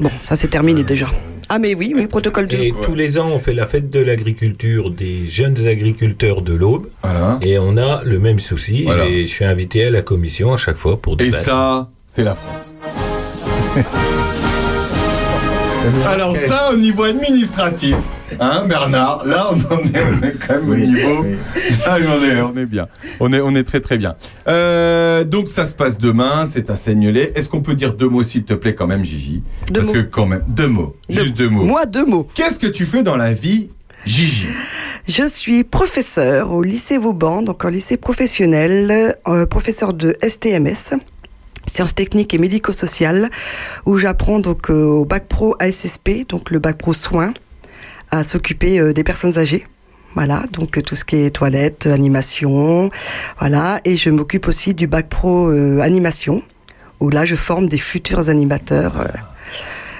Bon, 0.00 0.10
ça 0.22 0.36
c'est 0.36 0.48
terminé 0.48 0.84
déjà. 0.84 1.08
Ah 1.48 1.58
mais 1.58 1.74
oui, 1.74 1.92
oui, 1.96 2.06
protocole 2.08 2.46
2. 2.48 2.56
Et 2.56 2.74
tous 2.82 2.94
les 2.94 3.18
ans, 3.18 3.28
on 3.30 3.38
fait 3.38 3.54
la 3.54 3.66
fête 3.66 3.88
de 3.88 4.00
l'agriculture 4.00 4.90
des 4.90 5.28
jeunes 5.30 5.66
agriculteurs 5.66 6.42
de 6.42 6.52
l'Aube. 6.52 6.88
Voilà. 7.02 7.38
Et 7.40 7.58
on 7.58 7.76
a 7.78 8.02
le 8.04 8.18
même 8.18 8.40
souci. 8.40 8.82
Voilà. 8.82 9.06
Et 9.06 9.22
je 9.26 9.30
suis 9.30 9.44
invité 9.44 9.84
à 9.86 9.90
la 9.90 10.02
commission 10.02 10.52
à 10.52 10.56
chaque 10.56 10.76
fois 10.76 11.00
pour 11.00 11.14
Et 11.14 11.26
débattre. 11.26 11.44
ça, 11.44 11.90
c'est 12.04 12.24
la 12.24 12.34
France. 12.34 12.72
Alors 16.06 16.36
ça, 16.36 16.70
au 16.72 16.76
niveau 16.76 17.04
administratif, 17.04 17.96
hein, 18.40 18.64
Bernard, 18.68 19.24
là, 19.26 19.50
on 19.52 19.74
en 19.74 19.78
est, 19.80 20.02
on 20.02 20.22
est 20.26 20.34
quand 20.46 20.54
même 20.60 20.70
au 20.70 20.74
niveau. 20.74 21.24
Ah, 21.86 21.96
on 22.00 22.22
est, 22.24 22.40
on 22.40 22.56
est 22.56 22.66
bien. 22.66 22.88
On 23.20 23.32
est, 23.32 23.40
on 23.40 23.54
est 23.54 23.62
très 23.64 23.80
très 23.80 23.98
bien. 23.98 24.14
Euh, 24.48 25.24
donc 25.24 25.48
ça 25.48 25.64
se 25.66 25.72
passe 25.72 25.98
demain, 25.98 26.44
c'est 26.46 26.70
à 26.70 26.76
Seignelay. 26.76 27.32
Est-ce 27.34 27.48
qu'on 27.48 27.60
peut 27.62 27.74
dire 27.74 27.94
deux 27.94 28.08
mots, 28.08 28.22
s'il 28.22 28.44
te 28.44 28.54
plaît, 28.54 28.74
quand 28.74 28.86
même, 28.86 29.04
Gigi? 29.04 29.42
Deux 29.70 29.80
Parce 29.80 29.86
mots. 29.86 29.92
que 29.94 30.00
quand 30.00 30.26
même, 30.26 30.42
deux 30.48 30.68
mots, 30.68 30.96
juste 31.08 31.36
deux 31.36 31.48
mots. 31.48 31.64
Moi, 31.64 31.86
deux 31.86 32.04
mots. 32.06 32.26
Qu'est-ce 32.34 32.58
que 32.58 32.66
tu 32.66 32.84
fais 32.84 33.02
dans 33.02 33.16
la 33.16 33.32
vie, 33.32 33.68
Gigi? 34.04 34.48
Je 35.08 35.24
suis 35.24 35.62
professeur 35.62 36.52
au 36.52 36.62
lycée 36.64 36.98
Vauban, 36.98 37.42
donc 37.42 37.64
en 37.64 37.68
lycée 37.68 37.96
professionnel, 37.96 39.14
euh, 39.28 39.46
professeur 39.46 39.92
de 39.94 40.16
STMS, 40.20 40.96
sciences 41.70 41.94
techniques 41.94 42.34
et 42.34 42.38
médico-sociales, 42.38 43.30
où 43.84 43.98
j'apprends 43.98 44.38
donc 44.38 44.70
euh, 44.70 44.84
au 44.84 45.04
bac 45.04 45.26
pro 45.28 45.54
ASSP, 45.58 46.28
donc 46.28 46.50
le 46.50 46.58
bac 46.58 46.78
pro 46.78 46.92
soins, 46.92 47.32
à 48.10 48.24
s'occuper 48.24 48.78
euh, 48.78 48.92
des 48.92 49.04
personnes 49.04 49.36
âgées. 49.38 49.64
Voilà, 50.14 50.44
donc 50.52 50.78
euh, 50.78 50.82
tout 50.82 50.94
ce 50.96 51.04
qui 51.04 51.16
est 51.16 51.30
toilette, 51.30 51.86
animation, 51.86 52.90
voilà, 53.38 53.78
et 53.84 53.96
je 53.96 54.08
m'occupe 54.10 54.48
aussi 54.48 54.72
du 54.72 54.86
bac 54.86 55.08
pro 55.08 55.50
euh, 55.50 55.80
animation, 55.80 56.42
où 57.00 57.10
là 57.10 57.26
je 57.26 57.36
forme 57.36 57.68
des 57.68 57.78
futurs 57.78 58.28
animateurs. 58.30 59.00
euh, 59.00 59.06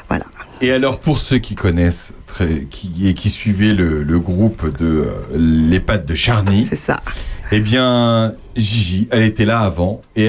voilà. 0.08 0.24
Et 0.62 0.72
alors, 0.72 1.00
pour 1.00 1.20
ceux 1.20 1.36
qui 1.36 1.54
connaissent 1.54 2.12
très, 2.26 2.66
qui, 2.70 3.08
et 3.08 3.12
qui 3.12 3.28
suivaient 3.28 3.74
le, 3.74 4.02
le 4.02 4.18
groupe 4.18 4.74
de 4.78 5.04
euh, 5.06 5.36
l'EHPAD 5.36 6.06
de 6.06 6.14
Charny, 6.14 6.64
c'est 6.64 6.76
ça. 6.76 6.96
Eh 7.52 7.60
bien, 7.60 8.34
Gigi, 8.56 9.08
elle 9.10 9.24
était 9.24 9.44
là 9.44 9.60
avant 9.60 10.00
et 10.16 10.28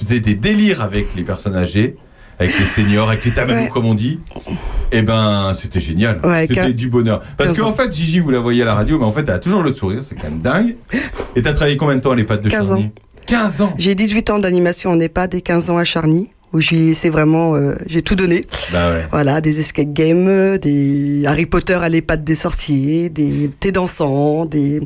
faisait 0.00 0.20
des 0.20 0.34
délires 0.34 0.82
avec 0.82 1.06
les 1.16 1.22
personnes 1.22 1.56
âgées, 1.56 1.96
avec 2.38 2.58
les 2.58 2.64
seniors, 2.66 3.08
avec 3.08 3.24
les 3.24 3.32
tamadous, 3.32 3.62
Ouais. 3.62 3.68
comme 3.68 3.84
on 3.86 3.94
dit. 3.94 4.20
Eh 4.92 5.02
ben, 5.02 5.52
c'était 5.60 5.80
génial. 5.80 6.18
Ouais, 6.24 6.46
c'était 6.48 6.72
du 6.72 6.88
bonheur. 6.88 7.20
Parce 7.36 7.50
15 7.50 7.58
qu'en 7.58 7.68
ans. 7.68 7.72
fait, 7.72 7.92
Gigi, 7.92 8.20
vous 8.20 8.30
la 8.30 8.38
voyez 8.40 8.62
à 8.62 8.64
la 8.64 8.74
radio, 8.74 8.98
mais 8.98 9.04
en 9.04 9.12
fait, 9.12 9.20
elle 9.22 9.30
a 9.30 9.38
toujours 9.38 9.62
le 9.62 9.72
sourire, 9.72 10.02
c'est 10.02 10.14
quand 10.14 10.24
même 10.30 10.40
dingue. 10.40 10.76
Et 11.36 11.42
t'as 11.42 11.52
travaillé 11.52 11.76
combien 11.76 11.96
de 11.96 12.00
temps 12.00 12.12
à 12.12 12.14
l'EHPAD 12.14 12.40
de 12.42 12.48
15 12.48 12.68
Charny? 12.68 12.84
Ans. 12.84 12.90
15 13.26 13.60
ans 13.60 13.74
J'ai 13.76 13.94
18 13.94 14.30
ans 14.30 14.38
d'animation 14.38 14.90
en 14.90 14.98
EHPAD 15.00 15.34
et 15.34 15.40
15 15.42 15.68
ans 15.70 15.76
à 15.76 15.84
Charny, 15.84 16.30
où 16.52 16.60
j'ai 16.60 16.94
c'est 16.94 17.10
vraiment 17.10 17.54
euh, 17.54 17.74
j'ai 17.86 18.02
tout 18.02 18.14
donné. 18.14 18.46
Bah 18.72 18.90
ouais. 18.90 19.06
Voilà, 19.10 19.40
des 19.40 19.60
escape 19.60 19.92
games, 19.92 20.58
des 20.58 21.24
Harry 21.26 21.46
Potter 21.46 21.74
à 21.74 21.88
l'EHPAD 21.88 22.24
des 22.24 22.34
sorciers, 22.34 23.08
des 23.08 23.50
thés 23.60 23.72
dansants, 23.72 24.44
des 24.46 24.80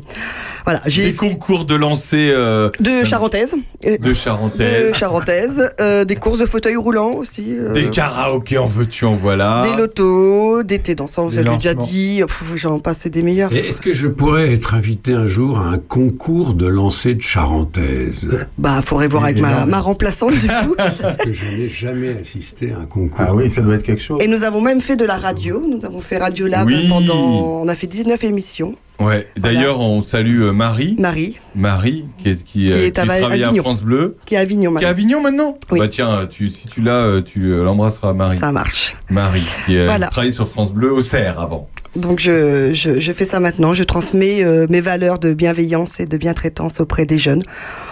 voilà, 0.65 0.79
Des 0.79 0.91
j'ai 0.91 1.13
concours 1.13 1.65
de 1.65 1.75
lancer 1.75 2.31
euh, 2.31 2.69
de 2.79 3.03
charentaise, 3.03 3.55
euh, 3.85 3.97
de 3.97 4.13
charentaise, 4.13 4.91
de 4.91 4.93
charentaise, 4.95 5.69
euh, 5.81 6.05
des 6.05 6.15
courses 6.15 6.39
de 6.39 6.45
fauteuils 6.45 6.77
roulants 6.77 7.11
aussi, 7.11 7.47
euh, 7.49 7.73
des 7.73 7.89
karaokés 7.89 8.57
en 8.57 8.67
veux-tu, 8.67 9.03
en 9.03 9.15
voilà. 9.15 9.63
des 9.69 9.75
lotos, 9.75 10.63
des 10.63 10.79
thés 10.79 10.95
dansants, 10.95 11.25
vous 11.25 11.31
Des 11.31 11.39
avez 11.39 11.57
déjà 11.57 11.73
dit, 11.73 12.21
j'en 12.55 12.79
passe 12.79 13.07
des 13.07 13.23
meilleurs. 13.23 13.51
Est-ce 13.51 13.81
que 13.81 13.91
je 13.91 14.07
pourrais 14.07 14.53
être 14.53 14.73
invité 14.73 15.13
un 15.13 15.27
jour 15.27 15.59
à 15.59 15.65
un 15.65 15.77
concours 15.77 16.53
de 16.53 16.67
lancer 16.67 17.13
de 17.13 17.21
charentaise? 17.21 18.29
Bah, 18.57 18.81
faudrait 18.85 19.09
voir 19.09 19.25
avec 19.25 19.39
ma 19.41 19.79
remplaçante 19.79 20.37
du 20.37 20.47
coup. 20.47 20.75
Parce 20.77 21.17
que 21.17 21.33
je 21.33 21.43
n'ai 21.57 21.69
jamais 21.69 22.17
assisté 22.19 22.71
à 22.71 22.79
un 22.79 22.85
concours. 22.85 23.19
Ah 23.27 23.33
oui, 23.33 23.49
ça 23.49 23.61
doit 23.61 23.75
être 23.75 23.83
quelque 23.83 24.01
chose. 24.01 24.19
Et 24.21 24.27
nous 24.27 24.43
avons 24.43 24.61
même 24.61 24.81
fait 24.81 24.95
de 24.95 25.05
la 25.05 25.17
radio. 25.17 25.61
Nous 25.67 25.85
avons 25.85 25.99
fait 26.01 26.17
Radio 26.17 26.47
Lab 26.47 26.67
Oui. 26.67 26.87
pendant. 26.89 27.61
On 27.61 27.67
a 27.67 27.75
fait 27.75 27.87
19 27.87 28.23
émissions. 28.23 28.75
Ouais. 28.99 29.27
D'ailleurs, 29.37 29.79
on 29.79 30.01
salue 30.01 30.41
euh, 30.43 30.51
Marie. 30.53 30.95
Marie, 30.99 31.39
Marie, 31.55 32.05
qui, 32.19 32.29
est, 32.29 32.35
qui, 32.43 32.43
Qui 32.43 32.71
euh, 32.71 32.85
est 32.85 32.99
à 32.99 33.03
qui 33.03 33.07
travaille 33.19 33.43
à. 33.43 33.53
France 33.53 33.81
Bleu. 33.83 34.17
qui 34.25 34.35
est 34.35 34.37
à 34.37 34.41
Avignon 34.41 34.71
Qui 34.75 34.83
est 34.83 34.87
à 34.87 34.89
maintenant. 34.89 34.89
Avignon 34.89 35.21
maintenant? 35.21 35.57
Oui. 35.71 35.79
Bah 35.79 35.87
tiens, 35.87 36.27
tu, 36.29 36.49
si 36.49 36.67
tu 36.67 36.81
l'as, 36.81 37.03
euh, 37.05 37.21
tu 37.21 37.55
l'embrasseras, 37.63 38.13
Marie. 38.13 38.37
Ça 38.37 38.51
marche. 38.51 38.95
Marie, 39.09 39.43
qui 39.65 39.77
Voilà. 39.83 40.07
travaille 40.07 40.31
sur 40.31 40.47
France 40.47 40.71
Bleu 40.73 40.91
au 40.93 41.01
CERF 41.01 41.37
avant. 41.39 41.67
Donc 41.95 42.19
je, 42.19 42.71
je, 42.73 42.99
je 42.99 43.11
fais 43.13 43.25
ça 43.25 43.39
maintenant. 43.39 43.73
Je 43.75 43.83
transmets 43.83 44.43
euh, 44.43 44.65
mes 44.69 44.81
valeurs 44.81 45.19
de 45.19 45.33
bienveillance 45.33 45.99
et 45.99 46.05
de 46.05 46.17
bientraitance 46.17 46.79
auprès 46.79 47.05
des 47.05 47.19
jeunes, 47.19 47.43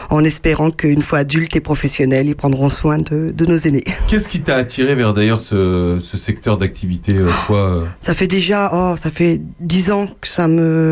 en 0.10 0.24
espérant 0.24 0.72
qu'une 0.72 1.04
fois 1.04 1.20
adultes 1.20 1.56
et 1.56 1.60
professionnels, 1.60 2.26
ils 2.28 2.36
prendront 2.36 2.70
soin 2.70 2.98
de, 2.98 3.32
de 3.32 3.46
nos 3.46 3.58
aînés. 3.58 3.84
Qu'est-ce 4.08 4.28
qui 4.28 4.42
t'a 4.42 4.56
attiré 4.56 4.96
vers 4.96 5.14
d'ailleurs 5.14 5.40
ce, 5.40 6.00
ce 6.02 6.18
secteur 6.18 6.58
d'activité, 6.58 7.14
euh, 7.14 7.28
euh? 7.52 7.86
Ça 8.02 8.16
fait 8.16 8.26
déjà, 8.26 8.72
oh, 8.74 8.96
ça 8.98 9.12
fait 9.12 9.40
dix 9.60 9.92
ans 9.92 10.08
que 10.20 10.28
ça 10.28 10.48
me, 10.48 10.91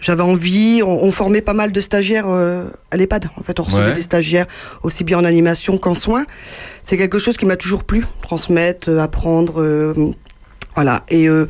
j'avais 0.00 0.22
envie. 0.22 0.82
On, 0.84 1.04
on 1.04 1.12
formait 1.12 1.40
pas 1.42 1.54
mal 1.54 1.72
de 1.72 1.80
stagiaires 1.80 2.26
euh, 2.28 2.64
à 2.90 2.96
l'EHPAD. 2.96 3.30
En 3.38 3.42
fait, 3.42 3.60
on 3.60 3.62
recevait 3.64 3.86
Ouais. 3.86 3.92
des 3.92 4.02
stagiaires 4.02 4.46
aussi 4.82 5.04
bien 5.04 5.18
en 5.18 5.24
animation 5.24 5.78
qu'en 5.78 5.94
soins. 5.94 6.24
C'est 6.82 6.96
quelque 6.96 7.18
chose 7.18 7.36
qui 7.36 7.46
m'a 7.46 7.56
toujours 7.56 7.84
plu, 7.84 8.04
transmettre, 8.22 8.88
euh, 8.90 8.98
apprendre, 8.98 9.60
euh, 9.60 9.92
voilà. 10.74 11.04
Et 11.08 11.28
euh, 11.28 11.46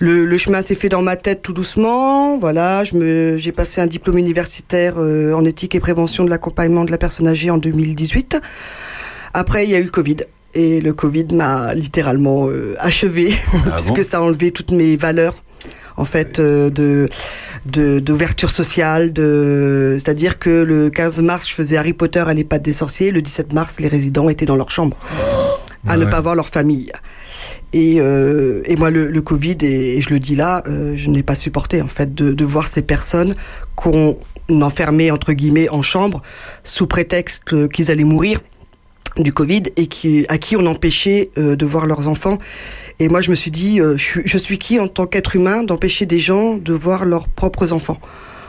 le, 0.00 0.24
le 0.24 0.36
chemin 0.38 0.62
s'est 0.62 0.74
fait 0.74 0.88
dans 0.88 1.02
ma 1.02 1.16
tête 1.16 1.42
tout 1.42 1.52
doucement. 1.52 2.38
Voilà, 2.38 2.84
je 2.84 2.94
me, 2.96 3.36
j'ai 3.38 3.52
passé 3.52 3.80
un 3.80 3.86
diplôme 3.86 4.18
universitaire 4.18 4.94
euh, 4.98 5.32
en 5.32 5.44
éthique 5.44 5.74
et 5.74 5.80
prévention 5.80 6.24
de 6.24 6.30
l'accompagnement 6.30 6.84
de 6.84 6.90
la 6.90 6.98
personne 6.98 7.26
âgée 7.28 7.50
en 7.50 7.58
2018. 7.58 8.38
Après, 9.34 9.64
il 9.64 9.70
y 9.70 9.74
a 9.74 9.78
eu 9.80 9.84
le 9.84 9.90
Covid. 9.90 10.16
Et 10.54 10.80
le 10.80 10.92
Covid 10.94 11.26
m'a 11.34 11.74
littéralement 11.74 12.48
euh, 12.48 12.74
achevé, 12.78 13.34
Ah 13.66 13.70
puisque 13.76 13.96
bon? 13.96 14.02
ça 14.02 14.16
a 14.18 14.20
enlevé 14.22 14.50
toutes 14.50 14.70
mes 14.70 14.96
valeurs, 14.96 15.34
en 15.98 16.04
fait, 16.06 16.38
euh, 16.38 16.70
de 16.70 17.08
de- 17.66 17.98
d'ouverture 17.98 18.50
sociale. 18.50 19.12
De, 19.12 19.96
c'est-à-dire 19.98 20.38
que 20.38 20.48
le 20.62 20.88
15 20.90 21.20
mars, 21.20 21.48
je 21.48 21.54
faisais 21.54 21.76
Harry 21.76 21.92
Potter 21.92 22.20
à 22.20 22.32
l'EHPAD 22.32 22.62
des 22.62 22.72
sorciers. 22.72 23.10
Le 23.10 23.20
17 23.20 23.52
mars, 23.52 23.78
les 23.80 23.88
résidents 23.88 24.28
étaient 24.30 24.46
dans 24.46 24.56
leur 24.56 24.70
chambre, 24.70 24.96
à 25.86 25.96
ne 25.96 26.04
pas 26.10 26.20
voir 26.20 26.34
leur 26.34 26.48
famille. 26.48 26.90
Et, 27.72 27.96
euh, 27.98 28.62
et 28.64 28.76
moi, 28.76 28.90
le, 28.90 29.08
le 29.08 29.20
Covid, 29.20 29.58
et, 29.60 29.98
et 29.98 30.02
je 30.02 30.08
le 30.10 30.18
dis 30.18 30.34
là, 30.36 30.62
euh, 30.66 30.94
je 30.96 31.10
n'ai 31.10 31.22
pas 31.22 31.34
supporté, 31.34 31.82
en 31.82 31.88
fait, 31.88 32.14
de, 32.14 32.32
de 32.32 32.44
voir 32.44 32.66
ces 32.66 32.80
personnes 32.82 33.34
qu'on 33.76 34.16
enfermait, 34.62 35.10
entre 35.10 35.32
guillemets, 35.34 35.68
en 35.68 35.82
chambre, 35.82 36.22
sous 36.64 36.86
prétexte 36.86 37.42
qu'ils 37.68 37.90
allaient 37.90 38.04
mourir 38.04 38.40
du 39.18 39.32
Covid 39.32 39.64
et 39.76 39.86
qui, 39.86 40.24
à 40.28 40.38
qui 40.38 40.56
on 40.56 40.64
empêchait 40.66 41.30
euh, 41.38 41.56
de 41.56 41.66
voir 41.66 41.86
leurs 41.86 42.08
enfants. 42.08 42.38
Et 43.00 43.08
moi, 43.08 43.20
je 43.20 43.30
me 43.30 43.36
suis 43.36 43.50
dit, 43.50 43.80
euh, 43.80 43.96
je, 43.96 44.02
suis, 44.02 44.22
je 44.24 44.38
suis 44.38 44.58
qui 44.58 44.80
en 44.80 44.88
tant 44.88 45.06
qu'être 45.06 45.36
humain 45.36 45.62
d'empêcher 45.62 46.04
des 46.06 46.18
gens 46.18 46.56
de 46.56 46.72
voir 46.72 47.04
leurs 47.04 47.28
propres 47.28 47.72
enfants 47.72 48.00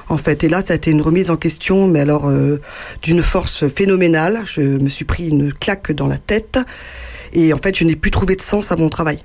en 0.10 0.18
fait. 0.18 0.44
Et 0.44 0.50
là, 0.50 0.62
ça 0.62 0.74
a 0.74 0.76
été 0.76 0.92
une 0.92 1.02
remise 1.02 1.30
en 1.30 1.38
question, 1.38 1.88
mais 1.88 2.00
alors 2.00 2.28
euh, 2.28 2.60
d'une 3.02 3.22
force 3.22 3.68
phénoménale. 3.68 4.42
Je 4.46 4.62
me 4.62 4.90
suis 4.90 5.06
pris 5.06 5.30
une 5.30 5.54
claque 5.54 5.92
dans 5.92 6.08
la 6.08 6.18
tête 6.18 6.60
et 7.34 7.54
en 7.54 7.58
fait, 7.58 7.78
je 7.78 7.84
n'ai 7.84 7.96
plus 7.96 8.12
trouvé 8.12 8.36
de 8.36 8.42
sens 8.42 8.72
à 8.72 8.76
mon 8.76 8.90
travail. 8.90 9.20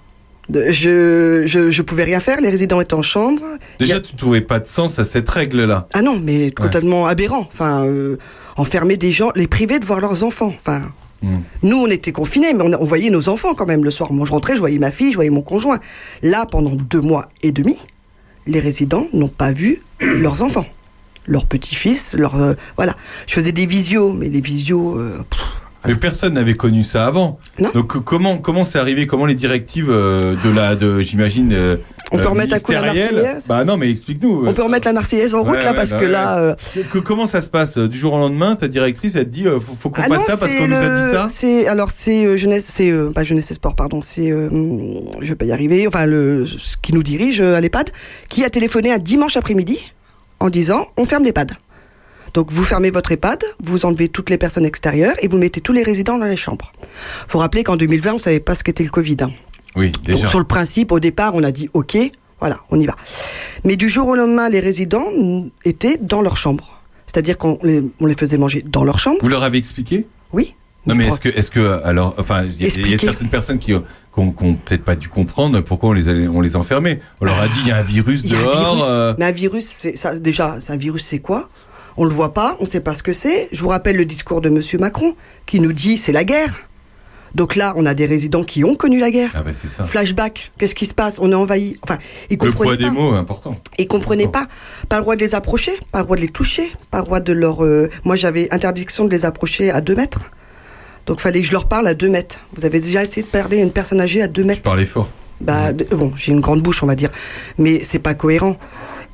Je, 0.51 1.45
je, 1.47 1.71
je 1.71 1.83
pouvais 1.83 2.05
rien 2.05 2.21
faire, 2.21 2.39
les 2.39 2.51
résidents 2.51 2.79
étaient 2.79 2.93
en 2.93 3.01
chambre. 3.01 3.41
Déjà, 3.81 3.99
tu 3.99 4.15
trouvais 4.15 4.43
pas 4.43 4.59
de 4.59 4.67
sens 4.67 4.99
à 4.99 5.07
cette 5.07 5.29
règle-là. 5.31 5.89
Ah 5.95 6.03
non, 6.03 6.21
mais 6.23 6.51
totalement 6.51 7.07
aberrant. 7.07 7.49
Enfin, 7.51 7.87
euh, 7.87 8.19
enfermer 8.59 8.99
des 8.99 9.11
gens, 9.11 9.33
les 9.35 9.47
priver 9.47 9.79
de 9.79 9.87
voir 9.87 10.01
leurs 10.01 10.23
enfants. 10.23 10.55
Enfin, 10.55 10.83
Hmm. 11.25 11.41
nous, 11.63 11.77
on 11.79 11.87
était 11.87 12.13
confinés, 12.13 12.53
mais 12.53 12.63
on, 12.63 12.85
voyait 12.85 13.11
nos 13.11 13.29
enfants 13.29 13.55
quand 13.55 13.67
même 13.67 13.83
le 13.83 13.91
soir. 13.91 14.13
Moi, 14.13 14.27
je 14.27 14.33
rentrais, 14.33 14.55
je 14.55 14.61
voyais 14.61 14.79
ma 14.79 14.91
fille, 14.91 15.11
je 15.11 15.17
voyais 15.17 15.31
mon 15.31 15.43
conjoint. 15.43 15.81
Là, 16.23 16.45
pendant 16.45 16.71
deux 16.71 17.01
mois 17.01 17.29
et 17.43 17.51
demi, 17.51 17.79
les 18.47 18.61
résidents 18.61 19.07
n'ont 19.13 19.29
pas 19.29 19.53
vu 19.53 19.81
leurs 20.01 20.43
enfants, 20.43 20.67
leurs 21.27 21.47
petits-fils, 21.47 22.15
leurs 22.15 22.37
euh, 22.41 22.55
voilà. 22.77 22.95
Je 23.27 23.35
faisais 23.35 23.53
des 23.53 23.67
visios, 23.67 24.13
mais 24.13 24.29
des 24.29 24.41
visios. 24.41 24.99
euh, 24.99 25.25
Mais 25.87 25.95
personne 25.95 26.35
n'avait 26.35 26.55
connu 26.55 26.83
ça 26.85 27.07
avant. 27.07 27.39
Donc 27.75 27.97
euh, 27.97 28.01
comment 28.01 28.39
comment 28.39 28.65
c'est 28.65 28.79
arrivé? 28.79 29.07
Comment 29.07 29.27
les 29.27 29.35
directives 29.35 29.91
euh, 29.91 30.35
de 30.45 30.51
la 30.51 30.77
de 30.77 31.01
j'imagine 31.01 31.51
euh, 31.53 31.77
On 32.11 32.17
peut 32.19 32.25
euh, 32.25 32.29
remettre 32.29 32.55
à 32.55 32.61
coup 32.61 32.73
la 32.73 32.81
Marseillaise 32.83 33.47
Bah 33.49 33.65
non, 33.65 33.77
mais 33.77 33.91
explique-nous. 33.91 34.45
on 34.47 34.53
peut 34.55 34.63
remettre 34.63 34.87
la 34.87 34.93
Marseillaise 34.95 35.35
en 35.35 35.43
route 35.43 35.53
Ouais, 35.53 35.63
là 35.65 35.71
ouais, 35.73 35.77
parce 35.77 35.91
bah 35.91 35.99
que 36.01 36.05
ouais. 36.07 36.11
là. 36.11 36.39
euh, 36.39 36.55
Que- 36.93 36.99
comment 36.99 37.27
ça 37.27 37.41
se 37.43 37.49
passe? 37.49 37.77
Du 37.77 37.99
jour 37.99 38.15
au 38.15 38.19
lendemain 38.19 38.57
Ta 38.57 38.69
directrice, 38.69 39.15
elle 39.15 39.25
te 39.25 39.31
dit 39.31 39.45
faut, 39.45 39.75
faut 39.79 39.91
qu'on 39.91 40.01
Ah 40.03 40.07
fasse 40.09 40.19
non, 40.21 40.25
ça 40.25 40.37
parce 40.39 40.55
qu'on 40.55 40.69
nous 40.69 40.75
a 40.77 41.07
dit 41.07 41.13
ça? 41.13 41.25
C'est 41.29 41.67
alors 41.67 41.91
c'est 41.95 42.25
euh, 42.25 42.37
jeunesse, 42.37 42.65
c'est 42.69 42.91
euh, 42.91 43.11
pas 43.11 43.25
jeunesse 43.25 43.51
et 43.51 43.55
sport, 43.55 43.75
pardon. 43.77 44.01
C'est 44.03 44.31
euh, 44.31 44.49
je 45.21 45.29
vais 45.29 45.37
pas 45.37 45.45
y 45.45 45.53
arriver. 45.53 45.87
Enfin 45.87 46.07
le 46.07 46.47
ce 46.47 46.77
qui 46.79 46.93
nous 46.95 47.03
dirige 47.03 47.41
à 47.41 47.61
l'EHPAD, 47.61 47.91
qui 48.31 48.43
a 48.45 48.51
téléphoné 48.51 48.91
un 48.93 48.99
dimanche 48.99 49.37
après-midi 49.37 49.79
en 50.41 50.49
disant 50.51 50.87
on 50.97 51.05
ferme 51.05 51.25
l'EHPAD. 51.25 51.53
Donc 52.35 52.51
vous 52.51 52.65
fermez 52.65 52.91
votre 52.91 53.13
EHPAD, 53.13 53.45
vous 53.63 53.87
enlevez 53.87 54.09
toutes 54.09 54.29
les 54.29 54.39
personnes 54.39 54.67
extérieures 54.67 55.15
et 55.23 55.29
vous 55.29 55.39
mettez 55.39 55.61
tous 55.61 55.73
les 55.73 55.83
résidents 55.85 56.19
dans 56.19 56.27
les 56.27 56.37
chambres. 56.37 56.73
Faut 57.29 57.39
rappeler 57.39 57.63
qu'en 57.65 57.77
2020 57.77 58.15
on 58.15 58.19
savait 58.19 58.41
pas 58.41 58.55
ce 58.55 58.65
qu'était 58.65 58.85
le 58.85 58.91
Covid. 58.91 59.17
hein. 59.21 59.31
Oui, 59.77 59.93
déjà. 60.05 60.19
Donc 60.23 60.29
sur 60.29 60.39
le 60.39 60.45
principe, 60.45 60.93
au 60.93 61.01
départ, 61.01 61.35
on 61.35 61.43
a 61.43 61.51
dit 61.53 61.69
OK, 61.75 61.97
voilà, 62.41 62.59
on 62.71 62.79
y 62.79 62.87
va. 62.87 62.95
Mais 63.65 63.77
du 63.77 63.89
jour 63.89 64.09
au 64.09 64.15
lendemain, 64.17 64.49
les 64.49 64.61
résidents 64.61 65.07
étaient 65.65 65.97
dans 66.01 66.21
leur 66.23 66.37
chambre. 66.37 66.81
C'est-à-dire 67.07 67.39
qu'on 67.39 67.59
les, 67.63 67.83
on 68.01 68.07
les 68.07 68.15
faisait 68.17 68.37
manger 68.39 68.63
dans 68.67 68.83
leur 68.85 68.99
chambre. 68.99 69.19
Vous 69.23 69.29
leur 69.29 69.45
avez 69.45 69.59
expliqué? 69.59 70.07
Oui. 70.33 70.55
Non 70.87 70.95
mais 70.95 71.07
est-ce 71.07 71.21
que 71.21 71.29
est-ce 71.31 71.51
que 71.51 71.81
alors 71.83 72.15
enfin 72.19 72.45
il 72.45 72.61
y, 72.61 72.65
a- 72.67 72.87
y 72.95 72.99
certaines 72.99 73.31
personnes 73.31 73.59
qui 73.59 73.73
ont, 73.73 73.83
qu'on 74.13 74.33
qu'on 74.33 74.53
peut-être 74.55 74.85
pas 74.85 74.97
dû 74.97 75.09
comprendre 75.09 75.61
pourquoi 75.63 75.89
on 75.91 75.93
les, 75.95 76.09
a- 76.09 76.31
on 76.31 76.43
les 76.43 76.57
enfermait. 76.57 77.01
On 77.23 77.25
leur 77.25 77.41
a 77.41 77.49
dit 77.49 77.59
il 77.63 77.69
y 77.69 77.73
a 77.73 77.79
un 77.79 77.83
virus 77.83 78.23
un 78.25 78.29
dehors. 78.29 78.75
virus. 78.77 78.85
euh, 78.89 79.15
Mais 79.19 79.25
un 79.25 79.33
virus, 79.33 79.65
c'est 79.65 79.97
ça 79.97 80.19
déjà, 80.19 80.57
c'est 80.61 80.73
un 80.75 80.77
virus, 80.77 81.05
c'est 81.05 81.21
quoi? 81.21 81.49
On 81.97 82.05
le 82.05 82.11
voit 82.11 82.35
pas, 82.35 82.57
on 82.61 82.67
sait 82.67 82.81
pas 82.81 82.95
ce 82.95 83.03
que 83.03 83.13
c'est. 83.13 83.49
Je 83.53 83.63
vous 83.63 83.69
rappelle 83.69 83.97
le 83.97 84.05
discours 84.05 84.41
de 84.41 84.49
Monsieur 84.49 84.79
Macron 84.79 85.15
qui 85.47 85.61
nous 85.61 85.73
dit 85.73 85.97
c'est 85.97 86.13
la 86.13 86.25
guerre. 86.25 86.63
Donc 87.35 87.57
là, 87.57 87.73
on 87.77 87.85
a 87.85 87.95
des 87.95 88.07
résidents 88.07 88.45
qui 88.45 88.63
ont 88.63 88.77
connu 88.77 89.01
la 89.01 89.11
guerre. 89.11 89.31
Ah 89.35 89.43
bah 89.43 89.51
c'est 89.53 89.69
ça. 89.69 89.85
Flashback, 89.85 90.53
qu'est-ce 90.57 90.75
qui 90.75 90.87
se 90.87 90.95
passe? 90.95 91.19
On 91.21 91.33
est 91.33 91.35
envahi. 91.35 91.77
Enfin, 91.83 91.99
ils 92.31 92.35
Le 92.35 92.39
comprenaient 92.39 92.53
poids 92.71 92.77
des 92.77 92.85
pas. 92.85 92.91
mots, 92.93 93.13
important. 93.15 93.57
Ils 93.77 93.89
comprenaient 93.89 94.29
pas. 94.29 94.47
Pas 94.89 94.97
le 94.97 95.03
droit 95.03 95.17
de 95.17 95.21
les 95.21 95.35
approcher, 95.35 95.73
pas 95.91 95.99
le 95.99 96.05
droit 96.05 96.17
de 96.17 96.21
les 96.21 96.29
toucher, 96.29 96.73
pas 96.93 96.99
le 96.99 97.05
droit 97.05 97.19
de 97.21 97.33
leur. 97.33 97.65
euh, 97.65 97.91
Moi, 98.05 98.15
j'avais 98.15 98.47
interdiction 98.55 99.05
de 99.05 99.11
les 99.11 99.25
approcher 99.25 99.71
à 99.73 99.81
deux 99.81 99.97
mètres. 99.97 100.31
Donc, 101.07 101.21
fallait 101.21 101.41
que 101.41 101.47
je 101.49 101.53
leur 101.53 101.67
parle 101.67 101.89
à 101.89 101.95
deux 101.95 102.09
mètres. 102.09 102.39
Vous 102.57 102.65
avez 102.65 102.79
déjà 102.79 103.03
essayé 103.03 103.23
de 103.23 103.27
parler 103.27 103.59
à 103.59 103.63
une 103.63 103.73
personne 103.73 104.01
âgée 104.01 104.23
à 104.23 104.29
deux 104.29 104.45
mètres? 104.45 104.63
Parlez 104.63 104.87
fort. 104.87 105.09
bah, 105.41 105.73
de- 105.73 105.85
bon, 105.95 106.13
j'ai 106.17 106.31
une 106.33 106.41
grande 106.41 106.63
bouche, 106.63 106.85
on 106.85 106.87
va 106.87 106.95
dire, 106.95 107.11
mais 107.59 107.81
c'est 107.81 107.99
pas 107.99 108.15
cohérent. 108.15 108.57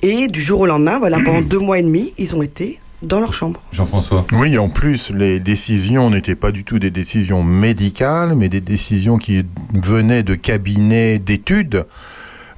Et 0.02 0.28
du 0.28 0.40
jour 0.40 0.60
au 0.60 0.66
lendemain, 0.66 0.98
voilà, 0.98 1.18
pendant 1.24 1.42
deux 1.42 1.58
mois 1.58 1.78
et 1.78 1.82
demi, 1.82 2.12
ils 2.18 2.34
ont 2.34 2.42
été 2.42 2.78
dans 3.02 3.20
leur 3.20 3.32
chambre. 3.32 3.60
Jean-François. 3.72 4.26
Oui, 4.32 4.58
en 4.58 4.68
plus, 4.68 5.10
les 5.10 5.40
décisions 5.40 6.10
n'étaient 6.10 6.34
pas 6.34 6.52
du 6.52 6.64
tout 6.64 6.78
des 6.78 6.90
décisions 6.90 7.42
médicales, 7.42 8.34
mais 8.36 8.48
des 8.48 8.60
décisions 8.60 9.18
qui 9.18 9.42
venaient 9.74 10.22
de 10.22 10.34
cabinets 10.34 11.18
d'études. 11.18 11.86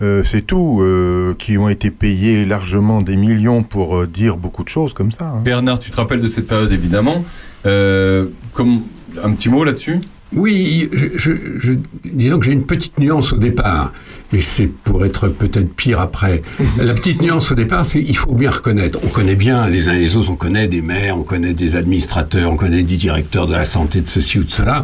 Euh, 0.02 0.24
c'est 0.24 0.42
tout, 0.42 0.80
euh, 0.82 1.34
qui 1.38 1.58
ont 1.58 1.68
été 1.68 1.90
payés 1.92 2.44
largement 2.44 3.02
des 3.02 3.14
millions 3.14 3.62
pour 3.62 3.96
euh, 3.98 4.06
dire 4.06 4.36
beaucoup 4.36 4.64
de 4.64 4.68
choses 4.68 4.94
comme 4.94 5.12
ça. 5.12 5.26
hein. 5.26 5.40
Bernard, 5.44 5.78
tu 5.78 5.92
te 5.92 5.96
rappelles 5.96 6.20
de 6.20 6.26
cette 6.26 6.48
période 6.48 6.72
évidemment. 6.72 7.24
Euh, 7.66 8.26
comme, 8.52 8.82
un 9.22 9.30
petit 9.32 9.48
mot 9.48 9.62
là-dessus? 9.62 9.94
Oui, 10.34 10.88
je, 10.92 11.06
je, 11.16 11.32
je- 11.58 11.72
disons 12.04 12.38
que 12.38 12.46
j'ai 12.46 12.52
une 12.52 12.64
petite 12.64 12.98
nuance 12.98 13.32
au 13.32 13.36
départ, 13.36 13.92
mais 14.32 14.40
c'est 14.40 14.66
pour 14.66 15.04
être 15.04 15.28
peut-être 15.28 15.74
pire 15.74 16.00
après. 16.00 16.40
La 16.78 16.94
petite 16.94 17.20
nuance 17.20 17.52
au 17.52 17.54
départ, 17.54 17.84
c'est 17.84 18.02
qu'il 18.02 18.16
faut 18.16 18.32
bien 18.34 18.50
reconnaître. 18.50 18.98
On 19.04 19.08
connaît 19.08 19.34
bien 19.34 19.68
les 19.68 19.88
uns 19.88 19.92
et 19.94 19.98
les 19.98 20.16
autres, 20.16 20.30
on 20.30 20.36
connaît 20.36 20.68
des 20.68 20.80
maires, 20.82 21.18
on 21.18 21.22
connaît 21.22 21.52
des 21.54 21.76
administrateurs, 21.76 22.50
on 22.50 22.56
connaît 22.56 22.82
des 22.82 22.96
directeurs 22.96 23.46
de 23.46 23.52
la 23.52 23.64
santé, 23.64 24.00
de 24.00 24.08
ceci 24.08 24.38
ou 24.38 24.44
de 24.44 24.50
cela. 24.50 24.82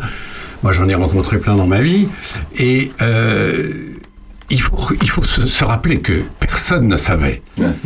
Moi, 0.62 0.72
j'en 0.72 0.88
ai 0.88 0.94
rencontré 0.94 1.38
plein 1.38 1.56
dans 1.56 1.66
ma 1.66 1.80
vie. 1.80 2.08
Et 2.58 2.90
euh, 3.00 3.70
il 4.50 4.60
faut, 4.60 4.76
il 5.00 5.08
faut 5.08 5.22
se, 5.22 5.46
se 5.46 5.64
rappeler 5.64 5.98
que 5.98 6.22
personne 6.40 6.88
ne 6.88 6.96
savait 6.96 7.42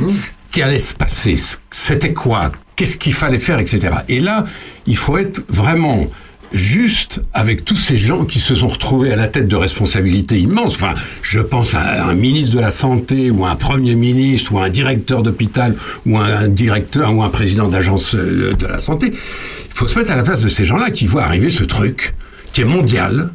ce 0.09 0.31
qui 0.51 0.63
allait 0.63 0.79
se 0.79 0.95
passer, 0.95 1.37
c'était 1.71 2.13
quoi, 2.13 2.53
qu'est-ce 2.77 2.97
qu'il 2.97 3.15
fallait 3.15 3.39
faire, 3.39 3.59
etc. 3.59 3.95
Et 4.09 4.21
là, 4.21 4.45
il 4.87 4.97
faut 4.97 5.17
être 5.17 5.43
vraiment 5.49 6.07
juste 6.53 7.21
avec 7.33 7.65
tous 7.65 7.77
ces 7.77 7.97
gens 7.97 8.25
qui 8.25 8.39
se 8.39 8.55
sont 8.55 8.69
retrouvés 8.69 9.13
à 9.13 9.17
la 9.17 9.29
tête 9.29 9.49
de 9.49 9.57
responsabilités 9.57 10.39
immenses. 10.39 10.75
Enfin, 10.75 10.95
je 11.23 11.41
pense 11.41 11.75
à 11.75 12.07
un 12.07 12.15
ministre 12.15 12.55
de 12.57 12.61
la 12.61 12.71
Santé, 12.71 13.31
ou 13.31 13.45
un 13.45 13.57
Premier 13.57 13.95
ministre, 13.95 14.53
ou 14.53 14.59
un 14.59 14.69
directeur 14.69 15.23
d'hôpital, 15.23 15.75
ou 16.07 16.19
un 16.19 16.49
directeur, 16.49 17.15
ou 17.15 17.23
un 17.23 17.29
président 17.29 17.69
d'agence 17.69 18.15
euh, 18.15 18.55
de 18.55 18.67
la 18.67 18.79
santé. 18.79 19.11
Il 19.13 19.75
faut 19.75 19.87
se 19.87 19.99
mettre 19.99 20.13
à 20.13 20.17
la 20.17 20.23
place 20.23 20.41
de 20.41 20.49
ces 20.49 20.65
gens-là 20.65 20.91
qui 20.91 21.07
voient 21.07 21.25
arriver 21.25 21.51
ce 21.51 21.65
truc 21.65 22.13
qui 22.53 22.61
est 22.61 22.67
mondial, 22.67 23.31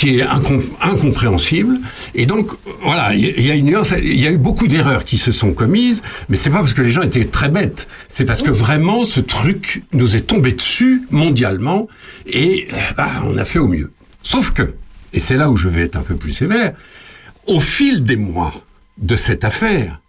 qui 0.00 0.18
est 0.18 0.24
incom- 0.24 0.62
incompréhensible. 0.80 1.78
Et 2.14 2.24
donc, 2.24 2.52
voilà, 2.82 3.14
il 3.14 3.44
y, 3.44 4.26
a 4.26 4.30
eu 4.30 4.38
beaucoup 4.38 4.66
d'erreurs 4.66 5.04
qui 5.04 5.18
se 5.18 5.30
sont 5.30 5.52
commises, 5.52 6.02
mais 6.30 6.36
c'est 6.36 6.48
pas 6.48 6.60
parce 6.60 6.72
que 6.72 6.80
les 6.80 6.90
gens 6.90 7.02
étaient 7.02 7.26
très 7.26 7.50
bêtes, 7.50 7.86
c'est 8.08 8.24
parce 8.24 8.40
que 8.40 8.50
vraiment 8.50 9.04
ce 9.04 9.20
truc 9.20 9.82
nous 9.92 10.16
est 10.16 10.22
tombé 10.22 10.52
dessus 10.52 11.02
mondialement, 11.10 11.86
et 12.26 12.66
bah, 12.96 13.10
on 13.26 13.36
a 13.36 13.44
fait 13.44 13.58
au 13.58 13.68
mieux. 13.68 13.90
Sauf 14.22 14.52
que, 14.52 14.72
et 15.12 15.18
c'est 15.18 15.34
là 15.36 15.50
où 15.50 15.56
je 15.58 15.68
vais 15.68 15.82
être 15.82 15.96
un 15.96 16.02
peu 16.02 16.16
plus 16.16 16.32
sévère, 16.32 16.72
au 17.46 17.60
fil 17.60 18.02
des 18.02 18.16
mois 18.16 18.54
de 18.96 19.16
cette 19.16 19.44
affaire, 19.44 20.00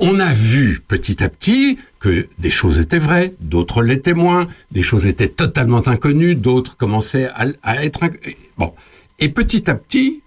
on 0.00 0.18
a 0.18 0.32
vu 0.32 0.80
petit 0.88 1.22
à 1.22 1.28
petit 1.28 1.78
que 2.00 2.26
des 2.40 2.50
choses 2.50 2.80
étaient 2.80 2.98
vraies, 2.98 3.32
d'autres 3.38 3.80
l'étaient 3.84 4.12
moins, 4.12 4.48
des 4.72 4.82
choses 4.82 5.06
étaient 5.06 5.28
totalement 5.28 5.86
inconnues, 5.86 6.34
d'autres 6.34 6.76
commençaient 6.76 7.28
à, 7.28 7.46
à 7.62 7.84
être... 7.84 8.10
Bon. 8.58 8.72
Et 9.18 9.28
petit 9.28 9.70
à 9.70 9.74
petit, 9.74 10.22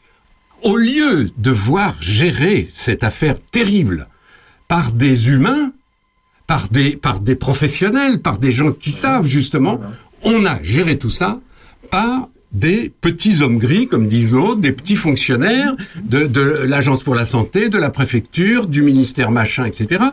au 0.64 0.78
lieu 0.78 1.30
de 1.38 1.52
voir 1.52 1.96
gérer 2.02 2.68
cette 2.72 3.04
affaire 3.04 3.36
terrible 3.52 4.08
par 4.68 4.92
des 4.92 5.30
humains, 5.30 5.72
par 6.46 6.70
des, 6.70 6.96
par 6.96 7.20
des 7.20 7.36
professionnels, 7.36 8.22
par 8.22 8.38
des 8.38 8.52
gens 8.52 8.72
qui 8.72 8.92
savent 8.92 9.28
justement, 9.28 9.80
on 10.24 10.46
a 10.46 10.62
géré 10.64 10.98
tout 10.98 11.10
ça 11.10 11.40
par 11.92 12.30
des 12.54 12.92
petits 13.02 13.42
hommes 13.42 13.58
gris, 13.58 13.88
comme 13.88 14.08
disent 14.08 14.32
l'autre, 14.32 14.62
des 14.62 14.72
petits 14.72 14.96
fonctionnaires 14.96 15.76
de, 16.04 16.26
de 16.26 16.42
l'Agence 16.42 17.04
pour 17.04 17.14
la 17.14 17.26
santé, 17.26 17.70
de 17.70 17.78
la 17.78 17.90
préfecture, 17.90 18.68
du 18.68 18.82
ministère 18.82 19.32
machin, 19.32 19.66
etc. 19.66 20.04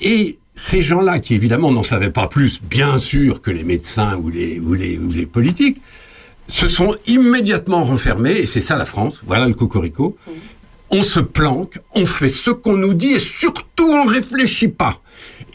Et 0.00 0.38
ces 0.54 0.82
gens-là, 0.82 1.20
qui 1.20 1.34
évidemment 1.34 1.70
n'en 1.70 1.82
savaient 1.82 2.10
pas 2.10 2.28
plus, 2.28 2.60
bien 2.62 2.98
sûr, 2.98 3.40
que 3.40 3.50
les 3.50 3.64
médecins 3.64 4.16
ou 4.16 4.30
les, 4.30 4.58
ou 4.58 4.74
les, 4.74 4.98
ou 4.98 5.10
les 5.10 5.26
politiques, 5.26 5.80
se 6.50 6.68
sont 6.68 6.96
immédiatement 7.06 7.84
renfermés, 7.84 8.36
et 8.36 8.46
c'est 8.46 8.60
ça 8.60 8.76
la 8.76 8.84
France, 8.84 9.22
voilà 9.26 9.46
le 9.46 9.54
cocorico. 9.54 10.16
On 10.90 11.02
se 11.02 11.20
planque, 11.20 11.78
on 11.94 12.04
fait 12.04 12.28
ce 12.28 12.50
qu'on 12.50 12.76
nous 12.76 12.94
dit, 12.94 13.12
et 13.12 13.18
surtout 13.20 13.88
on 13.88 14.04
réfléchit 14.04 14.68
pas. 14.68 15.00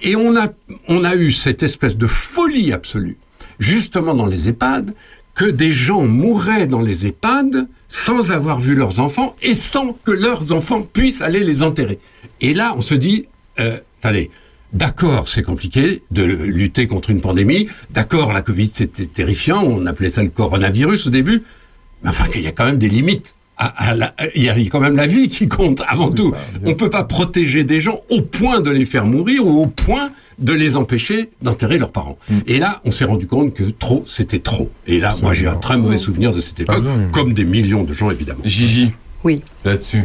Et 0.01 0.15
on 0.15 0.35
a, 0.37 0.47
on 0.87 1.03
a 1.03 1.15
eu 1.15 1.31
cette 1.31 1.63
espèce 1.63 1.97
de 1.97 2.07
folie 2.07 2.71
absolue, 2.71 3.17
justement 3.59 4.13
dans 4.13 4.25
les 4.25 4.49
EHPAD, 4.49 4.93
que 5.33 5.45
des 5.45 5.71
gens 5.71 6.03
mourraient 6.03 6.67
dans 6.67 6.81
les 6.81 7.07
EHPAD 7.07 7.67
sans 7.89 8.31
avoir 8.31 8.59
vu 8.59 8.73
leurs 8.73 8.99
enfants 8.99 9.35
et 9.41 9.53
sans 9.53 9.91
que 9.91 10.11
leurs 10.11 10.53
enfants 10.53 10.81
puissent 10.81 11.21
aller 11.21 11.41
les 11.41 11.61
enterrer. 11.61 11.99
Et 12.39 12.53
là, 12.53 12.73
on 12.77 12.81
se 12.81 12.93
dit, 12.93 13.27
euh, 13.59 13.77
attendez, 13.99 14.31
d'accord, 14.75 15.27
c'est 15.27 15.41
compliqué 15.41 16.03
de 16.11 16.23
lutter 16.23 16.85
contre 16.85 17.09
une 17.09 17.21
pandémie, 17.21 17.67
d'accord, 17.91 18.33
la 18.33 18.41
Covid 18.41 18.69
c'était 18.73 19.05
terrifiant, 19.07 19.63
on 19.63 19.85
appelait 19.87 20.09
ça 20.09 20.21
le 20.21 20.29
coronavirus 20.29 21.07
au 21.07 21.09
début, 21.09 21.41
mais 22.03 22.09
enfin 22.09 22.27
qu'il 22.27 22.41
y 22.41 22.47
a 22.47 22.51
quand 22.51 22.65
même 22.65 22.77
des 22.77 22.89
limites. 22.89 23.35
À, 23.57 23.91
à 23.91 23.95
la- 23.95 24.13
il 24.35 24.43
y 24.43 24.49
a 24.49 24.55
quand 24.69 24.81
même 24.81 24.97
la 24.97 25.07
vie 25.07 25.29
qui 25.29 25.47
compte 25.47 25.81
avant 25.87 26.11
tout. 26.11 26.33
On 26.65 26.73
peut 26.73 26.89
pas 26.89 27.05
protéger 27.05 27.63
des 27.63 27.79
gens 27.79 28.01
au 28.09 28.21
point 28.21 28.59
de 28.59 28.69
les 28.69 28.83
faire 28.83 29.05
mourir 29.05 29.47
ou 29.47 29.61
au 29.61 29.67
point 29.67 30.09
de 30.39 30.51
les 30.51 30.75
empêcher 30.75 31.29
d'enterrer 31.41 31.77
leurs 31.77 31.93
parents. 31.93 32.17
Et 32.47 32.59
là, 32.59 32.81
on 32.83 32.91
s'est 32.91 33.05
rendu 33.05 33.27
compte 33.27 33.53
que 33.53 33.63
trop, 33.63 34.03
c'était 34.05 34.39
trop. 34.39 34.69
Et 34.87 34.99
là, 34.99 35.15
moi, 35.21 35.31
j'ai 35.31 35.47
un 35.47 35.55
très 35.55 35.77
mauvais 35.77 35.95
souvenir 35.95 36.33
de 36.33 36.41
cette 36.41 36.59
époque, 36.59 36.83
comme 37.13 37.31
des 37.31 37.45
millions 37.45 37.85
de 37.85 37.93
gens, 37.93 38.11
évidemment. 38.11 38.41
Gigi 38.43 38.91
Oui. 39.23 39.41
Là-dessus. 39.63 40.03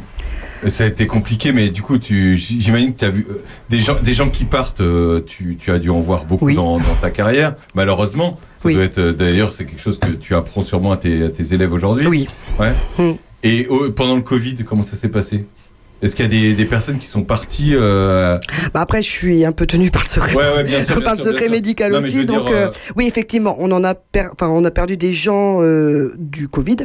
Ça 0.66 0.84
a 0.84 0.86
été 0.86 1.06
compliqué, 1.06 1.52
mais 1.52 1.70
du 1.70 1.80
coup, 1.80 1.96
tu, 1.96 2.36
j'imagine 2.36 2.92
que 2.92 2.98
tu 2.98 3.04
as 3.06 3.10
vu 3.10 3.26
euh, 3.30 3.42
des 3.70 3.78
gens, 3.78 3.96
des 4.02 4.12
gens 4.12 4.28
qui 4.28 4.44
partent. 4.44 4.82
euh, 4.82 5.20
tu, 5.26 5.56
tu 5.58 5.70
as 5.70 5.78
dû 5.78 5.88
en 5.88 6.00
voir 6.00 6.24
beaucoup 6.26 6.52
dans, 6.52 6.78
dans 6.78 6.94
ta 7.00 7.10
carrière, 7.10 7.54
malheureusement. 7.74 8.32
Ça 8.62 8.68
doit 8.74 8.84
être 8.84 8.98
euh, 8.98 9.12
d'ailleurs, 9.14 9.54
c'est 9.54 9.64
quelque 9.64 9.80
chose 9.80 9.98
que 9.98 10.10
tu 10.10 10.34
apprends 10.34 10.62
sûrement 10.62 10.92
à 10.92 10.98
tes, 10.98 11.24
à 11.24 11.28
tes 11.30 11.54
élèves 11.54 11.72
aujourd'hui. 11.72 12.06
Oui. 12.06 12.28
Ouais. 12.58 12.72
Et 13.42 13.66
euh, 13.70 13.90
pendant 13.90 14.16
le 14.16 14.20
Covid, 14.22 14.56
comment 14.68 14.82
ça 14.82 14.96
s'est 14.96 15.08
passé? 15.08 15.46
Est-ce 16.03 16.16
qu'il 16.16 16.24
y 16.24 16.28
a 16.28 16.30
des, 16.30 16.55
des 16.55 16.64
personnes 16.64 16.98
qui 16.98 17.07
sont 17.07 17.22
parties 17.22 17.72
euh, 17.74 18.38
Bah 18.72 18.80
après, 18.80 19.03
je 19.03 19.09
suis 19.09 19.44
un 19.44 19.53
peu 19.53 19.66
tenue 19.66 19.90
par 19.90 20.03
le 20.03 20.09
secret, 20.09 20.34
Ouais, 20.34 20.55
ouais, 20.57 20.64
bien 20.64 20.82
sûr, 20.82 20.94
bien 20.96 21.05
par 21.05 21.14
le 21.14 21.20
sûr, 21.20 21.30
bien 21.32 21.38
secret 21.40 21.48
médical 21.51 21.92
Non, 21.92 21.98
aussi. 21.98 22.24
Donc, 22.24 22.46
dire, 22.46 22.55
euh, 22.57 22.66
euh, 22.68 22.92
oui, 22.96 23.07
effectivement, 23.07 23.55
on 23.59 23.70
en 23.70 23.84
a, 23.84 23.94
per- 23.94 24.28
enfin, 24.32 24.48
on 24.48 24.64
a 24.64 24.70
perdu 24.70 24.96
des 24.96 25.12
gens 25.12 25.61
du 26.16 26.48
Covid. 26.48 26.76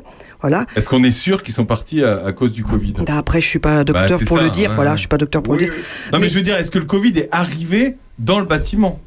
Voilà. 0.41 0.66
Est-ce 0.76 0.88
qu'on 0.89 1.03
est 1.03 1.11
sûr 1.11 1.41
qu'ils 1.43 1.53
sont 1.53 1.66
partis 1.66 2.03
à, 2.03 2.26
à 2.26 2.32
cause 2.34 2.51
du 2.51 2.63
Covid? 2.63 2.93
Après, 3.07 3.41
je 3.41 3.47
suis 3.47 3.59
pas 3.59 3.84
docteur 3.84 4.20
Bah, 4.20 4.26
pour 4.28 4.38
ça, 4.38 4.43
le 4.43 4.49
dire. 4.49 4.74
voilà, 4.76 4.95
je 4.95 4.99
suis 4.99 5.07
pas 5.07 5.18
docteur 5.18 5.41
pour 5.41 5.53
le 5.53 5.59
dire. 5.61 5.74
Non, 6.11 6.20
mais 6.20 6.28
je 6.28 6.36
veux 6.36 6.41
dire, 6.41 6.57
est-ce 6.57 6.70
que 6.72 6.80
le 6.80 6.86
Covid 6.86 7.18
est 7.18 7.30
arrivé 7.32 7.95
dans 8.20 8.39
le 8.39 8.45
bâtiment? 8.45 8.99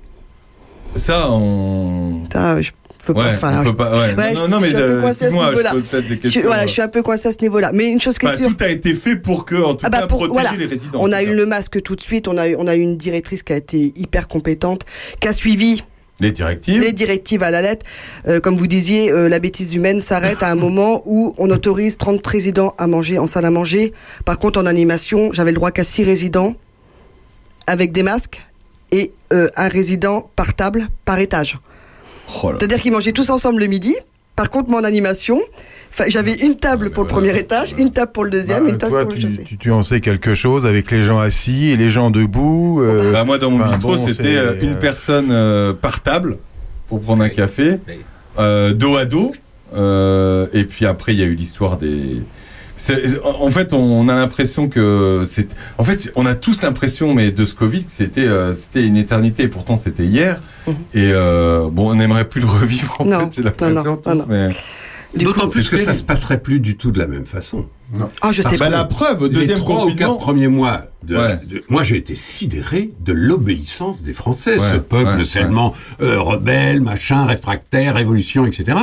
Ça, 0.96 1.30
on. 1.30 2.24
Ça, 2.32 2.60
je 2.62 2.70
peux 3.08 3.14
pas. 3.14 3.24
Ouais, 3.24 3.34
enfin, 3.36 3.60
on 3.60 3.64
peut 3.64 3.76
pas- 3.76 3.90
ouais. 3.92 4.14
ouais, 4.14 4.32
Non, 4.34 4.40
je- 4.46 4.50
non, 4.50 4.58
je 4.58 4.62
mais 4.62 4.68
suis 4.68 4.76
un 4.76 4.80
peu 4.80 4.94
de- 4.96 5.00
coincée 5.00 5.08
à 5.08 5.12
ce 5.30 5.34
excuse-moi, 5.34 5.44
je 5.46 5.50
niveau-là. 5.50 5.70
pose 5.72 5.82
peut-être 5.82 6.02
des 6.02 6.08
Je 6.08 6.12
suis- 6.14 6.20
questions, 6.20 6.42
Voilà, 6.46 6.62
euh. 6.62 6.66
je 6.66 6.72
suis 6.72 6.82
un 6.82 6.88
peu 6.88 7.02
coincée 7.02 7.28
à 7.28 7.32
ce 7.32 7.38
niveau-là. 7.42 7.70
Mais 7.74 7.86
une 7.86 8.00
chose 8.00 8.18
qui 8.18 8.26
est 8.26 8.28
Enfin, 8.28 8.38
sûre. 8.38 8.56
tout 8.56 8.64
a 8.64 8.68
été 8.68 8.94
fait 8.94 9.16
pour 9.16 9.44
que, 9.44 9.56
en 9.56 9.74
tout 9.74 9.84
Ah 9.84 9.90
bah 9.90 9.98
cas, 10.00 10.06
pour- 10.06 10.18
protéger 10.26 10.32
voilà. 10.40 10.52
les 10.56 10.66
résidents. 10.66 10.98
On 11.02 11.12
a 11.12 11.22
eu 11.22 11.34
le 11.34 11.46
masque 11.46 11.82
tout 11.82 11.96
de 11.96 12.00
suite. 12.00 12.28
On 12.28 12.38
a 12.38 12.48
eu, 12.48 12.56
on 12.58 12.66
a 12.66 12.76
eu 12.76 12.80
une 12.80 12.96
directrice 12.96 13.42
qui 13.42 13.52
a 13.52 13.56
été 13.56 13.92
hyper 13.96 14.28
compétente, 14.28 14.82
qui 15.20 15.28
a 15.28 15.32
suivi 15.32 15.82
les 16.20 16.32
directives. 16.32 16.80
les 16.80 16.92
directives 16.92 17.42
à 17.44 17.50
la 17.52 17.62
lettre. 17.62 17.86
Euh, 18.26 18.40
comme 18.40 18.56
vous 18.56 18.66
disiez, 18.66 19.10
euh, 19.12 19.28
la 19.28 19.38
bêtise 19.38 19.74
humaine 19.74 20.00
s'arrête 20.00 20.42
à 20.42 20.50
un 20.50 20.56
moment 20.66 21.02
où 21.06 21.34
on 21.38 21.48
autorise 21.50 21.96
30 21.96 22.26
résidents 22.26 22.74
à 22.78 22.86
manger 22.88 23.18
en 23.18 23.26
salle 23.28 23.44
à 23.44 23.50
manger. 23.50 23.92
Par 24.24 24.38
contre, 24.38 24.60
en 24.60 24.66
animation, 24.66 25.32
j'avais 25.32 25.52
le 25.52 25.56
droit 25.56 25.70
qu'à 25.70 25.84
6 25.84 26.04
résidents 26.04 26.54
avec 27.66 27.92
des 27.92 28.02
masques 28.02 28.44
et 28.90 29.12
euh, 29.32 29.48
un 29.56 29.68
résident 29.68 30.30
par 30.36 30.54
table, 30.54 30.88
par 31.04 31.18
étage. 31.20 31.58
Oh 32.42 32.52
C'est-à-dire 32.58 32.80
qu'ils 32.82 32.92
mangeaient 32.92 33.12
tous 33.12 33.30
ensemble 33.30 33.60
le 33.60 33.66
midi. 33.66 33.94
Par 34.36 34.50
contre, 34.50 34.70
moi, 34.70 34.80
en 34.80 34.84
animation, 34.84 35.40
j'avais 36.06 36.34
une 36.34 36.56
table 36.56 36.90
pour 36.90 37.02
le 37.02 37.08
premier 37.08 37.36
étage, 37.36 37.74
une 37.76 37.90
table 37.90 38.12
pour 38.12 38.22
le 38.24 38.30
deuxième, 38.30 38.64
Bah, 38.64 38.70
une 38.70 38.78
table 38.78 38.92
toi, 38.92 39.02
pour 39.02 39.10
le 39.12 39.16
tu, 39.18 39.22
chaussée. 39.22 39.42
tu, 39.44 39.58
tu 39.58 39.72
en 39.72 39.82
sais 39.82 40.00
quelque 40.00 40.34
chose 40.34 40.64
avec 40.64 40.90
les 40.92 41.02
gens 41.02 41.18
assis 41.18 41.70
et 41.70 41.76
les 41.76 41.88
gens 41.88 42.10
debout. 42.10 42.80
euh, 42.80 43.10
Bah, 43.12 43.24
moi, 43.24 43.38
dans 43.38 43.50
mon 43.50 43.66
bistrot, 43.66 43.96
bon, 43.96 44.06
c'était 44.06 44.36
euh, 44.36 44.54
une 44.60 44.74
euh, 44.74 44.80
personne 44.80 45.28
euh, 45.32 45.72
par 45.72 46.00
table 46.02 46.38
pour 46.88 47.00
prendre 47.00 47.22
un 47.24 47.28
café, 47.30 47.78
euh, 48.38 48.72
dos 48.74 48.96
à 48.96 49.04
dos. 49.06 49.32
Euh, 49.74 50.46
et 50.52 50.64
puis 50.64 50.86
après, 50.86 51.14
il 51.14 51.18
y 51.18 51.22
a 51.22 51.26
eu 51.26 51.34
l'histoire 51.34 51.76
des. 51.76 52.22
C'est- 52.78 53.18
En 53.24 53.50
fait, 53.50 53.72
on 53.74 54.08
a 54.08 54.14
l'impression 54.14 54.68
que 54.68 55.26
c'est. 55.30 55.48
En 55.78 55.84
fait, 55.84 56.10
on 56.16 56.24
a 56.26 56.34
tous 56.34 56.62
l'impression, 56.62 57.12
mais 57.14 57.30
de 57.30 57.44
ce 57.44 57.54
Covid, 57.54 57.84
que 57.84 57.90
c'était 57.90 58.26
euh, 58.26 58.54
c'était 58.54 58.84
une 58.86 58.96
éternité. 58.96 59.42
Et 59.44 59.48
pourtant, 59.48 59.76
c'était 59.76 60.04
hier. 60.06 60.40
Et 60.94 61.10
euh, 61.12 61.68
bon, 61.70 61.90
on 61.90 61.94
n'aimerait 61.94 62.28
plus 62.28 62.40
le 62.40 62.46
revivre. 62.46 62.96
En 63.00 63.04
Non, 63.04 63.20
fait, 63.20 63.34
j'ai 63.36 63.42
l'impression 63.42 63.74
non, 63.74 63.84
non, 63.84 63.96
tous, 63.96 64.10
non, 64.10 64.16
non. 64.16 64.26
mais. 64.28 64.48
D'autant 65.16 65.48
plus 65.48 65.70
que 65.70 65.78
ça 65.78 65.94
se 65.94 66.02
passerait 66.02 66.38
plus 66.38 66.60
du 66.60 66.76
tout 66.76 66.90
de 66.90 66.98
la 66.98 67.06
même 67.06 67.24
façon. 67.24 67.64
Non. 67.94 68.10
Ah, 68.20 68.30
je 68.30 68.36
sais 68.36 68.42
Parce 68.42 68.58
pas. 68.58 68.66
que 68.66 68.70
Bah, 68.70 68.76
la 68.76 68.84
preuve, 68.84 69.22
au 69.22 69.26
les 69.28 69.32
deuxième 69.32 69.56
trois 69.56 69.86
ou 69.86 69.94
quatre 69.94 70.18
premiers 70.18 70.48
mois, 70.48 70.82
de, 71.02 71.16
Ouais. 71.16 71.38
de- 71.46 71.62
moi 71.70 71.82
j'ai 71.82 71.96
été 71.96 72.14
sidéré 72.14 72.90
de 73.00 73.14
l'obéissance 73.14 74.02
des 74.02 74.12
Français. 74.12 74.58
Ouais, 74.58 74.58
Ce 74.58 74.74
peuple 74.74 75.16
ouais, 75.16 75.24
seulement 75.24 75.72
euh, 76.02 76.20
rebelle, 76.20 76.82
machin, 76.82 77.24
réfractaire, 77.24 77.94
révolution, 77.94 78.44
etc. 78.44 78.76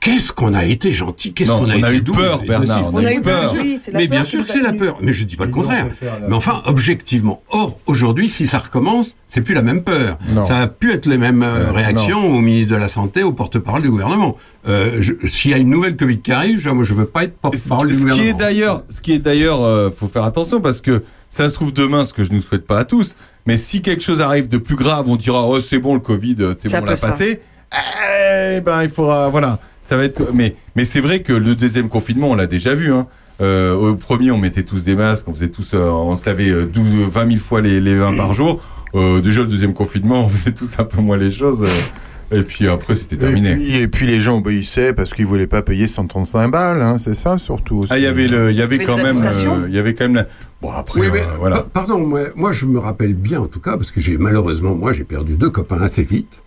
Qu'est-ce 0.00 0.32
qu'on 0.32 0.54
a 0.54 0.64
été 0.64 0.92
gentil, 0.92 1.34
qu'est-ce 1.34 1.50
Non, 1.50 1.58
qu'on 1.58 1.68
a, 1.68 1.74
on 1.74 1.78
été 1.78 1.84
a 1.86 1.92
eu 1.92 2.00
doux 2.00 2.14
peur, 2.14 2.40
Bernard, 2.48 2.88
on 2.94 3.04
a 3.04 3.12
eu 3.12 3.20
peur. 3.20 3.54
Oui, 3.54 3.76
c'est 3.78 3.92
la 3.92 3.98
Mais 3.98 4.08
peur 4.08 4.16
bien 4.16 4.24
sûr 4.24 4.46
que 4.46 4.50
c'est 4.50 4.62
la 4.62 4.72
peur, 4.72 4.96
mais 5.02 5.12
je 5.12 5.24
dis 5.24 5.36
pas 5.36 5.44
le 5.44 5.50
contraire. 5.50 5.88
Mais 6.26 6.34
enfin, 6.34 6.62
objectivement. 6.64 7.42
Or, 7.50 7.78
aujourd'hui, 7.84 8.30
si 8.30 8.46
ça 8.46 8.58
recommence, 8.60 9.14
c'est 9.26 9.42
plus 9.42 9.52
la 9.54 9.60
même 9.60 9.82
peur. 9.82 10.16
Non. 10.30 10.40
Ça 10.40 10.58
a 10.58 10.66
pu 10.68 10.90
être 10.92 11.04
les 11.04 11.18
mêmes 11.18 11.42
euh, 11.42 11.66
Ouais, 11.70 11.82
réactions 11.82 12.26
au 12.26 12.40
ministre 12.40 12.72
de 12.74 12.80
la 12.80 12.88
Santé, 12.88 13.22
au 13.22 13.32
porte-parole 13.32 13.82
du 13.82 13.90
gouvernement. 13.90 14.38
Euh, 14.66 15.02
S'il 15.26 15.50
y 15.50 15.54
a 15.54 15.58
une 15.58 15.68
nouvelle 15.68 15.96
Covid 15.96 16.20
qui 16.20 16.32
arrive, 16.32 16.58
je, 16.58 16.70
moi, 16.70 16.82
je 16.84 16.94
veux 16.94 17.04
pas 17.04 17.24
être 17.24 17.36
porte-parole 17.36 17.88
du 17.88 17.92
Ce 17.92 17.98
qui 17.98 18.04
gouvernement. 18.04 18.30
est 18.30 18.34
d'ailleurs, 18.34 18.82
ce 18.88 19.02
qui 19.02 19.12
est 19.12 19.18
d'ailleurs, 19.18 19.62
euh, 19.62 19.90
faut 19.90 20.08
faire 20.08 20.24
attention 20.24 20.62
parce 20.62 20.80
que 20.80 21.02
ça 21.28 21.50
se 21.50 21.54
trouve 21.54 21.74
demain, 21.74 22.06
ce 22.06 22.14
que 22.14 22.24
je 22.24 22.32
ne 22.32 22.40
souhaite 22.40 22.66
pas 22.66 22.78
à 22.78 22.84
tous. 22.86 23.16
Mais 23.44 23.58
si 23.58 23.82
quelque 23.82 24.02
chose 24.02 24.22
arrive 24.22 24.48
de 24.48 24.56
plus 24.56 24.76
grave, 24.76 25.10
on 25.10 25.16
dira 25.16 25.46
oh 25.46 25.60
c'est 25.60 25.78
bon 25.78 25.92
le 25.92 26.00
Covid, 26.00 26.36
euh, 26.40 26.54
c'est 26.58 26.70
bon 26.70 26.78
on 26.78 26.84
l'a 26.86 26.96
passé. 26.96 27.40
Eh 27.72 28.60
ben 28.60 28.82
il 28.82 28.90
faudra, 28.90 29.28
voilà, 29.28 29.58
ça 29.90 29.96
va 29.98 30.04
être. 30.04 30.32
Mais 30.32 30.54
mais 30.76 30.84
c'est 30.86 31.00
vrai 31.00 31.20
que 31.20 31.32
le 31.34 31.54
deuxième 31.54 31.88
confinement, 31.90 32.30
on 32.30 32.34
l'a 32.34 32.46
déjà 32.46 32.74
vu. 32.74 32.92
Hein. 32.92 33.06
Euh, 33.42 33.74
au 33.74 33.94
premier, 33.96 34.30
on 34.30 34.38
mettait 34.38 34.62
tous 34.62 34.84
des 34.84 34.94
masques, 34.94 35.26
on 35.26 35.34
faisait 35.34 35.48
tous, 35.48 35.70
euh, 35.74 35.88
on 35.88 36.16
se 36.16 36.24
lavait 36.26 36.50
euh, 36.50 36.66
12, 36.66 37.08
20 37.10 37.26
000 37.28 37.40
fois 37.40 37.60
les, 37.60 37.80
les 37.80 37.94
mains 37.94 38.14
par 38.14 38.32
jour. 38.34 38.62
Euh, 38.94 39.20
déjà 39.20 39.40
le 39.42 39.46
deuxième 39.48 39.72
confinement, 39.74 40.24
on 40.26 40.28
faisait 40.28 40.52
tous 40.52 40.74
un 40.78 40.84
peu 40.84 41.00
moins 41.00 41.16
les 41.16 41.30
choses. 41.30 41.62
euh, 41.62 42.38
et 42.38 42.42
puis 42.44 42.68
après, 42.68 42.94
c'était 42.94 43.16
terminé. 43.16 43.50
Et 43.52 43.56
puis, 43.56 43.76
et 43.80 43.88
puis 43.88 44.06
les 44.06 44.20
gens 44.20 44.38
obéissaient 44.38 44.92
parce 44.92 45.12
qu'ils 45.12 45.26
voulaient 45.26 45.46
pas 45.48 45.62
payer 45.62 45.86
135 45.88 46.48
balles, 46.48 46.80
hein, 46.82 46.96
c'est 47.02 47.14
ça 47.16 47.38
surtout. 47.38 47.78
aussi. 47.78 47.92
Ah, 47.92 47.98
il 47.98 48.04
y 48.04 48.06
avait 48.06 48.28
le, 48.28 48.50
il 48.52 48.56
y 48.56 48.62
avait 48.62 48.78
quand 48.78 48.96
même, 48.98 49.16
euh, 49.16 49.64
il 49.68 49.74
y 49.74 49.78
avait 49.78 49.94
quand 49.94 50.04
même 50.04 50.14
la. 50.14 50.26
Bon 50.62 50.70
après, 50.70 51.00
Oui, 51.00 51.06
mais, 51.12 51.22
euh, 51.22 51.36
voilà. 51.38 51.56
pa- 51.56 51.68
pardon, 51.72 51.98
moi, 52.06 52.20
moi, 52.36 52.52
je 52.52 52.66
me 52.66 52.78
rappelle 52.78 53.14
bien 53.14 53.40
en 53.40 53.46
tout 53.46 53.58
cas, 53.60 53.72
parce 53.78 53.90
que 53.90 54.00
j'ai 54.00 54.16
malheureusement, 54.18 54.74
moi 54.76 54.92
j'ai 54.92 55.04
perdu 55.04 55.36
deux 55.38 55.48
copains 55.50 55.80
assez 55.80 56.02
vite, 56.04 56.40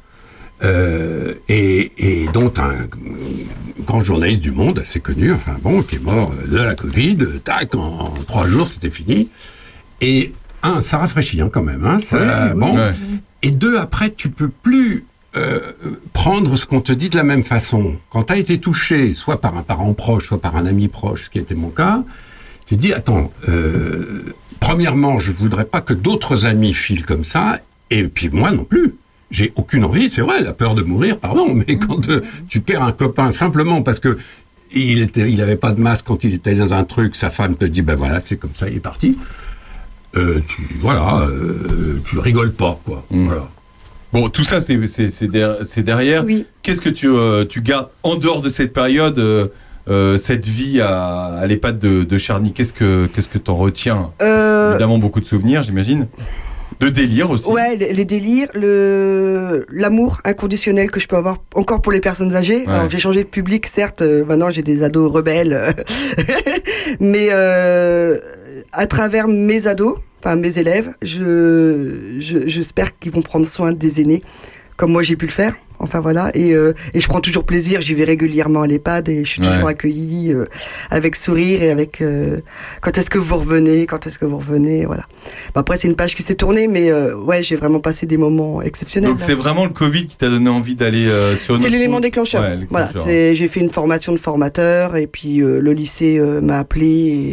euh, 0.64 1.34
et, 1.49 1.91
et 1.97 2.28
dont 2.34 2.53
un 2.57 2.88
grand 3.86 4.01
journaliste 4.01 4.41
du 4.41 4.51
Monde 4.51 4.80
assez 4.80 4.99
connu, 4.99 5.34
enfin 5.34 5.57
bon, 5.61 5.84
qui 5.84 5.95
est 5.95 5.99
mort 5.99 6.34
de 6.47 6.57
la 6.57 6.76
Covid, 6.76 7.18
tac, 7.43 7.76
en, 7.76 7.80
en 7.80 8.14
trois 8.28 8.45
jours 8.47 8.68
c'était 8.68 8.89
fini. 8.89 9.30
Et 10.01 10.34
un, 10.64 10.82
ça 10.82 10.97
rafraîchit 10.97 11.41
hein, 11.41 11.49
quand 11.51 11.61
même, 11.61 11.86
hein, 11.86 11.99
ça, 11.99 12.53
bon. 12.55 12.78
Et 13.41 13.51
deux, 13.51 13.78
après, 13.78 14.09
tu 14.09 14.30
peux 14.30 14.47
plus 14.47 15.05
euh, 15.36 15.74
prendre 16.14 16.55
ce 16.55 16.66
qu'on 16.66 16.80
te 16.80 16.93
dit 16.93 17.09
de 17.09 17.18
la 17.18 17.24
même 17.24 17.43
façon. 17.43 17.97
Quand 18.09 18.24
tu 18.24 18.34
as 18.34 18.38
été 18.38 18.57
touché, 18.57 19.11
soit 19.11 19.41
par 19.41 19.57
un 19.57 19.64
parent 19.64 19.93
proche, 19.93 20.28
soit 20.28 20.39
par 20.39 20.55
un 20.55 20.66
ami 20.66 20.88
proche, 20.88 21.26
ce 21.26 21.30
qui 21.30 21.39
était 21.39 21.55
mon 21.55 21.70
cas, 21.70 22.03
tu 22.66 22.76
te 22.76 22.80
dis, 22.80 22.93
attends, 22.93 23.34
euh, 23.49 24.24
premièrement, 24.61 25.20
je 25.20 25.34
voudrais 25.34 25.66
pas 25.66 25.82
que 25.82 25.93
d'autres 25.93 26.45
amis 26.45 26.74
filent 26.74 27.05
comme 27.05 27.26
ça, 27.26 27.59
et 27.89 28.03
puis 28.03 28.30
moi 28.30 28.51
non 28.53 28.64
plus. 28.64 28.95
J'ai 29.34 29.51
aucune 29.55 29.84
envie, 29.84 30.09
c'est 30.11 30.21
vrai, 30.21 30.41
la 30.41 30.53
peur 30.53 30.75
de 30.75 30.84
mourir, 30.84 31.17
pardon, 31.17 31.53
mais 31.55 31.77
quand 31.79 32.07
euh, 32.07 32.21
tu 32.47 32.59
perds 32.61 32.84
un 32.84 32.91
copain 32.91 33.31
simplement 33.31 33.81
parce 33.81 33.99
que 33.99 34.17
il 34.71 35.01
était, 35.01 35.29
il 35.31 35.41
avait 35.41 35.55
pas 35.55 35.71
de 35.71 35.81
masque 35.81 36.05
quand 36.07 36.23
il 36.23 36.34
était 36.36 36.53
dans 36.53 36.73
un 36.75 36.84
truc, 36.84 37.15
sa 37.15 37.29
femme 37.31 37.55
te 37.55 37.65
dit, 37.65 37.81
ben 37.81 37.95
voilà, 37.95 38.19
c'est 38.19 38.38
comme 38.38 38.53
ça, 38.53 38.69
il 38.69 38.77
est 38.77 38.79
parti. 38.79 39.17
Euh, 40.15 40.39
tu, 40.47 40.61
voilà, 40.79 41.21
euh, 41.27 41.99
tu 42.07 42.19
rigoles 42.19 42.53
pas, 42.53 42.79
quoi. 42.86 43.03
Voilà. 43.09 43.49
Bon, 44.11 44.29
tout 44.29 44.43
ça, 44.43 44.61
c'est 44.61 44.86
c'est- 44.86 45.09
c'est 45.09 45.27
der- 45.27 45.57
c'est 45.65 45.81
derrière. 45.81 46.23
Oui. 46.23 46.45
Qu'est-ce 46.61 46.81
que 46.81 46.89
tu, 46.89 47.07
euh, 47.09 47.45
tu 47.45 47.61
gardes 47.61 47.89
en 48.03 48.15
dehors 48.15 48.41
de 48.41 48.49
cette 48.49 48.71
période, 48.71 49.17
euh, 49.17 50.17
cette 50.19 50.47
vie 50.47 50.79
à, 50.81 51.25
à 51.39 51.47
l'EHPAD 51.47 51.79
de, 51.79 52.03
de 52.03 52.17
Charny? 52.19 52.53
Qu'est-ce 52.53 52.73
que 52.73 53.07
qu'est-ce 53.15 53.27
que 53.27 53.39
t'en 53.39 53.55
retiens? 53.55 54.11
Euh, 54.21 54.71
Évidemment, 54.73 54.99
beaucoup 54.99 55.19
de 55.19 55.25
souvenirs, 55.25 55.63
j'imagine. 55.63 56.07
De 56.84 56.89
délire 56.89 57.29
aussi. 57.31 57.47
Ouais, 57.49 57.75
les, 57.77 57.93
les 57.93 58.05
délires, 58.05 58.49
le 58.53 59.65
l'amour 59.71 60.19
inconditionnel 60.25 60.91
que 60.91 60.99
je 60.99 61.07
peux 61.07 61.15
avoir 61.15 61.38
encore 61.55 61.81
pour 61.81 61.91
les 61.91 61.99
personnes 62.01 62.36
âgées. 62.36 62.65
Ouais. 62.67 62.89
J'ai 62.89 62.99
changé 62.99 63.23
de 63.23 63.29
public, 63.29 63.67
certes. 63.67 64.01
euh, 64.01 64.25
maintenant, 64.25 64.49
j'ai 64.49 64.63
des 64.63 64.84
ados 64.84 65.11
rebelles, 65.11 65.73
mais 66.99 67.27
euh, 67.31 68.17
à 68.71 68.88
travers 68.88 69.27
mes 69.27 69.67
ados, 69.67 69.97
enfin 70.19 70.36
mes 70.36 70.57
élèves, 70.57 70.93
je 71.01 72.15
je- 72.19 72.47
j'espère 72.47 72.97
qu'ils 72.99 73.11
vont 73.11 73.21
prendre 73.21 73.47
soin 73.47 73.71
des 73.71 74.01
aînés, 74.01 74.21
comme 74.77 74.91
moi 74.91 75.03
j'ai 75.03 75.15
pu 75.15 75.25
le 75.25 75.31
faire. 75.31 75.55
Enfin 75.84 75.99
voilà, 75.99 76.31
et, 76.34 76.53
euh, 76.53 76.73
et 76.93 77.01
je 77.01 77.07
prends 77.07 77.19
toujours 77.19 77.43
plaisir. 77.45 77.81
J'y 77.81 77.93
vais 77.93 78.05
régulièrement 78.05 78.61
à 78.63 78.67
l'EHPAD 78.67 79.09
et 79.09 79.23
je 79.25 79.29
suis 79.29 79.41
Ouais. 79.41 79.51
toujours 79.53 79.67
accueillie 79.67 80.31
euh, 80.34 80.45
avec 80.89 81.15
sourire 81.15 81.61
et 81.61 81.69
avec 81.69 82.01
euh, 82.01 82.39
quand 82.81 82.97
est-ce 82.97 83.09
que 83.09 83.17
vous 83.19 83.36
revenez, 83.38 83.86
quand 83.86 84.07
est-ce 84.07 84.17
que 84.17 84.25
vous 84.25 84.38
revenez, 84.38 84.86
voilà. 84.86 85.03
Bon, 85.53 85.61
après, 85.61 85.77
c'est 85.77 85.88
une 85.88 85.95
page 85.95 86.15
qui 86.15 86.23
s'est 86.23 86.36
tournée, 86.36 86.67
mais 86.67 86.89
euh, 86.91 87.15
ouais, 87.15 87.43
j'ai 87.43 87.55
vraiment 87.55 87.79
passé 87.79 88.05
des 88.05 88.17
moments 88.17 88.61
exceptionnels. 88.61 89.11
Donc 89.11 89.19
c'est 89.19 89.34
vraiment 89.34 89.65
le 89.65 89.71
Covid 89.71 90.07
qui 90.07 90.15
t'a 90.17 90.29
donné 90.29 90.49
envie 90.49 90.75
d'aller 90.75 91.07
euh, 91.07 91.36
sur 91.36 91.57
C'est 91.57 91.69
l'élément 91.69 91.99
déclencheur. 91.99 92.41
Ouais, 92.41 92.59
voilà, 92.69 92.89
j'ai 93.05 93.47
fait 93.47 93.59
une 93.59 93.69
formation 93.69 94.13
de 94.13 94.17
formateur 94.17 94.95
et 94.95 95.07
puis 95.07 95.41
euh, 95.41 95.59
le 95.59 95.73
lycée 95.73 96.19
m'a 96.41 96.57
appelé 96.59 96.86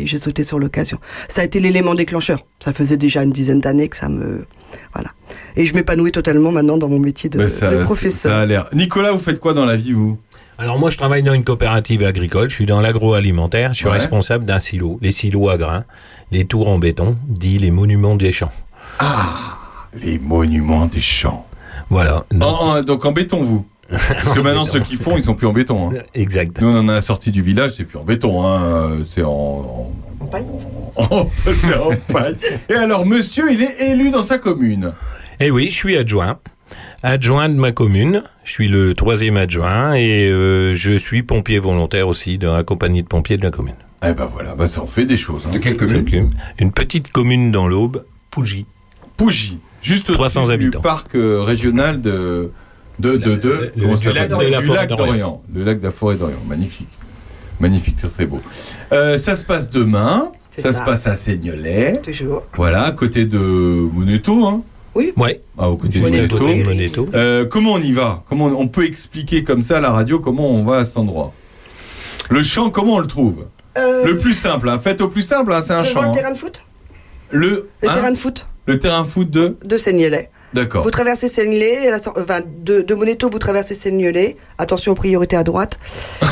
et 0.03 0.07
j'ai 0.07 0.19
sauté 0.19 0.43
sur 0.45 0.59
l'occasion. 0.59 0.99
Ça 1.29 1.43
a 1.43 1.45
été 1.45 1.61
l'élément 1.61 1.95
déclencheur. 1.95 2.45
Ça 2.65 2.73
faisait 2.73 2.97
déjà 2.97 3.23
une 3.23 3.33
dizaine 3.33 3.61
d'années 3.61 3.89
que 3.89 3.97
ça 3.97 4.09
me 4.09 4.45
voilà. 4.95 5.11
Et 5.57 5.67
je 5.67 5.75
m'épanouis 5.75 6.13
totalement 6.13 6.53
maintenant 6.53 6.79
dans 6.79 6.89
mon 6.89 6.99
métier 6.99 7.29
de, 7.31 7.39
Bah, 7.39 7.49
ça, 7.49 7.69
de 7.69 7.79
ça 7.79 7.85
professeur. 7.85 8.33
a 8.37 8.47
l'air. 8.47 8.67
Nicolas, 8.73 9.13
vous 9.13 9.19
faites 9.19 9.39
quoi 9.41 9.53
dans 9.53 9.65
la 9.67 9.77
vie, 9.77 9.93
vous 9.93 10.19
Alors 10.59 10.79
moi, 10.79 10.91
je 10.91 10.97
travaille 10.97 11.23
dans 11.23 11.33
une 11.35 11.45
coopérative 11.45 12.03
agricole. 12.05 12.49
Je 12.51 12.55
suis 12.55 12.67
dans 12.67 12.81
l'agroalimentaire. 12.81 13.73
Je 13.73 13.79
suis 13.79 13.87
Ouais. 13.87 13.93
responsable 13.93 14.45
d'un 14.45 14.61
silo, 14.61 14.99
les 15.03 15.13
silos 15.13 15.49
à 15.49 15.57
grains, 15.59 15.85
les 16.33 16.45
tours 16.45 16.69
en 16.69 16.79
béton, 16.79 17.17
dit 17.29 17.59
les 17.59 17.71
monuments 17.71 18.17
des 18.17 18.33
champs. 18.33 18.53
Les 20.03 20.19
monuments 20.19 20.87
des 20.87 21.01
champs. 21.01 21.47
Voilà. 21.89 22.25
Donc, 22.31 22.43
en- 22.61 22.83
donc 22.83 23.05
en 23.05 23.13
béton, 23.13 23.43
vous 23.43 23.67
Parce 23.89 24.37
que 24.37 24.41
maintenant, 24.41 24.65
ceux 24.65 24.79
qui 24.81 24.95
font, 24.95 25.17
ils 25.17 25.25
sont 25.25 25.35
plus 25.35 25.49
en 25.49 25.53
béton. 25.53 25.91
hein. 25.91 25.99
Exact. 26.15 26.61
Nous, 26.61 26.69
on 26.69 26.79
en 26.79 26.89
a 26.89 27.01
sorti 27.01 27.33
du 27.33 27.43
village, 27.43 27.73
c'est 27.77 27.85
plus 27.85 27.99
en 27.99 28.05
béton, 28.05 28.47
hein. 28.47 28.99
c'est 29.13 29.23
en. 29.25 29.29
en- 29.31 29.91
En 30.21 30.27
paille 30.27 30.45
c'est 31.57 31.75
en 31.77 31.91
paille. 32.13 32.37
Et 32.69 32.75
alors, 32.75 33.05
monsieur, 33.07 33.51
il 33.51 33.63
est 33.63 33.91
élu 33.91 34.11
dans 34.11 34.23
sa 34.23 34.39
commune. 34.39 34.93
Eh 35.41 35.51
oui, 35.51 35.69
je 35.71 35.75
suis 35.75 35.97
adjoint. 35.97 36.39
Adjoint 37.03 37.49
de 37.49 37.55
ma 37.55 37.73
commune. 37.73 38.23
Je 38.45 38.53
suis 38.53 38.69
le 38.69 38.95
troisième 38.95 39.37
adjoint 39.37 39.95
et 39.95 40.29
euh, 40.29 40.75
je 40.75 40.99
suis 40.99 41.23
pompier 41.23 41.59
volontaire 41.59 42.09
aussi 42.09 42.37
dans 42.39 42.55
la 42.55 42.63
compagnie 42.63 43.03
de 43.03 43.09
pompiers 43.09 43.37
de 43.39 43.43
la 43.43 43.51
commune. 43.51 43.75
Eh 44.07 44.13
ben 44.13 44.27
voilà, 44.33 44.55
bah, 44.55 44.67
ça 44.67 44.83
en 44.83 44.87
fait 44.87 45.05
des 45.05 45.17
choses. 45.17 45.43
hein. 45.47 45.51
De 45.53 45.59
quelle 45.59 45.77
commune 45.77 46.31
Une 46.59 46.73
petite 46.73 47.11
commune 47.11 47.51
dans 47.53 47.69
l'Aube, 47.69 48.05
Pougy. 48.31 48.67
Pougy, 49.17 49.59
juste 49.83 50.09
au 50.11 50.15
300 50.15 50.47
du 50.47 50.53
habitants. 50.53 50.81
parc 50.81 51.15
euh, 51.15 51.43
régional 51.43 52.01
de. 52.01 52.51
De, 52.99 53.17
de, 53.17 53.35
de, 53.35 53.73
Le- 53.77 53.97
du 53.97 54.13
lac 54.13 54.29
de 54.29 54.51
la 54.51 54.63
forêt 54.63 54.87
d'Orient. 54.87 55.43
Le 55.55 55.65
lac 55.65 55.79
de 55.81 55.85
la 55.85 55.91
forêt 55.91 56.17
d'Orient. 56.17 56.37
Magnifique. 56.47 56.89
Magnifique, 57.59 57.97
c'est 57.99 58.13
très 58.13 58.27
beau. 58.27 58.41
Euh, 58.93 59.17
ça 59.17 59.37
se 59.37 59.43
passe 59.45 59.71
demain. 59.71 60.31
Ça, 60.51 60.71
ça. 60.73 60.81
se 60.81 60.85
passe 60.85 61.07
à 61.07 61.17
Seignelay. 61.17 61.95
Toujours. 62.03 62.43
Voilà, 62.55 62.83
à 62.85 62.93
côté 62.93 63.25
de 63.25 63.39
Moneto. 63.39 64.47
Hein. 64.47 64.63
Ouais. 64.95 65.41
Ah, 65.59 65.71
au 65.71 65.77
côté 65.77 65.99
de 65.99 66.05
Moneto. 66.05 66.39
de 66.39 66.65
Moneto. 66.65 67.09
Euh, 67.15 67.45
comment 67.45 67.75
on 67.75 67.81
y 67.81 67.93
va? 67.93 68.23
Comment 68.29 68.47
on, 68.47 68.61
on 68.61 68.69
peut 68.69 68.85
expliquer 68.85 69.45
comme 69.45 69.63
ça 69.63 69.79
à 69.79 69.81
la 69.81 69.91
radio 69.91 70.19
comment 70.19 70.49
on 70.51 70.65
va 70.65 70.79
à 70.79 70.85
cet 70.85 70.97
endroit? 70.97 71.33
Le 72.29 72.43
champ, 72.43 72.71
comment 72.71 72.95
on 72.95 73.01
le 73.01 73.07
trouve? 73.07 73.47
Euh, 73.79 74.05
Le 74.05 74.19
plus 74.19 74.35
simple, 74.35 74.69
hein. 74.69 74.81
faites 74.83 75.01
au 75.01 75.09
plus 75.09 75.23
simple, 75.23 75.53
hein, 75.53 75.63
c'est 75.63 75.73
un 75.73 75.85
champ. 75.85 76.03
le 76.03 76.09
hein. 76.09 76.13
terrain 76.13 76.33
de 76.33 76.37
foot 76.37 76.65
Le, 77.31 77.69
Le 77.83 77.89
hein, 77.89 77.93
terrain 77.93 78.11
de 78.11 78.17
foot 78.17 78.47
le 78.67 78.79
terrain 78.79 79.05
foot 79.05 79.29
de? 79.29 79.57
De 79.65 79.77
Seignelay. 79.77 80.31
D'accord. 80.55 80.85
Vous 80.85 80.91
traversez 80.91 81.27
Seignelay, 81.27 81.91
enfin, 82.17 82.41
de, 82.63 82.83
de 82.83 82.95
Moneto, 82.95 83.29
vous 83.29 83.39
traversez 83.39 83.75
Seignelay. 83.75 84.37
Attention, 84.59 84.95
priorité 84.95 85.35
à 85.35 85.43
droite. 85.43 85.79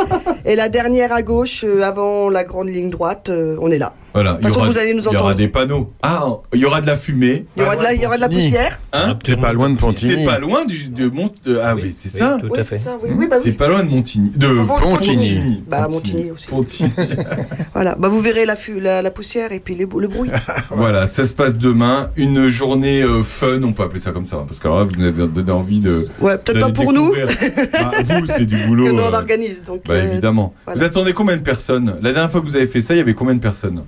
et 0.44 0.56
la 0.56 0.68
dernière 0.68 1.12
à 1.12 1.22
gauche, 1.22 1.64
euh, 1.64 1.82
avant 1.82 2.28
la 2.28 2.42
grande 2.42 2.68
ligne 2.68 2.90
droite, 2.90 3.30
on 3.60 3.70
est 3.70 3.78
là. 3.78 3.94
Voilà, 4.14 4.34
toute 4.34 4.42
façon, 4.44 4.64
vous 4.64 4.78
allez 4.78 4.92
nous 4.94 5.00
Il 5.02 5.04
y 5.04 5.08
aura 5.08 5.18
entendre. 5.18 5.34
des 5.36 5.48
panneaux. 5.48 5.92
Ah, 6.02 6.24
il 6.52 6.60
y 6.60 6.64
aura 6.64 6.80
de 6.80 6.86
la 6.86 6.96
fumée. 6.96 7.46
Il 7.56 7.62
y 7.62 7.66
aura 7.66 7.76
de 7.76 7.82
la, 7.82 7.94
il 7.94 8.00
y 8.00 8.06
aura 8.06 8.16
de 8.16 8.20
la 8.20 8.28
poussière. 8.28 8.80
Hein 8.92 9.16
C'est 9.24 9.40
pas 9.40 9.52
loin 9.52 9.70
de 9.70 9.76
Pontigny. 9.76 10.16
C'est 10.18 10.24
pas 10.26 10.38
loin 10.38 10.64
du, 10.64 10.88
de 10.88 11.08
Mont. 11.08 11.30
de- 11.44 11.58
ah 11.62 11.74
oui, 11.76 11.94
c'est 11.96 12.08
ça. 12.08 12.38
tout 12.40 12.48
Oui, 12.50 12.58
à 12.58 12.62
c'est 12.62 12.76
fait. 12.76 12.80
ça, 12.82 12.96
oui, 13.02 13.10
oui, 13.16 13.26
bah 13.28 13.36
oui. 13.38 13.42
C'est 13.44 13.52
pas 13.52 13.68
loin 13.68 13.82
de 13.82 13.88
Montigny. 13.88 14.32
De 14.34 14.48
Pontigny. 14.66 15.62
Bah, 15.68 15.86
Montigny 15.88 16.30
aussi. 16.30 16.46
Pontigny. 16.46 16.90
Voilà, 17.74 17.94
bah 17.94 18.08
vous 18.08 18.20
verrez 18.20 18.44
la, 18.46 18.56
fu- 18.56 18.80
la, 18.80 19.00
la 19.00 19.10
poussière 19.10 19.52
et 19.52 19.60
puis 19.60 19.74
les, 19.74 19.86
le 19.86 20.08
bruit. 20.08 20.30
voilà, 20.70 21.06
ça 21.06 21.26
se 21.26 21.32
passe 21.32 21.56
demain. 21.56 22.10
Une 22.16 22.48
journée 22.48 23.02
euh, 23.02 23.22
fun, 23.22 23.62
on 23.62 23.72
peut 23.72 23.84
appeler 23.84 24.00
ça 24.00 24.10
comme 24.10 24.26
ça. 24.26 24.44
Parce 24.46 24.58
que 24.58 24.66
alors 24.66 24.80
là, 24.80 24.84
vous 24.84 25.00
nous 25.00 25.06
avez 25.06 25.26
donné 25.28 25.52
envie 25.52 25.80
de. 25.80 26.06
Ouais, 26.20 26.36
peut-être 26.36 26.60
pas 26.60 26.70
pour 26.72 26.92
nous. 26.92 27.14
Bah, 27.14 27.90
vous, 28.04 28.26
c'est 28.26 28.44
du 28.46 28.56
boulot. 28.66 28.84
que 28.86 28.90
nous 28.90 28.98
on 29.02 29.06
euh, 29.12 29.12
organise. 29.12 29.62
Donc, 29.62 29.82
Bah 29.86 29.94
euh, 29.94 30.10
évidemment. 30.12 30.52
voilà. 30.66 30.78
Vous 30.80 30.84
attendez 30.84 31.12
combien 31.12 31.36
de 31.36 31.42
personnes? 31.42 31.96
La 32.02 32.12
dernière 32.12 32.30
fois 32.30 32.40
que 32.40 32.46
vous 32.46 32.56
avez 32.56 32.66
fait 32.66 32.82
ça, 32.82 32.94
il 32.94 32.98
y 32.98 33.00
avait 33.00 33.14
combien 33.14 33.34
de 33.34 33.40
personnes? 33.40 33.84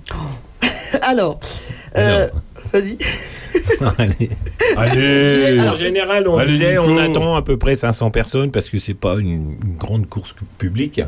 Alors, 1.01 1.39
euh, 1.97 2.27
vas-y. 2.71 2.97
Allez. 3.97 4.29
Allez 4.77 5.59
En 5.61 5.75
général, 5.75 6.27
on 6.27 6.37
Allez, 6.37 6.53
disait 6.53 6.71
Nico. 6.77 6.83
on 6.91 6.97
attend 6.97 7.35
à 7.35 7.41
peu 7.41 7.57
près 7.57 7.75
500 7.75 8.11
personnes 8.11 8.51
parce 8.51 8.69
que 8.69 8.77
c'est 8.79 8.93
pas 8.93 9.15
une, 9.15 9.55
une 9.63 9.77
grande 9.77 10.07
course 10.09 10.33
publique. 10.57 11.01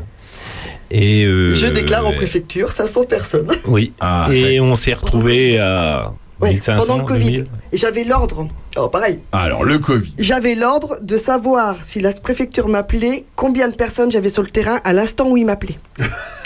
Et 0.90 1.24
euh, 1.24 1.54
Je 1.54 1.66
déclare 1.66 2.06
en 2.06 2.12
préfecture 2.12 2.70
500 2.70 3.04
personnes. 3.04 3.48
Oui. 3.66 3.92
Ah, 4.00 4.28
et 4.32 4.60
on 4.60 4.76
s'est 4.76 4.94
retrouvé 4.94 5.58
à 5.58 6.12
Ouais, 6.38 6.50
1500. 6.52 6.84
pendant 6.86 6.98
le 6.98 7.04
Covid. 7.04 7.24
2000. 7.30 7.44
Et 7.72 7.78
j'avais 7.78 8.04
l'ordre. 8.04 8.46
Oh, 8.76 8.88
pareil. 8.88 9.18
Alors, 9.32 9.64
le 9.64 9.78
Covid. 9.78 10.14
J'avais 10.18 10.54
l'ordre 10.54 10.98
de 11.00 11.16
savoir 11.16 11.82
si 11.82 11.98
la 12.00 12.12
préfecture 12.12 12.68
m'appelait, 12.68 13.24
combien 13.36 13.68
de 13.68 13.74
personnes 13.74 14.12
j'avais 14.12 14.28
sur 14.28 14.42
le 14.42 14.50
terrain 14.50 14.78
à 14.84 14.92
l'instant 14.92 15.28
où 15.30 15.38
ils 15.38 15.46
m'appelaient. 15.46 15.78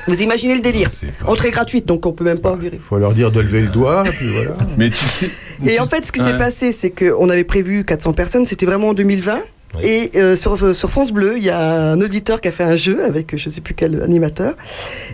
Vous 0.07 0.23
imaginez 0.23 0.55
le 0.55 0.61
délire 0.61 0.91
Entrée 1.27 1.51
gratuite, 1.51 1.87
donc 1.87 2.07
on 2.07 2.13
peut 2.13 2.25
même 2.25 2.39
pas 2.41 2.57
virer. 2.57 2.79
faut 2.83 2.99
leur 2.99 3.13
dire 3.15 3.31
de 3.31 3.41
lever 3.41 3.61
le 3.63 3.69
doigt, 3.69 4.05
et 4.07 4.11
puis 4.11 4.27
voilà. 4.33 4.57
Mais 4.79 4.91
tu. 4.91 5.31
Et 5.67 5.79
en 5.79 5.87
fait, 5.87 6.05
ce 6.05 6.13
qui 6.13 6.21
Ouais. 6.21 6.31
s'est 6.31 6.39
passé, 6.39 6.73
c'est 6.73 6.91
qu'on 6.91 7.29
avait 7.31 7.45
prévu 7.45 7.85
400 7.85 8.13
personnes, 8.15 8.47
c'était 8.47 8.67
vraiment 8.67 8.89
en 8.89 8.95
2020. 8.95 9.43
Et 9.85 10.11
euh, 10.17 10.35
sur, 10.35 10.61
euh, 10.65 10.75
sur 10.75 10.91
France 10.91 11.13
Bleu, 11.13 11.35
il 11.37 11.45
y 11.45 11.51
a 11.51 11.93
un 11.93 12.01
auditeur 12.01 12.41
qui 12.41 12.49
a 12.49 12.53
fait 12.53 12.65
un 12.65 12.75
jeu 12.75 13.05
avec 13.05 13.37
je 13.37 13.49
sais 13.49 13.61
plus 13.61 13.75
quel 13.75 14.03
animateur. 14.03 14.57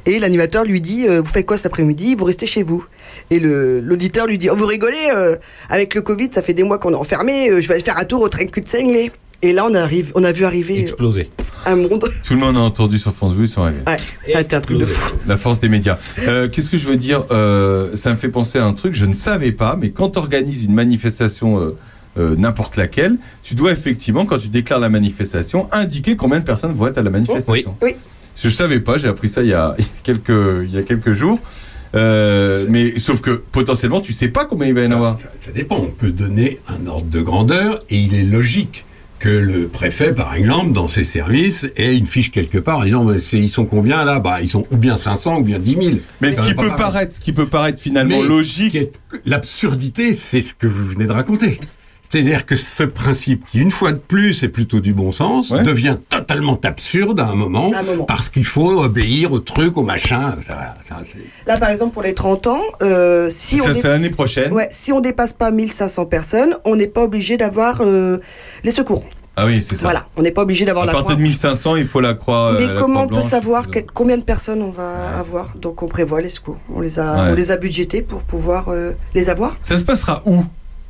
Et 0.06 0.18
l'animateur 0.18 0.64
lui 0.64 0.80
dit 0.80 1.04
euh, 1.06 1.20
Vous 1.20 1.28
faites 1.30 1.44
quoi 1.44 1.58
cet 1.58 1.66
après-midi? 1.66 2.14
Vous 2.14 2.24
restez 2.24 2.46
chez 2.46 2.62
vous. 2.62 2.82
Et 3.28 3.38
le- 3.38 3.80
l'auditeur 3.80 4.26
lui 4.26 4.38
dit 4.38 4.48
Oh, 4.48 4.54
vous 4.56 4.64
rigolez 4.64 4.96
euh, 5.14 5.36
Avec 5.68 5.94
le 5.94 6.00
Covid, 6.00 6.30
ça 6.32 6.40
fait 6.40 6.54
des 6.54 6.62
mois 6.62 6.78
qu'on 6.78 6.92
est 6.92 6.96
enfermé, 6.96 7.50
euh, 7.50 7.60
je 7.60 7.68
vais 7.68 7.74
aller 7.74 7.82
faire 7.84 7.98
un 7.98 8.04
tour 8.06 8.22
au 8.22 8.28
train 8.30 8.46
cul 8.46 8.62
de 8.62 8.68
Seignelay. 8.68 9.10
Et 9.42 9.52
là, 9.52 9.66
on, 9.68 9.74
arrive, 9.74 10.12
on 10.14 10.24
a 10.24 10.32
vu 10.32 10.44
arriver 10.44 10.80
Explosé. 10.80 11.30
un 11.66 11.76
monde. 11.76 12.04
Tout 12.24 12.32
le 12.34 12.40
monde 12.40 12.56
a 12.56 12.60
entendu 12.60 12.98
sur 12.98 13.14
France 13.14 13.34
Bleu, 13.34 13.44
ils 13.44 13.48
sont 13.48 13.62
arrivés. 13.62 13.82
Ouais, 13.86 13.96
ça 14.32 14.38
a 14.38 14.40
été 14.40 14.56
un 14.56 14.60
truc 14.60 14.78
de 14.78 14.86
fou. 14.86 15.14
La 15.26 15.36
force 15.36 15.60
des 15.60 15.68
médias. 15.68 15.98
Euh, 16.20 16.48
Qu'est-ce 16.48 16.70
que 16.70 16.78
je 16.78 16.86
veux 16.86 16.96
dire 16.96 17.24
Euh, 17.30 17.94
Ça 17.96 18.10
me 18.10 18.16
fait 18.16 18.30
penser 18.30 18.58
à 18.58 18.64
un 18.64 18.72
truc, 18.72 18.94
je 18.94 19.04
ne 19.04 19.12
savais 19.12 19.52
pas, 19.52 19.76
mais 19.78 19.90
quand 19.90 20.10
tu 20.10 20.18
organises 20.18 20.62
une 20.64 20.72
manifestation, 20.74 21.60
euh, 21.60 21.76
euh, 22.18 22.34
n'importe 22.36 22.76
laquelle, 22.76 23.16
tu 23.42 23.54
dois 23.54 23.72
effectivement, 23.72 24.24
quand 24.24 24.38
tu 24.38 24.48
déclares 24.48 24.80
la 24.80 24.88
manifestation, 24.88 25.68
indiquer 25.70 26.16
combien 26.16 26.40
de 26.40 26.44
personnes 26.44 26.72
vont 26.72 26.86
être 26.86 26.96
à 26.98 27.02
la 27.02 27.10
manifestation. 27.10 27.76
Oui. 27.82 27.94
Je 28.42 28.48
ne 28.48 28.52
savais 28.52 28.80
pas, 28.80 28.96
j'ai 28.96 29.08
appris 29.08 29.28
ça 29.28 29.42
il 29.42 29.48
y 29.48 29.54
a, 29.54 29.74
il 29.78 29.84
y 29.84 29.88
a 29.88 29.90
quelques, 30.02 30.64
il 30.64 30.74
y 30.74 30.78
a 30.78 30.82
quelques 30.82 31.12
jours. 31.12 31.38
Euh, 31.94 32.64
mais 32.70 32.98
sauf 32.98 33.20
que 33.20 33.30
potentiellement, 33.30 34.00
tu 34.00 34.12
sais 34.14 34.28
pas 34.28 34.46
combien 34.46 34.66
il 34.66 34.74
va 34.74 34.80
y 34.82 34.86
en 34.86 34.92
avoir. 34.92 35.20
Ça, 35.20 35.28
ça 35.38 35.50
dépend. 35.52 35.76
On 35.76 35.90
peut 35.90 36.10
donner 36.10 36.58
un 36.68 36.86
ordre 36.86 37.06
de 37.08 37.20
grandeur 37.20 37.82
et 37.90 37.98
il 37.98 38.14
est 38.14 38.22
logique 38.24 38.85
que 39.18 39.28
le 39.28 39.68
préfet, 39.68 40.12
par 40.12 40.34
exemple, 40.34 40.72
dans 40.72 40.88
ses 40.88 41.05
services, 41.05 41.66
ait 41.76 41.97
une 41.97 42.06
fiche 42.06 42.30
quelque 42.30 42.59
part 42.59 42.78
en 42.78 42.84
disant 42.84 43.06
ils 43.32 43.48
sont 43.48 43.64
combien 43.64 44.05
là? 44.05 44.18
Bah, 44.18 44.38
ils 44.43 44.48
sont 44.48 44.66
ou 44.70 44.76
bien 44.76 44.97
500 44.97 45.38
ou 45.38 45.43
bien 45.43 45.59
10 45.59 45.70
000. 45.70 45.97
Mais 46.20 46.32
ce 46.32 46.43
qui 46.43 46.55
peut 46.55 46.74
paraître, 46.76 47.14
ce 47.14 47.20
qui 47.20 47.32
peut 47.32 47.47
paraître 47.47 47.80
finalement 47.80 48.20
Mais 48.20 48.28
logique. 48.28 48.76
L'absurdité, 49.24 50.12
c'est 50.12 50.40
ce 50.40 50.55
que 50.55 50.66
vous 50.66 50.86
venez 50.86 51.06
de 51.06 51.12
raconter. 51.12 51.60
C'est-à-dire 52.09 52.47
que 52.47 52.55
ce 52.57 52.83
principe, 52.85 53.45
qui 53.49 53.59
une 53.61 53.70
fois 53.70 53.93
de 53.93 53.99
plus 53.99 54.43
est 54.43 54.49
plutôt 54.49 54.81
du 54.81 54.95
bon 54.95 55.11
sens, 55.12 55.51
Ouais. 55.51 55.62
devient 55.62 55.97
totalement 56.09 56.59
absurde 56.65 57.19
à 57.20 57.27
un 57.27 57.35
moment, 57.35 57.73
À 57.74 57.78
un 57.81 57.83
moment. 57.83 58.05
parce 58.05 58.28
qu'il 58.28 58.45
faut 58.45 58.81
obéir 58.83 59.33
au 59.33 59.39
truc, 59.41 59.77
au 59.77 59.83
machin. 59.83 60.37
Ça, 60.47 60.74
ça, 60.81 60.97
c'est- 61.03 61.19
Là, 61.47 61.57
par 61.59 61.70
exemple, 61.70 61.93
pour 61.95 62.03
les 62.03 62.15
30 62.15 62.47
ans, 62.47 62.62
euh, 62.83 63.28
si 63.31 63.57
Ça, 63.57 63.65
on 63.70 63.74
c'est 63.74 63.83
dé- 63.83 63.89
l'année 63.89 64.11
prochaine. 64.11 64.53
Ouais, 64.53 64.69
si 64.70 64.93
on 64.93 65.01
dépasse 65.01 65.33
pas 65.33 65.51
1500 65.51 66.07
personnes, 66.07 66.57
on 66.65 66.77
n'est 66.77 66.87
pas 66.87 67.03
obligé 67.03 67.37
d'avoir 67.37 67.81
euh, 67.81 68.19
les 68.65 68.70
secours. 68.70 69.05
Ah 69.39 69.45
oui, 69.45 69.62
c'est 69.69 69.74
ça. 69.77 69.83
Voilà, 69.83 70.07
on 70.16 70.23
n'est 70.23 70.31
pas 70.31 70.43
obligé 70.43 70.65
d'avoir 70.65 70.85
À 70.85 70.87
la 70.87 70.93
partir 70.93 71.07
croix. 71.09 71.16
de 71.16 71.20
1500, 71.23 71.77
il 71.77 71.85
faut 71.85 72.01
la 72.01 72.15
croix. 72.15 72.53
euh, 72.55 72.59
Mais 72.59 72.69
la 72.69 72.74
comment 72.81 73.05
croix 73.05 73.19
on 73.19 73.20
peut 73.20 73.27
savoir 73.28 73.69
que- 73.69 73.81
combien 73.93 74.16
de 74.16 74.23
personnes 74.23 74.62
on 74.62 74.70
va 74.70 75.19
avoir 75.19 75.53
Donc 75.61 75.83
on 75.83 75.87
prévoit 75.89 76.23
les 76.23 76.31
secours. 76.31 76.57
On 76.73 76.81
les 76.81 76.99
a, 76.99 77.24
Ouais. 77.24 77.31
on 77.33 77.35
les 77.35 77.51
a 77.51 77.57
budgétés 77.59 78.01
pour 78.01 78.23
pouvoir 78.23 78.69
euh, 78.70 78.93
les 79.15 79.28
avoir. 79.28 79.59
Ça 79.62 79.77
se 79.77 79.85
passera 79.85 80.23
où? 80.24 80.43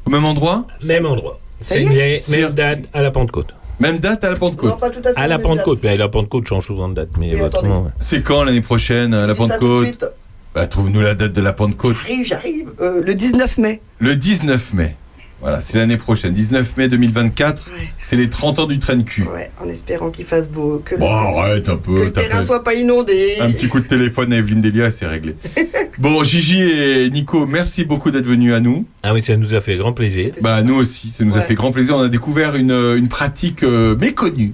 Au 0.06 0.10
même 0.10 0.24
endroit 0.24 0.66
Même 0.84 1.06
endroit. 1.06 1.40
C'est 1.60 1.84
même 1.84 2.50
date 2.52 2.80
à 2.92 3.02
la 3.02 3.10
Pentecôte. 3.10 3.54
Même 3.80 3.98
date 3.98 4.24
à 4.24 4.30
la 4.30 4.36
Pentecôte. 4.36 4.70
Non, 4.70 4.76
pas 4.76 4.88
tout 4.88 5.00
à 5.04 5.12
fait. 5.12 5.20
À 5.20 5.26
la 5.26 5.38
Pentecôte, 5.38 5.82
date. 5.82 5.84
mais 5.84 5.96
la 5.96 6.08
Pentecôte 6.08 6.46
change 6.46 6.66
souvent 6.66 6.88
de 6.88 6.94
date. 6.94 7.10
Mais 7.18 7.34
Oui, 7.34 7.40
ouais. 7.40 7.90
C'est 8.00 8.22
quand 8.22 8.44
l'année 8.44 8.60
prochaine, 8.60 9.12
à 9.12 9.26
la 9.26 9.34
Pentecôte 9.34 9.86
suite. 9.86 10.06
Bah, 10.54 10.66
trouve-nous 10.66 11.02
la 11.02 11.14
date 11.14 11.32
de 11.32 11.40
la 11.42 11.52
Pentecôte. 11.52 11.96
J'arrive, 12.06 12.26
j'arrive. 12.26 12.72
Euh, 12.80 13.02
le 13.04 13.14
19 13.14 13.58
mai. 13.58 13.82
Le 13.98 14.16
19 14.16 14.72
mai. 14.72 14.96
Voilà, 15.42 15.60
c'est 15.60 15.76
l'année 15.76 15.98
prochaine. 15.98 16.32
19 16.32 16.76
mai 16.78 16.88
2024. 16.88 17.66
Ouais. 17.70 17.72
C'est 18.02 18.16
les 18.16 18.30
30 18.30 18.58
ans 18.58 18.66
du 18.66 18.78
train 18.78 18.96
de 18.96 19.02
cul. 19.02 19.22
Ouais, 19.24 19.50
en 19.62 19.68
espérant 19.68 20.10
qu'il 20.10 20.24
fasse 20.24 20.48
beau, 20.48 20.80
que, 20.84 20.94
le- 20.94 21.00
Bon, 21.00 21.10
arrête 21.12 21.68
un 21.68 21.76
que 21.76 21.82
peu. 21.82 22.04
le 22.04 22.12
terrain 22.12 22.28
t'appelles. 22.28 22.44
soit 22.46 22.64
pas 22.64 22.74
inondé. 22.74 23.36
Un 23.40 23.50
petit 23.52 23.68
coup 23.68 23.80
de 23.80 23.86
téléphone 23.86 24.32
à 24.32 24.38
Evelyne 24.38 24.62
Delia, 24.62 24.90
c'est 24.90 25.06
réglé. 25.06 25.36
bon, 25.98 26.24
Gigi 26.24 26.62
et 26.62 27.10
Nico, 27.10 27.46
merci 27.46 27.84
beaucoup 27.84 28.10
d'être 28.10 28.24
venus 28.26 28.54
à 28.54 28.60
nous. 28.60 28.86
Ah 29.02 29.12
oui, 29.12 29.22
ça 29.22 29.36
nous 29.36 29.52
a 29.54 29.60
fait 29.60 29.76
grand 29.76 29.92
plaisir. 29.92 30.30
Bah, 30.42 30.62
nous 30.62 30.74
aussi, 30.74 31.10
ça 31.10 31.22
nous 31.22 31.36
a 31.36 31.42
fait 31.42 31.54
grand 31.54 31.70
plaisir. 31.70 31.96
On 31.96 32.00
a 32.02 32.08
découvert 32.08 32.56
une, 32.56 32.72
une 32.72 33.08
pratique 33.08 33.62
euh, 33.62 33.94
méconnue 33.94 34.52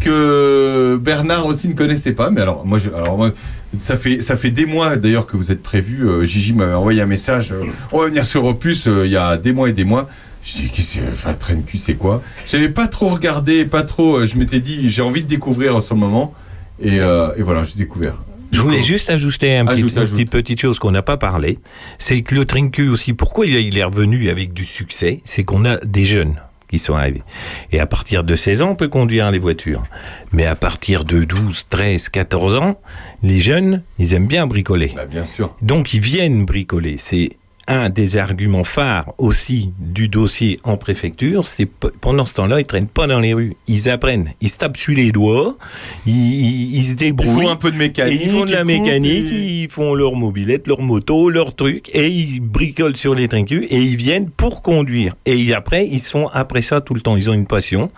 que 0.00 0.98
Bernard 1.00 1.46
aussi 1.46 1.68
ne 1.68 1.74
connaissait 1.74 2.12
pas. 2.12 2.30
Mais 2.30 2.40
alors, 2.40 2.64
moi, 2.66 2.78
je, 2.78 2.88
alors 2.90 3.16
moi 3.16 3.32
ça, 3.78 3.96
fait, 3.96 4.20
ça 4.20 4.36
fait 4.36 4.50
des 4.50 4.66
mois 4.66 4.96
d'ailleurs 4.96 5.26
que 5.26 5.36
vous 5.36 5.50
êtes 5.50 5.62
prévu. 5.62 6.06
Euh, 6.08 6.24
Gigi 6.26 6.52
m'avait 6.52 6.74
envoyé 6.74 7.00
un 7.02 7.06
message. 7.06 7.52
euh, 7.52 7.64
on 7.92 8.00
va 8.00 8.06
venir 8.06 8.24
sur 8.26 8.44
Opus 8.44 8.86
euh, 8.86 9.06
il 9.06 9.12
y 9.12 9.16
a 9.16 9.36
des 9.36 9.52
mois 9.52 9.68
et 9.68 9.72
des 9.72 9.84
mois. 9.84 10.08
Je 10.44 10.54
dis, 10.62 10.70
qu'est-ce 10.70 10.96
que 10.98 11.04
enfin, 11.12 11.34
train 11.34 11.54
de 11.54 11.62
cul, 11.62 11.78
c'est 11.78 11.94
quoi? 11.94 12.22
J'avais 12.50 12.68
pas 12.68 12.86
trop 12.88 13.08
regardé, 13.08 13.64
pas 13.64 13.82
trop. 13.82 14.16
euh, 14.18 14.26
je 14.26 14.36
m'étais 14.36 14.60
dit, 14.60 14.88
j'ai 14.90 15.02
envie 15.02 15.22
de 15.22 15.28
découvrir 15.28 15.76
en 15.76 15.80
ce 15.80 15.94
moment. 15.94 16.34
Et, 16.82 16.96
et 16.96 17.42
voilà, 17.42 17.62
j'ai 17.62 17.76
découvert. 17.76 18.16
Je 18.50 18.60
voulais 18.60 18.82
juste 18.82 19.08
ajouter 19.08 19.56
un 19.56 19.68
Ajoute, 19.68 19.84
petit, 19.90 19.94
une 19.94 20.02
ajoute. 20.02 20.14
petite 20.16 20.30
petite 20.30 20.60
chose 20.60 20.78
qu'on 20.80 20.90
n'a 20.90 21.02
pas 21.02 21.16
parlé. 21.16 21.58
C'est 21.98 22.20
que 22.22 22.34
le 22.34 22.44
Trincu 22.44 22.88
aussi, 22.88 23.12
pourquoi 23.12 23.46
il 23.46 23.78
est 23.78 23.84
revenu 23.84 24.28
avec 24.30 24.52
du 24.52 24.66
succès? 24.66 25.20
C'est 25.24 25.44
qu'on 25.44 25.64
a 25.64 25.76
des 25.78 26.04
jeunes 26.04 26.34
qui 26.68 26.78
sont 26.80 26.94
arrivés. 26.94 27.22
Et 27.70 27.78
à 27.78 27.86
partir 27.86 28.24
de 28.24 28.34
16 28.34 28.62
ans, 28.62 28.70
on 28.70 28.74
peut 28.74 28.88
conduire 28.88 29.30
les 29.30 29.38
voitures. 29.38 29.84
Mais 30.32 30.44
à 30.44 30.56
partir 30.56 31.04
de 31.04 31.22
12, 31.22 31.66
13, 31.70 32.08
14 32.08 32.56
ans, 32.56 32.80
les 33.22 33.40
jeunes, 33.40 33.82
ils 33.98 34.12
aiment 34.14 34.26
bien 34.28 34.46
bricoler. 34.46 34.92
Bah, 34.94 35.06
bien 35.06 35.24
sûr. 35.24 35.54
Donc 35.62 35.94
ils 35.94 36.00
viennent 36.00 36.44
bricoler. 36.44 36.96
C'est 36.98 37.30
un 37.68 37.90
des 37.90 38.16
arguments 38.16 38.64
phares 38.64 39.14
aussi 39.18 39.70
du 39.78 40.08
dossier 40.08 40.58
en 40.64 40.76
préfecture. 40.76 41.46
C'est 41.46 41.66
pendant 42.00 42.26
ce 42.26 42.34
temps-là, 42.34 42.58
ils 42.58 42.66
traînent 42.66 42.88
pas 42.88 43.06
dans 43.06 43.20
les 43.20 43.34
rues. 43.34 43.54
Ils 43.68 43.88
apprennent. 43.88 44.30
Ils 44.40 44.48
se 44.50 44.58
tapent 44.58 44.76
sur 44.76 44.92
les 44.92 45.12
doigts. 45.12 45.56
Ils, 46.04 46.12
ils- 46.12 46.74
ils 46.78 46.84
se 46.84 46.90
Il 46.90 46.96
débrouillent. 46.96 47.44
faut 47.44 47.48
un 47.48 47.54
peu 47.54 47.70
de 47.70 47.76
mécanique. 47.76 48.20
Ils 48.24 48.30
font 48.30 48.44
de 48.44 48.50
la 48.50 48.62
ils 48.62 48.66
mécanique, 48.66 49.28
ils- 49.30 49.62
ils 49.62 49.68
font 49.68 49.94
leur 49.94 50.16
mobilette, 50.16 50.66
leur 50.66 50.80
moto, 50.80 51.30
leur 51.30 51.54
truc, 51.54 51.88
et 51.94 52.08
ils 52.08 52.40
bricolent 52.40 52.96
sur 52.96 53.14
les 53.14 53.28
trincus, 53.28 53.64
et 53.70 53.80
ils 53.80 53.96
viennent 53.96 54.28
pour 54.28 54.62
conduire. 54.62 55.14
Et 55.24 55.54
après, 55.54 55.86
ils 55.88 56.00
sont 56.02 56.28
après 56.34 56.62
ça 56.62 56.80
tout 56.80 56.94
le 56.94 57.00
temps. 57.00 57.16
Ils 57.16 57.30
ont 57.30 57.34
une 57.34 57.46
passion 57.46 57.92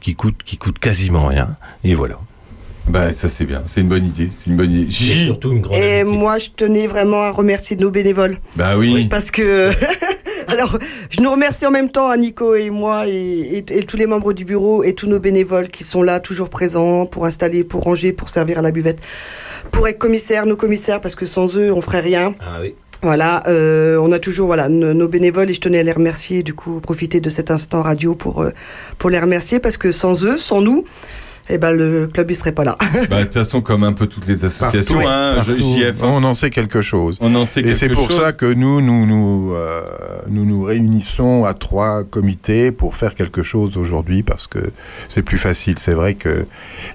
qui 0.00 0.14
coûte, 0.14 0.42
qui 0.44 0.58
coûte 0.58 0.78
quasiment 0.78 1.26
rien. 1.26 1.56
Et 1.82 1.94
voilà. 1.94 2.20
Bah, 2.88 3.12
ça 3.12 3.28
c'est 3.28 3.44
bien. 3.44 3.62
C'est 3.66 3.80
une 3.82 3.88
bonne 3.88 4.06
idée. 4.06 4.30
C'est 4.36 4.46
une 4.50 4.56
bonne 4.56 4.72
idée. 4.72 4.90
Surtout 4.90 5.52
une 5.52 5.60
grande 5.60 5.76
Et 5.76 6.00
amitié. 6.00 6.18
moi, 6.18 6.38
je 6.38 6.48
tenais 6.56 6.86
vraiment 6.86 7.22
à 7.22 7.30
remercier 7.30 7.76
nos 7.76 7.90
bénévoles. 7.90 8.38
Bah 8.56 8.76
oui. 8.78 9.06
Parce 9.08 9.30
que. 9.30 9.70
Alors, 10.48 10.78
je 11.10 11.20
nous 11.20 11.30
remercie 11.30 11.66
en 11.66 11.70
même 11.70 11.90
temps 11.90 12.08
à 12.08 12.16
Nico 12.16 12.54
et 12.54 12.70
moi 12.70 13.06
et, 13.06 13.12
et- 13.12 13.78
et 13.78 13.82
tous 13.82 13.98
les 13.98 14.06
membres 14.06 14.32
du 14.32 14.46
bureau 14.46 14.82
et 14.82 14.94
tous 14.94 15.06
nos 15.06 15.18
bénévoles 15.20 15.68
qui 15.68 15.84
sont 15.84 16.02
là, 16.02 16.20
toujours 16.20 16.48
présents 16.48 17.04
pour 17.04 17.26
installer, 17.26 17.64
pour 17.64 17.82
ranger, 17.82 18.12
pour 18.14 18.30
servir 18.30 18.58
à 18.58 18.62
la 18.62 18.70
buvette, 18.70 18.98
pour 19.70 19.86
être 19.88 19.98
commissaires, 19.98 20.46
nos 20.46 20.56
commissaires, 20.56 21.02
parce 21.02 21.14
que 21.14 21.26
sans 21.26 21.54
eux, 21.58 21.70
on 21.70 21.82
ferait 21.82 22.00
rien. 22.00 22.34
Ah 22.40 22.58
oui. 22.62 22.74
Voilà, 23.02 23.42
euh, 23.46 23.98
on 24.00 24.10
a 24.10 24.18
toujours 24.18 24.46
voilà 24.46 24.68
nos, 24.70 24.94
nos 24.94 25.06
bénévoles 25.06 25.50
et 25.50 25.54
je 25.54 25.60
tenais 25.60 25.78
à 25.80 25.82
les 25.82 25.92
remercier. 25.92 26.42
Du 26.42 26.54
coup, 26.54 26.80
profiter 26.80 27.20
de 27.20 27.28
cet 27.28 27.50
instant 27.50 27.82
radio 27.82 28.14
pour 28.14 28.40
euh, 28.42 28.50
pour 28.96 29.10
les 29.10 29.20
remercier 29.20 29.60
parce 29.60 29.76
que 29.76 29.92
sans 29.92 30.24
eux, 30.24 30.38
sans 30.38 30.62
nous, 30.62 30.82
eh 31.50 31.58
ben 31.58 31.72
le 31.72 32.06
club 32.06 32.30
il 32.30 32.34
serait 32.34 32.52
pas 32.52 32.64
là. 32.64 32.76
Bah, 33.10 33.18
de 33.20 33.24
toute 33.24 33.34
façon, 33.34 33.60
comme 33.60 33.84
un 33.84 33.92
peu 33.92 34.06
toutes 34.06 34.26
les 34.26 34.44
associations, 34.44 34.96
Partout, 34.96 35.08
hein, 35.08 35.34
partout. 35.36 35.56
JF, 35.78 36.02
hein. 36.02 36.10
On 36.12 36.24
en 36.24 36.34
sait 36.34 36.50
quelque 36.50 36.82
chose. 36.82 37.16
On 37.20 37.34
en 37.34 37.46
sait 37.46 37.60
Et 37.60 37.74
c'est 37.74 37.88
pour 37.88 38.10
chose. 38.10 38.20
ça 38.20 38.32
que 38.32 38.46
nous, 38.52 38.80
nous, 38.80 39.06
nous, 39.06 39.54
euh, 39.54 39.80
nous 40.28 40.44
nous 40.44 40.62
réunissons 40.62 41.44
à 41.44 41.54
trois 41.54 42.04
comités 42.04 42.70
pour 42.72 42.94
faire 42.96 43.14
quelque 43.14 43.42
chose 43.42 43.76
aujourd'hui 43.76 44.22
parce 44.22 44.46
que 44.46 44.58
c'est 45.08 45.22
plus 45.22 45.38
facile. 45.38 45.78
C'est 45.78 45.94
vrai 45.94 46.14
que 46.14 46.46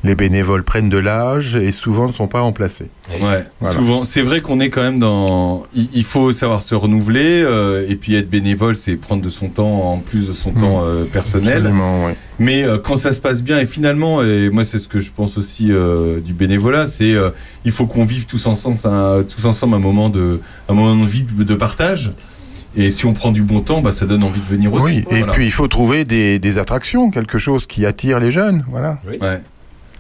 les 0.03 0.15
bénévoles 0.15 0.63
prennent 0.63 0.89
de 0.89 0.97
l'âge 0.97 1.55
et 1.55 1.71
souvent 1.71 2.07
ne 2.07 2.13
sont 2.13 2.27
pas 2.27 2.41
remplacés. 2.41 2.89
Ouais, 3.21 3.45
Voilà. 3.59 3.75
souvent. 3.77 4.03
C'est 4.03 4.21
vrai 4.21 4.41
qu'on 4.41 4.59
est 4.59 4.69
quand 4.69 4.81
même 4.81 4.99
dans. 4.99 5.63
Il, 5.75 6.03
faut 6.03 6.31
savoir 6.31 6.61
se 6.61 6.75
renouveler 6.75 7.41
euh, 7.43 7.85
et 7.89 7.95
puis 7.95 8.15
être 8.15 8.30
bénévole, 8.30 8.75
c'est 8.75 8.95
prendre 8.95 9.21
de 9.21 9.30
son 9.30 9.49
temps 9.49 9.91
en 9.93 9.97
plus 9.97 10.27
de 10.27 10.34
son 10.34 10.51
temps 10.51 10.84
euh, 10.85 11.03
personnel. 11.05 11.57
Absolument, 11.57 12.05
ouais. 12.05 12.15
Mais 12.39 12.63
euh, 12.63 12.77
quand 12.77 12.97
ça 12.97 13.11
se 13.11 13.19
passe 13.19 13.41
bien 13.41 13.59
et 13.59 13.65
finalement, 13.65 14.21
et 14.45 14.49
moi 14.49 14.63
c'est 14.65 14.79
ce 14.79 14.87
que 14.87 14.99
je 14.99 15.09
pense 15.15 15.37
aussi 15.37 15.71
euh, 15.71 16.19
du 16.19 16.33
bénévolat, 16.33 16.87
c'est 16.87 17.13
euh, 17.13 17.29
il 17.65 17.71
faut 17.71 17.85
qu'on 17.85 18.05
vive 18.05 18.25
tous 18.25 18.45
ensemble, 18.45 18.77
un, 18.85 19.23
tous 19.23 19.45
ensemble 19.45 19.75
un 19.75 19.79
moment 19.79 20.09
de 20.09 20.39
un 20.69 20.73
moment 20.73 21.03
de 21.03 21.09
vie 21.09 21.23
de 21.23 21.55
partage. 21.55 22.11
Et 22.75 22.89
si 22.89 23.05
on 23.05 23.13
prend 23.13 23.31
du 23.31 23.43
bon 23.43 23.61
temps, 23.61 23.81
bah, 23.81 23.91
ça 23.91 24.07
donne 24.07 24.23
envie 24.23 24.39
de 24.39 24.45
venir 24.45 24.73
aussi. 24.73 24.85
Oui, 24.85 25.03
et 25.11 25.19
Voilà. 25.19 25.33
puis 25.33 25.45
il 25.45 25.51
faut 25.51 25.67
trouver 25.67 26.05
des, 26.05 26.39
des 26.39 26.57
attractions, 26.57 27.11
quelque 27.11 27.37
chose 27.37 27.67
qui 27.67 27.85
attire 27.85 28.19
les 28.19 28.31
jeunes. 28.31 28.65
Voilà. 28.71 28.97
Ouais. 29.07 29.41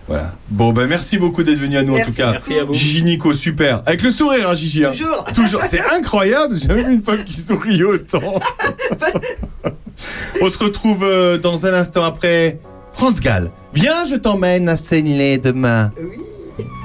Voilà. 0.07 0.33
Bon, 0.49 0.73
ben 0.73 0.87
merci 0.87 1.17
beaucoup 1.19 1.43
d'être 1.43 1.59
venu 1.59 1.77
à 1.77 1.83
nous 1.83 1.95
en 1.95 2.03
tout 2.03 2.11
cas. 2.11 2.31
Merci 2.31 2.57
à 2.59 2.63
vous. 2.65 2.73
Gigi 2.73 3.03
Nico, 3.03 3.35
super. 3.35 3.83
Avec 3.85 4.01
le 4.01 4.09
sourire, 4.09 4.49
hein, 4.49 4.55
Gigi. 4.55 4.83
hein. 4.83 4.91
Toujours. 4.91 5.23
Toujours. 5.35 5.61
C'est 5.61 5.79
incroyable. 5.95 6.55
J'ai 6.57 6.67
jamais 6.67 6.83
vu 6.83 6.93
une 6.95 7.03
femme 7.03 7.23
qui 7.23 7.39
sourit 7.39 7.83
autant. 7.83 8.19
On 10.41 10.49
se 10.49 10.57
retrouve 10.57 11.03
euh, 11.03 11.37
dans 11.37 11.65
un 11.65 11.73
instant 11.73 12.03
après 12.03 12.59
France 12.93 13.21
Gall. 13.21 13.51
Viens, 13.73 14.05
je 14.05 14.15
t'emmène 14.15 14.69
à 14.69 14.75
Seignelay 14.75 15.37
demain. 15.37 15.91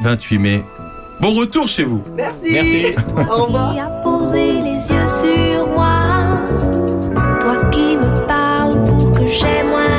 28 0.02 0.38
mai. 0.38 0.62
Bon 1.20 1.34
retour 1.34 1.68
chez 1.68 1.84
vous. 1.84 2.02
Merci. 2.16 2.52
Merci. 2.52 2.84
Au 3.30 3.44
revoir. 3.44 3.74
Qui 3.74 3.80
a 3.80 3.86
posé 4.02 4.52
les 4.52 4.74
yeux 4.74 5.08
sur 5.20 5.66
moi 5.68 6.40
Toi 7.40 7.64
qui 7.70 7.96
me 7.96 8.26
parles 8.26 8.84
pour 8.84 9.12
que 9.12 9.26
j'ai 9.26 9.62
moins 9.64 9.97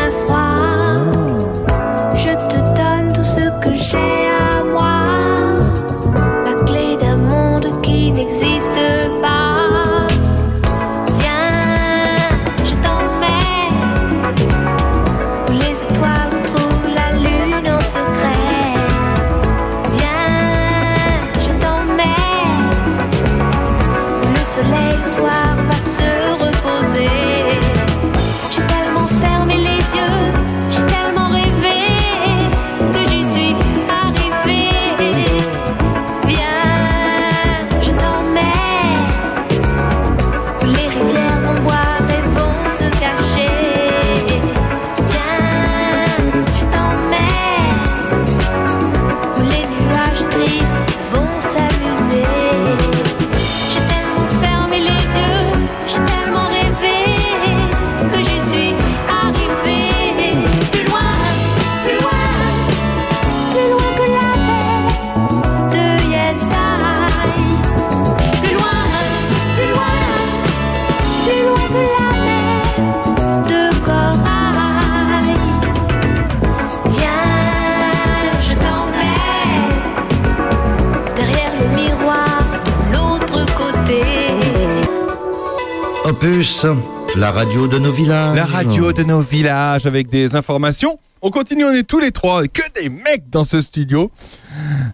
la 87.29 87.35
radio 87.35 87.67
de 87.67 87.77
nos 87.77 87.91
villages. 87.91 88.35
La 88.35 88.45
radio 88.45 88.91
de 88.91 89.03
nos 89.03 89.21
villages 89.21 89.85
avec 89.85 90.09
des 90.09 90.35
informations. 90.35 90.97
On 91.21 91.29
continue, 91.29 91.63
on 91.63 91.73
est 91.73 91.83
tous 91.83 91.99
les 91.99 92.09
trois, 92.09 92.47
que 92.47 92.63
des 92.81 92.89
mecs 92.89 93.29
dans 93.29 93.43
ce 93.43 93.61
studio. 93.61 94.09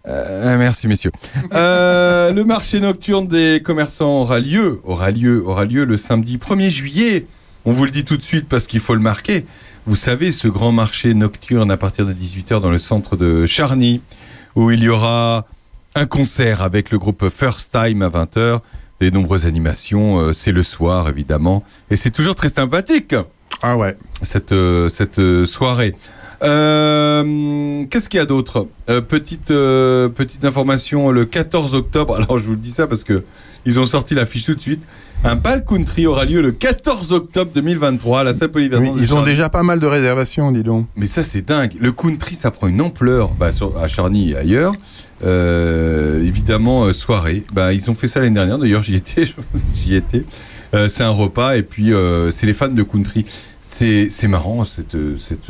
Euh, 0.06 0.58
merci 0.58 0.90
messieurs. 0.90 1.14
Euh, 1.54 2.34
le 2.34 2.44
marché 2.44 2.82
nocturne 2.82 3.30
des 3.30 3.62
commerçants 3.64 4.24
aura 4.24 4.42
lieu, 4.42 4.82
aura 4.84 5.12
lieu, 5.12 5.48
aura 5.48 5.64
lieu 5.64 5.86
le 5.86 5.96
samedi 5.96 6.36
1er 6.36 6.70
juillet. 6.70 7.26
On 7.64 7.72
vous 7.72 7.86
le 7.86 7.92
dit 7.92 8.04
tout 8.04 8.18
de 8.18 8.22
suite 8.22 8.50
parce 8.50 8.68
qu'il 8.68 8.82
faut 8.82 8.96
le 8.96 9.00
marquer. 9.00 9.46
Vous 9.86 9.96
savez, 9.96 10.34
ce 10.34 10.50
grand 10.50 10.74
marché 10.74 11.14
nocturne 11.14 11.72
à 11.72 11.78
partir 11.78 12.06
de 12.06 12.12
18h 12.12 12.60
dans 12.60 12.70
le 12.70 12.80
centre 12.80 13.16
de 13.16 13.46
Charny, 13.46 14.02
où 14.56 14.72
il 14.72 14.84
y 14.84 14.90
aura 14.90 15.46
un 15.96 16.06
concert 16.06 16.64
avec 16.64 16.92
le 16.92 17.00
groupe 17.00 17.30
First 17.30 17.72
Time 17.72 18.02
à 18.02 18.10
20h, 18.10 18.60
des 19.00 19.12
nombreuses 19.12 19.46
animations, 19.46 20.20
euh, 20.20 20.34
c'est 20.34 20.52
le 20.52 20.64
soir 20.64 21.10
évidemment, 21.10 21.64
et 21.90 21.96
c'est 21.96 22.12
toujours 22.12 22.36
très 22.36 22.50
sympathique 22.50 23.14
Ah 23.62 23.76
ouais. 23.78 23.96
cette, 24.22 24.52
euh, 24.52 24.90
cette 24.90 25.20
euh, 25.20 25.46
soirée. 25.46 25.94
Euh, 26.44 27.86
Qu'est-ce 27.90 28.10
qu'il 28.10 28.18
y 28.20 28.22
a 28.22 28.26
d'autre? 28.26 28.68
Euh, 28.90 29.02
petite, 29.02 29.52
euh, 29.52 30.10
petite 30.10 30.46
information, 30.46 31.12
le 31.12 31.26
14 31.26 31.74
octobre, 31.76 32.16
alors 32.18 32.40
je 32.40 32.46
vous 32.46 32.52
le 32.52 32.58
dis 32.58 32.72
ça 32.72 32.88
parce 32.88 33.04
que 33.04 33.24
ils 33.68 33.80
ont 33.80 33.86
sorti 33.88 34.14
l'affiche 34.14 34.46
tout 34.46 34.54
de 34.54 34.62
suite, 34.62 34.84
un 35.24 35.36
bal 35.36 35.66
country 35.66 36.06
aura 36.06 36.24
lieu 36.26 36.42
le 36.42 36.52
14 36.52 37.14
octobre 37.14 37.52
2023 37.52 38.20
à 38.20 38.24
la 38.24 38.34
salle 38.36 38.50
polyvalente. 38.52 38.94
Oui, 38.96 39.02
ils 39.02 39.14
ont 39.16 39.24
déjà 39.24 39.50
pas 39.50 39.64
mal 39.64 39.80
de 39.80 39.88
réservations, 39.88 40.52
dis 40.52 40.62
donc. 40.62 40.86
Mais 40.96 41.08
ça, 41.08 41.24
c'est 41.24 41.42
dingue. 41.42 41.74
Le 41.80 41.92
country, 41.92 42.36
ça 42.36 42.52
prend 42.52 42.68
une 42.68 42.80
ampleur 42.82 43.30
bah, 43.30 43.52
sur- 43.52 43.76
à 43.78 43.88
Charny 43.88 44.32
et 44.32 44.38
ailleurs. 44.38 44.74
Euh, 45.24 46.22
évidemment, 46.26 46.84
euh, 46.86 46.94
soirée. 46.94 47.44
Bah, 47.54 47.74
ils 47.74 47.90
ont 47.90 47.94
fait 47.94 48.08
ça 48.08 48.20
l'année 48.20 48.36
dernière. 48.36 48.58
D'ailleurs, 48.58 48.84
j'y 48.84 48.96
étais. 48.96 49.26
j'y 49.76 49.96
étais. 49.96 50.24
Euh, 50.74 50.88
c'est 50.90 51.04
un 51.04 51.10
repas 51.10 51.56
et 51.56 51.64
puis 51.64 51.94
euh, 51.94 52.32
c'est 52.32 52.46
les 52.46 52.54
fans 52.54 52.68
de 52.68 52.84
country. 52.84 53.26
C'est 53.64 54.10
c'est 54.12 54.28
marrant, 54.28 54.66
cette, 54.66 54.96
cette, 55.18 55.48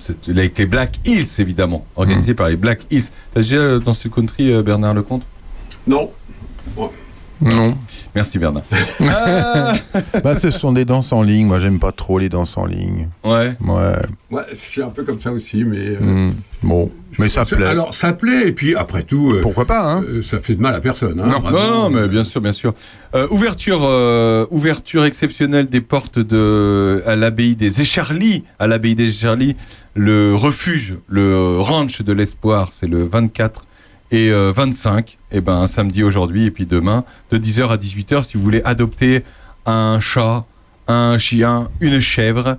cette- 0.00 0.28
avec 0.28 0.58
les 0.58 0.66
Black 0.66 0.98
Hills, 1.06 1.26
évidemment, 1.38 1.86
organisé 1.96 2.34
par 2.34 2.48
les 2.48 2.56
Black 2.56 2.84
Hills. 2.90 3.04
T'as 3.32 3.40
déjà 3.40 3.78
dansé 3.78 4.02
le 4.08 4.14
country, 4.14 4.52
euh, 4.52 4.62
Bernard 4.62 4.92
Lecomte? 4.94 5.22
Non. 5.86 6.10
Non. 7.40 7.76
Merci, 8.14 8.38
Bernard. 8.38 8.62
Ah, 9.06 9.72
bah, 10.22 10.34
ce 10.36 10.50
sont 10.50 10.72
des 10.72 10.84
danses 10.84 11.12
en 11.12 11.22
ligne. 11.22 11.46
Moi, 11.46 11.58
j'aime 11.58 11.78
pas 11.78 11.92
trop 11.92 12.18
les 12.18 12.28
danses 12.28 12.56
en 12.56 12.64
ligne. 12.64 13.08
ouais. 13.24 13.54
Ouais. 13.60 13.96
Ouais, 14.30 14.42
je 14.50 14.56
suis 14.56 14.82
un 14.82 14.88
peu 14.88 15.04
comme 15.04 15.20
ça 15.20 15.30
aussi, 15.32 15.64
mais. 15.64 15.78
euh, 15.78 16.00
Hmm. 16.00 16.32
Bon. 16.62 16.90
Mais 17.18 17.28
ça 17.28 17.44
plaît. 17.44 17.66
Alors, 17.66 17.92
ça 17.94 18.12
plaît, 18.12 18.48
et 18.48 18.52
puis 18.52 18.74
après 18.74 19.02
tout, 19.02 19.32
euh, 19.32 19.40
Pourquoi 19.42 19.64
pas, 19.66 19.92
hein 19.92 20.02
euh, 20.08 20.22
ça 20.22 20.38
fait 20.38 20.54
de 20.56 20.60
mal 20.62 20.74
à 20.74 20.80
personne. 20.80 21.20
Hein, 21.20 21.26
Non. 21.28 21.50
Non, 21.50 21.70
non, 21.70 21.90
mais 21.90 22.08
bien 22.08 22.24
sûr, 22.24 22.40
bien 22.40 22.52
sûr. 22.52 22.74
Euh, 23.14 23.28
ouverture, 23.30 23.80
euh, 23.84 24.46
ouverture 24.50 25.04
exceptionnelle 25.04 25.68
des 25.68 25.80
portes 25.80 26.18
de 26.18 27.02
à 27.06 27.14
l'abbaye 27.16 27.54
des 27.56 27.80
Écharlis, 27.80 28.44
à 28.58 28.66
l'abbaye 28.66 28.94
des 28.94 29.08
Écharlis, 29.10 29.54
le 29.94 30.34
refuge, 30.34 30.94
le 31.08 31.60
ranch 31.60 32.02
de 32.02 32.12
l'espoir, 32.12 32.70
c'est 32.74 32.88
le 32.88 33.04
24 33.04 33.66
et 34.14 34.30
euh, 34.30 34.52
25, 34.54 35.18
et 35.32 35.40
ben 35.40 35.66
samedi 35.66 36.04
aujourd'hui 36.04 36.46
et 36.46 36.50
puis 36.52 36.66
demain 36.66 37.02
de 37.32 37.38
10h 37.38 37.68
à 37.68 37.76
18h 37.76 38.22
si 38.28 38.36
vous 38.36 38.42
voulez 38.44 38.62
adopter 38.64 39.24
un 39.66 39.98
chat, 39.98 40.44
un 40.86 41.18
chien, 41.18 41.68
une 41.80 41.98
chèvre, 41.98 42.58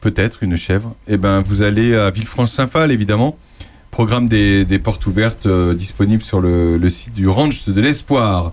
peut-être 0.00 0.44
une 0.44 0.56
chèvre, 0.56 0.94
et 1.08 1.16
ben 1.16 1.40
vous 1.40 1.62
allez 1.62 1.94
à 1.96 2.10
Villefranche-Saint-Phal 2.10 2.92
évidemment. 2.92 3.36
Programme 3.90 4.26
des, 4.26 4.64
des 4.64 4.78
portes 4.78 5.04
ouvertes 5.06 5.44
euh, 5.44 5.74
disponible 5.74 6.22
sur 6.22 6.40
le, 6.40 6.78
le 6.78 6.88
site 6.88 7.12
du 7.12 7.28
Ranch 7.28 7.68
de 7.68 7.78
l'Espoir. 7.78 8.52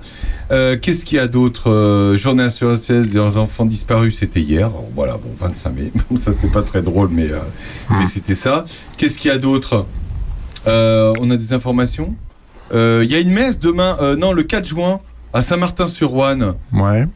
Euh, 0.52 0.76
Qu'est-ce 0.76 1.06
qu'il 1.06 1.16
y 1.16 1.20
a 1.22 1.28
d'autre 1.30 1.70
Euh, 1.72 2.18
Journée 2.18 2.44
nationale 2.44 2.80
des 3.08 3.20
enfants 3.38 3.66
disparus, 3.66 4.18
c'était 4.18 4.42
hier. 4.42 4.68
Alors, 4.68 4.90
voilà, 4.94 5.14
bon, 5.14 5.30
25 5.40 5.70
mai. 5.76 5.92
ça, 6.18 6.34
c'est 6.34 6.52
pas 6.52 6.62
très 6.64 6.82
drôle, 6.82 7.08
mais, 7.10 7.32
euh, 7.32 7.40
mais 7.92 8.06
c'était 8.08 8.36
ça. 8.36 8.66
Qu'est-ce 8.98 9.18
qu'il 9.18 9.32
y 9.32 9.34
a 9.34 9.38
d'autre? 9.38 9.86
Euh, 10.68 11.14
On 11.22 11.30
a 11.32 11.38
des 11.38 11.54
informations? 11.54 12.16
Euh, 12.18 12.29
Il 12.74 13.08
y 13.12 13.16
a 13.16 13.20
une 13.20 13.32
messe 13.32 13.60
demain, 13.60 13.98
euh, 14.02 14.16
non, 14.16 14.32
le 14.34 14.44
4 14.44 14.66
juin, 14.66 15.00
à 15.34 15.42
Saint-Martin-sur-Ouane. 15.42 16.54
Ouais. 16.74 17.08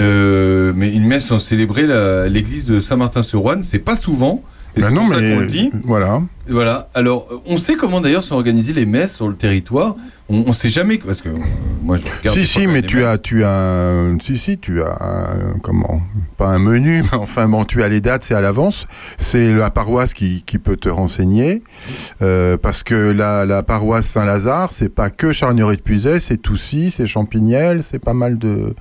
Euh, 0.00 0.72
mais 0.74 0.90
une 0.92 1.04
messe 1.04 1.30
en 1.30 1.38
célébrer 1.38 1.86
la- 1.86 2.28
l'église 2.28 2.64
de 2.64 2.80
Saint-Martin-sur-Ouane, 2.80 3.62
c'est 3.62 3.78
pas 3.78 3.96
souvent. 3.96 4.42
Ben 4.76 4.90
non, 4.90 5.08
ça 5.08 5.20
mais 5.20 5.36
le 5.38 5.46
dit. 5.46 5.70
voilà. 5.84 6.22
Voilà. 6.48 6.88
Alors, 6.94 7.28
on 7.46 7.56
sait 7.58 7.74
comment 7.74 8.00
d'ailleurs 8.00 8.24
sont 8.24 8.34
organisées 8.34 8.72
les 8.72 8.86
messes 8.86 9.14
sur 9.16 9.28
le 9.28 9.34
territoire. 9.34 9.96
On, 10.30 10.44
on 10.46 10.52
sait 10.54 10.70
jamais 10.70 10.96
parce 10.98 11.20
que 11.20 11.28
euh, 11.28 11.36
moi 11.82 11.96
je 11.98 12.02
regarde. 12.04 12.38
Si 12.38 12.46
si, 12.46 12.66
mais 12.66 12.80
tu 12.80 12.96
messes. 12.98 13.06
as 13.06 13.18
tu 13.18 13.44
as 13.44 13.92
si 14.22 14.38
si 14.38 14.56
tu 14.58 14.82
as 14.82 14.96
un- 15.00 15.58
comment 15.62 16.00
pas 16.38 16.46
un 16.48 16.58
menu, 16.58 17.02
mais 17.02 17.18
enfin 17.18 17.48
bon 17.48 17.64
tu 17.64 17.82
as 17.82 17.88
les 17.88 18.00
dates 18.00 18.24
c'est 18.24 18.34
à 18.34 18.40
l'avance. 18.40 18.86
C'est 19.18 19.52
la 19.52 19.70
paroisse 19.70 20.14
qui, 20.14 20.42
qui 20.46 20.58
peut 20.58 20.76
te 20.76 20.88
renseigner 20.88 21.62
euh, 22.22 22.56
parce 22.56 22.82
que 22.82 22.94
la, 22.94 23.44
la 23.44 23.62
paroisse 23.62 24.06
Saint-Lazare 24.06 24.72
c'est 24.72 24.88
pas 24.88 25.10
que 25.10 25.32
Charnieret 25.32 25.76
de 25.76 25.82
Puiset, 25.82 26.18
c'est 26.18 26.38
Toussy, 26.38 26.90
c'est 26.90 27.06
Champignelles, 27.06 27.82
c'est 27.82 27.98
pas 27.98 28.14
mal 28.14 28.38
de. 28.38 28.74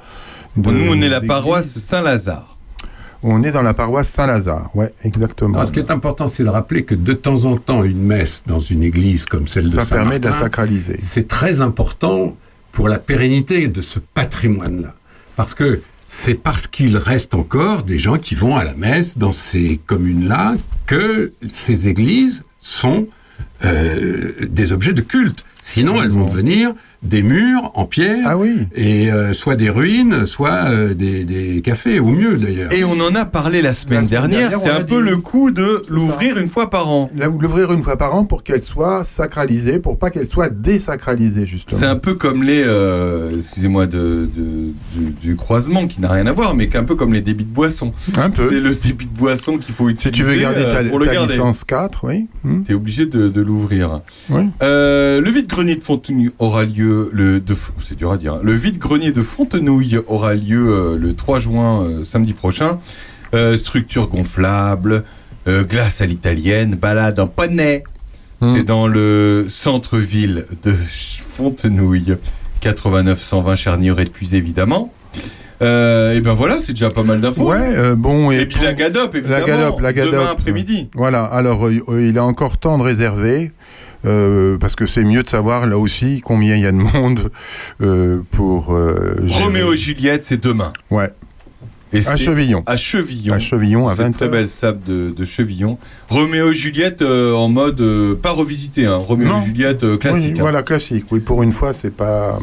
de- 0.56 0.72
Nous, 0.72 0.90
on 0.92 1.02
est 1.02 1.10
la 1.10 1.20
paroisse 1.22 1.78
Saint-Lazare. 1.78 2.58
On 3.24 3.44
est 3.44 3.52
dans 3.52 3.62
la 3.62 3.74
paroisse 3.74 4.10
Saint-Lazare, 4.10 4.70
ouais 4.76 4.94
exactement. 5.04 5.54
Alors, 5.56 5.68
ce 5.68 5.72
qui 5.72 5.80
est 5.80 5.92
important, 5.92 6.28
c'est 6.28 6.44
de 6.44 6.50
rappeler 6.50 6.84
que 6.84 6.96
de 6.96 7.14
temps 7.14 7.46
en 7.46 7.58
temps, 7.58 7.84
une 7.84 8.02
messe 8.02 8.44
dans 8.48 8.60
une 8.60 8.84
église 8.84 9.26
comme 9.26 9.48
celle 9.48 9.70
de 9.70 9.80
Ça 9.80 9.96
permet 9.96 10.20
de 10.20 10.28
la 10.28 10.34
sacraliser. 10.34 10.96
c'est 10.98 11.28
très 11.28 11.62
important 11.62 12.36
pour 12.72 12.88
la 12.88 13.00
pérennité 13.00 13.68
de 13.68 13.82
ce 13.82 14.00
patrimoine-là. 14.00 14.96
Parce 15.36 15.54
que 15.54 15.82
c'est 16.06 16.36
parce 16.36 16.68
qu'il 16.68 16.98
reste 16.98 17.34
encore 17.34 17.84
des 17.84 18.00
gens 18.00 18.18
qui 18.18 18.36
vont 18.36 18.58
à 18.58 18.64
la 18.64 18.74
messe 18.74 19.18
dans 19.18 19.32
ces 19.32 19.80
communes-là 19.86 20.56
que 20.86 21.32
ces 21.48 21.88
églises 21.88 22.44
sont 22.58 23.08
euh, 23.64 24.34
des 24.50 24.72
objets 24.72 24.94
de 24.94 25.02
culte. 25.02 25.44
Sinon, 25.60 26.02
elles 26.02 26.10
vont 26.10 26.26
devenir 26.26 26.74
des 27.04 27.24
murs 27.24 27.72
en 27.74 27.86
pierre, 27.86 28.24
Ah 28.26 28.38
oui. 28.38 28.68
et 28.76 29.12
euh, 29.12 29.34
soit 29.34 29.56
des 29.56 29.70
ruines, 29.72 30.26
soit 30.28 30.66
euh, 30.70 30.94
des, 30.94 31.26
des 31.26 31.62
cafés, 31.62 32.00
ou 32.00 32.12
mieux 32.12 32.38
d'ailleurs. 32.38 32.72
Et 32.72 32.84
on 32.84 33.00
en 33.00 33.16
a 33.16 33.26
parlé 33.26 33.62
la 33.64 33.74
semaine, 33.74 34.02
La 34.02 34.08
semaine 34.08 34.30
dernière. 34.30 34.50
dernière, 34.52 34.60
C'est 34.76 34.82
un 34.82 34.84
peu 34.86 35.02
dit. 35.04 35.10
le 35.10 35.18
coup 35.18 35.50
de 35.52 35.84
l'ouvrir 35.90 36.38
une 36.38 36.48
fois 36.48 36.70
par 36.70 36.88
an. 36.90 37.10
Là, 37.16 37.26
L'ouvrir 37.28 37.72
une 37.74 37.82
fois 37.82 37.98
par 37.98 38.14
an 38.16 38.24
pour 38.26 38.44
qu'elle 38.44 38.62
soit 38.62 39.04
sacralisée, 39.04 39.80
pour 39.80 39.98
pas 39.98 40.12
qu'elle 40.12 40.28
soit 40.28 40.50
désacralisée 40.50 41.46
justement. 41.48 41.80
C'est 41.80 41.88
un 41.88 41.96
peu 41.96 42.14
comme 42.14 42.44
les, 42.44 42.64
euh, 42.66 43.32
excusez-moi, 43.36 43.88
de, 43.88 44.30
de- 44.36 44.72
du, 44.96 45.10
du 45.22 45.36
croisement 45.36 45.88
qui 45.88 46.02
n'a 46.02 46.10
rien 46.10 46.28
à 46.28 46.32
voir, 46.32 46.56
mais 46.56 46.68
qu'un 46.68 46.84
peu 46.84 46.94
comme 46.96 47.14
les 47.14 47.22
débits 47.22 47.46
de 47.46 47.54
boissons. 47.54 47.94
Un 48.16 48.30
peu. 48.30 48.48
C'est 48.48 48.60
le 48.60 48.76
débit 48.76 49.06
de 49.08 49.18
boisson 49.18 49.58
qu'il 49.58 49.74
faut 49.74 49.90
utiliser. 49.90 50.10
Si 50.10 50.12
tu 50.12 50.24
veux 50.24 50.40
garder 50.40 50.64
ta, 50.70 50.78
euh, 50.82 50.90
pour 50.90 51.00
le 51.00 51.08
ta 51.08 51.14
garder. 51.14 51.34
licence 51.34 51.64
4, 51.64 52.06
oui. 52.08 52.28
Hmm. 52.44 52.62
T'es 52.64 52.74
obligé 52.76 53.06
de, 53.08 53.28
de 53.28 53.42
l'ouvrir. 53.42 54.02
Oui. 54.30 54.44
Euh, 54.62 55.20
le 55.20 55.30
vide-grenier 55.32 55.76
de 55.76 55.82
Fontenouille 55.82 56.32
aura 56.38 56.64
lieu 56.66 56.91
le 57.12 57.40
de, 57.40 57.56
c'est 57.84 57.98
dur 57.98 58.12
à 58.12 58.18
dire. 58.18 58.34
hein. 58.34 58.40
Le 58.44 58.54
vide-grenier 58.54 59.12
de 59.12 59.22
Fontenouille 59.24 60.00
aura 60.08 60.34
lieu 60.36 60.70
euh, 60.70 60.98
le 60.98 61.14
3 61.16 61.40
juin 61.40 61.84
euh, 61.86 62.06
samedi 62.06 62.34
prochain. 62.34 62.80
Euh, 63.34 63.56
structure 63.56 64.08
gonflable, 64.08 65.04
glace 65.48 66.02
à 66.02 66.06
l'italienne, 66.06 66.76
balade 66.76 67.20
en 67.20 67.28
poney. 67.28 67.84
Hmm. 68.42 68.56
C'est 68.56 68.64
dans 68.64 68.88
le 68.88 69.48
centre-ville 69.50 70.46
de 70.64 70.74
Fontenouille, 71.36 72.18
89 72.60 73.22
120 73.22 73.56
Charnieret 73.56 74.04
de 74.06 74.10
Puisé 74.10 74.38
évidemment. 74.38 74.94
Euh, 75.62 76.16
et 76.16 76.22
ben 76.22 76.34
voilà, 76.34 76.58
c'est 76.60 76.74
déjà 76.74 76.90
pas 76.90 77.04
mal 77.04 77.22
d'infos. 77.22 77.52
Ouais, 77.52 77.76
euh, 77.76 77.96
bon. 77.96 78.32
Et 78.32 78.46
puis 78.48 78.64
la 78.64 78.74
Gadop, 78.74 79.14
évidemment. 79.16 79.40
La 79.40 79.46
Gadop, 79.46 79.80
la 79.80 79.94
Gadop. 79.94 80.14
Demain 80.14 80.32
après-midi. 80.32 80.90
Voilà, 80.96 81.24
alors 81.24 81.68
euh, 81.68 82.06
il 82.08 82.18
a 82.18 82.26
encore 82.26 82.58
temps 82.58 82.78
de 82.80 82.84
réserver. 82.84 83.52
Euh, 84.06 84.58
parce 84.58 84.76
que 84.76 84.86
c'est 84.86 85.04
mieux 85.04 85.24
de 85.24 85.30
savoir 85.30 85.68
là 85.68 85.78
aussi 85.78 86.22
combien 86.24 86.56
il 86.56 86.62
y 86.64 86.66
a 86.68 86.72
de 86.72 86.78
monde 86.78 87.32
euh, 87.82 88.22
pour 88.32 88.74
euh. 88.74 89.16
Roméo 89.28 89.74
et 89.74 89.78
Juliette, 89.78 90.24
c'est 90.24 90.42
demain. 90.42 90.72
Ouais. 90.90 91.10
Et 91.94 92.08
À 92.08 92.16
Chevillon. 92.16 92.64
À 92.68 92.78
Chevillon. 92.78 93.34
À 93.34 93.40
Chevillon 93.40 93.90
à 93.90 93.96
C'est 93.96 94.04
20 94.04 94.08
une 94.08 94.14
très 94.14 94.30
belle 94.30 94.48
sable 94.48 94.80
de, 94.86 95.12
de 95.12 95.26
Chevillon. 95.26 95.78
Roméo 96.10 96.52
et 96.52 96.56
Juliette 96.56 97.02
euh, 97.02 97.34
en 97.34 97.50
mode 97.50 97.82
euh, 97.82 98.16
pas 98.16 98.32
revisité, 98.32 98.86
hein. 98.86 98.96
Roméo 98.96 99.28
Non. 99.28 99.42
et 99.42 99.46
Juliette 99.46 99.84
euh, 99.84 99.98
classique. 99.98 100.32
Oui, 100.34 100.40
hein. 100.40 100.42
Voilà, 100.44 100.64
classique. 100.64 101.06
Oui, 101.12 101.20
pour 101.20 101.44
une 101.44 101.52
fois, 101.52 101.74
c'est 101.74 101.92
pas. 101.92 102.40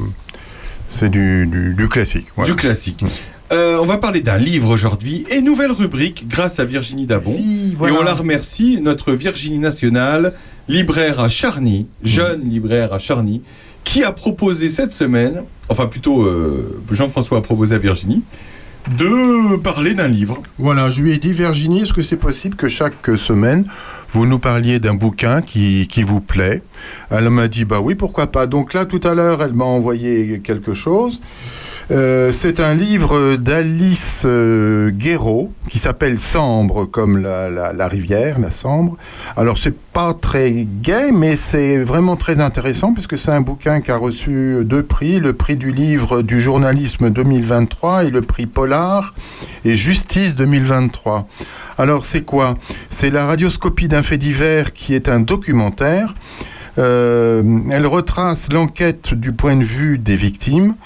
C'est 0.86 1.08
du, 1.08 1.46
du, 1.46 1.74
du 1.74 1.88
classique. 1.88 2.26
voilà. 2.36 2.50
Du 2.52 2.56
classique. 2.56 3.04
On 3.50 3.86
va 3.86 3.96
parler 3.96 4.20
d'un 4.20 4.36
livre 4.36 4.68
aujourd'hui 4.70 5.24
et 5.30 5.40
nouvelle 5.40 5.72
rubrique 5.72 6.28
grâce 6.28 6.60
à 6.60 6.66
Virginie 6.66 7.06
Dabon. 7.06 7.34
Oui, 7.38 7.74
voilà. 7.78 7.94
Et 7.94 7.98
on 7.98 8.02
la 8.02 8.12
remercie, 8.14 8.78
notre 8.82 9.12
Virginie 9.14 9.58
nationale, 9.58 10.34
libraire 10.68 11.20
à 11.20 11.28
Charny, 11.28 11.86
jeune 12.02 12.42
libraire 12.48 12.92
à 12.92 12.98
Charny, 12.98 13.42
qui 13.84 14.04
a 14.04 14.12
proposé 14.12 14.68
cette 14.70 14.92
semaine, 14.92 15.42
enfin 15.68 15.86
plutôt 15.86 16.22
euh, 16.22 16.80
Jean-François 16.90 17.38
a 17.38 17.40
proposé 17.40 17.74
à 17.74 17.78
Virginie, 17.78 18.22
de 18.96 19.56
parler 19.56 19.94
d'un 19.94 20.08
livre. 20.08 20.42
Voilà, 20.58 20.90
je 20.90 21.02
lui 21.02 21.12
ai 21.12 21.18
dit, 21.18 21.32
Virginie, 21.32 21.82
est-ce 21.82 21.92
que 21.92 22.02
c'est 22.02 22.16
possible 22.16 22.54
que 22.54 22.68
chaque 22.68 23.10
semaine, 23.16 23.64
vous 24.12 24.24
nous 24.24 24.38
parliez 24.38 24.78
d'un 24.78 24.94
bouquin 24.94 25.42
qui, 25.42 25.86
qui 25.88 26.02
vous 26.02 26.20
plaît? 26.20 26.62
Elle 27.10 27.28
m'a 27.28 27.48
dit, 27.48 27.66
bah 27.66 27.80
oui, 27.80 27.94
pourquoi 27.94 28.28
pas. 28.28 28.46
Donc 28.46 28.72
là, 28.72 28.86
tout 28.86 29.00
à 29.04 29.12
l'heure, 29.14 29.42
elle 29.42 29.52
m'a 29.52 29.64
envoyé 29.64 30.40
quelque 30.40 30.72
chose. 30.72 31.20
Euh, 31.90 32.32
c'est 32.32 32.60
un 32.60 32.74
livre 32.74 33.36
d'Alice 33.36 34.22
euh, 34.24 34.90
Guéraud 34.90 35.52
qui 35.68 35.78
s'appelle 35.78 36.18
Sambre, 36.18 36.86
comme 36.86 37.18
la, 37.18 37.50
la, 37.50 37.72
la 37.74 37.88
rivière, 37.88 38.38
la 38.38 38.50
Sambre. 38.50 38.96
Alors, 39.36 39.58
c'est 39.58 39.74
pas 39.98 40.14
très 40.14 40.64
gai, 40.64 41.10
mais 41.12 41.36
c'est 41.36 41.78
vraiment 41.78 42.14
très 42.14 42.38
intéressant 42.38 42.92
puisque 42.92 43.18
c'est 43.18 43.32
un 43.32 43.40
bouquin 43.40 43.80
qui 43.80 43.90
a 43.90 43.96
reçu 43.96 44.58
deux 44.62 44.84
prix, 44.84 45.18
le 45.18 45.32
prix 45.32 45.56
du 45.56 45.72
livre 45.72 46.22
du 46.22 46.40
journalisme 46.40 47.10
2023 47.10 48.04
et 48.04 48.10
le 48.10 48.22
prix 48.22 48.46
Polar 48.46 49.12
et 49.64 49.74
Justice 49.74 50.36
2023. 50.36 51.26
Alors, 51.78 52.06
c'est 52.06 52.22
quoi? 52.22 52.54
C'est 52.90 53.10
la 53.10 53.26
radioscopie 53.26 53.88
d'un 53.88 54.04
fait 54.04 54.18
divers 54.18 54.72
qui 54.72 54.94
est 54.94 55.08
un 55.08 55.18
documentaire. 55.18 56.14
Euh, 56.78 57.42
elle 57.70 57.86
retrace 57.86 58.48
l'enquête 58.52 59.12
du 59.14 59.32
point 59.32 59.56
de 59.56 59.64
vue 59.64 59.98
des 59.98 60.14
victimes, 60.14 60.76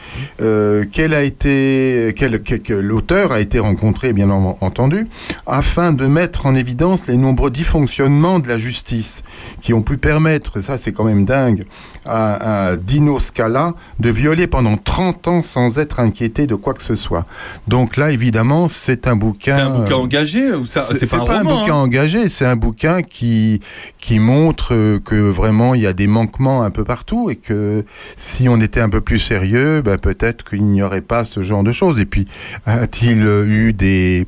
euh, 0.40 0.85
qu'elle 0.90 1.12
a 1.14 1.23
été, 1.23 2.14
qu'elle- 2.16 2.43
que, 2.43 2.55
que 2.55 2.73
l'auteur 2.73 3.31
a 3.32 3.40
été 3.40 3.59
rencontré, 3.59 4.12
bien 4.12 4.31
en- 4.31 4.56
entendu, 4.62 5.06
afin 5.47 5.93
de 5.93 6.06
mettre 6.06 6.47
en 6.47 6.55
évidence 6.55 7.06
les 7.06 7.16
nombreux 7.16 7.51
dysfonctionnements 7.51 8.39
de 8.39 8.48
la 8.48 8.56
justice 8.59 9.23
qui 9.60 9.74
ont 9.74 9.82
pu 9.82 9.98
permettre, 9.98 10.59
et 10.59 10.62
ça 10.62 10.78
c'est 10.78 10.93
quand 10.93 11.05
même 11.05 11.24
dingue, 11.27 11.66
à, 12.06 12.70
à 12.70 12.77
Dino 12.77 13.19
Scala 13.20 13.74
de 14.01 14.10
violer 14.10 14.47
pendant 14.47 14.77
30 14.77 15.28
ans 15.28 15.43
sans 15.43 15.78
être 15.78 16.01
inquiété 16.01 16.47
de 16.47 16.55
quoi 16.55 16.74
que 16.74 16.82
ce 16.82 16.94
soit. 16.94 17.27
Donc 17.69 17.97
là, 17.97 18.10
évidemment, 18.10 18.69
c'est 18.69 19.06
un 19.06 19.14
bouquin. 19.14 19.56
C'est 19.56 19.62
un 19.62 19.78
bouquin 19.78 19.97
engagé 19.97 20.52
ou 20.55 20.66
ça 20.66 20.85
C'est 20.98 21.09
pas, 21.10 21.19
un 21.19 21.20
roman, 21.43 21.60
bouquin 21.60 21.74
hein. 21.74 21.78
engagé, 21.78 22.28
c'est 22.28 22.47
un 22.47 22.56
bouquin 22.56 23.02
qui 23.02 23.60
qui 24.01 24.19
montre 24.19 24.98
que 25.05 25.14
vraiment 25.14 25.74
il 25.74 25.82
y 25.83 25.87
a 25.87 25.93
des 25.93 26.07
manquements 26.07 26.63
un 26.63 26.71
peu 26.71 26.85
partout 26.85 27.31
et 27.31 27.37
que 27.37 27.85
si 28.17 28.49
on 28.49 28.61
était 28.61 28.81
un 28.81 28.89
peu 28.89 29.01
plus 29.01 29.19
sérieux, 29.19 29.83
ben, 29.83 29.99
peut-être 29.99 30.45
qu'il 30.49 30.65
n'y 30.65 30.83
aurait 30.83 31.01
pas 31.01 31.25
ce 31.25 31.43
genre 31.43 31.63
de 31.63 31.73
choses. 31.73 31.99
Et 32.01 32.07
puis 32.07 32.27
a-t-il 32.67 33.27
eu 33.27 33.73
des 33.73 34.27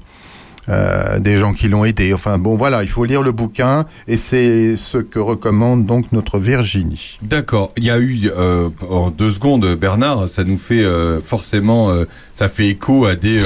euh, 0.68 1.18
des 1.18 1.36
gens 1.36 1.52
qui 1.52 1.68
l'ont 1.68 1.84
aidé? 1.84 2.14
Enfin 2.14 2.38
bon, 2.38 2.56
voilà, 2.56 2.82
il 2.82 2.88
faut 2.88 3.04
lire 3.04 3.22
le 3.22 3.32
bouquin 3.32 3.84
et 4.08 4.16
c'est 4.16 4.76
ce 4.76 4.96
que 4.98 5.18
recommande 5.18 5.84
donc 5.84 6.10
notre 6.12 6.38
Virginie. 6.38 7.18
D'accord. 7.22 7.72
Il 7.76 7.84
y 7.84 7.90
a 7.90 7.98
eu 7.98 8.30
euh, 8.34 8.70
en 8.88 9.10
deux 9.10 9.30
secondes, 9.30 9.74
Bernard, 9.74 10.28
ça 10.28 10.42
nous 10.42 10.56
fait 10.56 10.82
euh, 10.82 11.20
forcément, 11.20 11.92
ça 12.34 12.48
fait 12.48 12.68
écho 12.68 13.04
à 13.04 13.14
des 13.14 13.42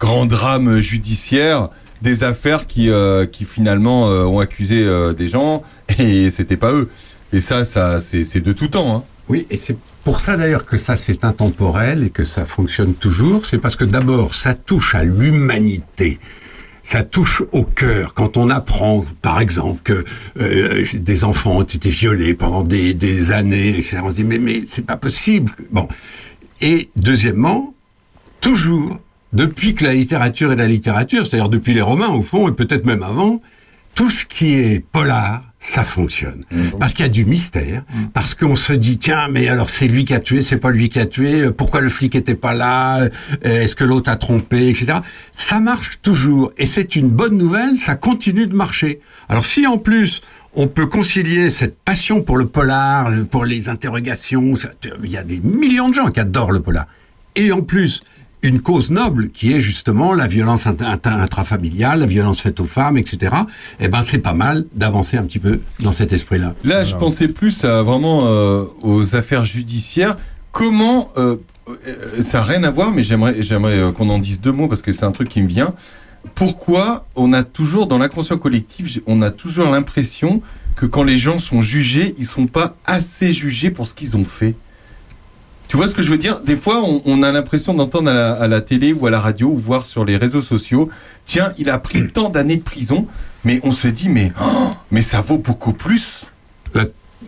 grands 0.00 0.26
drames 0.26 0.80
judiciaires, 0.80 1.68
des 2.02 2.24
affaires 2.24 2.66
qui, 2.66 2.90
qui 3.30 3.44
finalement 3.44 4.06
ont 4.06 4.38
accusé 4.40 4.86
des 5.16 5.28
gens 5.28 5.62
et 5.98 6.30
c'était 6.30 6.56
pas 6.56 6.72
eux. 6.72 6.88
Et 7.34 7.40
ça, 7.40 7.64
ça, 7.64 7.98
c'est 8.00 8.40
de 8.40 8.52
tout 8.52 8.68
temps. 8.68 8.96
Hein. 8.96 9.04
Oui, 9.28 9.46
et 9.50 9.56
c'est 9.56 9.76
pour 10.04 10.20
ça 10.20 10.36
d'ailleurs 10.36 10.66
que 10.66 10.76
ça 10.76 10.94
c'est 10.94 11.24
intemporel 11.24 12.04
et 12.04 12.10
que 12.10 12.22
ça 12.22 12.44
fonctionne 12.44 12.94
toujours. 12.94 13.44
C'est 13.44 13.58
parce 13.58 13.74
que 13.74 13.84
d'abord 13.84 14.34
ça 14.34 14.54
touche 14.54 14.94
à 14.94 15.02
l'humanité. 15.02 16.20
Ça 16.82 17.02
touche 17.02 17.42
au 17.50 17.64
cœur 17.64 18.14
quand 18.14 18.36
on 18.36 18.50
apprend, 18.50 19.04
par 19.22 19.40
exemple, 19.40 19.80
que 19.82 20.04
euh, 20.38 20.84
des 20.94 21.24
enfants 21.24 21.56
ont 21.56 21.62
été 21.62 21.88
violés 21.88 22.34
pendant 22.34 22.62
des, 22.62 22.94
des 22.94 23.32
années, 23.32 23.70
etc. 23.70 23.98
On 24.04 24.10
se 24.10 24.16
dit 24.16 24.24
mais 24.24 24.38
mais 24.38 24.60
c'est 24.64 24.86
pas 24.86 24.96
possible. 24.96 25.50
Bon. 25.72 25.88
Et 26.60 26.88
deuxièmement, 26.94 27.74
toujours 28.40 29.00
depuis 29.32 29.74
que 29.74 29.82
la 29.82 29.94
littérature 29.94 30.52
est 30.52 30.56
la 30.56 30.68
littérature, 30.68 31.26
c'est-à-dire 31.26 31.48
depuis 31.48 31.74
les 31.74 31.82
Romains 31.82 32.10
au 32.10 32.22
fond 32.22 32.46
et 32.46 32.52
peut-être 32.52 32.86
même 32.86 33.02
avant, 33.02 33.40
tout 33.94 34.10
ce 34.10 34.24
qui 34.24 34.54
est 34.54 34.80
polar, 34.80 35.42
ça 35.64 35.82
fonctionne. 35.82 36.44
Parce 36.78 36.92
qu'il 36.92 37.04
y 37.04 37.06
a 37.06 37.10
du 37.10 37.24
mystère, 37.24 37.84
parce 38.12 38.34
qu'on 38.34 38.54
se 38.54 38.74
dit, 38.74 38.98
tiens, 38.98 39.28
mais 39.30 39.48
alors 39.48 39.70
c'est 39.70 39.88
lui 39.88 40.04
qui 40.04 40.12
a 40.12 40.20
tué, 40.20 40.42
c'est 40.42 40.58
pas 40.58 40.70
lui 40.70 40.90
qui 40.90 41.00
a 41.00 41.06
tué, 41.06 41.40
euh, 41.40 41.52
pourquoi 41.52 41.80
le 41.80 41.88
flic 41.88 42.14
était 42.14 42.34
pas 42.34 42.52
là, 42.52 43.00
euh, 43.00 43.08
est-ce 43.42 43.74
que 43.74 43.82
l'autre 43.82 44.10
a 44.10 44.16
trompé, 44.16 44.68
etc. 44.68 44.98
Ça 45.32 45.60
marche 45.60 46.00
toujours. 46.02 46.52
Et 46.58 46.66
c'est 46.66 46.96
une 46.96 47.08
bonne 47.08 47.38
nouvelle, 47.38 47.78
ça 47.78 47.94
continue 47.94 48.46
de 48.46 48.54
marcher. 48.54 49.00
Alors 49.30 49.46
si 49.46 49.66
en 49.66 49.78
plus, 49.78 50.20
on 50.54 50.66
peut 50.66 50.86
concilier 50.86 51.48
cette 51.48 51.78
passion 51.78 52.20
pour 52.20 52.36
le 52.36 52.44
polar, 52.44 53.08
euh, 53.08 53.24
pour 53.24 53.46
les 53.46 53.70
interrogations, 53.70 54.52
il 55.02 55.10
y 55.10 55.16
a 55.16 55.24
des 55.24 55.40
millions 55.40 55.88
de 55.88 55.94
gens 55.94 56.10
qui 56.10 56.20
adorent 56.20 56.52
le 56.52 56.60
polar. 56.60 56.86
Et 57.36 57.52
en 57.52 57.62
plus, 57.62 58.02
une 58.44 58.60
cause 58.60 58.90
noble 58.90 59.28
qui 59.28 59.54
est 59.54 59.60
justement 59.60 60.12
la 60.12 60.26
violence 60.26 60.66
intrafamiliale, 60.66 62.00
la 62.00 62.06
violence 62.06 62.42
faite 62.42 62.60
aux 62.60 62.66
femmes, 62.66 62.98
etc. 62.98 63.34
Eh 63.80 63.88
ben, 63.88 64.02
c'est 64.02 64.18
pas 64.18 64.34
mal 64.34 64.66
d'avancer 64.74 65.16
un 65.16 65.22
petit 65.22 65.38
peu 65.38 65.60
dans 65.80 65.92
cet 65.92 66.12
esprit-là. 66.12 66.54
Là, 66.62 66.84
je 66.84 66.94
pensais 66.94 67.26
plus 67.26 67.64
à 67.64 67.82
vraiment 67.82 68.26
euh, 68.26 68.64
aux 68.82 69.16
affaires 69.16 69.46
judiciaires. 69.46 70.18
Comment 70.52 71.10
euh, 71.16 71.36
euh, 71.68 72.22
ça 72.22 72.38
n'a 72.38 72.44
rien 72.44 72.64
à 72.64 72.70
voir, 72.70 72.92
mais 72.92 73.02
j'aimerais, 73.02 73.42
j'aimerais 73.42 73.92
qu'on 73.96 74.10
en 74.10 74.18
dise 74.18 74.40
deux 74.40 74.52
mots 74.52 74.68
parce 74.68 74.82
que 74.82 74.92
c'est 74.92 75.04
un 75.04 75.12
truc 75.12 75.30
qui 75.30 75.40
me 75.40 75.48
vient. 75.48 75.74
Pourquoi 76.34 77.06
on 77.16 77.32
a 77.32 77.42
toujours 77.42 77.86
dans 77.86 77.98
l'inconscient 77.98 78.38
collectif, 78.38 79.00
on 79.06 79.22
a 79.22 79.30
toujours 79.30 79.70
l'impression 79.70 80.42
que 80.76 80.84
quand 80.84 81.02
les 81.02 81.16
gens 81.16 81.38
sont 81.38 81.62
jugés, 81.62 82.14
ils 82.18 82.26
sont 82.26 82.46
pas 82.46 82.76
assez 82.84 83.32
jugés 83.32 83.70
pour 83.70 83.88
ce 83.88 83.94
qu'ils 83.94 84.16
ont 84.16 84.24
fait? 84.24 84.54
Tu 85.68 85.76
vois 85.76 85.88
ce 85.88 85.94
que 85.94 86.02
je 86.02 86.10
veux 86.10 86.18
dire? 86.18 86.40
Des 86.40 86.56
fois, 86.56 86.82
on, 86.84 87.02
on 87.04 87.22
a 87.22 87.32
l'impression 87.32 87.74
d'entendre 87.74 88.10
à 88.10 88.14
la, 88.14 88.32
à 88.34 88.48
la 88.48 88.60
télé 88.60 88.92
ou 88.92 89.06
à 89.06 89.10
la 89.10 89.18
radio 89.20 89.48
ou 89.48 89.56
voir 89.56 89.86
sur 89.86 90.04
les 90.04 90.16
réseaux 90.16 90.42
sociaux, 90.42 90.88
tiens, 91.24 91.52
il 91.58 91.68
a 91.70 91.78
pris 91.78 92.06
tant 92.08 92.28
d'années 92.28 92.56
de 92.58 92.62
prison, 92.62 93.06
mais 93.44 93.60
on 93.64 93.72
se 93.72 93.88
dit, 93.88 94.08
mais, 94.08 94.32
oh, 94.40 94.68
mais 94.90 95.02
ça 95.02 95.20
vaut 95.20 95.38
beaucoup 95.38 95.72
plus. 95.72 96.26
Là, 96.74 96.84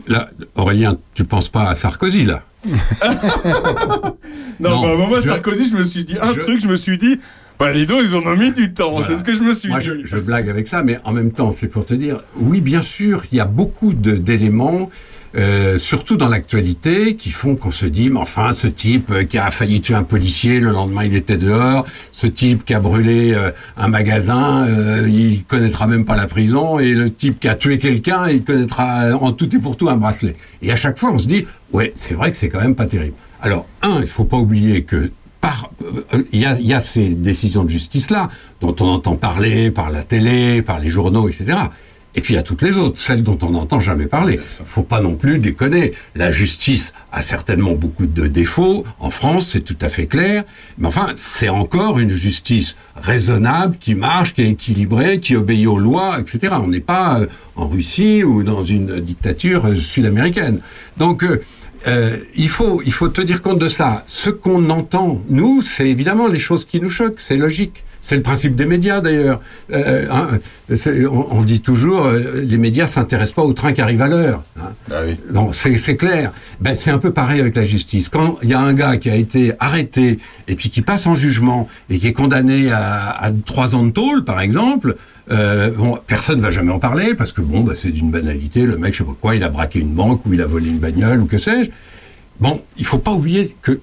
là, 0.06 0.28
Aurélien, 0.54 0.96
tu 1.14 1.24
penses 1.24 1.48
pas 1.48 1.68
à 1.68 1.74
Sarkozy, 1.74 2.24
là? 2.24 2.42
Non, 4.58 4.70
Non, 4.70 4.98
bah, 4.98 5.06
moi, 5.08 5.20
je- 5.20 5.28
Sarkozy, 5.28 5.68
je 5.70 5.76
me 5.76 5.84
suis 5.84 6.04
dit 6.04 6.16
un 6.20 6.32
je- 6.32 6.40
truc, 6.40 6.60
je 6.62 6.66
me 6.68 6.76
suis 6.76 6.96
dit, 6.96 7.18
bah, 7.58 7.72
les 7.72 7.84
deux, 7.84 8.02
ils 8.04 8.14
en 8.14 8.20
ont 8.20 8.36
mis 8.36 8.52
du 8.52 8.72
temps, 8.72 8.92
Voilà. 8.92 9.08
c'est 9.08 9.16
ce 9.16 9.24
que 9.24 9.34
je 9.34 9.42
me 9.42 9.52
suis 9.54 9.68
Moi, 9.68 9.78
dit. 9.80 9.86
je, 9.86 10.06
je 10.06 10.16
blague 10.16 10.48
avec 10.48 10.66
ça, 10.66 10.82
mais 10.82 10.98
en 11.04 11.12
même 11.12 11.30
temps, 11.32 11.50
c'est 11.50 11.68
pour 11.68 11.84
te 11.84 11.92
dire, 11.94 12.20
oui, 12.36 12.60
bien 12.62 12.80
sûr, 12.80 13.22
il 13.32 13.36
y 13.36 13.40
a 13.40 13.44
beaucoup 13.44 13.92
d'éléments, 13.92 14.88
euh, 15.36 15.78
surtout 15.78 16.16
dans 16.16 16.28
l'actualité, 16.28 17.16
qui 17.16 17.30
font 17.30 17.56
qu'on 17.56 17.70
se 17.70 17.86
dit, 17.86 18.10
mais 18.10 18.18
enfin, 18.18 18.52
ce 18.52 18.66
type 18.66 19.10
euh, 19.10 19.24
qui 19.24 19.38
a 19.38 19.50
failli 19.50 19.80
tuer 19.80 19.94
un 19.94 20.02
policier, 20.02 20.60
le 20.60 20.70
lendemain 20.70 21.04
il 21.04 21.14
était 21.14 21.36
dehors, 21.36 21.84
ce 22.10 22.26
type 22.26 22.64
qui 22.64 22.74
a 22.74 22.80
brûlé 22.80 23.34
euh, 23.34 23.50
un 23.76 23.88
magasin, 23.88 24.66
euh, 24.66 25.08
il 25.08 25.44
connaîtra 25.44 25.86
même 25.86 26.04
pas 26.04 26.16
la 26.16 26.26
prison, 26.26 26.78
et 26.78 26.92
le 26.92 27.10
type 27.10 27.40
qui 27.40 27.48
a 27.48 27.54
tué 27.54 27.78
quelqu'un, 27.78 28.28
il 28.28 28.44
connaîtra 28.44 29.16
en 29.20 29.32
tout 29.32 29.54
et 29.54 29.58
pour 29.58 29.76
tout 29.76 29.88
un 29.88 29.96
bracelet. 29.96 30.36
Et 30.62 30.72
à 30.72 30.76
chaque 30.76 30.98
fois, 30.98 31.10
on 31.12 31.18
se 31.18 31.26
dit, 31.26 31.46
ouais, 31.72 31.92
c'est 31.94 32.14
vrai 32.14 32.30
que 32.30 32.36
c'est 32.36 32.48
quand 32.48 32.60
même 32.60 32.74
pas 32.74 32.86
terrible. 32.86 33.16
Alors, 33.42 33.66
un, 33.82 34.00
il 34.00 34.06
faut 34.06 34.24
pas 34.24 34.38
oublier 34.38 34.84
euh, 35.82 36.22
il 36.32 36.40
y, 36.40 36.46
a, 36.46 36.58
il 36.58 36.66
y 36.66 36.74
a 36.74 36.80
ces 36.80 37.14
décisions 37.14 37.64
de 37.64 37.70
justice-là, 37.70 38.28
dont 38.60 38.74
on 38.80 38.86
entend 38.86 39.16
parler 39.16 39.70
par 39.70 39.90
la 39.90 40.02
télé, 40.02 40.62
par 40.62 40.78
les 40.78 40.88
journaux, 40.88 41.28
etc. 41.28 41.56
Et 42.16 42.22
puis 42.22 42.32
il 42.32 42.36
y 42.36 42.40
a 42.40 42.42
toutes 42.42 42.62
les 42.62 42.78
autres, 42.78 42.98
celles 42.98 43.22
dont 43.22 43.38
on 43.42 43.50
n'entend 43.50 43.78
jamais 43.78 44.06
parler. 44.06 44.40
faut 44.64 44.82
pas 44.82 45.00
non 45.00 45.14
plus 45.14 45.38
déconner. 45.38 45.92
La 46.14 46.32
justice 46.32 46.94
a 47.12 47.20
certainement 47.20 47.74
beaucoup 47.74 48.06
de 48.06 48.26
défauts. 48.26 48.84
En 48.98 49.10
France, 49.10 49.48
c'est 49.52 49.60
tout 49.60 49.76
à 49.82 49.88
fait 49.88 50.06
clair. 50.06 50.44
Mais 50.78 50.88
enfin, 50.88 51.10
c'est 51.14 51.50
encore 51.50 51.98
une 51.98 52.08
justice 52.08 52.74
raisonnable, 52.96 53.76
qui 53.76 53.94
marche, 53.94 54.32
qui 54.32 54.42
est 54.42 54.50
équilibrée, 54.50 55.20
qui 55.20 55.36
obéit 55.36 55.66
aux 55.66 55.78
lois, 55.78 56.18
etc. 56.18 56.54
On 56.62 56.68
n'est 56.68 56.80
pas 56.80 57.20
euh, 57.20 57.26
en 57.54 57.68
Russie 57.68 58.24
ou 58.24 58.42
dans 58.42 58.62
une 58.62 59.00
dictature 59.00 59.66
euh, 59.66 59.76
sud-américaine. 59.76 60.60
Donc, 60.96 61.22
euh, 61.22 61.42
euh, 61.86 62.16
il 62.34 62.48
faut 62.48 62.82
il 62.84 62.92
faut 62.92 63.08
tenir 63.08 63.42
compte 63.42 63.58
de 63.58 63.68
ça. 63.68 64.02
Ce 64.06 64.30
qu'on 64.30 64.70
entend, 64.70 65.22
nous, 65.28 65.62
c'est 65.62 65.88
évidemment 65.88 66.26
les 66.26 66.38
choses 66.38 66.64
qui 66.64 66.80
nous 66.80 66.90
choquent, 66.90 67.20
c'est 67.20 67.36
logique. 67.36 67.84
C'est 68.06 68.14
le 68.14 68.22
principe 68.22 68.54
des 68.54 68.66
médias 68.66 69.00
d'ailleurs. 69.00 69.40
Euh, 69.72 70.06
hein, 70.12 70.28
on, 70.70 71.26
on 71.38 71.42
dit 71.42 71.60
toujours, 71.60 72.04
euh, 72.06 72.40
les 72.40 72.56
médias 72.56 72.86
s'intéressent 72.86 73.34
pas 73.34 73.42
au 73.42 73.52
train 73.52 73.72
qui 73.72 73.80
arrive 73.80 74.00
à 74.00 74.06
l'heure. 74.06 74.44
hein. 74.60 74.70
Non, 75.32 75.50
c'est 75.50 75.76
c'est 75.76 75.96
clair. 75.96 76.30
Ben, 76.60 76.72
c'est 76.76 76.92
un 76.92 76.98
peu 76.98 77.10
pareil 77.12 77.40
avec 77.40 77.56
la 77.56 77.64
justice. 77.64 78.08
Quand 78.08 78.38
il 78.44 78.48
y 78.50 78.54
a 78.54 78.60
un 78.60 78.74
gars 78.74 78.96
qui 78.96 79.10
a 79.10 79.16
été 79.16 79.54
arrêté 79.58 80.20
et 80.46 80.54
puis 80.54 80.70
qui 80.70 80.82
passe 80.82 81.04
en 81.08 81.16
jugement 81.16 81.66
et 81.90 81.98
qui 81.98 82.06
est 82.06 82.12
condamné 82.12 82.70
à, 82.70 83.10
à 83.10 83.32
trois 83.44 83.74
ans 83.74 83.84
de 83.84 83.90
tôle, 83.90 84.22
par 84.22 84.40
exemple, 84.40 84.94
euh, 85.32 85.72
bon, 85.72 85.98
personne 86.06 86.40
va 86.40 86.52
jamais 86.52 86.70
en 86.70 86.78
parler 86.78 87.14
parce 87.16 87.32
que 87.32 87.40
bon, 87.40 87.62
bah, 87.62 87.72
c'est 87.74 87.90
d'une 87.90 88.12
banalité. 88.12 88.66
Le 88.66 88.76
mec, 88.78 88.92
je 88.92 88.98
sais 88.98 89.04
pas 89.04 89.16
quoi, 89.20 89.34
il 89.34 89.42
a 89.42 89.48
braqué 89.48 89.80
une 89.80 89.94
banque 89.94 90.24
ou 90.26 90.32
il 90.32 90.40
a 90.40 90.46
volé 90.46 90.68
une 90.68 90.78
bagnole 90.78 91.22
ou 91.22 91.26
que 91.26 91.38
sais-je. 91.38 91.70
Bon, 92.38 92.62
il 92.78 92.86
faut 92.86 92.98
pas 92.98 93.10
oublier 93.10 93.56
que 93.62 93.80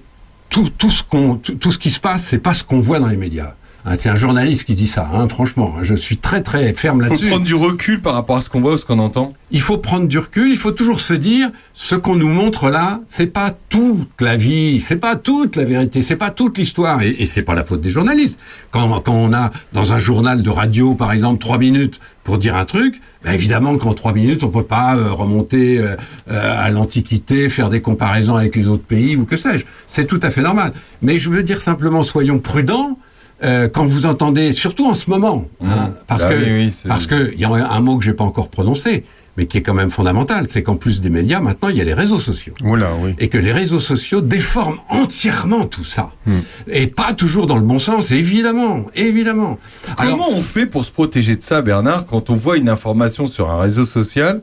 tout, 0.48 0.70
tout 0.78 0.88
ce 0.88 1.02
qu'on, 1.02 1.34
tout, 1.36 1.56
tout 1.56 1.72
ce 1.72 1.78
qui 1.78 1.90
se 1.90 2.00
passe, 2.00 2.22
c'est 2.24 2.38
pas 2.38 2.54
ce 2.54 2.64
qu'on 2.64 2.80
voit 2.80 3.00
dans 3.00 3.08
les 3.08 3.18
médias. 3.18 3.52
Hein, 3.86 3.94
c'est 3.96 4.08
un 4.08 4.14
journaliste 4.14 4.64
qui 4.64 4.74
dit 4.74 4.86
ça, 4.86 5.06
hein, 5.12 5.28
franchement. 5.28 5.74
Je 5.82 5.94
suis 5.94 6.16
très 6.16 6.40
très 6.40 6.72
ferme 6.72 7.00
Il 7.00 7.04
faut 7.04 7.10
là-dessus. 7.10 7.28
prendre 7.28 7.44
du 7.44 7.54
recul 7.54 8.00
par 8.00 8.14
rapport 8.14 8.36
à 8.36 8.40
ce 8.40 8.48
qu'on 8.48 8.60
voit 8.60 8.74
ou 8.74 8.78
ce 8.78 8.84
qu'on 8.86 8.98
entend. 8.98 9.34
Il 9.50 9.60
faut 9.60 9.76
prendre 9.76 10.08
du 10.08 10.18
recul, 10.18 10.50
il 10.50 10.56
faut 10.56 10.70
toujours 10.70 11.00
se 11.00 11.12
dire 11.12 11.50
ce 11.74 11.94
qu'on 11.94 12.16
nous 12.16 12.28
montre 12.28 12.70
là, 12.70 13.00
c'est 13.04 13.26
pas 13.26 13.50
toute 13.68 14.20
la 14.22 14.36
vie, 14.36 14.80
c'est 14.80 14.96
pas 14.96 15.16
toute 15.16 15.56
la 15.56 15.64
vérité, 15.64 16.00
c'est 16.00 16.16
pas 16.16 16.30
toute 16.30 16.56
l'histoire 16.56 17.02
et, 17.02 17.10
et 17.18 17.26
c'est 17.26 17.42
pas 17.42 17.54
la 17.54 17.64
faute 17.64 17.82
des 17.82 17.90
journalistes. 17.90 18.38
Quand, 18.70 18.88
quand 19.00 19.14
on 19.14 19.32
a 19.34 19.50
dans 19.74 19.92
un 19.92 19.98
journal 19.98 20.42
de 20.42 20.50
radio 20.50 20.94
par 20.94 21.12
exemple 21.12 21.38
trois 21.38 21.58
minutes 21.58 22.00
pour 22.24 22.38
dire 22.38 22.56
un 22.56 22.64
truc, 22.64 23.00
ben 23.22 23.32
évidemment 23.32 23.76
qu'en 23.76 23.92
trois 23.92 24.14
minutes 24.14 24.44
on 24.44 24.48
peut 24.48 24.64
pas 24.64 24.96
euh, 24.96 25.12
remonter 25.12 25.78
euh, 25.78 25.94
euh, 26.30 26.64
à 26.66 26.70
l'Antiquité, 26.70 27.50
faire 27.50 27.68
des 27.68 27.82
comparaisons 27.82 28.36
avec 28.36 28.56
les 28.56 28.66
autres 28.68 28.84
pays 28.84 29.14
ou 29.14 29.26
que 29.26 29.36
sais-je. 29.36 29.64
C'est 29.86 30.06
tout 30.06 30.20
à 30.22 30.30
fait 30.30 30.40
normal. 30.40 30.72
Mais 31.02 31.18
je 31.18 31.28
veux 31.28 31.42
dire 31.42 31.60
simplement 31.60 32.02
soyons 32.02 32.38
prudents. 32.38 32.98
Euh, 33.44 33.68
quand 33.68 33.84
vous 33.84 34.06
entendez, 34.06 34.52
surtout 34.52 34.86
en 34.86 34.94
ce 34.94 35.10
moment, 35.10 35.46
hein, 35.64 35.90
parce 36.06 36.24
Ah 36.24 36.30
que 36.30 36.34
oui, 36.34 36.50
oui, 36.66 36.74
c'est- 36.80 36.88
parce 36.88 37.06
que 37.06 37.32
il 37.34 37.40
y 37.40 37.44
a 37.44 37.50
un 37.50 37.80
mot 37.80 37.96
que 37.98 38.04
j'ai 38.04 38.14
pas 38.14 38.24
encore 38.24 38.48
prononcé, 38.48 39.04
mais 39.36 39.46
qui 39.46 39.58
est 39.58 39.62
quand 39.62 39.74
même 39.74 39.90
fondamental, 39.90 40.46
c'est 40.48 40.62
qu'en 40.62 40.76
plus 40.76 41.00
des 41.00 41.10
médias, 41.10 41.40
maintenant 41.40 41.68
il 41.68 41.76
y 41.76 41.80
a 41.80 41.84
les 41.84 41.92
réseaux 41.94 42.20
sociaux. 42.20 42.54
Oula, 42.62 42.90
oui. 43.02 43.14
Et 43.18 43.28
que 43.28 43.36
les 43.38 43.50
réseaux 43.52 43.80
sociaux 43.80 44.20
déforment 44.20 44.78
entièrement 44.88 45.64
tout 45.66 45.84
ça. 45.84 46.10
Hmm. 46.26 46.38
Et 46.68 46.86
pas 46.86 47.12
toujours 47.12 47.46
dans 47.46 47.56
le 47.56 47.62
bon 47.62 47.78
sens, 47.80 48.12
évidemment, 48.12 48.86
évidemment. 48.94 49.58
Comment 49.96 50.28
on 50.34 50.40
fait 50.42 50.66
pour 50.66 50.84
se 50.84 50.90
protéger 50.92 51.36
de 51.36 51.42
ça, 51.42 51.62
Bernard, 51.62 52.06
quand 52.06 52.30
on 52.30 52.34
voit 52.34 52.56
une 52.56 52.68
information 52.68 53.26
sur 53.26 53.50
un 53.50 53.60
réseau 53.60 53.84
social? 53.84 54.40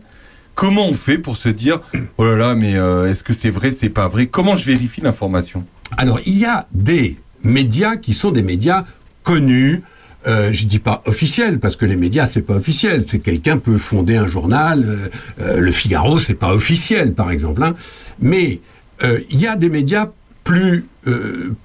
Comment 0.53 0.85
on 0.87 0.93
fait 0.93 1.17
pour 1.17 1.37
se 1.37 1.47
dire 1.47 1.79
oh 2.17 2.25
là 2.25 2.35
là, 2.35 2.55
mais 2.55 2.75
euh, 2.75 3.09
est-ce 3.09 3.23
que 3.23 3.33
c'est 3.33 3.49
vrai, 3.49 3.71
c'est 3.71 3.89
pas 3.89 4.09
vrai? 4.09 4.25
Comment 4.27 4.57
je 4.57 4.65
vérifie 4.65 4.99
l'information? 4.99 5.63
Alors, 5.97 6.19
il 6.25 6.37
y 6.37 6.45
a 6.45 6.67
des 6.73 7.17
médias 7.43 7.95
qui 7.95 8.13
sont 8.13 8.31
des 8.31 8.43
médias 8.43 8.83
connus. 9.23 9.81
Euh, 10.27 10.53
je 10.53 10.67
dis 10.67 10.77
pas 10.79 11.01
officiels 11.07 11.59
parce 11.59 11.75
que 11.75 11.85
les 11.85 11.95
médias 11.95 12.25
c'est 12.27 12.43
pas 12.43 12.53
officiel. 12.55 13.03
C'est 13.07 13.19
quelqu'un 13.19 13.57
peut 13.57 13.77
fonder 13.79 14.17
un 14.17 14.27
journal. 14.27 14.83
euh, 14.87 15.09
euh, 15.39 15.59
le 15.59 15.71
Figaro 15.71 16.19
c'est 16.19 16.35
pas 16.35 16.53
officiel 16.53 17.13
par 17.13 17.31
exemple. 17.31 17.63
hein. 17.63 17.73
Mais 18.21 18.59
euh, 19.03 19.19
il 19.31 19.39
y 19.39 19.47
a 19.47 19.55
des 19.55 19.69
médias 19.69 20.07
plus 20.43 20.85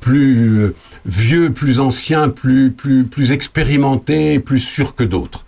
plus 0.01 0.73
vieux, 1.05 1.51
plus 1.53 1.81
anciens, 1.81 2.31
plus 2.31 2.71
plus 2.71 3.05
plus 3.05 3.33
expérimentés, 3.33 4.39
plus 4.41 4.61
sûrs 4.61 4.95
que 4.95 5.05
d'autres. 5.05 5.45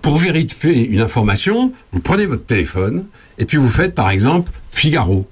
Pour 0.00 0.16
vérifier 0.18 0.88
une 0.88 1.00
information, 1.00 1.72
vous 1.92 2.00
prenez 2.00 2.26
votre 2.26 2.44
téléphone 2.46 3.04
et 3.38 3.44
puis 3.44 3.58
vous 3.58 3.68
faites 3.68 3.94
par 3.94 4.10
exemple 4.10 4.50
Figaro 4.70 5.28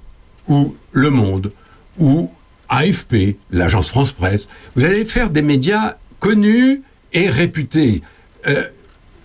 ou 0.47 0.75
Le 0.93 1.09
Monde 1.09 1.51
ou 1.97 2.29
AFP, 2.71 3.37
l'agence 3.51 3.89
France 3.89 4.11
Presse. 4.11 4.47
Vous 4.75 4.85
allez 4.85 5.05
faire 5.05 5.29
des 5.29 5.43
médias 5.43 5.97
connus 6.19 6.81
et 7.13 7.29
réputés. 7.29 8.01
Euh, 8.47 8.63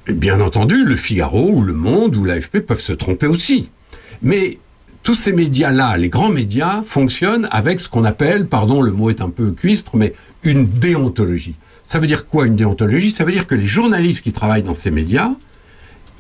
bien 0.09 0.40
entendu, 0.40 0.85
le 0.85 0.97
Figaro 0.97 1.51
ou 1.52 1.62
Le 1.62 1.73
Monde 1.73 2.16
ou 2.16 2.24
l'AFP 2.24 2.59
peuvent 2.60 2.81
se 2.81 2.93
tromper 2.93 3.27
aussi. 3.27 3.70
Mais 4.20 4.59
tous 5.02 5.14
ces 5.14 5.32
médias-là, 5.32 5.97
les 5.97 6.09
grands 6.09 6.28
médias, 6.28 6.82
fonctionnent 6.82 7.48
avec 7.52 7.78
ce 7.78 7.89
qu'on 7.89 8.05
appelle, 8.05 8.48
pardon, 8.48 8.82
le 8.82 8.90
mot 8.90 9.09
est 9.09 9.20
un 9.20 9.31
peu 9.31 9.52
cuistre, 9.52 9.97
mais 9.97 10.12
une 10.43 10.66
déontologie. 10.66 11.55
Ça 11.82 12.01
veut 12.01 12.09
dire 12.09 12.27
quoi 12.27 12.47
une 12.47 12.56
déontologie? 12.56 13.12
Ça 13.12 13.24
veut 13.24 13.31
dire 13.31 13.47
que 13.47 13.55
les 13.55 13.66
journalistes 13.66 14.23
qui 14.23 14.32
travaillent 14.32 14.64
dans 14.64 14.74
ces 14.74 14.90
médias, 14.90 15.31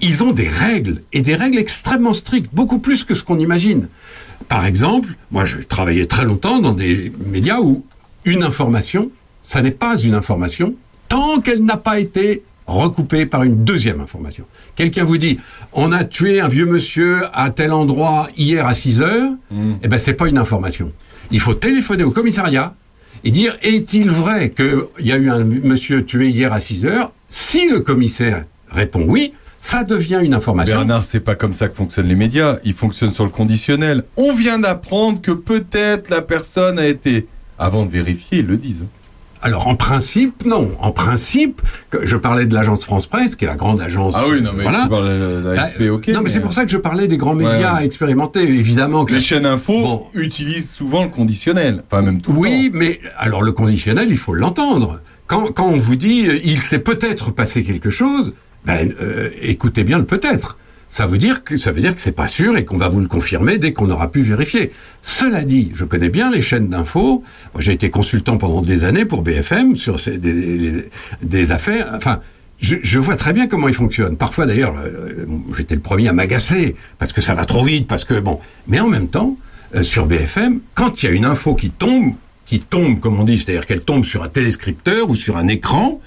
ils 0.00 0.22
ont 0.22 0.32
des 0.32 0.48
règles, 0.48 1.02
et 1.12 1.22
des 1.22 1.34
règles 1.34 1.58
extrêmement 1.58 2.14
strictes, 2.14 2.50
beaucoup 2.52 2.78
plus 2.78 3.04
que 3.04 3.14
ce 3.14 3.22
qu'on 3.22 3.38
imagine. 3.38 3.88
Par 4.48 4.66
exemple, 4.66 5.14
moi 5.30 5.44
je 5.44 5.58
travaillais 5.58 6.06
très 6.06 6.24
longtemps 6.24 6.58
dans 6.58 6.72
des 6.72 7.12
médias 7.26 7.60
où 7.60 7.84
une 8.24 8.42
information, 8.42 9.10
ça 9.42 9.62
n'est 9.62 9.70
pas 9.70 9.98
une 9.98 10.14
information 10.14 10.74
tant 11.08 11.40
qu'elle 11.40 11.64
n'a 11.64 11.76
pas 11.76 11.98
été 12.00 12.42
recoupée 12.66 13.26
par 13.26 13.44
une 13.44 13.64
deuxième 13.64 14.00
information. 14.00 14.44
Quelqu'un 14.74 15.04
vous 15.04 15.18
dit, 15.18 15.38
on 15.72 15.92
a 15.92 16.02
tué 16.02 16.40
un 16.40 16.48
vieux 16.48 16.66
monsieur 16.66 17.20
à 17.32 17.50
tel 17.50 17.72
endroit 17.72 18.28
hier 18.36 18.66
à 18.66 18.74
6 18.74 19.02
heures, 19.02 19.30
eh 19.82 19.88
ben 19.88 19.98
c'est 19.98 20.14
pas 20.14 20.28
une 20.28 20.38
information. 20.38 20.92
Il 21.30 21.40
faut 21.40 21.54
téléphoner 21.54 22.02
au 22.02 22.10
commissariat 22.10 22.74
et 23.22 23.30
dire, 23.30 23.56
est-il 23.62 24.10
vrai 24.10 24.50
qu'il 24.50 25.06
y 25.06 25.12
a 25.12 25.16
eu 25.16 25.30
un 25.30 25.44
monsieur 25.44 26.04
tué 26.04 26.28
hier 26.28 26.52
à 26.52 26.60
6 26.60 26.84
heures? 26.84 27.12
Si 27.28 27.68
le 27.68 27.80
commissaire 27.80 28.44
répond 28.68 29.04
oui, 29.06 29.32
ça 29.58 29.84
devient 29.84 30.20
une 30.22 30.34
information. 30.34 30.76
Bernard, 30.78 31.04
c'est 31.04 31.20
pas 31.20 31.34
comme 31.34 31.54
ça 31.54 31.68
que 31.68 31.76
fonctionnent 31.76 32.08
les 32.08 32.14
médias. 32.14 32.56
Ils 32.64 32.74
fonctionnent 32.74 33.12
sur 33.12 33.24
le 33.24 33.30
conditionnel. 33.30 34.04
On 34.16 34.34
vient 34.34 34.58
d'apprendre 34.58 35.20
que 35.20 35.32
peut-être 35.32 36.10
la 36.10 36.22
personne 36.22 36.78
a 36.78 36.86
été. 36.86 37.26
Avant 37.58 37.86
de 37.86 37.90
vérifier, 37.90 38.38
ils 38.40 38.46
le 38.46 38.58
disent. 38.58 38.84
Alors 39.42 39.68
en 39.68 39.76
principe, 39.76 40.44
non. 40.44 40.72
En 40.80 40.90
principe, 40.92 41.62
je 42.02 42.16
parlais 42.16 42.46
de 42.46 42.54
l'agence 42.54 42.84
France 42.84 43.06
Presse, 43.06 43.36
qui 43.36 43.44
est 43.44 43.48
la 43.48 43.54
grande 43.54 43.80
agence. 43.80 44.14
Ah 44.16 44.24
oui, 44.28 44.42
non, 44.42 44.50
mais 44.54 44.64
voilà. 44.64 44.82
tu 44.84 44.88
parles 44.88 45.08
de 45.08 45.42
la 45.50 45.54
Bah, 45.54 45.62
AFP, 45.62 45.90
ok. 45.90 46.08
non, 46.08 46.20
mais, 46.22 46.30
c'est 46.30 46.40
pour 46.40 46.52
ça 46.52 46.64
que 46.64 46.70
je 46.70 46.76
parlais 46.78 47.06
des 47.06 47.16
grands 47.16 47.34
médias 47.34 47.76
Ouais, 47.76 47.84
expérimentés. 47.84 48.42
Évidemment 48.42 49.04
que 49.04 49.12
Les 49.12 49.18
la- 49.18 49.22
chaînes 49.24 49.46
info 49.46 49.72
Bon. 49.82 50.06
utilisent 50.14 50.70
souvent 50.70 51.04
le 51.04 51.10
conditionnel. 51.10 51.82
Enfin, 51.90 52.02
même 52.02 52.20
tout 52.20 52.32
le 52.32 52.38
Oui, 52.38 52.70
mais 52.74 53.00
alors 53.18 53.42
le 53.42 53.52
conditionnel, 53.52 54.08
il 54.10 54.18
faut 54.18 54.34
l'entendre. 54.34 55.00
Quand, 55.26 55.52
quand 55.52 55.68
on 55.68 55.76
vous 55.76 55.96
dit 55.96 56.26
euh, 56.28 56.38
il 56.44 56.58
s'est 56.60 56.78
peut-être 56.78 57.30
passé 57.30 57.62
quelque 57.62 57.90
chose, 57.90 58.32
ben, 58.66 58.92
euh, 59.00 59.30
écoutez 59.40 59.84
bien 59.84 59.98
le 59.98 60.04
peut-être. 60.04 60.58
Ça 60.88 61.06
veut 61.06 61.18
dire 61.18 61.42
que 61.44 61.56
ça 61.56 61.72
veut 61.72 61.80
dire 61.80 61.94
que 61.94 62.00
c'est 62.00 62.12
pas 62.12 62.28
sûr 62.28 62.56
et 62.56 62.64
qu'on 62.64 62.76
va 62.76 62.88
vous 62.88 63.00
le 63.00 63.08
confirmer 63.08 63.58
dès 63.58 63.72
qu'on 63.72 63.90
aura 63.90 64.10
pu 64.10 64.22
vérifier. 64.22 64.72
Cela 65.02 65.42
dit, 65.42 65.70
je 65.74 65.84
connais 65.84 66.08
bien 66.08 66.30
les 66.30 66.40
chaînes 66.40 66.68
d'infos. 66.68 67.24
J'ai 67.58 67.72
été 67.72 67.90
consultant 67.90 68.38
pendant 68.38 68.60
des 68.60 68.84
années 68.84 69.04
pour 69.04 69.22
BFM 69.22 69.76
sur 69.76 69.96
des, 70.00 71.52
affaires. 71.52 71.92
Enfin, 71.94 72.20
je, 72.58 72.98
vois 72.98 73.16
très 73.16 73.32
bien 73.32 73.46
comment 73.46 73.68
ils 73.68 73.74
fonctionnent. 73.74 74.16
Parfois, 74.16 74.46
d'ailleurs, 74.46 74.76
euh, 74.78 75.26
j'étais 75.56 75.74
le 75.74 75.80
premier 75.80 76.08
à 76.08 76.12
m'agacer 76.12 76.76
parce 76.98 77.12
que 77.12 77.20
ça 77.20 77.34
va 77.34 77.44
trop 77.44 77.64
vite, 77.64 77.88
parce 77.88 78.04
que 78.04 78.18
bon. 78.18 78.38
Mais 78.68 78.78
en 78.78 78.88
même 78.88 79.08
temps, 79.08 79.36
euh, 79.74 79.82
sur 79.82 80.06
BFM, 80.06 80.60
quand 80.74 81.02
il 81.02 81.06
y 81.06 81.08
a 81.08 81.12
une 81.12 81.24
info 81.24 81.54
qui 81.54 81.70
tombe, 81.70 82.14
qui 82.46 82.60
tombe, 82.60 83.00
comme 83.00 83.18
on 83.18 83.24
dit, 83.24 83.38
c'est-à-dire 83.38 83.66
qu'elle 83.66 83.82
tombe 83.82 84.04
sur 84.04 84.22
un 84.22 84.28
téléscripteur 84.28 85.10
ou 85.10 85.16
sur 85.16 85.36
un 85.36 85.48
écran, 85.48 86.00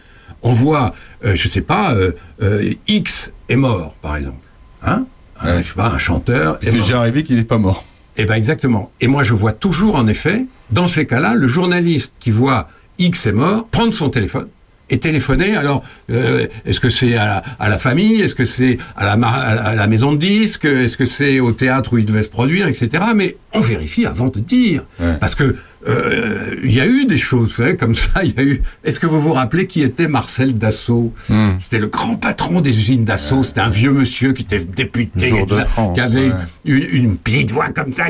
on 0.44 0.52
voit, 0.54 0.94
euh, 1.26 1.36
je 1.36 1.48
sais 1.48 1.62
pas, 1.62 1.94
euh, 1.94 2.12
euh, 2.42 2.74
X 2.88 3.32
est 3.50 3.56
mort, 3.56 3.96
par 4.02 4.16
exemple. 4.18 4.38
Hein 4.84 5.06
Un- 5.42 5.62
Je 5.62 5.68
sais 5.68 5.74
pas, 5.74 5.88
un 5.90 5.98
chanteur. 5.98 6.58
est 6.62 6.68
C'est 6.72 6.78
déjà 6.80 7.00
arrivé 7.00 7.24
qu'il 7.24 7.36
n'est 7.38 7.44
pas 7.44 7.58
mort. 7.58 7.86
Eh 8.18 8.26
ben 8.26 8.36
exactement. 8.36 8.92
Et 9.00 9.08
moi, 9.08 9.24
je 9.24 9.34
vois 9.34 9.54
toujours, 9.54 9.96
en 9.96 10.08
effet, 10.08 10.46
dans 10.72 10.88
ces 10.88 11.06
cas-là, 11.06 11.36
le 11.36 11.48
journaliste 11.48 12.12
qui 12.20 12.32
voit 12.32 12.68
X 12.98 13.26
est 13.28 13.32
mort, 13.32 13.68
prendre 13.70 13.94
son 13.94 14.10
téléphone 14.10 14.48
et 14.90 14.98
téléphoner. 14.98 15.56
Alors, 15.56 15.84
euh, 16.12 16.46
est-ce 16.66 16.80
que 16.82 16.90
c'est 16.90 17.16
à 17.16 17.26
la, 17.26 17.44
à 17.60 17.70
la 17.70 17.78
famille? 17.78 18.20
Est-ce 18.22 18.36
que 18.36 18.44
c'est 18.44 18.78
à 18.98 19.06
la, 19.06 19.16
ma- 19.16 19.30
à 19.32 19.76
la 19.76 19.88
maison 19.88 20.12
de 20.12 20.18
disques? 20.18 20.66
Est-ce 20.66 20.98
que 20.98 21.06
c'est 21.06 21.40
au 21.40 21.52
théâtre 21.54 21.94
où 21.94 21.98
il 21.98 22.06
devait 22.06 22.24
se 22.24 22.30
produire, 22.30 22.68
etc. 22.68 23.04
Mais 23.16 23.38
on 23.54 23.60
vérifie 23.62 24.06
avant 24.06 24.28
de 24.28 24.40
dire. 24.40 24.84
Parce 25.22 25.36
que 25.36 25.56
euh, 25.88 26.56
il 26.64 26.74
y 26.74 26.82
a 26.82 26.88
eu 26.88 27.06
des 27.06 27.18
choses, 27.18 27.56
comme 27.80 27.96
ça. 27.96 28.24
Il 28.24 28.36
y 28.36 28.40
a 28.40 28.44
eu. 28.44 28.62
Est-ce 28.84 29.00
que 29.00 29.08
vous 29.08 29.22
vous 29.22 29.34
rappelez 29.34 29.66
qui 29.66 29.82
était 29.82 30.08
Marcel 30.08 30.54
Dassault? 30.54 31.14
C'était 31.58 31.80
le 31.80 31.88
grand 31.88 32.16
patron 32.16 32.62
des 32.62 32.78
usines 32.78 33.06
Dassault. 33.06 33.44
C'était 33.44 33.62
un 33.62 33.70
vieux 33.70 33.92
monsieur 33.92 34.34
qui 34.34 34.44
était 34.44 34.60
député, 34.60 35.30
et 35.30 35.46
tout 35.46 35.56
ça, 35.56 35.66
France, 35.66 35.96
qui 35.96 36.02
avait 36.02 36.28
ouais. 36.30 36.36
une, 36.66 37.06
une 37.06 37.18
petite 37.18 37.52
voix 37.52 37.70
comme 37.70 37.94
ça. 37.94 38.06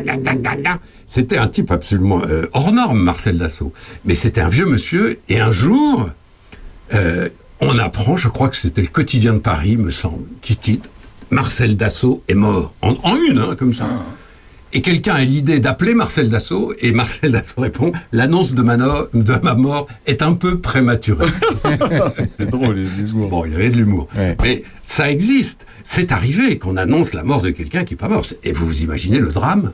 C'était 1.06 1.38
un 1.38 1.48
type 1.48 1.72
absolument 1.72 2.22
euh, 2.24 2.48
hors 2.54 2.72
norme, 2.72 3.02
Marcel 3.02 3.38
Dassault. 3.38 3.74
Mais 4.06 4.16
c'était 4.16 4.42
un 4.42 4.50
vieux 4.50 4.66
monsieur. 4.66 5.20
Et 5.30 5.40
un 5.40 5.52
jour, 5.52 6.10
euh, 6.94 7.30
on 7.62 7.78
apprend, 7.78 8.18
je 8.18 8.30
crois 8.30 8.50
que 8.50 8.56
c'était 8.56 8.82
le 8.82 8.88
quotidien 8.88 9.34
de 9.34 9.40
Paris, 9.40 9.78
me 9.78 9.92
semble, 9.92 10.26
qui 10.42 10.56
titre 10.56 10.90
Marcel 11.30 11.76
Dassault 11.76 12.24
est 12.28 12.34
mort. 12.34 12.74
En, 12.82 12.96
en 13.04 13.16
une, 13.16 13.38
hein, 13.38 13.56
comme 13.58 13.74
ça. 13.74 13.88
Et 14.72 14.82
quelqu'un 14.82 15.16
a 15.16 15.24
l'idée 15.24 15.60
d'appeler 15.60 15.96
Marcel 15.96 16.30
Dassault, 16.30 16.74
et 16.80 16.92
Marcel 16.92 17.32
Dassault 17.32 17.62
répond 17.62 17.92
L'annonce 18.12 18.54
de 18.54 18.62
ma, 18.62 18.78
de 18.78 19.56
mort 19.56 19.88
est 20.06 20.22
un 20.22 20.34
peu 20.34 20.60
prématurée. 20.60 21.26
C'est 22.38 22.52
drôle, 22.52 22.80
l'humour. 22.80 23.30
Bon, 23.30 23.46
il 23.46 23.54
y 23.54 23.56
avait 23.56 23.72
de 23.72 23.78
l'humour. 23.78 24.08
Ouais. 24.16 24.38
Mais 24.44 24.64
ça 24.84 25.10
existe. 25.10 25.66
C'est 25.82 26.12
arrivé 26.12 26.60
qu'on 26.60 26.78
annonce 26.78 27.14
la 27.14 27.24
mort 27.24 27.42
de 27.42 27.50
quelqu'un 27.50 27.84
qui 27.84 27.94
n'est 27.94 27.98
pas 27.98 28.10
mort. 28.10 28.26
Et 28.44 28.52
vous 28.52 28.68
vous 28.68 28.84
imaginez 28.84 29.18
le 29.18 29.32
drame? 29.32 29.74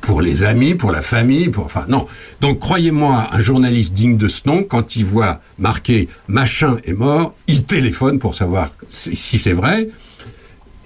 Pour 0.00 0.20
les 0.20 0.44
amis, 0.44 0.76
pour 0.76 0.92
la 0.92 1.02
famille, 1.02 1.48
pour 1.48 1.64
enfin 1.64 1.86
non. 1.88 2.06
Donc 2.40 2.60
croyez-moi, 2.60 3.28
un 3.32 3.40
journaliste 3.40 3.92
digne 3.92 4.16
de 4.16 4.28
ce 4.28 4.42
nom, 4.46 4.62
quand 4.62 4.94
il 4.94 5.04
voit 5.04 5.40
marqué 5.58 6.08
machin 6.28 6.76
est 6.84 6.92
mort, 6.92 7.34
il 7.48 7.64
téléphone 7.64 8.20
pour 8.20 8.36
savoir 8.36 8.70
si 8.86 9.38
c'est 9.38 9.52
vrai. 9.52 9.88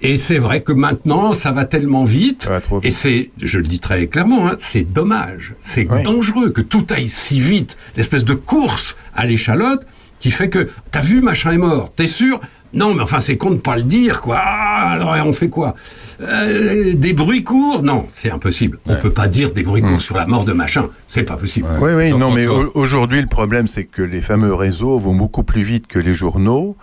Et 0.03 0.17
c'est 0.17 0.39
vrai 0.39 0.61
que 0.61 0.71
maintenant, 0.71 1.33
ça 1.33 1.51
va 1.51 1.65
tellement 1.65 2.03
vite. 2.03 2.47
Va 2.47 2.59
Et 2.83 2.89
c'est, 2.91 3.29
je 3.41 3.57
le 3.59 3.63
dis 3.63 3.79
très 3.79 4.07
clairement, 4.07 4.47
hein, 4.47 4.55
c'est 4.57 4.83
dommage, 4.83 5.53
c'est 5.59 5.87
Oui. 5.91 6.01
dangereux 6.03 6.49
que 6.49 6.61
tout 6.61 6.85
aille 6.89 7.07
si 7.07 7.39
vite, 7.39 7.77
l'espèce 7.95 8.25
de 8.25 8.33
course 8.33 8.95
à 9.13 9.25
l'échalote 9.27 9.85
qui 10.19 10.31
fait 10.31 10.49
que 10.49 10.67
t'as 10.91 11.01
vu 11.01 11.21
machin 11.21 11.51
est 11.51 11.57
mort, 11.57 11.93
t'es 11.93 12.07
sûr 12.07 12.39
Non, 12.73 12.93
mais 12.93 13.01
enfin 13.01 13.19
c'est 13.19 13.37
con 13.37 13.51
de 13.51 13.55
pas 13.57 13.75
le 13.75 13.83
dire 13.83 14.21
quoi. 14.21 14.37
Ah, 14.41 14.91
alors 14.91 15.15
on 15.25 15.33
fait 15.33 15.49
quoi? 15.49 15.75
Euh, 16.21 16.93
Des 16.93 17.13
bruits 17.13 17.43
courts? 17.43 17.83
Non, 17.83 18.07
c'est 18.13 18.31
impossible. 18.31 18.79
On 18.87 18.95
peut 18.95 19.11
pas 19.11 19.27
dire 19.27 19.51
des 19.51 19.63
bruits 19.63 19.81
courts 19.81 20.01
sur 20.01 20.15
la 20.15 20.25
mort 20.25 20.45
de 20.45 20.53
machin, 20.53 20.89
c'est 21.07 21.23
pas 21.23 21.35
possible. 21.37 21.67
Oui, 21.81 21.91
oui, 21.95 22.13
non, 22.13 22.31
mais 22.31 22.47
aujourd'hui, 22.47 23.21
le 23.21 23.27
problème, 23.27 23.67
c'est 23.67 23.83
que 23.85 24.01
les 24.01 24.21
fameux 24.21 24.53
réseaux 24.53 24.97
vont 24.97 25.15
beaucoup 25.15 25.43
plus 25.43 25.63
vite 25.63 25.87
que 25.87 25.99
les 25.99 26.13
journaux. 26.13 26.75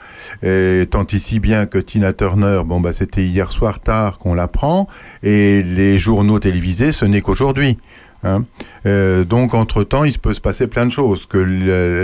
Et 0.43 0.86
tant 0.90 1.06
ici 1.12 1.40
bien 1.40 1.66
que 1.66 1.78
Tina 1.78 2.12
Turner, 2.12 2.62
bon, 2.65 2.81
bah, 2.81 2.93
c'était 2.93 3.23
hier 3.24 3.51
soir 3.52 3.81
tard 3.81 4.19
qu'on 4.19 4.35
l'apprend. 4.35 4.86
Et 5.23 5.62
les 5.62 5.98
journaux 5.98 6.39
télévisés, 6.39 6.93
ce 6.93 7.05
n'est 7.05 7.20
qu'aujourd'hui. 7.20 7.78
Hein. 8.24 8.45
Euh, 8.86 9.24
donc, 9.24 9.55
entre-temps, 9.55 10.05
il 10.05 10.19
peut 10.19 10.35
se 10.35 10.40
passer 10.40 10.66
plein 10.66 10.86
de 10.86 10.90
choses. 10.90 11.27
Que 11.27 11.39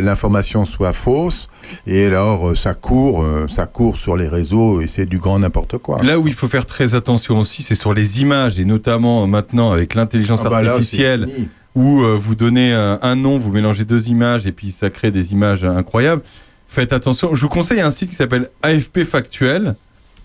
l'information 0.00 0.64
soit 0.64 0.92
fausse. 0.92 1.48
Et 1.86 2.06
alors, 2.06 2.50
euh, 2.50 2.54
ça 2.54 2.74
court, 2.74 3.22
euh, 3.24 3.46
ça 3.48 3.66
court 3.66 3.96
sur 3.96 4.16
les 4.16 4.28
réseaux 4.28 4.80
et 4.80 4.86
c'est 4.86 5.06
du 5.06 5.18
grand 5.18 5.38
n'importe 5.38 5.78
quoi. 5.78 6.02
Là 6.02 6.18
où 6.18 6.28
il 6.28 6.34
faut 6.34 6.48
faire 6.48 6.66
très 6.66 6.94
attention 6.94 7.40
aussi, 7.40 7.62
c'est 7.62 7.74
sur 7.74 7.94
les 7.94 8.20
images 8.20 8.60
et 8.60 8.64
notamment 8.64 9.26
maintenant 9.26 9.72
avec 9.72 9.94
l'intelligence 9.94 10.42
Ah 10.44 10.50
bah 10.50 10.58
artificielle 10.58 11.28
où 11.74 12.02
euh, 12.02 12.16
vous 12.20 12.34
donnez 12.34 12.72
un, 12.72 12.98
un 13.02 13.16
nom, 13.16 13.38
vous 13.38 13.50
mélangez 13.50 13.84
deux 13.84 14.08
images 14.08 14.46
et 14.46 14.52
puis 14.52 14.70
ça 14.70 14.90
crée 14.90 15.10
des 15.10 15.32
images 15.32 15.64
incroyables. 15.64 16.22
Faites 16.68 16.92
attention. 16.92 17.34
Je 17.34 17.40
vous 17.40 17.48
conseille 17.48 17.80
un 17.80 17.90
site 17.90 18.10
qui 18.10 18.16
s'appelle 18.16 18.50
AFP 18.62 19.04
Factuel. 19.04 19.74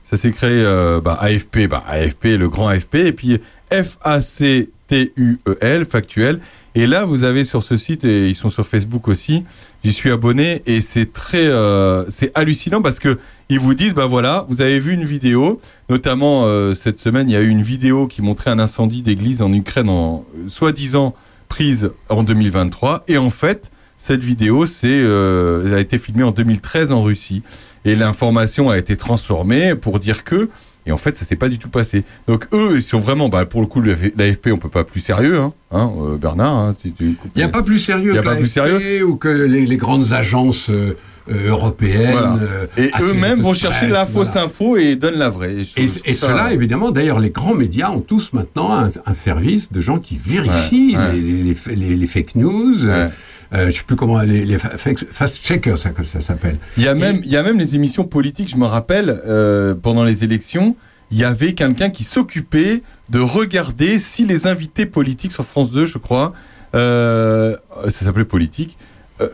Ça 0.10 0.18
s'est 0.18 0.32
créé 0.32 0.52
euh, 0.52 1.00
bah, 1.00 1.18
AFP, 1.22 1.68
bah, 1.70 1.84
AFP, 1.88 2.26
le 2.38 2.50
grand 2.50 2.68
AFP, 2.68 2.96
et 2.96 3.12
puis 3.12 3.40
F-A-C-T-U-E-L, 3.72 4.68
E 4.92 5.84
Factuel. 5.90 6.40
Et 6.76 6.88
là, 6.88 7.06
vous 7.06 7.24
avez 7.24 7.46
sur 7.46 7.64
ce 7.64 7.78
site, 7.78 8.06
et 8.06 8.30
ils 8.30 8.36
sont 8.36 8.50
sur 8.50 8.66
Facebook 8.68 9.08
aussi, 9.08 9.44
j'y 9.84 9.92
suis 9.92 10.12
abonné, 10.12 10.62
et 10.68 10.82
c'est 10.82 11.12
très, 11.12 11.48
euh, 11.48 12.06
c'est 12.10 12.32
hallucinant 12.36 12.82
parce 12.82 13.00
que 13.00 13.18
ils 13.50 13.60
vous 13.60 13.74
disent, 13.74 13.96
bah 13.96 14.06
voilà, 14.06 14.46
vous 14.50 14.62
avez 14.62 14.80
vu 14.80 14.94
une 14.94 15.04
vidéo, 15.04 15.60
notamment 15.90 16.46
euh, 16.46 16.76
cette 16.76 17.00
semaine, 17.00 17.28
il 17.28 17.34
y 17.34 17.36
a 17.36 17.42
eu 17.42 17.50
une 17.50 17.64
vidéo 17.64 18.06
qui 18.06 18.22
montrait 18.22 18.52
un 18.52 18.60
incendie 18.60 19.02
d'église 19.02 19.42
en 19.42 19.52
Ukraine, 19.52 19.90
en 19.90 20.26
soi-disant 20.48 21.16
prise 21.48 21.90
en 22.10 22.22
2023, 22.22 23.06
et 23.08 23.18
en 23.18 23.32
fait, 23.32 23.72
cette 23.98 24.24
vidéo, 24.24 24.68
c'est, 24.68 24.88
euh, 24.88 25.64
elle 25.66 25.74
a 25.74 25.80
été 25.80 25.98
filmée 25.98 26.24
en 26.24 26.32
2013 26.32 26.92
en 26.92 27.02
Russie, 27.02 27.42
et 27.84 27.96
l'information 27.96 28.70
a 28.70 28.78
été 28.78 28.96
transformée 28.96 29.74
pour 29.74 30.00
dire 30.00 30.24
que, 30.24 30.50
et 30.86 30.92
en 30.92 30.98
fait, 30.98 31.16
ça 31.18 31.26
s'est 31.26 31.36
pas 31.36 31.50
du 31.50 31.60
tout 31.60 31.70
passé. 31.70 32.04
Donc 32.28 32.48
eux, 32.54 32.74
ils 32.76 32.84
sont 32.84 33.00
vraiment, 33.00 33.30
bah, 33.30 33.46
pour 33.46 33.62
le 33.62 33.68
coup, 33.68 33.82
l'AFP, 33.82 34.48
on 34.52 34.58
peut 34.58 34.70
pas 34.70 34.84
plus 34.84 35.02
sérieux, 35.02 35.38
hein, 35.40 35.54
hein, 35.72 35.92
euh, 36.02 36.18
Bernard. 36.18 36.56
Hein, 36.56 36.76
tu, 36.82 36.92
tu- 36.92 37.16
Il 37.36 37.38
n'y 37.38 37.44
a 37.44 37.50
pas 37.50 37.62
plus 37.64 37.80
sérieux 37.80 38.14
que 38.14 38.20
pas 38.20 38.32
la 38.32 38.36
plus 38.38 38.46
FP 38.46 38.52
sérieux. 38.54 39.04
ou 39.06 39.16
que 39.18 39.28
les, 39.30 39.66
les 39.66 39.78
grandes 39.78 40.14
agences 40.14 40.70
euh, 40.70 40.96
euh, 41.30 41.50
européennes. 41.50 42.12
Voilà. 42.14 42.38
euh, 42.42 42.66
Et 42.78 42.90
eux-mêmes 43.04 43.40
vont 43.42 43.54
chercher 43.54 43.88
presse, 43.88 43.92
la 43.92 44.06
fausse 44.08 44.30
voilà. 44.30 44.46
info 44.46 44.78
et 44.78 44.96
donnent 44.96 45.20
la 45.20 45.30
vraie. 45.30 45.58
je 45.64 45.82
Et, 45.82 45.86
trouve 45.86 46.02
et 46.06 46.14
ça- 46.16 46.28
cela, 46.28 46.54
évidemment, 46.54 46.90
d'ailleurs, 46.92 47.20
les 47.20 47.30
grands 47.30 47.54
médias 47.56 47.92
ont 47.92 48.00
tous 48.02 48.34
maintenant 48.34 48.72
un, 48.74 48.88
un 49.06 49.14
service 49.14 49.72
de 49.72 49.82
gens 49.82 50.00
qui 50.00 50.18
vérifient 50.18 50.98
Ouais, 50.98 51.04
ouais. 51.04 51.14
Les, 51.14 51.44
les- 51.44 51.76
les- 51.76 51.96
les 51.98 52.08
fake 52.08 52.36
news. 52.36 52.86
Ouais. 52.86 53.10
Euh, 53.54 53.70
je 53.70 53.78
sais 53.78 53.84
plus 53.86 53.96
comment 53.96 54.20
les, 54.22 54.46
les 54.46 54.58
fast-checkers, 54.60 55.78
ça, 55.78 55.92
s'appelle. 56.20 56.58
Il 56.78 56.84
y 56.84 56.88
a 56.88 56.94
même, 56.96 57.22
il 57.24 57.32
y 57.32 57.38
a 57.38 57.44
même 57.44 57.58
les 57.58 57.76
émissions 57.76 58.04
politiques. 58.06 58.50
Je 58.50 58.56
me 58.58 58.66
rappelle 58.66 59.22
euh, 59.26 59.74
pendant 59.76 60.04
les 60.04 60.24
élections, 60.24 60.76
il 61.12 61.18
y 61.18 61.24
avait 61.24 61.54
quelqu'un 61.54 61.90
qui 61.90 62.04
s'occupait 62.04 62.84
de 63.10 63.20
regarder 63.20 63.98
si 64.00 64.26
les 64.26 64.46
invités 64.48 64.86
politiques 64.86 65.32
sur 65.32 65.46
France 65.46 65.72
2, 65.72 65.86
je 65.88 65.98
crois, 65.98 66.34
euh, 66.76 67.56
ça 67.86 68.06
s'appelait 68.06 68.26
politique. 68.26 68.78
euh, 69.22 69.28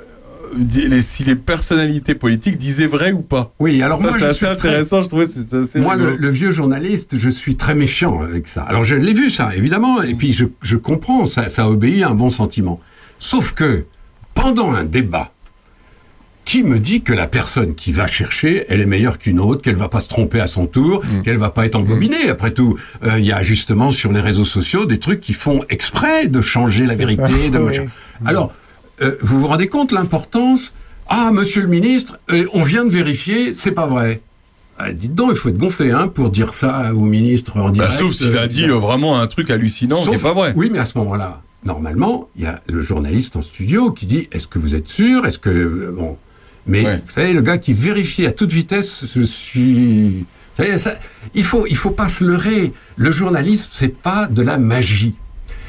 les- 0.71 1.01
si 1.01 1.25
les 1.25 1.35
personnalités 1.35 2.15
politiques 2.15 2.57
disaient 2.57 2.85
vrai 2.87 3.11
ou 3.11 3.21
pas. 3.21 3.51
Oui, 3.59 3.81
alors 3.81 3.97
Ça, 4.01 4.07
moi, 4.07 4.17
c'est 4.17 4.23
assez 4.25 4.33
suis 4.35 4.45
très- 4.45 4.69
intéressant, 4.69 5.01
je 5.01 5.07
trouvais. 5.09 5.25
C'est 5.25 5.53
assez 5.53 5.79
Moi, 5.81 5.97
le 5.97 6.29
vieux 6.29 6.51
journaliste, 6.51 7.17
je 7.17 7.27
suis 7.29 7.55
très 7.57 7.75
méchant 7.75 8.21
avec 8.21 8.47
ça. 8.47 8.61
Alors, 8.63 8.85
je 8.85 8.95
l'ai 8.95 9.11
vu, 9.11 9.29
ça, 9.29 9.53
évidemment, 9.53 10.01
et 10.01 10.15
puis 10.15 10.31
je, 10.31 10.45
je 10.61 10.77
comprends, 10.77 11.25
ça, 11.25 11.49
ça 11.49 11.67
obéit 11.69 12.03
à 12.03 12.09
un 12.09 12.15
bon 12.15 12.29
sentiment. 12.29 12.79
Sauf 13.19 13.51
que, 13.51 13.83
pendant 14.35 14.71
un 14.71 14.83
débat, 14.83 15.31
qui 16.45 16.63
me 16.63 16.77
dit 16.77 17.01
que 17.01 17.11
la 17.11 17.25
personne 17.25 17.73
qui 17.73 17.91
va 17.91 18.05
chercher, 18.05 18.65
elle 18.69 18.79
est 18.79 18.85
meilleure 18.85 19.17
qu'une 19.17 19.39
autre, 19.39 19.63
qu'elle 19.63 19.75
va 19.75 19.89
pas 19.89 19.99
se 19.99 20.07
tromper 20.07 20.39
à 20.39 20.45
son 20.45 20.67
tour, 20.67 21.03
qu'elle 21.23 21.37
va 21.37 21.49
pas 21.49 21.65
être 21.65 21.75
embobinée 21.75 22.29
Après 22.29 22.51
tout, 22.51 22.77
euh, 23.03 23.17
il 23.17 23.25
y 23.25 23.31
a 23.31 23.41
justement 23.41 23.89
sur 23.89 24.11
les 24.11 24.19
réseaux 24.19 24.45
sociaux 24.45 24.85
des 24.85 24.99
trucs 24.99 25.21
qui 25.21 25.33
font 25.33 25.65
exprès 25.69 26.27
de 26.27 26.41
changer 26.41 26.85
la 26.85 26.93
vérité. 26.93 27.49
de 27.49 27.57
oui. 27.57 27.65
machin. 27.65 27.85
Alors, 28.27 28.53
euh, 29.01 29.15
vous 29.21 29.39
vous 29.39 29.47
rendez 29.47 29.67
compte 29.67 29.91
l'importance? 29.91 30.71
Ah, 31.07 31.31
monsieur 31.33 31.63
le 31.63 31.67
ministre, 31.67 32.19
euh, 32.29 32.45
on 32.53 32.61
vient 32.61 32.83
de 32.85 32.89
vérifier, 32.91 33.51
c'est 33.51 33.71
pas 33.71 33.87
vrai. 33.87 34.21
Ah, 34.77 34.91
dites 34.91 35.15
donc, 35.15 35.29
il 35.31 35.37
faut 35.37 35.49
être 35.49 35.57
gonflé 35.57 35.89
hein, 35.91 36.09
pour 36.09 36.29
dire 36.29 36.53
ça 36.53 36.93
au 36.93 37.05
ministre 37.05 37.57
en 37.57 37.65
Bah, 37.65 37.71
direct. 37.71 37.93
sauf 37.97 38.11
s'il 38.13 38.37
a 38.37 38.45
dit 38.45 38.67
vraiment 38.67 39.19
un 39.19 39.25
truc 39.25 39.49
hallucinant, 39.49 39.97
c'est 40.03 40.21
pas 40.21 40.33
vrai. 40.33 40.53
Oui, 40.55 40.69
mais 40.71 40.79
à 40.79 40.85
ce 40.85 40.95
moment-là, 40.99 41.41
normalement, 41.65 42.29
il 42.35 42.43
y 42.43 42.45
a 42.45 42.61
le 42.67 42.81
journaliste 42.81 43.35
en 43.35 43.41
studio 43.41 43.91
qui 43.91 44.05
dit 44.05 44.27
Est-ce 44.31 44.47
que 44.47 44.59
vous 44.59 44.75
êtes 44.75 44.87
sûr? 44.87 45.25
Est-ce 45.25 45.39
que. 45.39 45.49
euh, 45.49 45.93
Bon. 45.95 46.17
Mais 46.67 46.83
Ouais. 46.83 47.01
vous 47.05 47.11
savez, 47.11 47.33
le 47.33 47.41
gars 47.41 47.57
qui 47.59 47.73
vérifie 47.73 48.25
à 48.25 48.31
toute 48.31 48.51
vitesse, 48.51 49.05
je 49.15 49.21
suis. 49.21 50.25
Vous 50.57 50.63
savez, 50.63 50.77
ça, 50.77 50.95
il 51.35 51.43
faut, 51.43 51.65
il 51.67 51.75
faut 51.75 51.91
pas 51.91 52.07
se 52.07 52.23
leurrer. 52.23 52.71
Le 52.95 53.11
journalisme, 53.11 53.69
c'est 53.71 53.89
pas 53.95 54.25
de 54.27 54.41
la 54.41 54.57
magie. 54.57 55.13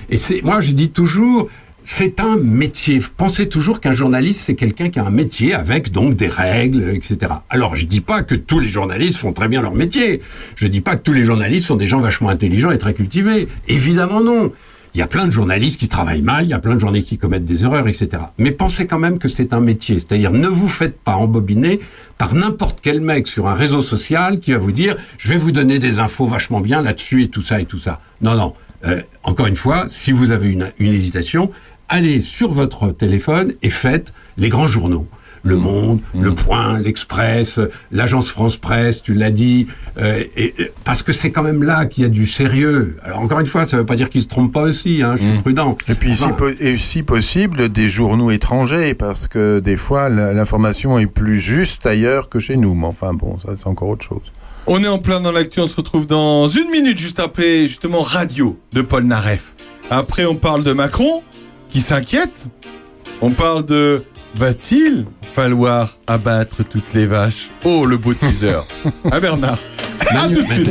Et 0.09 0.17
c'est, 0.17 0.41
moi, 0.43 0.61
je 0.61 0.71
dis 0.71 0.89
toujours, 0.91 1.49
c'est 1.83 2.21
un 2.21 2.37
métier. 2.39 3.01
Pensez 3.17 3.49
toujours 3.49 3.81
qu'un 3.81 3.93
journaliste, 3.93 4.41
c'est 4.47 4.55
quelqu'un 4.55 4.89
qui 4.89 4.99
a 4.99 5.05
un 5.05 5.11
métier 5.11 5.53
avec 5.55 5.91
donc 5.93 6.15
des 6.15 6.29
règles, 6.29 6.89
etc. 6.95 7.33
Alors, 7.51 7.77
je 7.77 7.85
dis 7.87 8.01
pas 8.01 8.23
que 8.23 8.35
tous 8.37 8.61
les 8.61 8.69
journalistes 8.69 9.19
font 9.19 9.33
très 9.33 9.49
bien 9.49 9.61
leur 9.61 9.75
métier. 9.75 10.23
Je 10.55 10.67
dis 10.67 10.81
pas 10.81 10.97
que 10.97 11.03
tous 11.03 11.13
les 11.13 11.25
journalistes 11.25 11.67
sont 11.67 11.77
des 11.77 11.87
gens 11.87 12.01
vachement 12.01 12.29
intelligents 12.31 12.71
et 12.71 12.79
très 12.79 12.95
cultivés. 12.95 13.49
Évidemment 13.69 14.23
non. 14.23 14.53
Il 14.97 15.01
y 15.01 15.03
a 15.03 15.07
plein 15.07 15.27
de 15.27 15.31
journalistes 15.31 15.79
qui 15.79 15.89
travaillent 15.89 16.23
mal, 16.23 16.45
il 16.45 16.49
y 16.49 16.55
a 16.55 16.59
plein 16.59 16.73
de 16.73 16.79
journalistes 16.79 17.09
qui 17.09 17.19
commettent 17.19 17.45
des 17.45 17.65
erreurs, 17.65 17.87
etc. 17.87 18.09
Mais 18.39 18.51
pensez 18.51 18.87
quand 18.87 18.99
même 18.99 19.19
que 19.19 19.29
c'est 19.29 19.53
un 19.53 19.61
métier. 19.61 19.99
C'est-à-dire, 19.99 20.33
ne 20.33 20.49
vous 20.49 20.69
faites 20.69 20.99
pas 20.99 21.17
embobiner 21.17 21.81
par 22.17 22.35
n'importe 22.35 22.79
quel 22.81 23.03
mec 23.03 23.27
sur 23.27 23.47
un 23.47 23.53
réseau 23.53 23.83
social 23.83 24.41
qui 24.41 24.53
va 24.53 24.59
vous 24.59 24.73
dire, 24.73 24.97
je 25.19 25.29
vais 25.29 25.37
vous 25.37 25.53
donner 25.53 25.79
des 25.79 25.99
infos 25.99 26.27
vachement 26.27 26.61
bien 26.61 26.81
là-dessus 26.81 27.25
et 27.25 27.29
tout 27.29 27.43
ça 27.43 27.61
et 27.61 27.67
tout 27.67 27.77
ça. 27.77 28.01
Non, 28.23 28.37
non. 28.37 28.55
Euh, 28.87 29.03
encore 29.23 29.49
une 29.49 29.57
fois, 29.57 29.85
si 29.87 30.13
vous 30.13 30.31
avez 30.31 30.51
une, 30.51 30.73
une 30.79 30.95
hésitation, 30.95 31.51
allez 31.91 32.23
sur 32.23 32.51
votre 32.51 32.91
téléphone 32.91 33.53
et 33.61 33.69
faites 33.69 34.15
les 34.39 34.49
grands 34.49 34.67
journaux. 34.67 35.07
Le 35.47 35.57
Monde, 35.57 36.01
Le 36.19 36.35
Point, 36.35 36.79
l'Express, 36.81 37.61
l'agence 37.93 38.29
France 38.29 38.57
Presse, 38.57 39.01
tu 39.03 39.15
l'as 39.15 39.31
dit, 39.31 39.67
euh, 39.99 40.23
et, 40.37 40.55
et- 40.59 40.73
parce 40.85 41.03
que 41.03 41.13
c'est 41.13 41.31
quand 41.31 41.43
même 41.43 41.63
là 41.63 41.87
qu'il 41.87 42.03
y 42.03 42.07
a 42.07 42.09
du 42.11 42.27
sérieux. 42.27 42.97
Alors 43.05 43.21
encore 43.21 43.41
une 43.41 43.47
fois, 43.47 43.65
ça 43.65 43.77
ne 43.77 43.83
veut 43.83 43.87
pas 43.87 43.97
dire 43.97 44.11
qu'ils 44.11 44.23
se 44.23 44.27
trompent 44.29 44.53
pas 44.53 44.63
aussi, 44.63 45.03
hein, 45.03 45.15
je 45.17 45.23
suis 45.23 45.39
prudent. 45.39 45.77
Et 45.89 45.95
puis, 45.95 46.17
si, 46.17 46.25
Enfin, 46.25 46.33
po- 46.35 46.49
et 46.49 46.77
si 46.79 47.03
possible, 47.03 47.69
des 47.69 47.89
journaux 47.89 48.31
étrangers, 48.31 48.95
parce 48.95 49.29
que 49.29 49.61
des 49.61 49.77
fois, 49.77 50.09
l'information 50.09 50.99
est 50.99 51.07
plus 51.07 51.41
juste 51.41 51.87
ailleurs 51.87 52.29
que 52.29 52.39
chez 52.41 52.57
nous. 52.57 52.75
Mais 52.75 52.87
enfin, 52.87 53.15
bon, 53.15 53.39
ça, 53.39 53.55
c'est 53.57 53.67
encore 53.67 53.89
autre 53.89 54.05
chose. 54.05 54.23
On 54.67 54.83
est 54.83 54.89
en 54.89 54.99
plein 54.99 55.21
dans 55.21 55.31
l'actu, 55.31 55.61
on 55.61 55.69
se 55.69 55.77
retrouve 55.77 56.09
dans 56.09 56.49
une 56.49 56.71
minute, 56.71 56.99
juste 56.99 57.21
après, 57.21 57.69
justement, 57.69 58.03
Radio 58.03 58.59
de 58.73 58.83
Paul 58.83 59.05
Naref. 59.05 59.53
Après, 59.91 60.25
on 60.25 60.35
parle 60.35 60.65
de 60.65 60.73
Macron, 60.73 61.23
qui 61.71 61.81
s'inquiète. 61.81 62.47
On 63.23 63.31
parle 63.31 63.65
de 63.65 64.03
Va-t-il 64.37 65.07
falloir 65.35 65.97
abattre 66.07 66.63
toutes 66.63 66.93
les 66.93 67.07
vaches? 67.07 67.49
Oh, 67.65 67.87
le 67.87 67.97
beau 67.97 68.13
teaser. 68.13 68.61
à 69.11 69.19
Bernard. 69.21 69.59
À 70.11 70.29
tout 70.29 70.43
de 70.43 70.53
suite. 70.53 70.71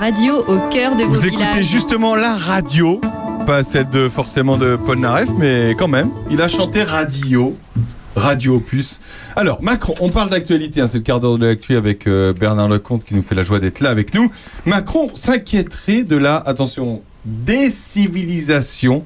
Radio 0.00 0.42
au 0.48 0.58
cœur 0.70 0.96
de 0.96 1.02
vos 1.02 1.10
Vous 1.10 1.26
écoutez 1.26 1.36
villages. 1.36 1.66
justement 1.66 2.16
la 2.16 2.34
radio, 2.34 3.02
pas 3.46 3.62
celle 3.62 3.90
de 3.90 4.08
forcément 4.08 4.56
de 4.56 4.76
Paul 4.76 4.98
Naref, 4.98 5.28
mais 5.38 5.74
quand 5.78 5.88
même, 5.88 6.08
il 6.30 6.40
a 6.40 6.48
chanté 6.48 6.82
Radio, 6.82 7.54
Radio 8.16 8.56
Opus. 8.56 8.98
Alors, 9.36 9.62
Macron, 9.62 9.94
on 10.00 10.08
parle 10.08 10.30
d'actualité, 10.30 10.80
hein, 10.80 10.86
c'est 10.86 10.96
le 10.96 11.02
quart 11.02 11.20
d'heure 11.20 11.36
de 11.36 11.44
l'actu 11.44 11.76
avec 11.76 12.06
euh, 12.06 12.32
Bernard 12.32 12.70
Lecomte 12.70 13.04
qui 13.04 13.14
nous 13.14 13.22
fait 13.22 13.34
la 13.34 13.42
joie 13.44 13.60
d'être 13.60 13.80
là 13.80 13.90
avec 13.90 14.14
nous. 14.14 14.32
Macron 14.64 15.10
s'inquiéterait 15.14 16.02
de 16.04 16.16
la, 16.16 16.36
attention, 16.36 17.02
décivilisation. 17.26 19.04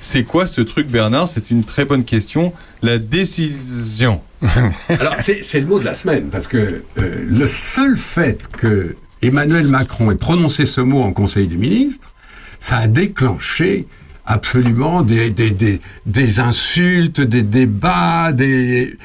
C'est 0.00 0.22
quoi 0.22 0.46
ce 0.46 0.60
truc, 0.60 0.86
Bernard? 0.86 1.28
C'est 1.28 1.50
une 1.50 1.64
très 1.64 1.84
bonne 1.84 2.04
question. 2.04 2.52
La 2.82 2.98
décision. 2.98 4.20
Alors, 4.88 5.16
c'est 5.24 5.42
c'est 5.42 5.58
le 5.58 5.66
mot 5.66 5.80
de 5.80 5.84
la 5.84 5.94
semaine, 5.94 6.28
parce 6.30 6.46
que 6.46 6.84
euh, 6.98 7.24
le 7.26 7.46
seul 7.46 7.96
fait 7.96 8.46
que 8.46 8.94
Emmanuel 9.22 9.66
Macron 9.68 10.10
ait 10.10 10.16
prononcé 10.16 10.64
ce 10.64 10.80
mot 10.80 11.02
en 11.02 11.12
Conseil 11.12 11.46
des 11.46 11.56
ministres, 11.56 12.12
ça 12.58 12.76
a 12.78 12.86
déclenché 12.86 13.86
absolument 14.28 15.02
des, 15.02 15.30
des, 15.30 15.50
des, 15.52 15.80
des 16.06 16.40
insultes, 16.40 17.20
des 17.20 17.42
débats, 17.42 18.32
des... 18.32 18.96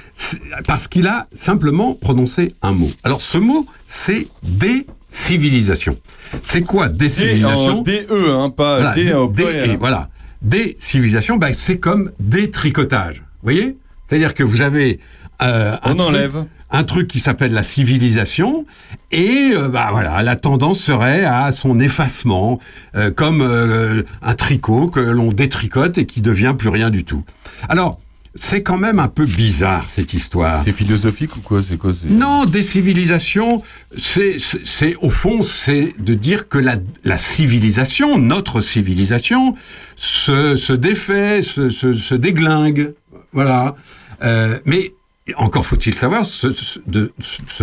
parce 0.65 0.88
qu'il 0.88 1.05
a 1.07 1.27
simplement 1.33 1.93
prononcé 1.93 2.53
un 2.63 2.71
mot. 2.71 2.89
Alors, 3.03 3.21
ce 3.21 3.38
mot, 3.38 3.67
c'est 3.85 4.27
décivilisation. 4.43 5.97
C'est 6.41 6.63
quoi 6.63 6.89
décivilisation 6.89 7.81
D, 7.81 8.07
en 8.09 8.13
DE, 8.15 8.29
hein, 8.31 8.49
pas 8.49 8.77
voilà, 8.77 8.95
D 8.95 9.03
dé- 9.05 9.13
au 9.13 9.27
dé- 9.27 9.43
pluriel. 9.43 9.69
et 9.71 9.75
voilà. 9.77 10.09
Des 10.41 10.75
civilisations, 10.79 11.38
bah, 11.38 11.53
c'est 11.53 11.77
comme 11.77 12.11
des 12.19 12.49
tricotages. 12.49 13.17
Vous 13.19 13.43
voyez? 13.51 13.77
C'est-à-dire 14.07 14.33
que 14.33 14.43
vous 14.43 14.61
avez 14.61 14.99
euh, 15.43 15.73
un, 15.84 15.91
On 15.91 15.95
truc, 15.95 16.07
enlève. 16.07 16.45
un 16.72 16.84
truc 16.84 17.07
qui 17.07 17.19
s'appelle 17.19 17.53
la 17.53 17.63
civilisation, 17.63 18.65
et 19.11 19.51
euh, 19.55 19.68
bah 19.69 19.89
voilà, 19.91 20.22
la 20.23 20.35
tendance 20.35 20.80
serait 20.80 21.23
à 21.26 21.51
son 21.51 21.80
effacement, 21.80 22.59
euh, 22.95 23.11
comme 23.11 23.41
euh, 23.41 24.03
un 24.22 24.34
tricot 24.35 24.88
que 24.89 24.99
l'on 24.99 25.31
détricote 25.31 25.97
et 25.97 26.05
qui 26.05 26.22
devient 26.22 26.55
plus 26.57 26.69
rien 26.69 26.89
du 26.89 27.03
tout. 27.03 27.23
Alors, 27.69 27.99
c'est 28.34 28.63
quand 28.63 28.77
même 28.77 28.97
un 28.99 29.09
peu 29.09 29.26
bizarre 29.26 29.89
cette 29.89 30.13
histoire. 30.13 30.61
C'est 30.63 30.72
philosophique 30.72 31.35
ou 31.35 31.41
quoi? 31.41 31.61
C'est 31.68 31.76
quoi 31.77 31.91
c'est- 31.93 32.09
Non, 32.09 32.45
décivilisation, 32.45 33.61
c'est, 33.97 34.39
c'est, 34.39 34.65
c'est- 34.65 34.95
au 35.01 35.09
fond, 35.09 35.41
c'est 35.41 35.93
de 35.99 36.13
dire 36.13 36.47
que 36.47 36.57
la, 36.57 36.77
la 37.03 37.18
civilisation, 37.18 38.18
notre 38.18 38.61
civilisation, 38.61 39.55
se, 39.97 40.55
se 40.55 40.72
défait, 40.72 41.41
se, 41.41 41.68
se, 41.68 41.91
se 41.91 42.15
déglingue. 42.15 42.93
Voilà. 43.34 43.76
Euh, 44.23 44.59
mais 44.65 44.93
encore 45.37 45.65
faut-il 45.65 45.93
savoir 45.93 46.25
ce, 46.25 46.47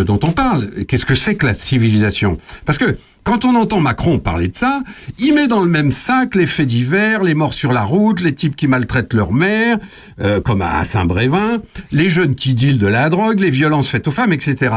dont 0.01 0.21
on 0.23 0.33
parle. 0.33 0.85
Qu'est-ce 0.87 1.07
que 1.07 1.15
c'est 1.15 1.35
que 1.35 1.47
la 1.47 1.55
civilisation? 1.55 2.39
Parce 2.65 2.79
que 2.79 2.97
quand 3.25 3.45
on 3.45 3.55
entend 3.55 3.81
Macron 3.81 4.19
parler 4.19 4.49
de 4.49 4.57
ça, 4.57 4.83
il 5.19 5.35
met 5.35 5.49
dans 5.49 5.61
le 5.61 5.69
même 5.69 5.91
sac 5.91 6.35
les 6.35 6.47
faits 6.47 6.67
divers, 6.67 7.23
les 7.23 7.35
morts 7.35 7.55
sur 7.55 7.73
la 7.73 7.83
route, 7.83 8.21
les 8.21 8.35
types 8.35 8.57
qui 8.57 8.69
maltraitent 8.69 9.15
leur 9.15 9.33
mère, 9.33 9.79
euh, 10.21 10.41
comme 10.41 10.63
à 10.63 10.83
Saint-Brévin, 10.85 11.59
les 11.93 12.09
jeunes 12.09 12.35
qui 12.35 12.55
dealent 12.55 12.79
de 12.79 12.87
la 12.87 13.09
drogue, 13.11 13.41
les 13.41 13.51
violences 13.51 13.89
faites 13.89 14.09
aux 14.09 14.13
femmes, 14.13 14.33
etc. 14.33 14.75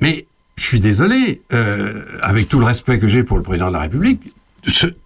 Mais 0.00 0.26
je 0.56 0.64
suis 0.64 0.80
désolé, 0.80 1.42
euh, 1.52 2.04
avec 2.22 2.48
tout 2.48 2.58
le 2.58 2.66
respect 2.66 2.98
que 2.98 3.08
j'ai 3.08 3.24
pour 3.24 3.36
le 3.36 3.42
président 3.42 3.68
de 3.68 3.72
la 3.72 3.80
République, 3.80 4.20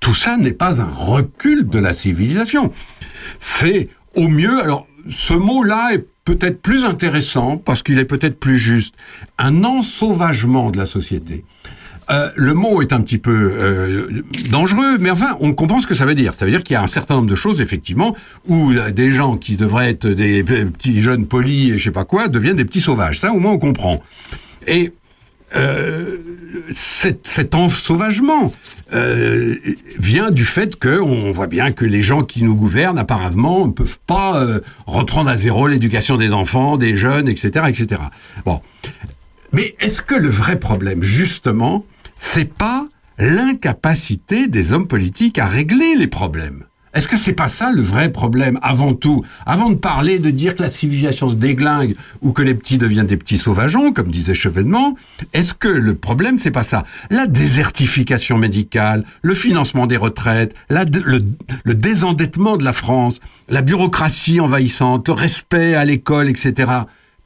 tout 0.01 0.15
ça 0.15 0.37
n'est 0.37 0.53
pas 0.53 0.81
un 0.81 0.91
recul 0.91 1.69
de 1.69 1.79
la 1.79 1.93
civilisation. 1.93 2.73
C'est 3.39 3.89
au 4.17 4.29
mieux, 4.29 4.61
alors 4.63 4.87
ce 5.09 5.35
mot-là 5.35 5.95
est 5.95 6.07
peut-être 6.25 6.61
plus 6.63 6.85
intéressant 6.85 7.57
parce 7.59 7.83
qu'il 7.83 7.99
est 7.99 8.05
peut-être 8.05 8.39
plus 8.39 8.59
juste, 8.59 8.95
un 9.39 9.65
ensauvagement 9.65 10.71
de 10.71 10.79
la 10.79 10.87
société. 10.87 11.45
Euh, 12.11 12.29
le 12.37 12.53
mot 12.53 12.83
est 12.83 12.93
un 12.93 13.01
petit 13.01 13.17
peu 13.17 13.53
euh, 13.55 14.23
dangereux, 14.51 14.99
mais 15.01 15.11
enfin, 15.11 15.37
on 15.41 15.55
comprend 15.55 15.81
ce 15.81 15.87
que 15.87 15.95
ça 15.95 16.05
veut 16.05 16.15
dire. 16.15 16.35
Ça 16.35 16.45
veut 16.45 16.51
dire 16.51 16.63
qu'il 16.63 16.75
y 16.75 16.77
a 16.77 16.83
un 16.83 16.87
certain 16.87 17.15
nombre 17.15 17.31
de 17.31 17.35
choses, 17.35 17.63
effectivement, 17.63 18.15
où 18.47 18.73
euh, 18.73 18.91
des 18.91 19.11
gens 19.11 19.39
qui 19.39 19.57
devraient 19.57 19.89
être 19.91 20.07
des 20.07 20.45
p- 20.45 20.67
petits 20.67 21.01
jeunes 21.01 21.25
polis 21.27 21.71
et 21.71 21.79
je 21.79 21.85
sais 21.85 21.91
pas 21.91 22.05
quoi 22.05 22.29
deviennent 22.29 22.57
des 22.57 22.67
petits 22.67 22.83
sauvages. 22.83 23.21
Ça, 23.21 23.33
au 23.33 23.39
moins, 23.39 23.53
on 23.53 23.59
comprend. 23.59 24.03
Et 24.67 24.93
euh, 25.57 26.19
cet, 26.75 27.27
cet 27.27 27.55
ensauvagement 27.55 28.53
euh, 28.93 29.57
vient 29.99 30.31
du 30.31 30.45
fait 30.45 30.77
que 30.77 31.01
on 31.01 31.33
voit 31.33 31.47
bien 31.47 31.73
que 31.73 31.85
les 31.85 32.03
gens 32.03 32.23
qui 32.23 32.43
nous 32.43 32.55
gouvernent 32.55 32.99
apparemment 32.99 33.67
ne 33.67 33.73
peuvent 33.73 33.99
pas 34.07 34.41
euh, 34.41 34.61
reprendre 34.87 35.31
à 35.31 35.37
zéro 35.37 35.67
l'éducation 35.69 36.17
des 36.17 36.33
enfants, 36.33 36.77
des 36.77 36.97
jeunes, 36.97 37.29
etc., 37.29 37.67
etc. 37.69 38.03
Bon, 38.45 38.61
mais 39.53 39.75
est-ce 39.81 40.03
que 40.03 40.15
le 40.15 40.29
vrai 40.29 40.59
problème, 40.59 41.03
justement, 41.03 41.85
c'est 42.17 42.53
pas 42.53 42.89
l'incapacité 43.19 44.49
des 44.49 44.73
hommes 44.73 44.89
politiques 44.89 45.39
à 45.39 45.47
régler 45.47 45.95
les 45.97 46.09
problèmes? 46.09 46.65
Est-ce 46.95 47.09
que 47.09 47.17
c'est 47.17 47.33
pas 47.33 47.49
ça 47.49 47.73
le 47.73 47.83
vrai 47.83 48.11
problème 48.11 48.59
avant 48.63 48.93
tout? 48.93 49.23
Avant 49.47 49.71
de 49.71 49.75
parler 49.75 50.19
de 50.19 50.31
dire 50.31 50.55
que 50.55 50.63
la 50.63 50.69
civilisation 50.69 51.29
se 51.29 51.35
déglingue 51.35 51.97
ou 52.23 52.33
que 52.33 52.43
les 52.43 52.55
petits 52.55 52.79
deviennent 52.79 53.07
des 53.07 53.17
petits 53.17 53.39
sauvageons, 53.39 53.93
comme 53.93 54.11
disait 54.11 54.35
Chevènement, 54.35 54.95
est-ce 55.33 55.55
que 55.55 55.69
le 55.69 55.95
problème 55.95 56.39
c'est 56.39 56.51
pas 56.51 56.63
ça? 56.63 56.85
La 57.11 57.27
désertification 57.27 58.39
médicale, 58.39 59.05
le 59.23 59.35
financement 59.35 59.87
des 59.87 59.97
retraites, 59.97 60.55
le, 60.71 61.25
le 61.65 61.75
désendettement 61.75 62.57
de 62.57 62.65
la 62.65 62.73
France, 62.73 63.21
la 63.49 63.63
bureaucratie 63.63 64.41
envahissante, 64.41 65.09
le 65.09 65.15
respect 65.15 65.75
à 65.75 65.85
l'école, 65.85 66.29
etc. 66.29 66.71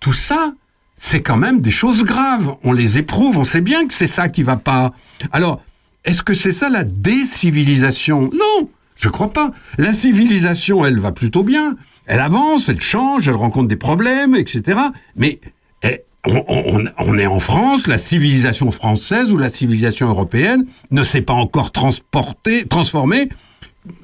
Tout 0.01 0.12
ça, 0.12 0.55
c'est 0.95 1.23
quand 1.23 1.36
même 1.36 1.61
des 1.61 1.70
choses 1.70 2.05
graves. 2.05 2.57
On 2.65 2.73
les 2.73 2.99
éprouve, 2.99 3.39
on 3.39 3.45
sait 3.45 3.61
bien 3.61 3.86
que 3.86 3.95
c'est 3.95 4.07
ça 4.07 4.28
qui 4.28 4.43
va 4.43 4.57
pas. 4.57 4.93
Alors, 5.32 5.62
est-ce 6.05 6.23
que 6.23 6.35
c'est 6.35 6.53
ça 6.53 6.70
la 6.70 6.85
décivilisation? 6.85 8.31
Non, 8.32 8.70
je 8.98 9.08
crois 9.08 9.32
pas. 9.32 9.52
La 9.78 9.92
civilisation, 9.92 10.84
elle 10.84 10.98
va 10.98 11.12
plutôt 11.12 11.44
bien. 11.44 11.76
Elle 12.06 12.20
avance, 12.20 12.68
elle 12.68 12.80
change, 12.80 13.28
elle 13.28 13.34
rencontre 13.36 13.68
des 13.68 13.76
problèmes, 13.76 14.34
etc. 14.34 14.78
Mais 15.16 15.40
eh, 15.82 16.00
on, 16.26 16.84
on- 16.98 17.18
est 17.18 17.26
en 17.26 17.38
France, 17.38 17.86
la 17.86 17.96
civilisation 17.98 18.70
française 18.70 19.30
ou 19.30 19.38
la 19.38 19.50
civilisation 19.50 20.08
européenne 20.08 20.64
ne 20.90 21.04
s'est 21.04 21.20
pas 21.22 21.32
encore 21.34 21.70
transportée, 21.72 22.64
transformée, 22.66 23.28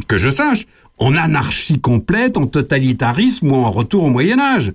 que 0.06 0.16
je 0.16 0.30
sache, 0.30 0.64
en 0.98 1.16
anarchie 1.16 1.80
complète, 1.80 2.36
en 2.36 2.46
totalitarisme 2.46 3.50
ou 3.50 3.56
en 3.56 3.70
retour 3.72 4.04
au 4.04 4.10
Moyen 4.10 4.38
Âge. 4.38 4.72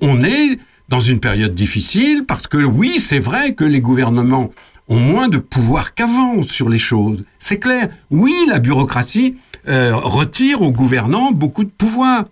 On 0.00 0.24
est 0.24 0.58
dans 0.88 0.98
une 1.00 1.20
période 1.20 1.54
difficile 1.54 2.24
parce 2.26 2.48
que 2.48 2.58
oui, 2.58 2.98
c'est 2.98 3.20
vrai 3.20 3.54
que 3.54 3.64
les 3.64 3.80
gouvernements 3.80 4.50
ont 4.88 4.98
moins 4.98 5.28
de 5.28 5.38
pouvoir 5.38 5.94
qu'avant 5.94 6.42
sur 6.42 6.68
les 6.68 6.78
choses. 6.78 7.24
C'est 7.38 7.60
clair. 7.60 7.88
Oui, 8.10 8.34
la 8.48 8.58
bureaucratie 8.58 9.36
euh, 9.68 9.94
retire 9.94 10.62
aux 10.62 10.72
gouvernants 10.72 11.32
beaucoup 11.32 11.64
de 11.64 11.70
pouvoir. 11.70 12.24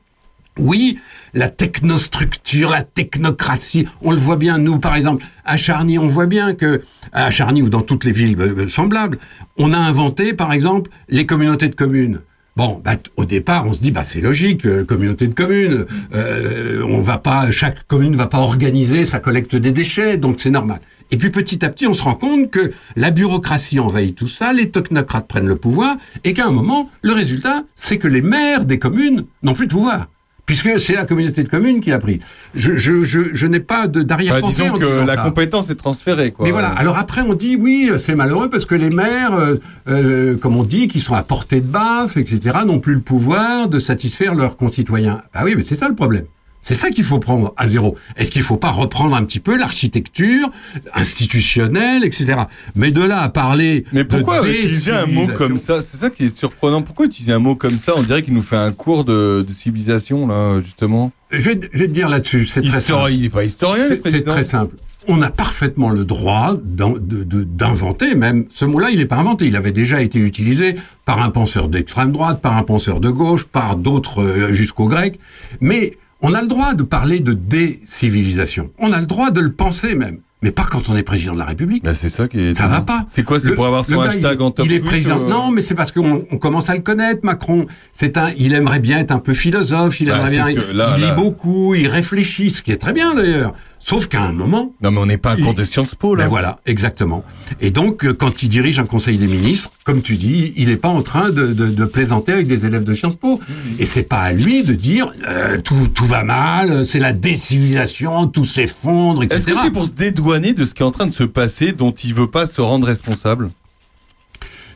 Oui, 0.58 0.98
la 1.32 1.48
technostructure, 1.48 2.70
la 2.70 2.82
technocratie, 2.82 3.86
on 4.02 4.10
le 4.10 4.18
voit 4.18 4.36
bien, 4.36 4.58
nous 4.58 4.78
par 4.78 4.96
exemple, 4.96 5.24
à 5.44 5.56
Charny, 5.56 5.98
on 5.98 6.06
voit 6.06 6.26
bien 6.26 6.54
que, 6.54 6.82
à 7.12 7.30
Charny 7.30 7.62
ou 7.62 7.68
dans 7.68 7.82
toutes 7.82 8.04
les 8.04 8.12
villes 8.12 8.36
euh, 8.40 8.68
semblables, 8.68 9.18
on 9.56 9.72
a 9.72 9.78
inventé 9.78 10.34
par 10.34 10.52
exemple 10.52 10.90
les 11.08 11.26
communautés 11.26 11.68
de 11.68 11.74
communes. 11.74 12.20
Bon, 12.56 12.82
bah, 12.84 12.96
au 13.16 13.24
départ, 13.24 13.64
on 13.66 13.72
se 13.72 13.78
dit, 13.78 13.90
bah, 13.90 14.04
c'est 14.04 14.20
logique, 14.20 14.66
euh, 14.66 14.84
communauté 14.84 15.28
de 15.28 15.34
communes, 15.34 15.86
euh, 16.14 16.84
on 16.88 17.00
va 17.00 17.16
pas, 17.16 17.50
chaque 17.50 17.86
commune 17.86 18.16
va 18.16 18.26
pas 18.26 18.38
organiser 18.38 19.04
sa 19.04 19.20
collecte 19.20 19.56
des 19.56 19.72
déchets, 19.72 20.16
donc 20.16 20.40
c'est 20.40 20.50
normal. 20.50 20.80
Et 21.10 21.16
puis 21.16 21.30
petit 21.30 21.64
à 21.64 21.68
petit, 21.68 21.86
on 21.86 21.94
se 21.94 22.02
rend 22.02 22.14
compte 22.14 22.50
que 22.50 22.70
la 22.96 23.10
bureaucratie 23.10 23.80
envahit 23.80 24.14
tout 24.16 24.28
ça, 24.28 24.52
les 24.52 24.70
technocrates 24.70 25.26
prennent 25.26 25.46
le 25.48 25.56
pouvoir, 25.56 25.96
et 26.24 26.32
qu'à 26.32 26.46
un 26.46 26.52
moment, 26.52 26.88
le 27.02 27.12
résultat, 27.12 27.64
c'est 27.74 27.98
que 27.98 28.08
les 28.08 28.22
maires 28.22 28.64
des 28.64 28.78
communes 28.78 29.24
n'ont 29.42 29.54
plus 29.54 29.66
de 29.66 29.72
pouvoir. 29.72 30.06
Puisque 30.46 30.80
c'est 30.80 30.94
la 30.94 31.04
communauté 31.04 31.44
de 31.44 31.48
communes 31.48 31.80
qui 31.80 31.90
l'a 31.90 32.00
pris. 32.00 32.18
Je, 32.54 32.76
je, 32.76 33.04
je, 33.04 33.20
je 33.34 33.46
n'ai 33.46 33.60
pas 33.60 33.86
de- 33.86 34.00
Bah, 34.00 34.04
d'arrière-pensée 34.04 34.62
disons 34.64 34.74
en 34.74 34.78
que 34.78 35.06
la 35.06 35.14
ça. 35.14 35.22
compétence 35.22 35.70
est 35.70 35.76
transférée. 35.76 36.32
Quoi. 36.32 36.44
Mais 36.44 36.50
voilà. 36.50 36.70
Alors 36.70 36.98
après, 36.98 37.20
on 37.20 37.34
dit 37.34 37.54
oui, 37.54 37.88
c'est 37.98 38.16
malheureux 38.16 38.50
parce 38.50 38.64
que 38.66 38.74
les 38.74 38.90
maires, 38.90 39.32
euh, 39.34 39.56
euh, 39.88 40.36
comme 40.36 40.56
on 40.56 40.64
dit, 40.64 40.88
qui 40.88 40.98
sont 40.98 41.14
à 41.14 41.22
portée 41.22 41.60
de 41.60 41.66
baffe, 41.68 42.16
etc., 42.16 42.40
n'ont 42.66 42.80
plus 42.80 42.94
le 42.94 43.00
pouvoir 43.00 43.68
de 43.68 43.78
satisfaire 43.78 44.34
leurs 44.34 44.56
concitoyens. 44.56 45.22
Ah 45.34 45.44
oui, 45.44 45.54
mais 45.56 45.62
c'est 45.62 45.76
ça 45.76 45.88
le 45.88 45.94
problème. 45.94 46.24
C'est 46.62 46.74
ça 46.74 46.90
qu'il 46.90 47.04
faut 47.04 47.18
prendre 47.18 47.54
à 47.56 47.66
zéro. 47.66 47.96
Est-ce 48.16 48.30
qu'il 48.30 48.42
faut 48.42 48.58
pas 48.58 48.70
reprendre 48.70 49.14
un 49.16 49.24
petit 49.24 49.40
peu 49.40 49.56
l'architecture 49.58 50.50
institutionnelle, 50.92 52.04
etc. 52.04 52.34
Mais 52.76 52.90
de 52.90 53.02
là 53.02 53.20
à 53.22 53.28
parler 53.30 53.84
Mais 53.92 54.04
pourquoi 54.04 54.40
de 54.40 54.48
utiliser 54.48 54.92
un 54.92 55.06
mot 55.06 55.26
comme 55.26 55.56
ça? 55.56 55.80
C'est 55.82 55.96
ça 55.96 56.10
qui 56.10 56.26
est 56.26 56.36
surprenant. 56.36 56.82
Pourquoi 56.82 57.06
utiliser 57.06 57.32
un 57.32 57.38
mot 57.38 57.54
comme 57.56 57.78
ça? 57.78 57.94
On 57.96 58.02
dirait 58.02 58.22
qu'il 58.22 58.34
nous 58.34 58.42
fait 58.42 58.56
un 58.56 58.72
cours 58.72 59.04
de, 59.04 59.44
de 59.46 59.52
civilisation, 59.54 60.26
là, 60.26 60.60
justement. 60.62 61.12
Je 61.30 61.38
vais, 61.50 61.60
je 61.72 61.78
vais 61.78 61.86
te 61.86 61.92
dire 61.92 62.08
là-dessus, 62.08 62.44
c'est 62.44 62.60
très 62.62 62.78
Histori- 62.78 63.00
simple. 63.00 63.12
il 63.12 63.24
est 63.24 63.30
pas 63.30 63.44
historien, 63.44 63.84
C'est- 63.88 64.22
très 64.24 64.42
simple. 64.42 64.76
On 65.08 65.22
a 65.22 65.30
parfaitement 65.30 65.88
le 65.88 66.04
droit 66.04 66.54
d'inventer, 66.62 68.14
même 68.14 68.44
ce 68.50 68.64
mot-là, 68.66 68.90
il 68.90 68.98
n'est 68.98 69.06
pas 69.06 69.16
inventé. 69.16 69.46
Il 69.46 69.56
avait 69.56 69.72
déjà 69.72 70.02
été 70.02 70.18
utilisé 70.18 70.74
par 71.06 71.22
un 71.22 71.30
penseur 71.30 71.68
d'extrême 71.68 72.12
droite, 72.12 72.40
par 72.42 72.56
un 72.56 72.62
penseur 72.62 73.00
de 73.00 73.08
gauche, 73.10 73.44
par 73.44 73.76
d'autres 73.76 74.22
euh, 74.22 74.52
jusqu'aux 74.52 74.88
Grecs. 74.88 75.18
Mais 75.60 75.96
on 76.22 76.34
a 76.34 76.42
le 76.42 76.48
droit 76.48 76.74
de 76.74 76.82
parler 76.82 77.20
de 77.20 77.32
décivilisation. 77.32 78.70
On 78.78 78.92
a 78.92 79.00
le 79.00 79.06
droit 79.06 79.30
de 79.30 79.40
le 79.40 79.52
penser 79.52 79.94
même. 79.94 80.18
Mais 80.42 80.52
pas 80.52 80.64
quand 80.64 80.88
on 80.88 80.96
est 80.96 81.02
président 81.02 81.34
de 81.34 81.38
la 81.38 81.44
République. 81.44 81.84
Bah, 81.84 81.94
c'est 81.94 82.08
ça 82.08 82.26
qui 82.26 82.40
est. 82.40 82.54
Ça 82.54 82.66
va 82.66 82.80
pas. 82.80 83.04
C'est 83.08 83.24
quoi 83.24 83.38
C'est 83.38 83.54
pour 83.54 83.66
avoir 83.66 83.84
son 83.84 83.96
gars, 84.02 84.08
hashtag 84.08 84.38
il, 84.40 84.42
en 84.42 84.50
top 84.50 84.64
Il 84.64 84.72
est 84.72 84.80
président. 84.80 85.20
euh 85.20 85.28
Non, 85.28 85.50
mais 85.50 85.60
c'est 85.60 85.74
parce 85.74 85.92
qu'on 85.92 86.24
on 86.30 86.38
commence 86.38 86.70
à 86.70 86.74
le 86.74 86.80
connaître, 86.80 87.20
Macron. 87.24 87.66
C'est 87.92 88.16
un, 88.16 88.30
il 88.38 88.54
aimerait 88.54 88.80
bien 88.80 88.96
être 88.98 89.10
un 89.10 89.18
peu 89.18 89.34
philosophe. 89.34 90.00
Il 90.00 90.08
Bah, 90.08 90.14
aimerait 90.16 90.30
bien. 90.30 90.46
là, 90.72 90.94
il 90.96 91.02
lit 91.02 91.08
là. 91.08 91.14
beaucoup, 91.14 91.74
il 91.74 91.88
réfléchit, 91.88 92.48
ce 92.48 92.62
qui 92.62 92.72
est 92.72 92.78
très 92.78 92.94
bien 92.94 93.14
d'ailleurs. 93.14 93.52
Sauf 93.82 94.06
qu'à 94.08 94.22
un 94.22 94.32
moment. 94.32 94.72
Non, 94.82 94.90
mais 94.90 94.98
on 94.98 95.06
n'est 95.06 95.16
pas 95.18 95.32
à 95.32 95.36
il- 95.36 95.42
cours 95.44 95.54
de 95.54 95.64
Sciences 95.64 95.94
Po, 95.94 96.14
là. 96.14 96.24
Ben 96.24 96.28
voilà, 96.28 96.60
exactement. 96.66 97.24
Et 97.60 97.70
donc, 97.70 98.04
euh, 98.04 98.12
quand 98.12 98.42
il 98.42 98.48
dirige 98.48 98.78
un 98.78 98.84
conseil 98.86 99.16
des 99.18 99.26
ministres, 99.26 99.70
comme 99.84 100.02
tu 100.02 100.16
dis, 100.16 100.52
il 100.56 100.68
n'est 100.68 100.76
pas 100.76 100.88
en 100.88 101.02
train 101.02 101.30
de, 101.30 101.48
de- 101.48 101.68
de 101.68 101.84
plaisanter 101.86 102.32
avec 102.32 102.46
des 102.46 102.66
élèves 102.66 102.84
de 102.84 102.92
Sciences 102.92 103.16
Po. 103.16 103.40
Et 103.78 103.84
c'est 103.84 104.02
pas 104.02 104.20
à 104.20 104.32
lui 104.32 104.62
de 104.62 104.74
dire 104.74 105.12
euh, 105.26 105.58
tout, 105.60 105.88
tout 105.94 106.04
va 106.04 106.22
mal, 106.24 106.84
c'est 106.84 106.98
la 106.98 107.12
décivilisation, 107.12 108.26
tout 108.26 108.44
s'effondre, 108.44 109.22
etc. 109.22 109.40
Est-ce 109.40 109.54
que 109.54 109.60
c'est 109.62 109.70
pour 109.70 109.86
se 109.86 109.92
dédouaner 109.92 110.52
de 110.52 110.64
ce 110.64 110.74
qui 110.74 110.82
est 110.82 110.86
en 110.86 110.90
train 110.90 111.06
de 111.06 111.12
se 111.12 111.24
passer 111.24 111.72
dont 111.72 111.90
il 111.92 112.14
veut 112.14 112.30
pas 112.30 112.46
se 112.46 112.60
rendre 112.60 112.86
responsable? 112.86 113.50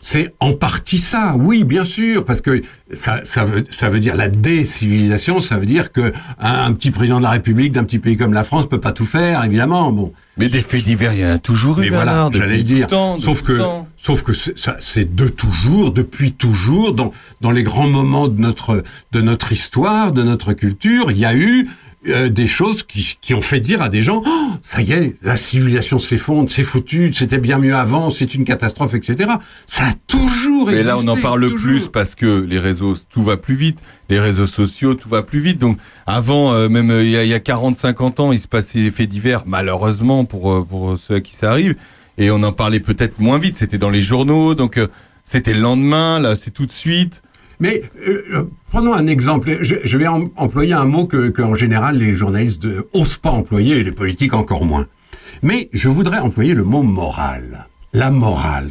C'est 0.06 0.34
en 0.38 0.52
partie 0.52 0.98
ça, 0.98 1.34
oui, 1.34 1.64
bien 1.64 1.82
sûr, 1.82 2.26
parce 2.26 2.42
que 2.42 2.60
ça, 2.92 3.24
ça, 3.24 3.46
veut, 3.46 3.64
ça 3.70 3.88
veut 3.88 4.00
dire 4.00 4.14
la 4.16 4.28
décivilisation, 4.28 5.40
ça 5.40 5.56
veut 5.56 5.64
dire 5.64 5.92
que 5.92 6.12
un, 6.38 6.66
un 6.66 6.72
petit 6.74 6.90
président 6.90 7.16
de 7.16 7.22
la 7.22 7.30
République 7.30 7.72
d'un 7.72 7.84
petit 7.84 7.98
pays 7.98 8.18
comme 8.18 8.34
la 8.34 8.44
France 8.44 8.68
peut 8.68 8.78
pas 8.80 8.92
tout 8.92 9.06
faire, 9.06 9.42
évidemment. 9.44 9.90
Bon, 9.92 10.12
Mais 10.36 10.50
des 10.50 10.60
faits 10.60 10.84
divers, 10.84 11.14
il 11.14 11.20
y 11.20 11.24
en 11.24 11.30
a 11.30 11.38
toujours 11.38 11.78
eu. 11.78 11.84
mais 11.84 11.88
voilà, 11.88 12.28
j'allais 12.34 12.58
le 12.58 12.62
dire. 12.64 12.86
temps, 12.86 13.16
sauf 13.16 13.40
que, 13.40 13.58
sauf 13.96 14.22
que 14.22 14.34
c'est 14.34 15.14
de 15.14 15.28
toujours, 15.28 15.90
depuis 15.90 16.32
toujours, 16.32 16.92
dans, 16.92 17.10
dans 17.40 17.50
les 17.50 17.62
grands 17.62 17.88
moments 17.88 18.28
de 18.28 18.38
notre, 18.38 18.82
de 19.12 19.20
notre 19.22 19.52
histoire, 19.52 20.12
de 20.12 20.22
notre 20.22 20.52
culture, 20.52 21.12
il 21.12 21.18
y 21.18 21.24
a 21.24 21.34
eu 21.34 21.66
euh, 22.08 22.28
des 22.28 22.46
choses 22.46 22.82
qui, 22.82 23.16
qui 23.20 23.34
ont 23.34 23.40
fait 23.42 23.60
dire 23.60 23.82
à 23.82 23.88
des 23.88 24.02
gens, 24.02 24.22
Oh, 24.24 24.48
ça 24.62 24.82
y 24.82 24.92
est, 24.92 25.14
la 25.22 25.36
civilisation 25.36 25.98
s'effondre, 25.98 26.50
c'est 26.50 26.62
foutu, 26.64 27.12
c'était 27.12 27.38
bien 27.38 27.58
mieux 27.58 27.74
avant, 27.74 28.10
c'est 28.10 28.34
une 28.34 28.44
catastrophe, 28.44 28.94
etc. 28.94 29.30
Ça 29.66 29.84
a 29.84 29.92
toujours 30.06 30.66
Mais 30.66 30.78
existé. 30.78 30.92
là, 30.92 31.02
on 31.04 31.08
en 31.08 31.16
parle 31.20 31.48
toujours. 31.48 31.70
plus 31.70 31.88
parce 31.88 32.14
que 32.14 32.40
les 32.48 32.58
réseaux, 32.58 32.94
tout 33.10 33.22
va 33.22 33.36
plus 33.36 33.54
vite. 33.54 33.78
Les 34.08 34.20
réseaux 34.20 34.46
sociaux, 34.46 34.94
tout 34.94 35.08
va 35.08 35.22
plus 35.22 35.40
vite. 35.40 35.58
Donc, 35.58 35.78
avant, 36.06 36.52
euh, 36.52 36.68
même 36.68 36.90
euh, 36.90 37.02
il 37.02 37.10
y 37.10 37.32
a, 37.32 37.36
a 37.36 37.40
40, 37.40 37.76
50 37.76 38.20
ans, 38.20 38.32
il 38.32 38.38
se 38.38 38.48
passait 38.48 38.82
des 38.82 38.90
faits 38.90 39.08
divers, 39.08 39.42
malheureusement, 39.46 40.24
pour, 40.24 40.66
pour 40.66 40.98
ceux 40.98 41.14
à 41.16 41.20
qui 41.20 41.34
ça 41.34 41.50
arrive. 41.50 41.74
Et 42.18 42.30
on 42.30 42.42
en 42.44 42.52
parlait 42.52 42.80
peut-être 42.80 43.18
moins 43.18 43.38
vite. 43.38 43.56
C'était 43.56 43.78
dans 43.78 43.90
les 43.90 44.02
journaux. 44.02 44.54
Donc, 44.54 44.76
euh, 44.78 44.86
c'était 45.24 45.54
le 45.54 45.60
lendemain. 45.60 46.20
Là, 46.20 46.36
c'est 46.36 46.52
tout 46.52 46.66
de 46.66 46.72
suite. 46.72 47.22
Mais 47.60 47.82
euh, 48.06 48.22
euh, 48.34 48.44
prenons 48.70 48.94
un 48.94 49.06
exemple. 49.06 49.58
Je, 49.60 49.98
vais 49.98 50.06
em- 50.06 50.28
employer 50.36 50.72
un 50.74 50.86
mot 50.86 51.06
que, 51.06 51.28
que, 51.28 51.42
en 51.42 51.54
général, 51.54 51.98
les 51.98 52.14
journalistes 52.14 52.64
euh, 52.64 52.88
osent 52.92 53.16
pas 53.18 53.30
employer 53.30 53.78
et 53.78 53.84
les 53.84 53.92
politiques 53.92 54.34
encore 54.34 54.64
moins. 54.64 54.86
Mais 55.42 55.68
je 55.72 55.88
voudrais 55.88 56.18
employer 56.18 56.54
le 56.54 56.64
mot 56.64 56.82
moral. 56.82 57.66
La 57.96 58.10
morale. 58.10 58.66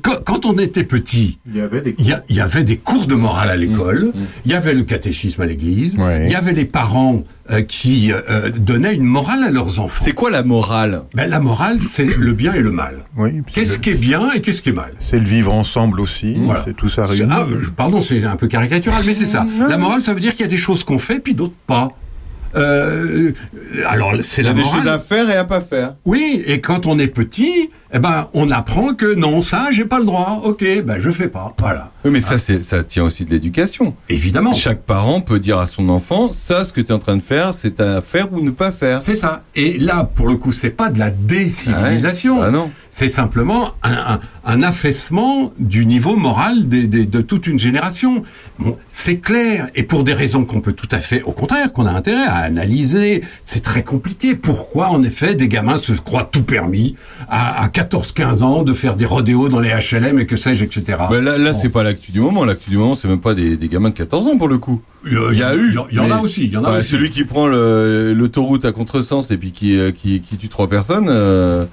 Quand, 0.00 0.24
quand 0.24 0.46
on 0.46 0.56
était 0.56 0.82
petit, 0.84 1.38
Il 1.46 1.56
y 1.56 1.60
avait 1.60 1.82
des 1.82 1.94
il 1.98 2.06
y, 2.06 2.12
a- 2.12 2.24
il 2.30 2.36
y 2.36 2.40
avait 2.40 2.64
des 2.64 2.78
cours 2.78 3.04
de 3.06 3.14
morale 3.14 3.50
à 3.50 3.56
l'école, 3.56 4.12
il 4.46 4.50
y 4.50 4.54
avait 4.54 4.72
le 4.72 4.82
catéchisme 4.82 5.42
à 5.42 5.46
l'église, 5.46 5.94
Ouais. 5.96 6.24
il 6.26 6.32
y 6.32 6.34
avait 6.34 6.54
les 6.54 6.64
parents 6.64 7.22
euh, 7.50 7.60
qui 7.60 8.10
euh, 8.12 8.48
donnaient 8.48 8.94
une 8.94 9.04
morale 9.04 9.44
à 9.44 9.50
leurs 9.50 9.78
enfants. 9.78 10.02
C'est 10.06 10.14
quoi 10.14 10.30
la 10.30 10.42
morale? 10.42 11.02
Ben, 11.14 11.28
la 11.28 11.38
morale, 11.38 11.78
c'est 11.80 12.16
le 12.16 12.32
bien 12.32 12.54
et 12.54 12.60
le 12.60 12.70
mal. 12.70 13.04
Oui, 13.18 13.42
Qu'est-ce 13.52 13.78
qui 13.78 13.90
est 13.90 13.94
bien 14.00 14.30
et 14.32 14.40
qu'est-ce 14.40 14.62
qui 14.62 14.70
est 14.70 14.72
mal? 14.72 14.94
C'est 15.00 15.18
le 15.18 15.26
vivre 15.26 15.52
ensemble 15.52 16.00
aussi. 16.00 16.34
Voilà. 16.40 16.62
C'est 16.64 16.74
tout 16.74 16.88
ça 16.88 17.04
réuni. 17.04 17.30
ah, 17.30 17.46
pardon, 17.76 18.00
c'est 18.00 18.24
un 18.24 18.36
peu 18.36 18.48
caricatural, 18.48 19.02
mais 19.06 19.12
c'est 19.14 19.26
ça. 19.26 19.46
La 19.68 19.76
morale, 19.76 20.02
ça 20.02 20.14
veut 20.14 20.20
dire 20.20 20.32
qu'il 20.32 20.40
y 20.40 20.44
a 20.44 20.46
des 20.48 20.56
choses 20.56 20.82
qu'on 20.82 20.98
fait, 20.98 21.18
puis 21.18 21.34
d'autres 21.34 21.52
pas. 21.66 21.88
Euh, 22.54 23.32
alors, 23.86 24.12
c'est 24.22 24.42
Il 24.42 24.44
y 24.44 24.46
la 24.46 24.50
a 24.50 24.54
des 24.54 24.62
morale. 24.62 24.78
choses 24.80 24.88
à 24.88 24.98
faire 24.98 25.28
et 25.30 25.36
à 25.36 25.44
pas 25.44 25.60
faire. 25.60 25.94
Oui, 26.04 26.42
et 26.46 26.60
quand 26.60 26.86
on 26.86 26.98
est 26.98 27.06
petit, 27.08 27.70
eh 27.92 27.98
ben, 27.98 28.28
on 28.34 28.50
apprend 28.50 28.88
que 28.94 29.14
non, 29.14 29.40
ça, 29.40 29.68
j'ai 29.70 29.84
pas 29.84 29.98
le 29.98 30.04
droit. 30.06 30.40
Ok, 30.44 30.64
ben, 30.84 30.98
je 30.98 31.10
fais 31.10 31.28
pas. 31.28 31.54
Voilà. 31.58 31.90
Oui, 32.04 32.10
mais 32.10 32.20
ça, 32.20 32.38
c'est, 32.38 32.62
ça 32.64 32.82
tient 32.82 33.04
aussi 33.04 33.24
de 33.24 33.30
l'éducation. 33.30 33.94
Évidemment. 34.08 34.54
Chaque 34.54 34.82
parent 34.82 35.20
peut 35.20 35.38
dire 35.38 35.58
à 35.58 35.66
son 35.66 35.88
enfant, 35.88 36.32
ça, 36.32 36.64
ce 36.64 36.72
que 36.72 36.80
tu 36.80 36.88
es 36.88 36.92
en 36.92 36.98
train 36.98 37.16
de 37.16 37.22
faire, 37.22 37.54
c'est 37.54 37.80
à 37.80 38.00
faire 38.00 38.32
ou 38.32 38.40
ne 38.42 38.50
pas 38.50 38.72
faire. 38.72 38.98
C'est 39.00 39.14
ça. 39.14 39.42
Et 39.54 39.78
là, 39.78 40.04
pour 40.04 40.28
le 40.28 40.36
coup, 40.36 40.52
c'est 40.52 40.70
pas 40.70 40.88
de 40.88 40.98
la 40.98 41.10
décivilisation. 41.10 42.42
Ah 42.42 42.50
non. 42.50 42.70
C'est 42.90 43.08
simplement 43.08 43.70
un, 43.82 44.14
un- 44.14 44.20
un 44.44 44.62
affaissement 44.62 45.52
du 45.58 45.86
niveau 45.86 46.16
moral 46.16 46.66
des- 46.68 46.86
des- 46.88 47.06
de 47.06 47.20
toute 47.20 47.46
une 47.46 47.58
génération. 47.58 48.22
Bon, 48.58 48.76
c'est 48.88 49.18
clair. 49.18 49.68
Et 49.74 49.82
pour 49.84 50.02
des 50.04 50.14
raisons 50.14 50.44
qu'on 50.44 50.60
peut 50.60 50.72
tout 50.72 50.88
à 50.90 51.00
fait, 51.00 51.22
au 51.22 51.32
contraire, 51.32 51.72
qu'on 51.72 51.86
a 51.86 51.92
intérêt 51.92 52.24
à 52.26 52.36
analyser. 52.36 53.22
C'est 53.40 53.62
très 53.62 53.82
compliqué. 53.82 54.34
Pourquoi, 54.34 54.88
en 54.90 55.02
effet, 55.02 55.34
des 55.34 55.48
gamins 55.48 55.76
se 55.76 55.92
croient 55.92 56.28
tout 56.30 56.42
permis 56.42 56.96
à, 57.28 57.62
à 57.62 57.68
14-15 57.82 58.42
ans 58.42 58.62
de 58.62 58.72
faire 58.72 58.94
des 58.96 59.04
rodéos 59.04 59.48
dans 59.48 59.60
les 59.60 59.70
HLM 59.70 60.18
et 60.18 60.26
que 60.26 60.36
sais-je, 60.36 60.64
etc. 60.64 60.98
Là, 61.10 61.38
là 61.38 61.54
c'est 61.54 61.68
pas 61.68 61.82
l'actu 61.82 62.12
du 62.12 62.20
moment. 62.20 62.44
L'actu 62.44 62.70
du 62.70 62.76
moment, 62.76 62.94
c'est 62.94 63.08
même 63.08 63.20
pas 63.20 63.34
des, 63.34 63.56
des 63.56 63.68
gamins 63.68 63.90
de 63.90 63.94
14 63.94 64.26
ans 64.26 64.36
pour 64.38 64.48
le 64.48 64.58
coup. 64.58 64.80
Il 65.06 65.12
y 65.12 65.16
a- 65.16 65.32
Il 65.32 65.38
y 65.38 65.42
a 65.42 65.54
eu. 65.56 65.74
il 65.90 65.96
y 65.96 66.00
en 66.00 66.10
a 66.10 66.18
aussi, 66.20 66.46
y 66.48 66.56
en 66.56 66.64
a 66.64 66.70
bah, 66.70 66.78
aussi. 66.78 66.88
Celui 66.88 67.10
qui 67.10 67.24
prend 67.24 67.46
l'autoroute 67.46 68.64
à 68.64 68.72
contresens 68.72 69.30
et 69.30 69.36
puis 69.36 69.52
qui, 69.52 69.76
euh, 69.78 69.90
qui, 69.92 70.20
qui 70.20 70.36
tue 70.36 70.48
trois 70.48 70.68
personnes, 70.68 71.06
euh, 71.08 71.64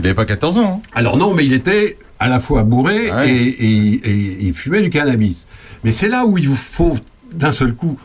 il 0.00 0.06
avait 0.06 0.14
pas 0.14 0.24
14 0.24 0.58
ans. 0.58 0.80
hein. 0.84 0.88
Alors 0.94 1.16
non, 1.16 1.34
mais 1.34 1.44
il 1.44 1.52
était 1.52 1.96
à 2.18 2.28
la 2.28 2.40
fois 2.40 2.62
bourré 2.62 3.10
Ouais. 3.12 3.30
et, 3.30 3.48
et- 3.48 3.94
et 4.10 4.36
il 4.46 4.54
fumait 4.54 4.80
du 4.82 4.90
cannabis. 4.90 5.46
Mais 5.84 5.90
c'est 5.90 6.08
là 6.08 6.24
où 6.26 6.38
il 6.38 6.48
vous 6.48 6.54
faut 6.54 6.94
d'un 7.34 7.52
seul 7.52 7.74
coup 7.74 7.98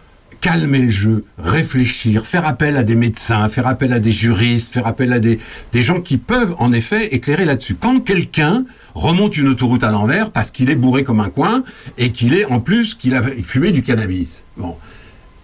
calmer 0.48 0.80
le 0.80 0.90
jeu, 0.90 1.26
réfléchir, 1.38 2.26
faire 2.26 2.46
appel 2.46 2.78
à 2.78 2.84
des 2.84 2.96
médecins, 2.96 3.50
faire 3.50 3.68
appel 3.68 3.92
à 3.92 4.00
des 4.00 4.12
juristes, 4.12 4.74
faire 4.74 4.88
appel 4.88 5.12
à 5.12 5.20
des, 5.20 5.40
gens 5.74 6.00
qui 6.00 6.18
peuvent 6.18 6.56
en 6.58 6.72
effet 6.72 7.08
éclairer 7.08 7.44
là-dessus. 7.44 7.76
Quand 7.76 8.00
quelqu'un 8.00 8.64
remonte 8.96 9.36
une 9.36 9.50
autoroute 9.50 9.84
à 9.84 9.92
l'envers 9.92 10.32
parce 10.32 10.50
qu'il 10.50 10.70
est 10.70 10.78
bourré 10.78 11.04
comme 11.04 11.20
un 11.20 11.28
coin 11.28 11.66
et 11.98 12.14
qu'il 12.14 12.34
est 12.34 12.46
en 12.46 12.62
plus 12.62 12.96
qu'il 12.96 13.14
a 13.14 13.22
fumé 13.22 13.72
du 13.72 13.84
cannabis. 13.84 14.46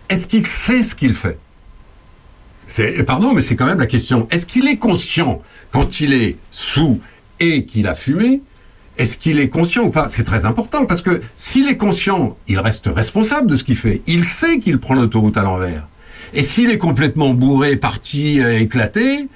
Est-ce 0.07 0.25
qu'il 0.25 0.47
sait 0.47 0.83
ce 0.83 0.95
qu'il 0.95 1.11
fait? 1.11 1.37
C'est, 2.67 3.03
pardon, 3.03 3.33
mais 3.33 3.41
c'est 3.41 3.57
quand 3.57 3.65
même 3.65 3.79
la 3.79 3.87
question. 3.87 4.25
Est-ce 4.31 4.45
qu'il 4.45 4.69
est 4.69 4.77
conscient 4.77 5.41
quand 5.71 5.99
il 5.99 6.13
est 6.13 6.37
sous 6.49 7.01
et 7.41 7.65
qu'il 7.65 7.87
a 7.87 7.93
fumé 7.93 8.41
Est-ce 8.97 9.17
qu'il 9.17 9.39
est 9.39 9.49
conscient 9.49 9.83
ou 9.85 9.89
pas? 9.89 10.07
C'est 10.09 10.23
très 10.23 10.45
important 10.45 10.85
parce 10.85 11.01
que 11.01 11.19
s'il 11.35 11.67
est 11.67 11.77
conscient, 11.77 12.37
il 12.47 12.59
reste 12.59 12.87
responsable 12.93 13.47
de 13.47 13.55
ce 13.55 13.63
qu'il 13.63 13.75
fait. 13.75 14.01
Il 14.07 14.23
sait 14.23 14.59
qu'il 14.59 14.79
prend 14.79 14.93
l'autoroute 14.93 15.35
à 15.37 15.43
l'envers. 15.43 15.87
Et 16.33 16.41
s'il 16.41 16.69
est 16.69 16.77
complètement 16.77 17.33
bourré, 17.33 17.75
parti, 17.75 18.39
euh, 18.41 18.59
éclaté, 18.59 19.27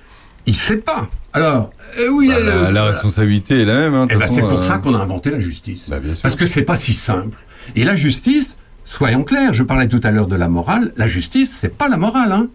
il 0.45 0.55
sait 0.55 0.77
pas. 0.77 1.09
Alors, 1.33 1.71
euh, 1.99 2.07
oui, 2.09 2.27
Bah, 2.29 2.35
euh, 2.39 2.63
la, 2.65 2.71
la 2.71 2.83
responsabilité 2.85 3.61
est 3.61 3.65
la 3.65 3.75
même. 3.75 3.93
hein, 3.95 4.07
eh 4.09 4.15
ben, 4.15 4.27
c'est 4.27 4.41
pour 4.41 4.59
euh, 4.59 4.63
ça 4.63 4.77
qu'on 4.77 4.93
a 4.95 4.99
inventé 4.99 5.29
la 5.31 5.39
justice. 5.39 5.89
bah. 5.89 5.97
Parce 6.21 6.35
que 6.35 6.45
c'est 6.45 6.61
pas 6.63 6.75
si 6.75 6.93
simple. 6.93 7.37
Et 7.75 7.83
la 7.83 7.95
justice, 7.95 8.57
soyons 8.83 9.23
clairs, 9.23 9.53
je 9.53 9.63
parlais 9.63 9.87
tout 9.87 10.01
à 10.03 10.11
l'heure 10.11 10.27
de 10.27 10.35
la 10.35 10.47
morale, 10.47 10.93
la 10.97 11.05
justice, 11.07 11.51
c'est 11.59 11.75
pas 11.75 11.89
la 11.89 11.97
morale, 11.97 12.31
hein. 12.31 12.47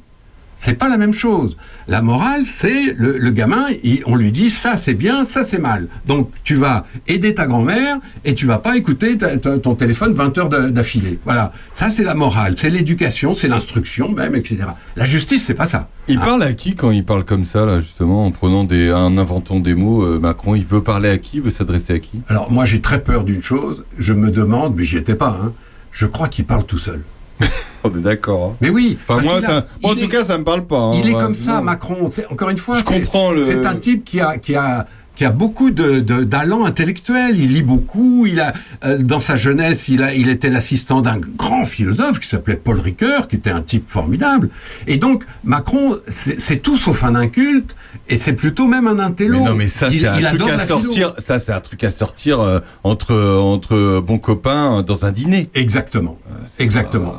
C'est 0.65 0.75
pas 0.75 0.89
la 0.89 0.97
même 0.97 1.13
chose. 1.13 1.57
La 1.89 2.03
morale, 2.03 2.43
c'est 2.45 2.95
le, 2.97 3.19
le 3.19 3.31
gamin, 3.31 3.65
il- 3.83 4.05
on 4.07 4.15
lui 4.15 4.31
dit 4.31 4.49
ça 4.49 4.77
c'est 4.77 4.95
bien, 4.95 5.25
ça 5.25 5.43
c'est 5.43 5.59
mal. 5.59 5.89
Donc 6.07 6.31
tu 6.45 6.55
vas 6.55 6.85
aider 7.09 7.35
ta 7.35 7.49
grand-mère 7.49 7.97
et 8.25 8.33
tu 8.33 8.47
vas 8.47 8.59
pas 8.59 8.77
écouter 8.77 9.19
ta- 9.19 9.37
ta- 9.39 9.59
ton 9.59 9.75
téléphone 9.75 10.15
20 10.15 10.39
heures 10.39 10.49
d'a- 10.49 10.71
d'affilée. 10.71 11.19
Voilà. 11.25 11.51
Ça 11.73 11.89
c'est 11.89 12.05
la 12.05 12.15
morale, 12.15 12.55
c'est 12.57 12.71
l'éducation, 12.71 13.35
c'est 13.35 13.49
l'instruction 13.49 14.09
même, 14.13 14.37
etc. 14.37 14.59
La 14.95 15.05
justice, 15.05 15.45
c'est 15.47 15.55
pas 15.55 15.67
ça. 15.67 15.89
Il 16.07 16.19
Ah. 16.23 16.27
parle 16.27 16.43
à 16.45 16.53
qui 16.53 16.77
quand 16.77 16.93
il 16.93 17.05
parle 17.05 17.25
comme 17.25 17.45
ça, 17.45 17.65
là, 17.67 17.81
justement, 17.81 18.25
en 18.27 18.31
prenant 18.31 18.63
des, 18.63 18.93
en 18.93 19.19
inventant 19.19 19.59
des 19.59 19.75
mots, 19.75 20.03
euh, 20.05 20.21
Macron? 20.21 20.55
Il 20.55 20.65
veut 20.65 20.83
parler 20.83 21.09
à 21.09 21.19
qui? 21.19 21.39
Il 21.39 21.43
veut 21.43 21.51
s'adresser 21.51 21.95
à 21.95 21.99
qui? 21.99 22.21
Alors 22.29 22.53
moi 22.53 22.65
j'ai 22.65 22.81
très 22.81 23.03
peur 23.03 23.25
d'une 23.25 23.43
chose, 23.43 23.85
je 23.99 24.13
me 24.13 24.31
demande, 24.31 24.75
mais 24.77 24.85
j'y 24.85 24.97
étais 24.97 25.17
pas, 25.17 25.37
hein, 25.43 25.53
je 25.91 26.07
crois 26.07 26.29
qu'il 26.29 26.45
parle 26.45 26.65
tout 26.65 26.79
seul. 26.79 27.03
On 27.85 27.91
est 27.97 28.01
d'accord. 28.01 28.53
hein. 28.53 28.57
Mais 28.61 28.71
oui. 28.71 28.97
Enfin, 29.03 29.15
parce 29.15 29.25
moi, 29.25 29.35
qu'il 29.37 29.45
a- 29.45 29.49
ça, 29.49 29.67
moi, 29.83 29.93
en 29.93 29.95
tout 29.95 30.01
est- 30.05 30.09
cas, 30.09 30.25
ça 30.25 30.39
me 30.39 30.45
parle 30.45 30.67
pas. 30.67 30.79
hein. 30.79 30.93
Il 31.03 31.09
est 31.09 31.13
comme 31.15 31.35
ça, 31.35 31.57
non. 31.59 31.63
Macron. 31.63 32.09
Encore 32.31 32.51
une 32.51 32.59
fois, 32.59 32.79
c'est- 32.79 33.55
le- 33.57 33.67
un 33.67 33.75
type 33.75 34.05
qui 34.05 34.21
a, 34.21 34.39
qui 34.39 34.55
a, 34.55 34.87
qui 35.15 35.27
a 35.27 35.31
beaucoup 35.31 35.71
de, 35.71 35.99
de- 35.99 36.25
d'allant 36.25 36.65
intellectuel. 36.65 37.39
Il 37.39 37.53
lit 37.53 37.63
beaucoup. 37.63 38.25
Il 38.27 38.41
a, 38.41 38.53
euh, 38.85 38.97
dans 38.99 39.21
sa 39.21 39.35
jeunesse, 39.37 39.89
il, 39.89 40.03
a, 40.03 40.15
il 40.15 40.29
était 40.31 40.49
l'assistant 40.49 41.03
d'un 41.03 41.19
grand 41.19 41.65
philosophe 41.67 42.19
qui 42.19 42.29
s'appelait 42.29 42.57
Paul 42.57 42.81
Ricoeur, 42.81 43.29
qui 43.29 43.37
était 43.37 43.51
un 43.51 43.61
type 43.61 43.91
formidable. 43.91 44.49
Et 44.87 44.97
donc, 44.97 45.25
Macron, 45.45 45.97
c'est, 46.09 46.63
tout 46.63 46.79
sauf 46.79 47.05
un 47.05 47.15
inculte, 47.15 47.77
et 48.09 48.17
c'est 48.17 48.33
plutôt 48.33 48.69
même 48.69 48.87
un 48.87 48.99
intello. 49.01 49.41
Mais 49.41 49.45
non, 49.51 49.55
mais 49.57 49.69
ça, 49.69 49.91
c'est 49.91 50.07
un 50.07 50.19
truc 50.35 50.49
à 50.49 50.59
sortir. 50.67 51.15
Ça, 51.19 51.39
c'est 51.39 51.53
un 51.53 51.61
truc 51.61 51.85
à 51.85 51.91
sortir 51.91 52.41
euh, 52.41 52.61
entre 52.85 53.15
entre 53.15 54.01
bons 54.01 54.19
copains 54.19 54.79
euh, 54.79 54.83
dans 54.83 55.05
un 55.05 55.13
dîner. 55.13 55.51
Exactement. 55.55 56.17
Exactement. 56.59 57.17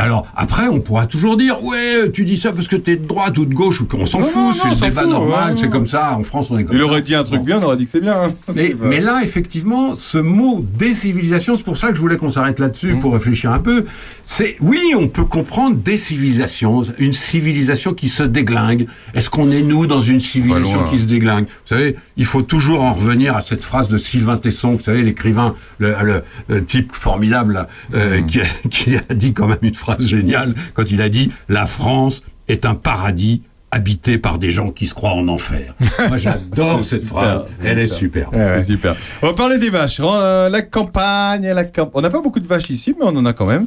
Alors, 0.00 0.26
après, 0.36 0.68
on 0.68 0.78
pourra 0.80 1.06
toujours 1.06 1.36
dire, 1.36 1.62
ouais, 1.64 2.08
tu 2.12 2.24
dis 2.24 2.36
ça 2.36 2.52
parce 2.52 2.68
que 2.68 2.76
t'es 2.76 2.94
de 2.96 3.04
droite 3.04 3.36
ou 3.36 3.44
de 3.44 3.52
gauche, 3.52 3.80
ou 3.80 3.86
qu'on 3.86 4.06
s'en 4.06 4.22
fout, 4.22 4.54
c'est 4.54 4.68
le 4.68 4.74
débat 4.76 5.02
fout, 5.02 5.10
normal, 5.10 5.50
ouais, 5.50 5.56
c'est 5.56 5.68
comme 5.68 5.88
ça, 5.88 6.16
en 6.16 6.22
France, 6.22 6.50
on 6.52 6.58
est 6.58 6.64
comme 6.64 6.76
Il 6.76 6.82
ça. 6.82 6.88
aurait 6.88 7.02
dit 7.02 7.14
un 7.16 7.24
truc 7.24 7.40
Bon. 7.40 7.44
bien, 7.44 7.58
on 7.58 7.64
aurait 7.64 7.76
dit 7.76 7.84
que 7.84 7.90
c'est 7.90 8.00
bien. 8.00 8.14
hein. 8.14 8.32
Mais, 8.54 8.68
C'est 8.68 8.74
pas- 8.76 8.86
mais 8.86 9.00
là, 9.00 9.20
effectivement, 9.24 9.96
ce 9.96 10.18
mot 10.18 10.64
décivilisation, 10.78 11.56
c'est 11.56 11.64
pour 11.64 11.76
ça 11.76 11.88
que 11.90 11.96
je 11.96 12.00
voulais 12.00 12.16
qu'on 12.16 12.30
s'arrête 12.30 12.60
là-dessus 12.60 12.94
Mmh. 12.94 12.98
pour 13.00 13.12
réfléchir 13.12 13.50
un 13.50 13.58
peu. 13.58 13.84
C'est 14.22 14.56
oui, 14.60 14.80
on 14.96 15.08
peut 15.08 15.24
comprendre 15.24 15.74
décivilisation, 15.76 16.82
une 16.98 17.12
civilisation 17.12 17.92
qui 17.92 18.08
se 18.08 18.22
déglingue. 18.22 18.86
Est-ce 19.14 19.28
qu'on 19.30 19.50
est 19.50 19.62
nous 19.62 19.88
dans 19.88 20.00
une 20.00 20.20
civilisation 20.20 20.84
qui 20.84 20.98
se 20.98 21.06
déglingue? 21.06 21.46
Vous 21.46 21.74
savez, 21.76 21.96
il 22.16 22.24
faut 22.24 22.42
toujours 22.42 22.82
en 22.84 22.92
revenir 22.94 23.34
à 23.36 23.40
cette 23.40 23.64
phrase 23.64 23.88
de 23.88 23.98
Sylvain 23.98 24.36
Tesson, 24.36 24.72
vous 24.72 24.78
savez, 24.82 25.02
l'écrivain, 25.02 25.54
le, 25.78 25.92
le- 26.04 26.22
le 26.48 26.64
type 26.64 26.92
formidable 26.94 27.66
euh, 27.94 28.22
qui, 28.22 28.40
a, 28.40 28.44
qui 28.70 28.96
a 28.96 29.14
dit 29.14 29.32
quand 29.34 29.48
même 29.48 29.58
une 29.62 29.74
phrase 29.74 29.87
géniale 29.98 30.54
quand 30.74 30.90
il 30.90 31.00
a 31.02 31.08
dit 31.08 31.30
la 31.48 31.66
France 31.66 32.22
est 32.48 32.66
un 32.66 32.74
paradis 32.74 33.42
habité 33.70 34.16
par 34.16 34.38
des 34.38 34.50
gens 34.50 34.70
qui 34.70 34.86
se 34.86 34.94
croient 34.94 35.12
en 35.12 35.28
enfer. 35.28 35.74
Moi, 36.08 36.16
j'adore 36.16 36.82
cette 36.84 37.04
super, 37.04 37.22
phrase. 37.22 37.44
Elle 37.62 37.78
est 37.78 37.86
super. 37.86 38.30
super. 38.64 38.96
On 39.20 39.26
va 39.26 39.34
parler 39.34 39.58
des 39.58 39.68
vaches. 39.68 40.00
Euh, 40.02 40.48
la 40.48 40.62
campagne, 40.62 41.46
la 41.52 41.64
camp- 41.64 41.90
On 41.92 42.00
n'a 42.00 42.08
pas 42.08 42.22
beaucoup 42.22 42.40
de 42.40 42.46
vaches 42.46 42.70
ici, 42.70 42.94
mais 42.98 43.04
on 43.06 43.14
en 43.14 43.26
a 43.26 43.34
quand 43.34 43.44
même. 43.44 43.66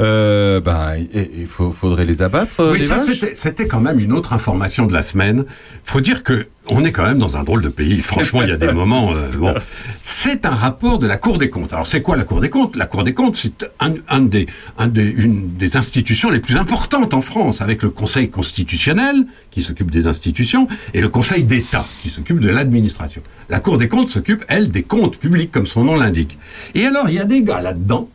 Euh, 0.00 0.60
ben, 0.60 0.94
il 1.14 1.46
faudrait 1.46 2.04
les 2.04 2.22
abattre. 2.22 2.60
euh, 2.60 2.72
Oui, 2.72 2.78
les 2.80 2.84
ça 2.86 2.98
c'était 3.32 3.66
quand 3.66 3.80
même 3.80 3.98
une 4.00 4.12
autre 4.12 4.32
information 4.32 4.86
de 4.86 4.92
la 4.92 5.02
semaine. 5.02 5.44
Faut 5.84 6.00
dire 6.00 6.22
que 6.22 6.46
on 6.68 6.84
est 6.84 6.92
quand 6.92 7.02
même 7.04 7.18
dans 7.18 7.36
un 7.36 7.42
drôle 7.42 7.60
de 7.60 7.68
pays. 7.68 8.00
Franchement, 8.00 8.42
il 8.42 8.48
y 8.48 8.52
a 8.52 8.56
des 8.56 8.72
moments. 8.72 9.10
euh, 9.12 9.28
bon, 9.36 9.52
c'est 10.00 10.46
un 10.46 10.50
rapport 10.54 10.98
de 10.98 11.06
la 11.06 11.16
Cour 11.16 11.38
des 11.38 11.50
comptes. 11.50 11.72
Alors, 11.72 11.86
c'est 11.86 12.02
quoi 12.02 12.16
la 12.16 12.22
Cour 12.24 12.40
des 12.40 12.50
comptes? 12.50 12.76
La 12.76 12.86
Cour 12.86 13.02
des 13.04 13.14
comptes, 13.14 13.36
c'est 13.36 13.68
un, 13.80 13.94
un 14.08 14.20
des, 14.20 14.46
un 14.78 14.86
des, 14.86 15.02
une 15.10 15.56
des 15.56 15.76
institutions 15.76 16.30
les 16.30 16.38
plus 16.40 16.56
importantes 16.56 17.14
en 17.14 17.20
France, 17.20 17.60
avec 17.60 17.82
le 17.82 17.90
Conseil 17.90 18.30
constitutionnel 18.30 19.26
qui 19.50 19.60
s'occupe 19.62 19.90
des 19.90 20.06
institutions 20.06 20.68
et 20.94 21.00
le 21.00 21.08
Conseil 21.08 21.42
d'État 21.42 21.84
qui 22.00 22.08
s'occupe 22.10 22.38
de 22.38 22.48
l'administration. 22.50 23.22
La 23.48 23.58
Cour 23.60 23.76
des 23.76 23.88
comptes 23.88 24.08
s'occupe 24.08 24.44
elle 24.48 24.70
des 24.70 24.82
comptes 24.84 25.18
publics, 25.18 25.50
comme 25.50 25.66
son 25.66 25.82
nom 25.84 25.96
l'indique. 25.96 26.38
Et 26.76 26.86
alors, 26.86 27.08
il 27.08 27.14
y 27.14 27.20
a 27.20 27.24
des 27.24 27.42
gars 27.42 27.60
là-dedans 27.60 28.08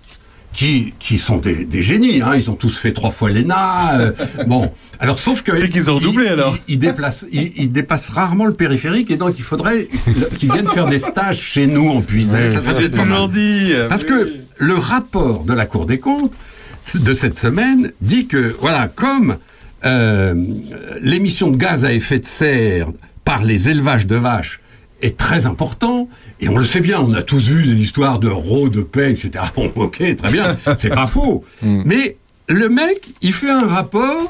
qui, 0.57 0.93
qui 0.97 1.19
sont 1.19 1.37
des, 1.37 1.65
des 1.65 1.83
génies. 1.83 2.21
Hein. 2.23 2.31
Ils 2.35 2.49
ont 2.49 2.55
tous 2.55 2.75
fait 2.77 2.91
trois 2.91 3.11
fois 3.11 3.29
l'ENA. 3.29 3.99
euh, 3.99 4.11
bon, 4.47 4.71
alors 4.99 5.19
sauf 5.19 5.43
que 5.43 5.55
C'est 5.55 5.69
qu'ils 5.69 5.91
ont 5.91 5.97
redoublé, 5.97 6.25
ils- 6.25 6.31
alors. 6.31 6.57
Ils, 6.67 6.73
ils 6.73 6.77
déplacent, 6.79 7.25
ils, 7.31 7.51
ils 7.57 7.71
dépassent 7.71 8.09
rarement 8.09 8.45
le 8.45 8.53
périphérique 8.53 9.11
et 9.11 9.17
donc 9.17 9.35
il 9.37 9.43
faudrait 9.43 9.87
qu'ils 10.35 10.51
viennent 10.51 10.67
faire 10.67 10.87
des 10.87 10.97
stages 10.97 11.39
chez 11.39 11.67
nous 11.67 11.87
en 11.89 12.01
puisée. 12.01 12.49
ça, 12.49 12.61
ça 12.61 12.73
mal. 12.73 12.89
toujours 12.89 13.29
dit. 13.29 13.71
Parce 13.87 14.01
Oui. 14.01 14.07
que 14.09 14.33
le 14.57 14.73
rapport 14.73 15.43
de 15.43 15.53
la 15.53 15.67
Cour 15.67 15.85
des 15.85 15.99
comptes 15.99 16.33
de 16.95 17.13
cette 17.13 17.37
semaine 17.37 17.91
dit 18.01 18.25
que, 18.25 18.55
voilà, 18.59 18.87
comme 18.87 19.37
euh, 19.85 20.33
l'émission 21.01 21.51
de 21.51 21.57
gaz 21.57 21.85
à 21.85 21.93
effet 21.93 22.17
de 22.17 22.25
serre 22.25 22.87
par 23.23 23.43
les 23.43 23.69
élevages 23.69 24.07
de 24.07 24.15
vaches 24.15 24.59
est 25.01 25.17
très 25.17 25.45
important, 25.45 26.09
et 26.41 26.49
on 26.49 26.57
le 26.57 26.65
sait 26.65 26.79
bien, 26.79 26.99
on 26.99 27.13
a 27.13 27.21
tous 27.21 27.49
vu 27.49 27.63
des 27.67 27.79
histoires 27.81 28.19
de 28.19 28.27
rots, 28.29 28.69
de 28.69 28.81
paix, 28.81 29.11
etc. 29.11 29.45
Bon, 29.55 29.71
ok, 29.75 29.97
très 30.15 30.31
bien, 30.31 30.57
c'est 30.77 30.89
pas 30.89 31.07
faux. 31.07 31.43
Mais 31.61 32.17
le 32.49 32.69
mec, 32.69 33.09
il 33.21 33.33
fait 33.33 33.49
un 33.49 33.67
rapport 33.67 34.29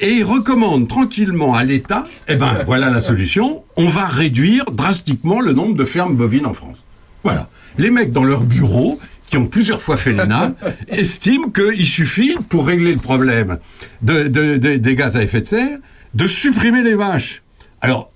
et 0.00 0.12
il 0.14 0.24
recommande 0.24 0.88
tranquillement 0.88 1.54
à 1.54 1.64
l'État, 1.64 2.06
eh 2.28 2.36
ben 2.36 2.62
voilà 2.66 2.88
la 2.88 3.00
solution, 3.00 3.64
on 3.76 3.88
va 3.88 4.06
réduire 4.06 4.64
drastiquement 4.66 5.40
le 5.40 5.52
nombre 5.52 5.74
de 5.74 5.84
fermes 5.84 6.14
bovines 6.14 6.46
en 6.46 6.52
France. 6.54 6.84
Voilà. 7.24 7.48
Les 7.78 7.90
mecs 7.90 8.12
dans 8.12 8.22
leur 8.24 8.42
bureau, 8.44 8.98
qui 9.28 9.36
ont 9.36 9.46
plusieurs 9.46 9.82
fois 9.82 9.96
fait 9.96 10.12
l'ENA, 10.12 10.54
estiment 10.88 11.50
qu'il 11.50 11.84
suffit, 11.84 12.36
pour 12.48 12.66
régler 12.66 12.92
le 12.92 12.98
problème 13.00 13.58
de, 14.02 14.28
de- 14.28 14.56
de- 14.56 14.76
des 14.76 14.94
gaz 14.94 15.16
à 15.16 15.22
effet 15.22 15.40
de 15.40 15.46
serre, 15.46 15.78
de 16.14 16.26
supprimer 16.28 16.82
les 16.82 16.94
vaches. 16.94 17.42
Alors, 17.80 18.10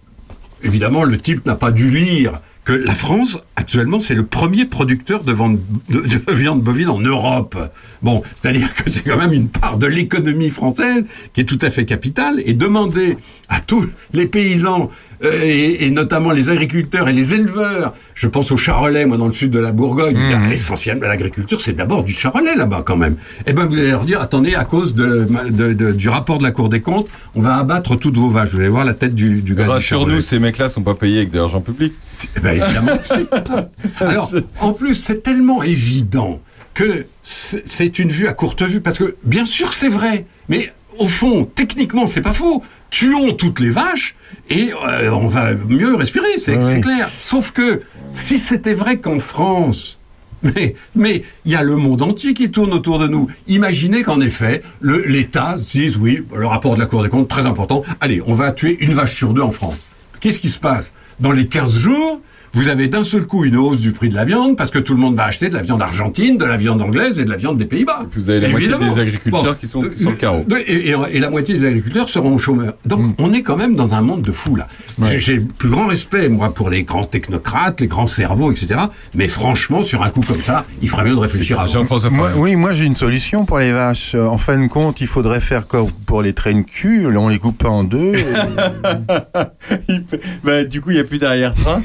évidemment, 0.62 1.04
le 1.04 1.18
type 1.18 1.46
n'a 1.46 1.54
pas 1.54 1.70
dû 1.70 1.90
lire 1.90 2.40
que 2.64 2.72
la 2.72 2.94
France 2.94 3.38
actuellement, 3.56 3.98
c'est 3.98 4.14
le 4.14 4.24
premier 4.24 4.64
producteur 4.64 5.22
de, 5.24 5.32
vente- 5.32 5.58
de- 5.88 6.00
de 6.00 6.32
viande 6.32 6.62
bovine 6.62 6.88
en 6.88 6.98
Europe. 7.00 7.56
Bon, 8.02 8.22
c'est-à-dire 8.40 8.72
que 8.74 8.90
c'est 8.90 9.02
quand 9.04 9.18
même 9.18 9.32
une 9.32 9.48
part 9.48 9.76
de 9.78 9.86
l'économie 9.86 10.48
française 10.48 11.04
qui 11.34 11.40
est 11.42 11.44
tout 11.44 11.58
à 11.62 11.70
fait 11.70 11.84
capitale. 11.84 12.40
Et 12.46 12.54
demander 12.54 13.16
à 13.48 13.60
tous 13.60 13.86
les 14.12 14.26
paysans, 14.26 14.90
euh, 15.24 15.40
et, 15.44 15.86
et 15.86 15.90
notamment 15.90 16.32
les 16.32 16.48
agriculteurs 16.48 17.08
et 17.08 17.12
les 17.12 17.32
éleveurs, 17.34 17.94
je 18.14 18.26
pense 18.26 18.50
au 18.50 18.56
Charolais, 18.56 19.06
moi 19.06 19.16
dans 19.16 19.26
le 19.26 19.32
sud 19.32 19.50
de 19.50 19.60
la 19.60 19.70
Bourgogne, 19.70 20.16
il 20.18 20.30
y 20.30 20.34
a 20.34 20.50
essentiellement 20.52 21.06
l'agriculture, 21.06 21.60
c'est 21.60 21.74
d'abord 21.74 22.02
du 22.02 22.12
Charolais 22.12 22.56
là-bas 22.56 22.82
quand 22.84 22.96
même. 22.96 23.14
Eh 23.46 23.52
ben 23.52 23.66
vous 23.66 23.78
allez 23.78 23.90
leur 23.90 24.04
dire, 24.04 24.20
attendez, 24.20 24.54
à 24.56 24.64
cause 24.64 24.94
de, 24.94 25.28
de- 25.50 25.72
de- 25.74 25.92
du 25.92 26.08
rapport 26.08 26.38
de 26.38 26.42
la 26.42 26.50
Cour 26.50 26.68
des 26.68 26.80
comptes, 26.80 27.06
on 27.36 27.40
va 27.40 27.54
abattre 27.56 27.94
toutes 27.96 28.16
vos 28.16 28.30
vaches. 28.30 28.50
Vous 28.50 28.58
allez 28.58 28.68
voir 28.68 28.84
la 28.84 28.94
tête 28.94 29.14
du, 29.14 29.42
du 29.42 29.54
gars 29.54 29.66
Rassure-nous, 29.68 30.20
ces 30.20 30.38
mecs-là 30.40 30.68
sont 30.68 30.82
pas 30.82 30.94
payés 30.94 31.18
avec 31.18 31.30
de 31.30 31.38
l'argent 31.38 31.60
public. 31.60 31.92
Eh 32.36 32.40
ben, 32.40 32.50
évidemment. 32.62 32.92
Alors, 34.00 34.32
en 34.60 34.72
plus, 34.72 34.94
c'est 34.94 35.22
tellement 35.22 35.62
évident 35.62 36.40
que 36.74 37.06
c'est 37.22 37.98
une 37.98 38.08
vue 38.08 38.26
à 38.26 38.32
courte 38.32 38.62
vue, 38.62 38.80
parce 38.80 38.98
que 38.98 39.16
bien 39.24 39.44
sûr 39.44 39.74
c'est 39.74 39.88
vrai, 39.88 40.26
mais 40.48 40.72
au 40.98 41.08
fond, 41.08 41.44
techniquement, 41.44 42.06
c'est 42.06 42.20
pas 42.20 42.32
faux. 42.32 42.62
Tuons 42.90 43.32
toutes 43.32 43.60
les 43.60 43.70
vaches 43.70 44.14
et 44.50 44.72
euh, 44.72 45.10
on 45.12 45.26
va 45.26 45.54
mieux 45.54 45.94
respirer, 45.94 46.38
c'est 46.38 46.56
oui. 46.56 46.80
clair. 46.80 47.08
Sauf 47.16 47.52
que 47.52 47.80
si 48.08 48.38
c'était 48.38 48.74
vrai 48.74 48.98
qu'en 48.98 49.18
France, 49.18 49.98
mais 50.42 50.74
mais 50.94 51.22
il 51.44 51.52
y 51.52 51.56
a 51.56 51.62
le 51.62 51.76
monde 51.76 52.02
entier 52.02 52.34
qui 52.34 52.50
tourne 52.50 52.72
autour 52.72 52.98
de 52.98 53.06
nous. 53.06 53.28
Imaginez 53.48 54.02
qu'en 54.02 54.20
effet, 54.20 54.62
l'État 54.82 55.56
se 55.56 55.78
dise 55.78 55.96
oui, 55.96 56.24
le 56.34 56.46
rapport 56.46 56.74
de 56.74 56.80
la 56.80 56.86
Cour 56.86 57.02
des 57.02 57.08
comptes 57.08 57.28
très 57.28 57.46
important. 57.46 57.82
Allez, 58.00 58.22
on 58.26 58.34
va 58.34 58.50
tuer 58.50 58.76
une 58.80 58.92
vache 58.92 59.14
sur 59.14 59.32
deux 59.32 59.42
en 59.42 59.50
France. 59.50 59.84
Qu'est-ce 60.20 60.40
qui 60.40 60.50
se 60.50 60.58
passe? 60.58 60.92
Dans 61.20 61.32
les 61.32 61.46
15 61.46 61.76
jours, 61.76 62.20
vous 62.54 62.68
avez 62.68 62.88
d'un 62.88 63.04
seul 63.04 63.26
coup 63.26 63.44
une 63.44 63.56
hausse 63.56 63.78
du 63.78 63.92
prix 63.92 64.08
de 64.08 64.14
la 64.14 64.24
viande 64.24 64.56
parce 64.56 64.70
que 64.70 64.78
tout 64.78 64.94
le 64.94 65.00
monde 65.00 65.16
va 65.16 65.24
acheter 65.24 65.48
de 65.48 65.54
la 65.54 65.62
viande 65.62 65.80
argentine, 65.82 66.36
de 66.36 66.44
la 66.44 66.56
viande 66.56 66.82
anglaise 66.82 67.18
et 67.18 67.24
de 67.24 67.30
la 67.30 67.36
viande 67.36 67.56
des 67.56 67.64
Pays-Bas. 67.64 68.06
Vous 68.14 68.28
avez 68.30 68.40
la 68.40 68.48
moitié 68.50 68.68
Évidemment. 68.68 68.94
des 68.94 69.00
agriculteurs 69.00 69.42
Bon. 69.44 69.54
qui 69.54 69.66
sont 69.66 69.80
sur 69.80 70.10
le 70.10 70.16
carreau. 70.16 70.44
De- 70.46 70.56
Et, 70.58 70.90
et- 70.90 70.94
et 71.12 71.20
la 71.20 71.30
moitié 71.30 71.54
des 71.56 71.64
agriculteurs 71.66 72.08
seront 72.08 72.34
au 72.34 72.38
chômeur. 72.38 72.74
Donc 72.86 73.14
on 73.18 73.32
est 73.32 73.42
quand 73.42 73.56
même 73.56 73.74
dans 73.74 73.94
un 73.94 74.00
monde 74.02 74.22
de 74.22 74.32
fous 74.32 74.56
là. 74.56 74.68
J'ai- 75.02 75.18
J'ai 75.20 75.36
le 75.36 75.44
plus 75.44 75.70
grand 75.70 75.86
respect 75.86 76.28
moi 76.28 76.52
pour 76.54 76.68
les 76.70 76.82
grands 76.84 77.04
technocrates, 77.04 77.80
les 77.80 77.86
grands 77.86 78.06
cerveaux, 78.06 78.52
etc. 78.52 78.80
Mais 79.14 79.28
franchement, 79.28 79.82
sur 79.82 80.02
un 80.02 80.10
coup 80.10 80.22
comme 80.26 80.42
ça, 80.42 80.64
il 80.82 80.88
ferait 80.88 81.04
mieux 81.04 81.14
de 81.14 81.18
réfléchir 81.20 81.58
avant. 81.60 81.72
Jean-François 81.72 82.10
oui, 82.36 82.56
moi 82.56 82.72
j'ai 82.72 82.84
une 82.84 82.96
solution 82.96 83.44
pour 83.44 83.58
les 83.58 83.72
vaches. 83.72 84.14
En 84.14 84.36
fin 84.38 84.58
de 84.58 84.66
compte, 84.68 85.00
il 85.00 85.06
faudrait 85.06 85.40
faire 85.40 85.66
comme 85.66 85.90
pour 86.06 86.20
les 86.22 86.32
traînes 86.34 86.64
cul, 86.64 87.06
on 87.16 87.28
les 87.28 87.38
coupe 87.38 87.58
pas 87.58 87.68
en 87.70 87.84
deux. 87.84 88.12
et- 88.14 88.24
Il 89.88 90.04
peut- 90.04 90.20
bah, 90.44 90.64
du 90.64 90.80
coup, 90.80 90.90
il 90.90 90.94
n'y 90.94 91.00
a 91.00 91.04
plus 91.04 91.18
d'arrière-train. 91.18 91.82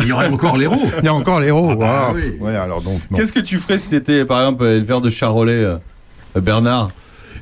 Il 0.00 0.08
y 0.08 0.12
aurait 0.12 0.28
encore 0.28 0.56
l'héros. 0.56 0.82
Il 0.98 1.04
y 1.04 1.08
a 1.08 1.14
encore 1.14 1.40
bah 1.76 2.08
Ah, 2.08 2.12
oui. 2.14 2.36
ouais, 2.40 2.56
alors 2.56 2.82
donc. 2.82 3.00
Qu'est-ce 3.14 3.32
que 3.32 3.40
tu 3.40 3.58
ferais 3.58 3.78
si 3.78 3.90
t'étais, 3.90 4.24
par 4.24 4.40
exemple, 4.40 4.64
éleveur 4.64 5.00
de 5.00 5.10
charolais, 5.10 5.52
euh, 5.52 5.76
euh, 6.36 6.40
Bernard? 6.40 6.90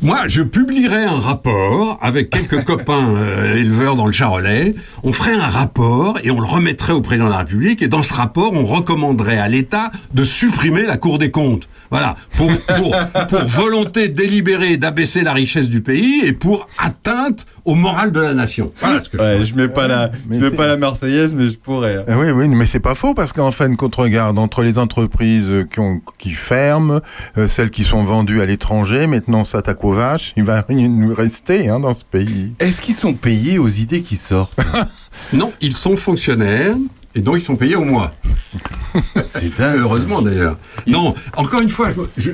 Moi, 0.01 0.29
je 0.29 0.43
publierais 0.43 1.05
un 1.05 1.19
rapport 1.19 1.99
avec 2.01 2.31
quelques 2.31 2.63
copains 2.67 3.17
euh, 3.17 3.57
éleveurs 3.57 3.97
dans 3.97 4.07
le 4.07 4.13
Charolais. 4.13 4.77
On 5.03 5.13
ferait 5.13 5.35
un 5.35 5.47
rapport 5.47 6.19
et 6.23 6.31
on 6.31 6.39
le 6.39 6.47
remettrait 6.47 6.93
au 6.93 7.01
président 7.01 7.27
de 7.27 7.33
la 7.33 7.39
République. 7.39 7.83
Et 7.83 7.89
dans 7.89 8.05
ce 8.05 8.13
rapport, 8.15 8.53
on 8.53 8.65
recommanderait 8.65 9.39
à 9.39 9.49
l'État 9.49 9.91
de 10.15 10.25
supprimer 10.25 10.85
la 10.87 10.99
Cour 10.99 11.19
des 11.19 11.33
comptes. 11.33 11.69
Voilà, 11.91 12.15
pour, 12.37 12.51
pour, 12.77 12.95
pour 13.29 13.45
volonté 13.47 14.09
délibérée 14.09 14.77
d'abaisser 14.77 15.23
la 15.23 15.33
richesse 15.33 15.69
du 15.69 15.81
pays 15.81 16.21
et 16.23 16.33
pour 16.35 16.69
atteinte 16.79 17.47
au 17.69 17.75
moral 17.75 18.11
de 18.13 18.21
la 18.21 18.33
nation. 18.33 18.73
Voilà 18.81 18.99
ce 19.01 19.11
que 19.11 19.19
je 19.19 19.23
Ouais, 19.23 19.45
je 19.45 19.55
mets 19.55 19.69
pas 19.69 19.87
la, 19.87 20.11
mais 20.27 20.39
je 20.39 20.45
mets 20.45 20.51
c'est- 20.51 20.57
pas 20.57 20.67
la 20.67 20.79
Marseillaise, 20.79 21.35
mais 21.35 21.51
je 21.51 21.59
pourrais. 21.59 21.97
hein. 21.97 22.05
Ah 22.09 22.19
oui, 22.19 22.31
oui, 22.31 22.49
mais 22.49 22.65
c'est 22.65 22.81
pas 22.81 22.95
faux 22.95 23.13
parce 23.13 23.35
qu'en 23.35 23.53
fin 23.53 23.69
de 23.69 23.77
compte, 23.77 23.95
regarde, 23.97 24.39
entre 24.39 24.63
les 24.63 24.79
entreprises 24.79 25.51
euh, 25.51 25.65
qui, 25.71 25.79
ont, 25.81 26.01
qui 26.19 26.31
ferment, 26.31 27.01
euh, 27.37 27.47
celles 27.47 27.71
qui 27.71 27.85
sont 27.85 28.05
vendues 28.05 28.41
à 28.41 28.47
l'étranger, 28.47 29.07
maintenant 29.07 29.45
s'attaque 29.45 29.85
aux 29.85 29.93
vaches, 29.93 30.33
il 30.39 30.45
va 30.45 30.65
rien 30.67 30.89
nous 31.03 31.13
rester 31.15 31.69
hein, 31.69 31.79
dans 31.81 31.93
ce 31.95 32.05
pays. 32.05 32.53
Est-ce 32.59 32.81
qu'ils 32.81 32.95
sont 32.95 33.13
payés 33.13 33.59
aux 33.59 33.69
idées 33.69 34.01
qui 34.03 34.17
sortent? 34.17 34.59
Non, 35.33 35.53
ils 35.61 35.77
sont 35.77 35.97
fonctionnaires 35.97 36.77
et 37.15 37.21
donc 37.21 37.37
ils 37.37 37.41
sont 37.43 37.57
payés 37.57 37.75
au 37.77 37.85
mois. 37.85 38.15
C'est 39.31 39.57
dingue. 39.59 39.79
Heureusement 39.81 40.23
d'ailleurs. 40.23 40.57
Non, 40.87 41.15
encore 41.37 41.61
une 41.61 41.69
fois, 41.69 41.89
je, 42.17 42.31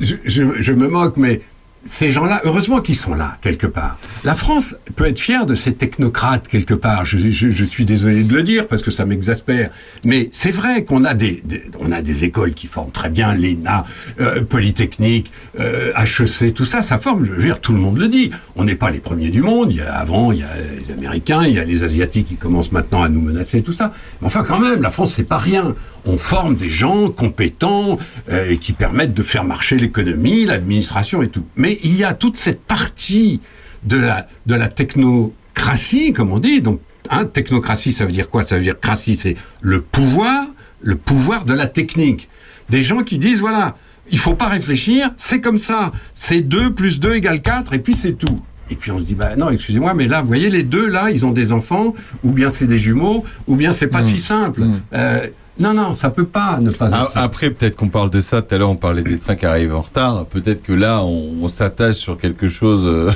je, 0.00 0.14
je, 0.24 0.42
je 0.58 0.72
me 0.72 0.88
moque, 0.88 1.16
mais 1.16 1.40
ces 1.84 2.10
gens-là, 2.10 2.40
heureusement 2.44 2.80
qu'ils 2.80 2.96
sont 2.96 3.14
là, 3.14 3.38
quelque 3.40 3.66
part. 3.66 3.98
La 4.24 4.34
France 4.34 4.76
peut 4.94 5.06
être 5.06 5.18
fière 5.18 5.46
de 5.46 5.54
ces 5.54 5.72
technocrates, 5.72 6.46
quelque 6.46 6.74
part. 6.74 7.04
Je, 7.04 7.64
suis 7.64 7.84
désolé 7.84 8.22
de 8.22 8.34
le 8.34 8.42
dire, 8.42 8.66
parce 8.66 8.82
que 8.82 8.90
ça 8.90 9.04
m'exaspère. 9.04 9.70
Mais 10.04 10.28
c'est 10.30 10.52
vrai 10.52 10.84
qu'on 10.84 11.04
a 11.04 11.14
des, 11.14 11.42
on 11.80 11.90
a 11.90 12.00
des 12.02 12.24
écoles 12.24 12.54
qui 12.54 12.68
forment 12.68 12.92
très 12.92 13.10
bien, 13.10 13.34
l'ENA, 13.34 13.84
euh, 14.20 14.42
Polytechnique, 14.42 15.32
euh, 15.58 15.92
HEC, 15.96 16.54
tout 16.54 16.64
ça, 16.64 16.82
ça 16.82 16.98
forme. 16.98 17.24
Je 17.24 17.32
veux 17.32 17.42
dire, 17.42 17.60
tout 17.60 17.72
le 17.72 17.80
monde 17.80 17.98
le 17.98 18.08
dit. 18.08 18.30
On 18.54 18.64
n'est 18.64 18.76
pas 18.76 18.90
les 18.90 19.00
premiers 19.00 19.30
du 19.30 19.42
monde. 19.42 19.72
Il 19.72 19.78
y 19.78 19.80
a, 19.80 19.92
avant, 19.94 20.30
il 20.30 20.38
y 20.38 20.42
a 20.44 20.50
les 20.78 20.90
Américains, 20.92 21.44
il 21.44 21.54
y 21.54 21.58
a 21.58 21.64
les 21.64 21.82
Asiatiques 21.82 22.28
qui 22.28 22.36
commencent 22.36 22.72
maintenant 22.72 23.02
à 23.02 23.08
nous 23.08 23.20
menacer, 23.20 23.62
tout 23.62 23.72
ça. 23.72 23.92
Mais 24.20 24.26
enfin, 24.26 24.44
quand 24.46 24.60
même, 24.60 24.82
la 24.82 24.90
France, 24.90 25.14
c'est 25.16 25.24
pas 25.24 25.38
rien. 25.38 25.74
On 26.04 26.16
forme 26.16 26.56
des 26.56 26.68
gens 26.68 27.10
compétents 27.10 27.96
euh, 28.30 28.56
qui 28.56 28.72
permettent 28.72 29.14
de 29.14 29.22
faire 29.22 29.44
marcher 29.44 29.76
l'économie, 29.76 30.44
l'administration 30.44 31.22
et 31.22 31.28
tout. 31.28 31.44
Mais 31.56 31.71
il 31.82 31.96
y 31.96 32.04
a 32.04 32.12
toute 32.12 32.36
cette 32.36 32.62
partie 32.62 33.40
de 33.84 33.96
la, 33.96 34.26
de 34.46 34.54
la 34.54 34.68
technocratie, 34.68 36.12
comme 36.12 36.32
on 36.32 36.38
dit. 36.38 36.60
Donc, 36.60 36.80
hein, 37.10 37.24
technocratie, 37.24 37.92
ça 37.92 38.04
veut 38.04 38.12
dire 38.12 38.28
quoi? 38.28 38.42
Ça 38.42 38.56
veut 38.56 38.62
dire 38.62 38.78
cratie, 38.78 39.16
c'est 39.16 39.36
le 39.60 39.80
pouvoir, 39.80 40.46
le 40.80 40.96
pouvoir 40.96 41.44
de 41.44 41.54
la 41.54 41.66
technique. 41.66 42.28
Des 42.70 42.82
gens 42.82 43.02
qui 43.02 43.18
disent, 43.18 43.40
voilà, 43.40 43.76
il 44.10 44.18
faut 44.18 44.34
pas 44.34 44.48
réfléchir, 44.48 45.10
c'est 45.16 45.40
comme 45.40 45.58
ça. 45.58 45.92
C'est 46.14 46.40
2 46.40 46.74
plus 46.74 47.00
2 47.00 47.14
égale 47.14 47.42
4 47.42 47.74
et 47.74 47.78
puis 47.78 47.94
c'est 47.94 48.12
tout. 48.12 48.40
Et 48.70 48.76
puis 48.76 48.90
on 48.90 48.98
se 48.98 49.02
dit, 49.02 49.14
bah 49.14 49.36
non, 49.36 49.50
excusez-moi, 49.50 49.92
mais 49.92 50.06
là, 50.06 50.22
vous 50.22 50.28
voyez, 50.28 50.48
les 50.48 50.62
deux, 50.62 50.86
là, 50.86 51.10
ils 51.10 51.26
ont 51.26 51.30
des 51.30 51.52
enfants, 51.52 51.92
ou 52.24 52.30
bien 52.30 52.48
c'est 52.48 52.66
des 52.66 52.78
jumeaux, 52.78 53.22
ou 53.46 53.56
bien 53.56 53.72
c'est 53.72 53.86
pas 53.86 54.00
si 54.02 54.18
simple. 54.18 54.62
Euh, 54.94 55.26
non, 55.58 55.74
non, 55.74 55.92
ça 55.92 56.08
peut 56.10 56.24
pas 56.24 56.58
ne 56.60 56.70
pas 56.70 56.88
être 56.88 56.96
Ah, 56.98 57.06
ça. 57.06 57.20
Après, 57.22 57.50
peut-être 57.50 57.76
qu'on 57.76 57.88
parle 57.88 58.10
de 58.10 58.20
ça. 58.20 58.40
Tout 58.42 58.54
à 58.54 58.58
l'heure, 58.58 58.70
on 58.70 58.76
parlait 58.76 59.02
des 59.02 59.18
trains 59.18 59.36
qui 59.36 59.44
arrivent 59.46 59.74
en 59.74 59.82
retard. 59.82 60.24
Peut-être 60.26 60.62
que 60.62 60.72
là, 60.72 61.02
on, 61.04 61.32
on 61.42 61.48
s'attache 61.48 61.96
sur 61.96 62.18
quelque 62.18 62.48
chose. 62.48 62.82
euh, 62.84 63.10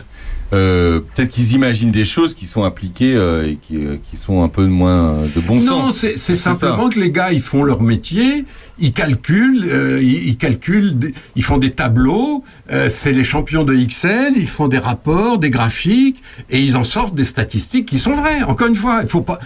euh, 0.53 1.01
peut-être 1.01 1.31
qu'ils 1.31 1.55
imaginent 1.55 1.91
des 1.91 2.05
choses 2.05 2.35
qui 2.35 2.47
sont 2.47 2.63
appliquées 2.63 3.17
euh, 3.17 3.49
et 3.51 3.57
qui, 3.57 3.79
qui 4.09 4.17
sont 4.17 4.45
un 4.45 4.49
peu 4.49 4.67
moins 4.67 5.23
de 5.35 5.41
bon 5.41 5.57
non, 5.57 5.87
sens. 5.87 5.97
c'est 5.97 6.17
c'est 6.17 6.37
ça. 6.37 6.51
simplement 6.55 6.89
que 6.89 7.01
les 7.01 7.11
gars, 7.11 7.33
ils 7.33 7.41
font 7.41 7.65
leur 7.65 7.83
métier, 7.83 8.45
ils 8.79 8.93
calculent, 8.93 9.65
euh, 9.71 10.01
ils, 10.03 10.37
calculent, 10.37 10.97
ils 11.35 11.43
font 11.45 11.57
des 11.59 11.71
tableaux, 11.71 12.45
euh, 12.71 12.89
c'est 12.89 13.13
les 13.13 13.25
champions 13.25 13.65
de 13.65 13.75
XL, 13.75 14.33
ils 14.37 14.47
font 14.47 14.69
des 14.69 14.79
rapports, 14.79 15.39
des 15.39 15.51
graphiques, 15.51 16.23
et 16.51 16.61
ils 16.61 16.77
en 16.77 16.85
sortent 16.85 17.15
des 17.15 17.25
statistiques 17.25 17.87
qui 17.87 17.99
sont 17.99 18.15
vraies. 18.15 18.43
Encore 18.43 18.69
une 18.69 18.75
fois, 18.75 19.01
il 19.03 19.09
faut 19.09 19.23
pas. 19.23 19.39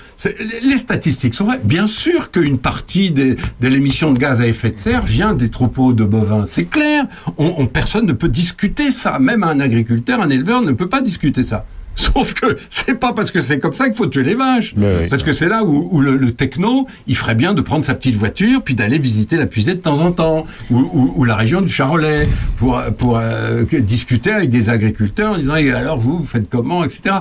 les 0.64 0.76
statistiques 0.78 1.34
sont 1.34 1.44
vraies. 1.44 1.60
Bien 1.62 1.86
sûr 1.86 2.30
qu'une 2.30 2.58
partie 2.58 3.10
des- 3.10 3.34
de 3.34 3.68
l'émission 3.68 4.12
de 4.12 4.18
gaz 4.18 4.40
à 4.40 4.46
effet 4.46 4.70
de 4.70 4.76
serre 4.78 5.02
vient 5.02 5.34
des 5.34 5.48
troupeaux 5.48 5.92
de 5.92 6.04
bovins. 6.04 6.44
C'est 6.44 6.64
clair. 6.66 7.04
On, 7.38 7.54
on- 7.58 7.66
personne 7.66 8.06
ne 8.06 8.12
peut 8.12 8.28
discuter 8.28 8.90
ça. 8.90 9.18
Même 9.18 9.44
un 9.44 9.60
agriculteur, 9.60 10.20
un 10.20 10.28
éleveur 10.30 10.62
ne 10.62 10.72
peut 10.72 10.86
pas 10.88 11.00
discuter 11.00 11.42
ça. 11.42 11.64
Sauf 11.94 12.34
que 12.34 12.56
c'est 12.70 12.94
pas 12.94 13.12
parce 13.12 13.30
que 13.30 13.40
c'est 13.40 13.58
comme 13.58 13.72
ça 13.72 13.86
qu'il 13.86 13.94
faut 13.96 14.06
tuer 14.06 14.22
les 14.22 14.34
vaches. 14.34 14.72
Mais 14.76 14.86
oui. 15.02 15.08
Parce 15.08 15.22
que 15.22 15.32
c'est 15.32 15.48
là 15.48 15.64
où, 15.64 15.88
où 15.92 16.00
le, 16.00 16.16
le 16.16 16.30
techno, 16.30 16.86
il 17.06 17.16
ferait 17.16 17.34
bien 17.34 17.52
de 17.52 17.60
prendre 17.60 17.84
sa 17.84 17.94
petite 17.94 18.14
voiture 18.14 18.62
puis 18.62 18.74
d'aller 18.74 18.98
visiter 18.98 19.36
la 19.36 19.46
puisée 19.46 19.74
de 19.74 19.80
temps 19.80 20.00
en 20.00 20.10
temps, 20.12 20.44
ou, 20.70 20.78
ou- 20.78 21.12
ou 21.16 21.24
la 21.24 21.36
région 21.36 21.60
du 21.60 21.68
Charolais, 21.70 22.26
pour, 22.56 22.80
pour 22.96 23.18
euh, 23.18 23.64
discuter 23.80 24.30
avec 24.32 24.48
des 24.48 24.70
agriculteurs 24.70 25.32
en 25.34 25.36
disant 25.36 25.56
Et 25.56 25.70
alors 25.72 25.98
vous, 25.98 26.18
vous 26.18 26.24
faites 26.24 26.48
comment, 26.48 26.84
etc. 26.84 27.16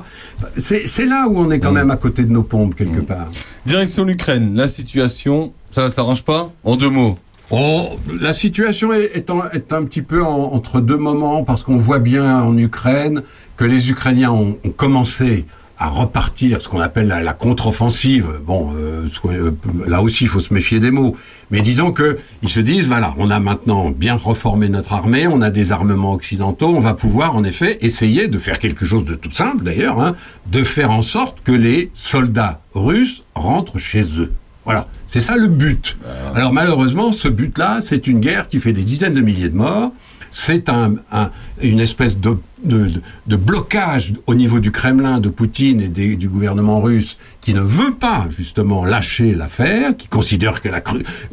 C'est 0.55 0.87
c'est 0.87 1.05
là 1.05 1.27
où 1.27 1.37
on 1.37 1.51
est 1.51 1.59
quand 1.59 1.71
même 1.73 1.91
à 1.91 1.97
côté 1.97 2.23
de 2.23 2.31
nos 2.31 2.43
pompes 2.43 2.75
quelque 2.75 3.01
part. 3.01 3.29
Direction 3.65 4.05
l'Ukraine. 4.05 4.55
La 4.55 4.67
situation, 4.67 5.51
ça 5.73 5.89
s'arrange 5.89 6.23
pas? 6.23 6.51
En 6.63 6.75
deux 6.77 6.89
mots. 6.89 7.17
Oh, 7.51 7.97
la 8.21 8.33
situation 8.35 8.93
est, 8.93 9.15
est, 9.17 9.29
en- 9.31 9.43
est 9.49 9.73
un 9.73 9.83
petit 9.83 10.03
peu 10.03 10.23
en- 10.23 10.53
entre 10.53 10.79
deux 10.79 10.97
moments 10.97 11.43
parce 11.43 11.63
qu'on 11.63 11.77
voit 11.77 11.97
bien 11.97 12.41
en 12.43 12.55
Ukraine 12.55 13.23
que 13.59 13.65
les 13.65 13.89
Ukrainiens 13.91 14.31
ont, 14.31 14.57
ont 14.63 14.69
commencé 14.69 15.45
à 15.77 15.89
repartir, 15.89 16.61
ce 16.61 16.69
qu'on 16.69 16.79
appelle 16.79 17.07
la, 17.07 17.21
la 17.21 17.33
contre-offensive. 17.33 18.39
Bon, 18.47 18.73
euh, 18.73 19.05
euh, 19.25 19.51
là 19.85 20.01
aussi, 20.01 20.23
il 20.23 20.27
faut 20.29 20.39
se 20.39 20.53
méfier 20.53 20.79
des 20.79 20.91
mots. 20.91 21.13
Mais 21.51 21.59
disons 21.59 21.91
que 21.91 22.17
ils 22.41 22.47
se 22.47 22.61
disent, 22.61 22.87
voilà, 22.87 23.13
on 23.17 23.29
a 23.29 23.41
maintenant 23.41 23.89
bien 23.89 24.15
reformé 24.15 24.69
notre 24.69 24.93
armée, 24.93 25.27
on 25.27 25.41
a 25.41 25.49
des 25.49 25.73
armements 25.73 26.13
occidentaux, 26.13 26.69
on 26.73 26.79
va 26.79 26.93
pouvoir 26.93 27.35
en 27.35 27.43
effet 27.43 27.77
essayer 27.81 28.29
de 28.29 28.37
faire 28.37 28.59
quelque 28.59 28.85
chose 28.85 29.03
de 29.03 29.15
tout 29.15 29.31
simple 29.31 29.65
d'ailleurs, 29.65 29.99
hein, 29.99 30.15
de 30.49 30.63
faire 30.63 30.91
en 30.91 31.01
sorte 31.01 31.41
que 31.43 31.51
les 31.51 31.91
soldats 31.93 32.61
russes 32.73 33.23
rentrent 33.35 33.77
chez 33.77 34.03
eux. 34.21 34.31
Voilà, 34.63 34.87
c'est 35.05 35.19
ça 35.19 35.35
le 35.35 35.47
but. 35.47 35.97
Alors 36.33 36.53
malheureusement, 36.53 37.11
ce 37.11 37.27
but-là, 37.27 37.79
c'est 37.81 38.07
une 38.07 38.21
guerre 38.21 38.47
qui 38.47 38.59
fait 38.59 38.71
des 38.71 38.83
dizaines 38.83 39.15
de 39.15 39.21
milliers 39.21 39.49
de 39.49 39.57
morts. 39.57 39.91
C'est 40.29 40.69
un, 40.69 40.95
un- 41.11 41.29
une 41.61 41.79
espèce 41.79 42.17
de, 42.17 42.37
de, 42.63 43.35
blocage 43.35 44.13
au 44.27 44.35
niveau 44.35 44.59
du 44.59 44.71
Kremlin, 44.71 45.19
de 45.19 45.29
Poutine 45.29 45.81
et 45.81 45.89
du 45.89 46.29
gouvernement 46.29 46.81
russe 46.81 47.17
qui 47.41 47.53
ne 47.53 47.61
veut 47.61 47.93
pas 47.93 48.27
justement 48.29 48.85
lâcher 48.85 49.33
l'affaire, 49.33 49.95
qui 49.97 50.07
considère 50.07 50.61
que 50.61 50.69
la 50.69 50.83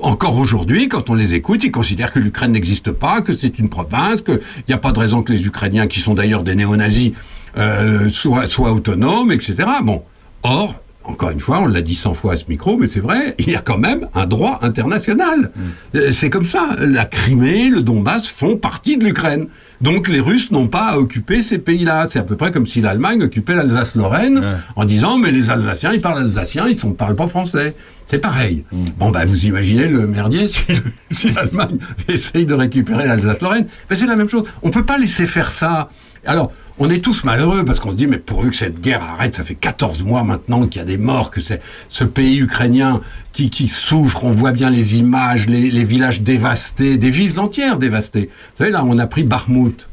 encore 0.01 0.39
aujourd'hui, 0.39 0.89
quand 0.89 1.11
on 1.11 1.15
les 1.15 1.35
écoute, 1.35 1.63
ils 1.65 1.71
considèrent 1.73 2.13
que 2.13 2.19
l'Ukraine 2.21 2.53
n'existe 2.53 2.93
pas, 2.93 3.21
que 3.23 3.33
c'est 3.37 3.59
une 3.59 3.69
province, 3.69 4.23
qu'il 4.23 4.41
n'y 4.69 4.75
a 4.75 4.79
pas 4.79 4.93
de 4.93 4.99
raison 4.99 5.23
que 5.23 5.33
les 5.33 5.47
Ukrainiens, 5.47 5.87
qui 5.87 6.01
sont 6.01 6.15
d'ailleurs 6.15 6.43
des 6.43 6.55
néo-nazis, 6.55 7.13
euh, 7.59 8.09
soient, 8.09 8.47
soient 8.47 8.73
autonomes, 8.73 9.33
etc. 9.33 9.55
Bon, 9.83 10.03
or, 10.43 10.81
encore 11.07 11.31
une 11.31 11.41
fois, 11.41 11.61
on 11.61 11.67
l'a 11.67 11.81
dit 11.81 11.95
100 11.95 12.15
fois 12.15 12.33
à 12.33 12.37
ce 12.37 12.45
micro, 12.49 12.77
mais 12.77 12.87
c'est 12.87 13.01
vrai, 13.01 13.35
il 13.39 13.51
y 13.51 13.57
a 13.57 13.61
quand 13.61 13.79
même 13.79 14.09
un 14.15 14.27
droit 14.27 14.59
international. 14.63 15.51
Euh, 15.95 16.11
C'est 16.13 16.31
comme 16.31 16.45
ça. 16.45 16.71
La 16.81 17.05
Crimée, 17.05 17.71
le 17.71 17.83
Donbass 17.83 18.27
font 18.27 18.57
partie 18.57 18.97
de 18.97 19.05
l'Ukraine. 19.05 19.47
Donc 19.81 20.09
les 20.09 20.21
Russes 20.21 20.51
n'ont 20.51 20.69
pas 20.69 20.87
à 20.87 20.99
occuper 20.99 21.43
ces 21.43 21.59
pays-là. 21.59 22.07
C'est 22.11 22.19
à 22.19 22.23
peu 22.23 22.35
près 22.37 22.51
comme 22.51 22.67
si 22.67 22.81
l'Allemagne 22.81 23.23
occupait 23.23 23.55
l'Alsace-Lorraine 23.55 24.43
en 24.75 24.85
disant 24.85 25.19
mais 25.19 25.31
les 25.31 25.51
Alsaciens, 25.51 25.93
ils 25.93 26.01
parlent 26.01 26.19
alsacien, 26.23 26.67
ils 26.67 26.87
ne 26.87 26.93
parlent 26.95 27.15
pas 27.17 27.29
français. 27.29 27.77
C'est 28.07 28.19
pareil. 28.19 28.65
Bon, 28.99 29.11
bah, 29.11 29.25
vous 29.25 29.47
imaginez 29.47 29.89
le 29.89 30.07
merdier 30.07 30.49
si, 30.49 30.63
si 31.11 31.33
l'Allemagne 31.33 31.77
essaye 32.09 32.47
de 32.47 32.55
récupérer 32.55 33.07
l'Alsace-Lorraine. 33.07 33.67
Ben, 33.91 33.97
c'est 33.97 34.07
la 34.07 34.17
même 34.17 34.29
chose. 34.29 34.45
On 34.63 34.71
peut 34.71 34.85
pas 34.85 34.97
laisser 34.99 35.27
faire 35.27 35.51
ça. 35.51 35.89
Alors, 36.25 36.53
on 36.79 36.91
est 36.91 37.03
tous 37.03 37.25
malheureux 37.25 37.65
parce 37.65 37.81
qu'on 37.81 37.91
se 37.91 37.97
dit, 37.97 38.07
mais 38.07 38.19
pourvu 38.19 38.51
que 38.51 38.57
cette 38.57 38.81
guerre 38.81 39.03
arrête, 39.03 39.35
ça 39.35 39.45
fait 39.45 39.55
14 39.55 40.05
mois 40.05 40.23
maintenant 40.25 40.67
qu'il 40.67 40.81
y 40.81 40.83
a 40.83 40.87
des 40.87 40.99
morts, 40.99 41.31
que 41.31 41.41
c'est 41.41 41.61
ce 41.89 42.05
pays 42.05 42.39
ukrainien 42.39 43.01
qui, 43.33 43.49
qui 43.51 43.69
souffre, 43.69 44.25
on 44.25 44.33
voit 44.33 44.53
bien 44.53 44.69
les 44.71 44.97
images, 44.97 45.47
les, 45.47 45.71
les 45.71 45.85
villages 45.85 46.21
dévastés, 46.21 46.99
des 46.99 47.11
villes 47.11 47.39
entières 47.41 47.79
dévastées. 47.79 48.29
Vous 48.31 48.57
savez, 48.59 48.71
là, 48.71 48.85
on 48.85 48.99
a 48.99 49.07
pris 49.07 49.25
Barmouth. 49.25 49.89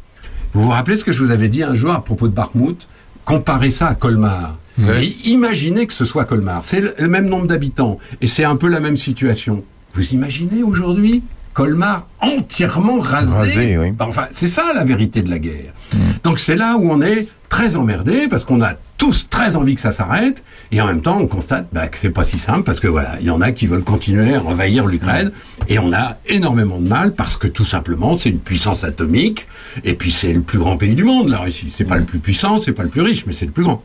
Vous 0.54 0.64
vous 0.64 0.70
rappelez 0.70 0.98
ce 0.98 1.04
que 1.04 1.12
je 1.12 1.24
vous 1.24 1.32
avais 1.32 1.50
dit 1.50 1.64
un 1.64 1.74
jour 1.74 1.92
à 1.92 2.04
propos 2.04 2.28
de 2.28 2.34
Barmouth 2.34 2.88
Comparez 3.26 3.72
ça 3.72 3.88
à 3.88 3.96
Colmar. 3.96 4.58
Et 5.02 5.16
imaginez 5.30 5.86
que 5.88 5.94
ce 5.94 6.04
soit 6.04 6.26
Colmar. 6.26 6.66
C'est 6.66 6.82
le, 6.82 6.94
le 7.00 7.08
même 7.08 7.28
nombre 7.30 7.48
d'habitants. 7.48 8.00
Et 8.22 8.28
c'est 8.28 8.44
un 8.44 8.56
peu 8.58 8.68
la 8.68 8.80
même 8.82 8.96
situation. 8.98 9.64
Vous 9.94 10.14
imaginez 10.14 10.64
aujourd'hui? 10.64 11.24
Colmar 11.54 12.08
entièrement 12.20 13.00
rasé. 13.00 13.34
Rasé, 13.34 13.78
oui. 13.78 13.94
Enfin, 14.00 14.28
c'est 14.32 14.48
ça 14.48 14.64
la 14.74 14.84
vérité 14.84 15.22
de 15.22 15.30
la 15.30 15.40
guerre. 15.40 15.74
Donc 16.24 16.40
c'est 16.40 16.56
là 16.56 16.78
où 16.78 16.92
on 16.92 17.02
est 17.02 17.28
très 17.50 17.76
emmerdé 17.76 18.28
parce 18.28 18.44
qu'on 18.44 18.62
a 18.62 18.74
tous 18.98 19.28
très 19.30 19.56
envie 19.56 19.76
que 19.76 19.82
ça 19.82 19.92
s'arrête 19.92 20.42
et 20.72 20.82
en 20.82 20.88
même 20.88 21.02
temps 21.02 21.20
on 21.20 21.28
constate 21.28 21.68
bah, 21.72 21.88
que 21.88 22.00
c'est 22.00 22.10
pas 22.10 22.24
si 22.24 22.40
simple 22.40 22.64
parce 22.64 22.80
que 22.80 22.88
voilà, 22.88 23.18
il 23.20 23.28
y 23.28 23.30
en 23.30 23.42
a 23.42 23.52
qui 23.52 23.68
veulent 23.68 23.84
continuer 23.84 24.34
à 24.34 24.42
envahir 24.42 24.88
l'Ukraine 24.88 25.32
et 25.68 25.78
on 25.78 25.94
a 25.94 26.18
énormément 26.28 26.80
de 26.80 26.88
mal 26.88 27.14
parce 27.14 27.38
que 27.38 27.48
tout 27.48 27.66
simplement 27.66 28.16
c'est 28.16 28.30
une 28.30 28.40
puissance 28.40 28.84
atomique 28.84 29.46
et 29.84 29.94
puis 29.94 30.12
c'est 30.12 30.34
le 30.34 30.42
plus 30.42 30.58
grand 30.58 30.78
pays 30.78 30.96
du 30.96 31.04
monde 31.04 31.30
la 31.30 31.40
Russie. 31.40 31.72
C'est 31.76 31.84
pas 31.86 31.98
le 31.98 32.06
plus 32.06 32.20
puissant, 32.20 32.58
c'est 32.58 32.72
pas 32.72 32.84
le 32.84 32.90
plus 32.90 33.02
riche, 33.02 33.26
mais 33.28 33.34
c'est 33.34 33.46
le 33.46 33.52
plus 33.52 33.64
grand. 33.64 33.84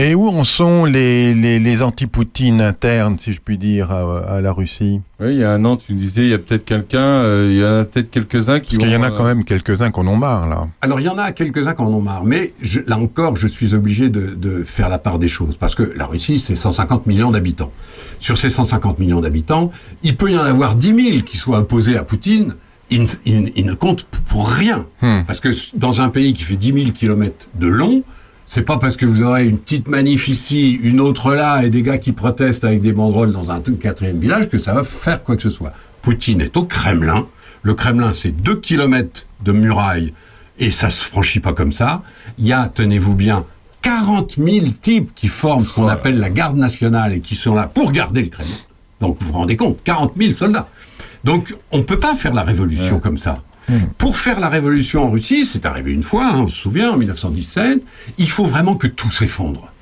Et 0.00 0.14
où 0.14 0.28
en 0.28 0.44
sont 0.44 0.84
les, 0.84 1.34
les, 1.34 1.58
les 1.58 1.82
anti-Poutine 1.82 2.60
internes, 2.60 3.16
si 3.18 3.32
je 3.32 3.40
puis 3.40 3.58
dire, 3.58 3.90
à, 3.90 4.36
à 4.36 4.40
la 4.40 4.52
Russie? 4.52 5.00
Oui, 5.18 5.32
il 5.32 5.38
y 5.38 5.42
a 5.42 5.50
un 5.50 5.64
an, 5.64 5.76
tu 5.76 5.92
me 5.92 5.98
disais, 5.98 6.22
il 6.22 6.28
y 6.28 6.34
a 6.34 6.38
peut-être 6.38 6.64
quelqu'un, 6.64 7.00
euh, 7.00 7.48
il 7.50 7.58
y 7.58 7.64
en 7.64 7.80
a 7.80 7.84
peut-être 7.84 8.08
quelques-uns 8.08 8.60
qui 8.60 8.76
Parce 8.76 8.78
qu'il 8.86 8.92
y 8.92 8.96
en 8.96 9.02
a 9.02 9.10
vont, 9.10 9.16
quand 9.16 9.24
euh, 9.24 9.34
même 9.34 9.42
quelques-uns 9.44 9.90
qu'on 9.90 10.06
en 10.06 10.14
marre, 10.14 10.48
là. 10.48 10.68
Alors, 10.82 11.00
il 11.00 11.06
y 11.06 11.08
en 11.08 11.18
a 11.18 11.32
quelques-uns 11.32 11.74
qui 11.74 11.82
en 11.82 11.92
ont 11.92 12.00
marre, 12.00 12.24
mais 12.24 12.52
je- 12.62 12.78
là 12.86 12.96
encore, 12.96 13.34
je 13.34 13.48
suis 13.48 13.74
obligé 13.74 14.08
de, 14.08 14.34
de 14.36 14.62
faire 14.62 14.88
la 14.88 14.98
part 14.98 15.18
des 15.18 15.26
choses, 15.26 15.56
parce 15.56 15.74
que 15.74 15.82
la 15.96 16.06
Russie, 16.06 16.38
c'est 16.38 16.54
150 16.54 17.08
millions 17.08 17.32
d'habitants. 17.32 17.72
Sur 18.20 18.38
ces 18.38 18.50
150 18.50 19.00
millions 19.00 19.20
d'habitants, 19.20 19.72
il 20.04 20.16
peut 20.16 20.30
y 20.30 20.36
en 20.38 20.42
avoir 20.44 20.76
10 20.76 21.10
000 21.12 21.22
qui 21.24 21.36
soient 21.36 21.58
opposés 21.58 21.96
à 21.96 22.04
Poutine, 22.04 22.54
ils, 22.90 23.02
ne- 23.02 23.08
p- 24.04 24.18
pour 24.28 24.48
rien. 24.48 24.86
Parce 25.26 25.40
que 25.40 25.48
dans 25.76 26.00
un 26.02 26.08
pays 26.08 26.32
qui 26.34 26.44
fait 26.44 26.56
10 26.56 26.72
000 26.84 26.90
kilomètres 26.92 27.48
de 27.58 27.66
long, 27.66 28.04
c'est 28.50 28.62
pas 28.62 28.78
parce 28.78 28.96
que 28.96 29.04
vous 29.04 29.20
aurez 29.20 29.46
une 29.46 29.58
petite 29.58 29.88
manif 29.88 30.26
ici, 30.26 30.80
une 30.82 31.00
autre 31.00 31.34
là, 31.34 31.62
et 31.62 31.68
des 31.68 31.82
gars 31.82 31.98
qui 31.98 32.12
protestent 32.12 32.64
avec 32.64 32.80
des 32.80 32.94
banderoles 32.94 33.30
dans 33.30 33.50
un 33.50 33.60
quatrième 33.60 34.18
village 34.18 34.48
que 34.48 34.56
ça 34.56 34.72
va 34.72 34.84
faire 34.84 35.22
quoi 35.22 35.36
que 35.36 35.42
ce 35.42 35.50
soit. 35.50 35.74
Poutine 36.00 36.40
est 36.40 36.56
au 36.56 36.64
Kremlin. 36.64 37.26
Le 37.62 37.74
Kremlin, 37.74 38.14
c'est 38.14 38.32
2 38.32 38.54
kilomètres 38.54 39.26
de 39.44 39.52
muraille, 39.52 40.14
et 40.58 40.70
ça 40.70 40.88
se 40.88 41.04
franchit 41.04 41.40
pas 41.40 41.52
comme 41.52 41.72
ça. 41.72 42.00
Il 42.38 42.46
y 42.46 42.54
a, 42.54 42.68
tenez-vous 42.68 43.14
bien, 43.14 43.44
40 43.82 44.36
000 44.38 44.66
types 44.80 45.10
qui 45.14 45.28
forment 45.28 45.66
ce 45.66 45.74
qu'on 45.74 45.86
appelle 45.86 46.18
la 46.18 46.30
garde 46.30 46.56
nationale 46.56 47.12
et 47.12 47.20
qui 47.20 47.34
sont 47.34 47.54
là 47.54 47.66
pour 47.66 47.92
garder 47.92 48.22
le 48.22 48.28
Kremlin. 48.28 48.50
Donc 49.00 49.18
vous 49.20 49.26
vous 49.26 49.34
rendez 49.34 49.56
compte, 49.56 49.76
40 49.84 50.14
000 50.18 50.32
soldats. 50.32 50.70
Donc 51.22 51.54
on 51.70 51.78
ne 51.78 51.82
peut 51.82 52.00
pas 52.00 52.14
faire 52.14 52.32
la 52.32 52.44
révolution 52.44 52.98
comme 52.98 53.18
ça. 53.18 53.42
Pour 53.98 54.16
faire 54.16 54.40
la 54.40 54.48
révolution 54.48 55.04
en 55.04 55.10
Russie, 55.10 55.44
c'est 55.44 55.66
arrivé 55.66 55.92
une 55.92 56.02
fois, 56.02 56.26
hein, 56.26 56.40
on 56.42 56.48
se 56.48 56.56
souvient, 56.56 56.92
en 56.92 56.96
1917, 56.96 57.80
il 58.18 58.30
faut 58.30 58.46
vraiment 58.46 58.76
que 58.76 58.86
tout 58.86 59.10
s'effondre. 59.10 59.72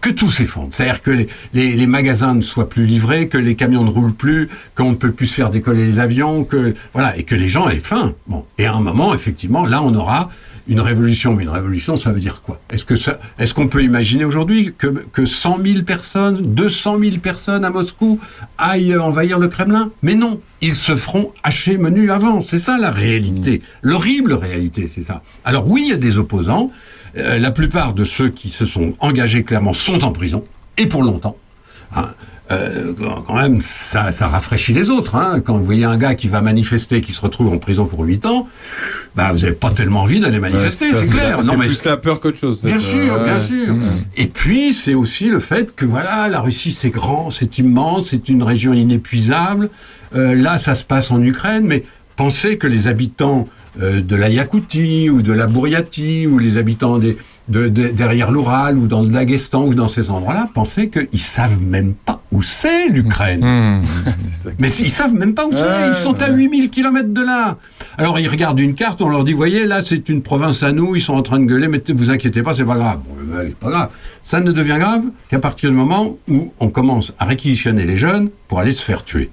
Que 0.00 0.08
tout 0.10 0.30
s'effondre. 0.30 0.68
C'est-à-dire 0.72 1.02
que 1.02 1.10
les, 1.10 1.26
les- 1.52 1.74
les 1.76 1.86
magasins 1.86 2.34
ne 2.34 2.40
soient 2.40 2.68
plus 2.70 2.86
livrés, 2.86 3.28
que 3.28 3.36
les 3.36 3.54
camions 3.54 3.84
ne 3.84 3.90
roulent 3.90 4.14
plus, 4.14 4.48
qu'on 4.74 4.90
ne 4.90 4.94
peut 4.96 5.12
plus 5.12 5.26
se 5.26 5.34
faire 5.34 5.50
décoller 5.50 5.84
les 5.84 5.98
avions, 5.98 6.42
que 6.44 6.74
voilà, 6.94 7.16
et 7.18 7.22
que 7.22 7.34
les 7.34 7.48
gens 7.48 7.68
aient 7.68 7.78
faim. 7.78 8.14
Bon, 8.26 8.46
et 8.56 8.64
à 8.66 8.72
un 8.74 8.80
moment, 8.80 9.12
effectivement, 9.14 9.66
là, 9.66 9.82
on 9.82 9.94
aura 9.94 10.30
une 10.70 10.80
révolution. 10.80 11.34
Mais 11.34 11.42
une 11.42 11.50
révolution, 11.50 11.96
ça 11.96 12.12
veut 12.12 12.20
dire 12.20 12.40
quoi? 12.40 12.60
Est-ce 12.70 12.84
que 12.84 12.96
ça, 12.96 13.18
est-ce 13.38 13.52
qu'on 13.52 13.68
peut 13.68 13.82
imaginer 13.82 14.24
aujourd'hui 14.24 14.72
que, 14.78 14.86
que 14.86 15.26
100 15.26 15.58
000 15.62 15.82
personnes, 15.82 16.40
200 16.54 16.98
000 17.00 17.16
personnes 17.18 17.64
à 17.64 17.70
Moscou 17.70 18.18
aillent 18.56 18.96
envahir 18.96 19.38
le 19.38 19.48
Kremlin? 19.48 19.90
Mais 20.02 20.14
non, 20.14 20.40
ils 20.62 20.74
se 20.74 20.96
feront 20.96 21.32
hacher 21.42 21.76
menu 21.76 22.10
avant. 22.10 22.40
C'est 22.40 22.60
ça 22.60 22.78
la 22.78 22.90
réalité, 22.90 23.60
l'horrible 23.82 24.32
réalité, 24.32 24.88
c'est 24.88 25.02
ça. 25.02 25.22
Alors 25.44 25.68
oui, 25.68 25.82
il 25.86 25.90
y 25.90 25.92
a 25.92 25.98
des 25.98 26.16
opposants. 26.16 26.70
Euh, 27.18 27.38
la 27.38 27.50
plupart 27.50 27.92
de 27.92 28.04
ceux 28.04 28.28
qui 28.28 28.48
se 28.48 28.64
sont 28.64 28.94
engagés 29.00 29.42
clairement 29.42 29.72
sont 29.72 30.04
en 30.04 30.12
prison 30.12 30.44
et 30.78 30.86
pour 30.86 31.02
longtemps. 31.02 31.36
Hein. 31.96 32.10
Euh, 32.50 32.92
quand 33.26 33.34
même, 33.36 33.60
ça, 33.60 34.10
ça 34.10 34.26
rafraîchit 34.28 34.72
les 34.72 34.90
autres. 34.90 35.14
Hein. 35.14 35.40
Quand 35.40 35.56
vous 35.56 35.64
voyez 35.64 35.84
un 35.84 35.96
gars 35.96 36.14
qui 36.14 36.28
va 36.28 36.40
manifester, 36.40 37.00
qui 37.00 37.12
se 37.12 37.20
retrouve 37.20 37.52
en 37.52 37.58
prison 37.58 37.84
pour 37.86 38.00
8 38.02 38.26
ans, 38.26 38.48
bah, 39.14 39.30
vous 39.32 39.38
n'avez 39.40 39.52
pas 39.52 39.70
tellement 39.70 40.02
envie 40.02 40.18
d'aller 40.20 40.40
manifester, 40.40 40.86
Ouais, 40.86 40.98
c'est 40.98 41.08
clair. 41.10 41.38
C'est 41.48 41.56
mais 41.56 41.66
plus 41.66 41.84
la 41.84 41.96
peur 41.96 42.20
qu'autre 42.20 42.38
chose. 42.38 42.58
Bien 42.62 42.80
sûr, 42.80 43.14
Ouais. 43.14 43.24
bien 43.24 43.40
sûr. 43.46 43.74
Mmh. 43.74 43.82
Et 44.16 44.26
puis, 44.26 44.72
c'est 44.74 44.94
aussi 44.94 45.28
le 45.28 45.38
fait 45.38 45.74
que 45.74 45.84
voilà, 45.84 46.28
la 46.28 46.40
Russie, 46.40 46.76
c'est 46.76 46.90
grand, 46.90 47.30
c'est 47.30 47.58
immense, 47.58 48.08
c'est 48.10 48.28
une 48.28 48.42
région 48.42 48.72
inépuisable. 48.72 49.70
Euh, 50.16 50.34
là, 50.34 50.58
ça 50.58 50.74
se 50.74 50.82
passe 50.84 51.10
en 51.12 51.22
Ukraine, 51.22 51.64
mais 51.66 51.84
pensez 52.16 52.58
que 52.58 52.66
les 52.66 52.88
habitants 52.88 53.48
euh, 53.80 54.00
de 54.00 54.16
la 54.16 54.28
Yakoutie 54.28 55.10
ou 55.10 55.22
de 55.22 55.32
la 55.32 55.46
Bouriatie 55.46 56.26
ou 56.26 56.38
les 56.38 56.56
habitants 56.58 56.98
des, 56.98 57.16
de, 57.48 57.68
de- 57.68 57.88
derrière 57.88 58.30
l'Oural 58.32 58.76
ou 58.78 58.86
dans 58.86 59.02
le 59.02 59.08
Daghestan 59.08 59.64
ou 59.64 59.74
dans 59.74 59.86
ces 59.88 60.10
endroits-là, 60.10 60.48
pensez 60.54 60.88
qu'ils 60.88 61.20
savent 61.20 61.60
même 61.62 61.94
pas 61.94 62.20
où 62.32 62.42
c'est 62.42 62.88
l'Ukraine. 62.88 63.44
Mmh. 63.44 63.82
Mais 64.58 64.68
c'est- 64.68 64.82
ils 64.82 64.90
savent 64.90 65.14
même 65.14 65.34
pas 65.34 65.46
où 65.46 65.52
c'est. 65.54 65.62
Ouais, 65.62 65.88
Ils 65.88 65.94
sont 65.94 66.20
à 66.22 66.30
8000 66.30 66.70
km 66.70 67.10
de 67.10 67.20
là. 67.22 67.58
Alors 67.96 68.18
ils 68.18 68.28
regardent 68.28 68.60
une 68.60 68.74
carte, 68.74 69.02
on 69.02 69.08
leur 69.08 69.22
dit, 69.24 69.32
voyez, 69.34 69.66
là 69.66 69.82
c'est 69.84 70.08
une 70.08 70.22
province 70.22 70.62
à 70.62 70.72
nous, 70.72 70.96
ils 70.96 71.02
sont 71.02 71.14
en 71.14 71.22
train 71.22 71.38
de 71.38 71.44
gueuler, 71.44 71.68
mais 71.68 71.82
vous 71.94 72.10
inquiétez 72.10 72.42
pas, 72.42 72.54
c'est 72.54 72.64
pas 72.64 72.76
grave. 72.76 73.00
Bon, 73.06 73.14
ben, 73.24 73.44
c'est 73.48 73.56
pas 73.56 73.70
grave. 73.70 73.90
Ça 74.22 74.40
ne 74.40 74.50
devient 74.52 74.76
grave 74.80 75.04
qu'à 75.28 75.38
partir 75.38 75.70
du 75.70 75.76
moment 75.76 76.16
où 76.28 76.52
on 76.60 76.68
commence 76.70 77.12
à 77.18 77.24
réquisitionner 77.26 77.84
les 77.84 77.96
jeunes 77.96 78.30
pour 78.48 78.58
aller 78.60 78.72
se 78.72 78.82
faire 78.82 79.04
tuer. 79.04 79.30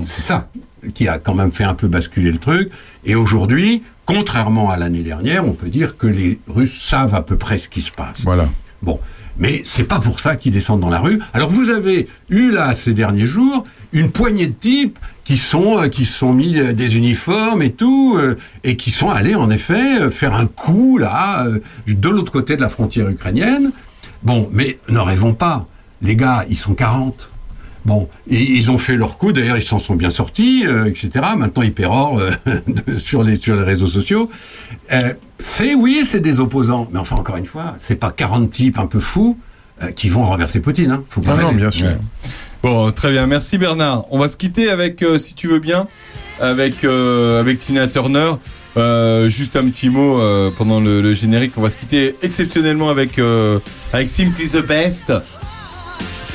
C'est 0.00 0.22
ça 0.22 0.48
qui 0.94 1.08
a 1.08 1.18
quand 1.18 1.34
même 1.34 1.52
fait 1.52 1.64
un 1.64 1.74
peu 1.74 1.88
basculer 1.88 2.30
le 2.30 2.38
truc. 2.38 2.70
Et 3.04 3.14
aujourd'hui, 3.14 3.82
contrairement 4.04 4.70
à 4.70 4.76
l'année 4.76 5.02
dernière, 5.02 5.46
on 5.46 5.52
peut 5.52 5.68
dire 5.68 5.96
que 5.96 6.06
les 6.06 6.38
Russes 6.46 6.80
savent 6.80 7.14
à 7.14 7.22
peu 7.22 7.36
près 7.36 7.58
ce 7.58 7.68
qui 7.68 7.82
se 7.82 7.92
passe. 7.92 8.22
Voilà. 8.22 8.46
Bon, 8.82 9.00
mais 9.38 9.62
c'est 9.64 9.84
pas 9.84 10.00
pour 10.00 10.20
ça 10.20 10.36
qu'ils 10.36 10.52
descendent 10.52 10.80
dans 10.80 10.90
la 10.90 11.00
rue. 11.00 11.20
Alors 11.32 11.48
vous 11.48 11.70
avez 11.70 12.08
eu 12.30 12.50
là 12.50 12.72
ces 12.72 12.94
derniers 12.94 13.26
jours 13.26 13.64
une 13.92 14.10
poignée 14.10 14.46
de 14.46 14.52
types 14.52 14.98
qui 15.24 15.36
sont 15.36 15.78
euh, 15.78 15.88
qui 15.88 16.04
se 16.04 16.18
sont 16.18 16.32
mis 16.32 16.58
euh, 16.58 16.72
des 16.72 16.96
uniformes 16.96 17.62
et 17.62 17.72
tout 17.72 18.16
euh, 18.18 18.36
et 18.64 18.76
qui 18.76 18.90
sont 18.90 19.10
allés 19.10 19.34
en 19.34 19.50
effet 19.50 20.10
faire 20.10 20.34
un 20.34 20.46
coup 20.46 20.98
là 20.98 21.46
de 21.86 22.08
l'autre 22.08 22.32
côté 22.32 22.56
de 22.56 22.60
la 22.60 22.68
frontière 22.68 23.08
ukrainienne. 23.08 23.72
Bon, 24.22 24.48
mais 24.52 24.78
ne 24.88 24.98
rêvons 24.98 25.34
pas. 25.34 25.66
Les 26.02 26.16
gars, 26.16 26.44
ils 26.48 26.56
sont 26.56 26.74
40. 26.74 27.30
Bon, 27.86 28.08
et 28.28 28.42
ils 28.42 28.72
ont 28.72 28.78
fait 28.78 28.96
leur 28.96 29.16
coup, 29.16 29.30
d'ailleurs 29.30 29.56
ils 29.56 29.62
s'en 29.62 29.78
sont 29.78 29.94
bien 29.94 30.10
sortis, 30.10 30.64
euh, 30.66 30.86
etc. 30.86 31.24
Maintenant 31.38 31.62
ils 31.62 31.72
pérorent 31.72 32.18
euh, 32.18 32.30
sur, 32.98 33.22
les, 33.22 33.36
sur 33.36 33.54
les 33.54 33.62
réseaux 33.62 33.86
sociaux. 33.86 34.28
Euh, 34.92 35.14
c'est 35.38 35.76
oui, 35.76 36.02
c'est 36.04 36.18
des 36.18 36.40
opposants, 36.40 36.88
mais 36.92 36.98
enfin 36.98 37.14
encore 37.14 37.36
une 37.36 37.44
fois, 37.46 37.74
c'est 37.76 37.94
pas 37.94 38.10
40 38.10 38.50
types 38.50 38.80
un 38.80 38.86
peu 38.86 38.98
fous 38.98 39.38
qui 39.94 40.08
vont 40.08 40.24
renverser 40.24 40.58
Poutine. 40.58 40.90
Hein. 40.90 41.04
Faut 41.08 41.20
pas 41.20 41.34
Non, 41.34 41.36
non, 41.36 41.46
rêver. 41.48 41.60
bien 41.60 41.70
sûr. 41.70 41.86
Bon, 42.62 42.90
très 42.90 43.12
bien. 43.12 43.26
Merci 43.26 43.56
Bernard. 43.56 44.06
On 44.10 44.18
va 44.18 44.26
se 44.26 44.36
quitter 44.36 44.68
avec, 44.70 45.04
si 45.18 45.34
tu 45.34 45.46
veux 45.46 45.60
bien, 45.60 45.86
avec, 46.40 46.82
avec 46.82 47.60
Tina 47.60 47.86
Turner. 47.86 48.32
Euh, 48.76 49.30
juste 49.30 49.56
un 49.56 49.66
petit 49.68 49.88
mot 49.88 50.20
euh, 50.20 50.50
pendant 50.56 50.80
le, 50.80 51.00
le 51.00 51.14
générique. 51.14 51.52
On 51.56 51.62
va 51.62 51.70
se 51.70 51.76
quitter 51.76 52.14
exceptionnellement 52.22 52.90
avec, 52.90 53.18
euh, 53.18 53.58
avec 53.92 54.10
Simply 54.10 54.48
the 54.48 54.66
Best. 54.66 55.12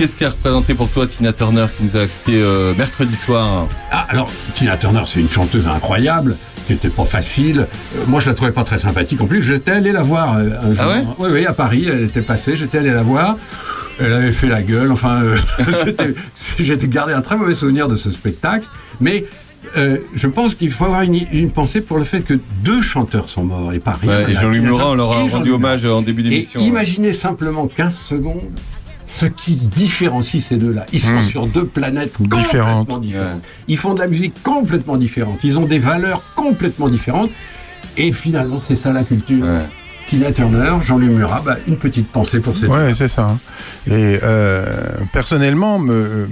Qu'est-ce 0.02 0.16
qu'a 0.16 0.30
représenté 0.30 0.74
pour 0.74 0.90
toi 0.90 1.06
Tina 1.06 1.32
Turner 1.32 1.68
qui 1.78 1.84
nous 1.84 1.96
a 1.96 2.08
quitté 2.08 2.42
euh, 2.42 2.74
mercredi 2.74 3.16
soir? 3.16 3.68
Ah, 3.92 4.08
alors, 4.10 4.32
Tina 4.56 4.76
Turner, 4.76 5.04
c'est 5.06 5.20
une 5.20 5.30
chanteuse 5.30 5.68
incroyable. 5.68 6.38
qui 6.66 6.74
était 6.74 6.90
pas 6.90 7.06
facile. 7.06 7.68
Euh, 7.96 8.06
moi, 8.08 8.20
je 8.20 8.30
la 8.32 8.34
trouvais 8.34 8.52
pas 8.52 8.64
très 8.64 8.80
sympathique. 8.80 9.22
En 9.22 9.28
plus, 9.28 9.44
j'étais 9.44 9.70
allé 9.70 9.92
la 9.92 10.02
voir 10.02 10.38
euh, 10.38 10.50
un 10.64 10.74
jour. 10.74 10.86
Ah 10.86 10.90
ouais? 10.90 11.04
Oui, 11.20 11.30
oui, 11.34 11.46
à 11.46 11.54
Paris, 11.54 11.86
elle 11.88 12.06
était 12.06 12.24
passée. 12.24 12.56
J'étais 12.56 12.80
allé 12.80 12.90
la 12.90 13.04
voir. 13.04 13.38
Elle 14.00 14.12
avait 14.12 14.32
fait 14.32 14.48
la 14.48 14.64
gueule. 14.64 14.92
Enfin, 14.92 15.22
euh, 15.22 15.38
j'ai 16.58 16.78
gardé 16.78 17.14
un 17.14 17.22
très 17.22 17.38
mauvais 17.38 17.54
souvenir 17.54 17.88
de 17.88 17.96
ce 17.96 18.10
spectacle. 18.10 18.66
Mais 19.02 19.26
euh, 19.78 19.98
je 20.16 20.26
pense 20.26 20.56
qu'il 20.56 20.72
faut 20.72 20.86
avoir 20.86 21.04
une, 21.04 21.20
une 21.32 21.52
pensée 21.52 21.82
pour 21.82 22.00
le 22.00 22.06
fait 22.06 22.22
que 22.22 22.40
deux 22.64 22.82
chanteurs 22.82 23.30
sont 23.30 23.44
morts 23.44 23.72
et 23.72 23.80
pas 23.80 24.00
rien. 24.02 24.26
Ouais, 24.26 24.32
et 24.32 24.34
Jean-Louis 24.34 24.62
Murat, 24.62 24.90
on 24.90 24.96
leur 24.96 25.12
a 25.12 25.22
rendu 25.22 25.52
hommage 25.52 25.86
en 25.86 26.02
début 26.02 26.24
d'émission. 26.24 26.60
imaginez 26.60 27.14
simplement 27.14 27.68
15 27.68 27.96
secondes 27.96 28.50
ce 29.14 29.26
qui 29.26 29.56
différencie 29.58 30.42
ces 30.42 30.56
deux-là. 30.58 30.86
Ils 30.94 31.00
sont 31.02 31.14
Hmm. 31.18 31.22
sur 31.22 31.46
deux 31.48 31.66
planètes 31.66 32.16
Différentes. 32.22 32.88
complètement 32.88 32.98
différentes. 33.00 33.44
Ils 33.68 33.78
font 33.78 33.94
de 33.94 34.00
la 34.00 34.08
musique 34.08 34.42
complètement 34.42 34.96
différente. 34.98 35.44
Ils 35.44 35.60
ont 35.60 35.66
des 35.66 35.80
valeurs 35.80 36.22
complètement 36.36 36.88
différentes. 36.88 37.30
Et 37.98 38.14
finalement, 38.14 38.60
c'est 38.62 38.76
ça 38.76 38.94
la 38.94 39.04
culture. 39.04 39.46
Tina 40.06 40.32
Turner, 40.32 40.78
Jean-Louis 40.82 41.10
Murat, 41.10 41.42
bah, 41.46 41.58
une 41.68 41.78
petite 41.78 42.10
pensée 42.12 42.40
pour 42.40 42.58
ces 42.58 42.66
Ouais, 42.68 42.94
c'est 42.96 43.08
ça. 43.08 43.38
Et 43.88 44.18
euh, 44.24 44.66
personnellement, 45.14 45.78
me- 45.78 45.94
euh, 45.94 46.26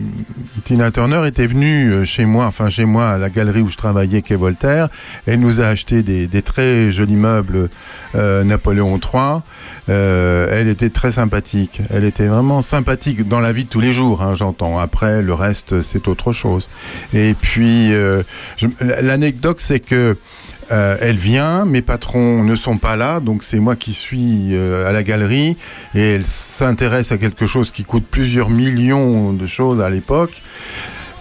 Tina 0.65 0.89
Turner 0.91 1.22
était 1.27 1.45
venue 1.47 1.91
euh, 1.91 2.03
chez 2.06 2.26
moi, 2.26 2.45
enfin 2.47 2.69
chez 2.69 2.85
moi, 2.85 3.10
à 3.11 3.18
la 3.18 3.30
galerie 3.30 3.61
où 3.61 3.69
je 3.69 3.77
travaillais, 3.77 4.22
quai 4.22 4.35
Voltaire. 4.35 4.88
Elle 5.27 5.39
nous 5.39 5.61
a 5.61 5.65
acheté 5.68 6.01
des, 6.01 6.27
des 6.27 6.41
très 6.41 6.91
jolis 6.91 7.15
meubles 7.15 7.69
euh, 8.15 8.43
Napoléon 8.43 8.97
III. 8.99 9.41
Euh, 9.90 10.48
elle 10.52 10.68
était 10.68 10.90
très 10.90 11.14
sympathique. 11.14 11.82
Elle 11.90 12.03
était 12.03 12.28
vraiment 12.28 12.61
sympathique 12.61 13.28
dans 13.28 13.40
la 13.40 13.52
vie 13.52 13.66
de 13.66 13.70
tous 13.70 13.80
les 13.80 13.91
jours, 13.91 14.22
hein, 14.22 14.36
j'entends. 14.36 14.78
Après, 14.80 15.22
le 15.22 15.34
reste, 15.34 15.82
c'est 15.82 16.07
autre 16.07 16.32
chose. 16.32 16.70
Et 17.14 17.34
puis, 17.34 17.91
euh, 17.94 18.24
l'anecdote, 18.80 19.60
c'est 19.60 19.80
que 19.80 20.16
euh, 20.72 20.98
elle 21.02 21.18
vient, 21.18 21.66
mes 21.66 21.82
patrons 21.82 22.44
ne 22.44 22.56
sont 22.56 22.78
pas 22.78 22.95
là, 22.95 23.20
donc 23.20 23.41
c'est 23.41 23.60
moi 23.60 23.76
qui 23.76 23.94
suis 23.94 24.56
à 24.56 24.91
la 24.91 25.02
galerie 25.02 25.57
et 25.95 26.14
elle 26.14 26.28
s'intéresse 26.28 27.11
à 27.11 27.18
quelque 27.18 27.48
chose 27.48 27.72
qui 27.72 27.84
coûte 27.84 28.06
plusieurs 28.10 28.52
millions 28.52 29.34
de 29.34 29.48
choses 29.48 29.82
à 29.82 29.90
l'époque. 29.90 30.44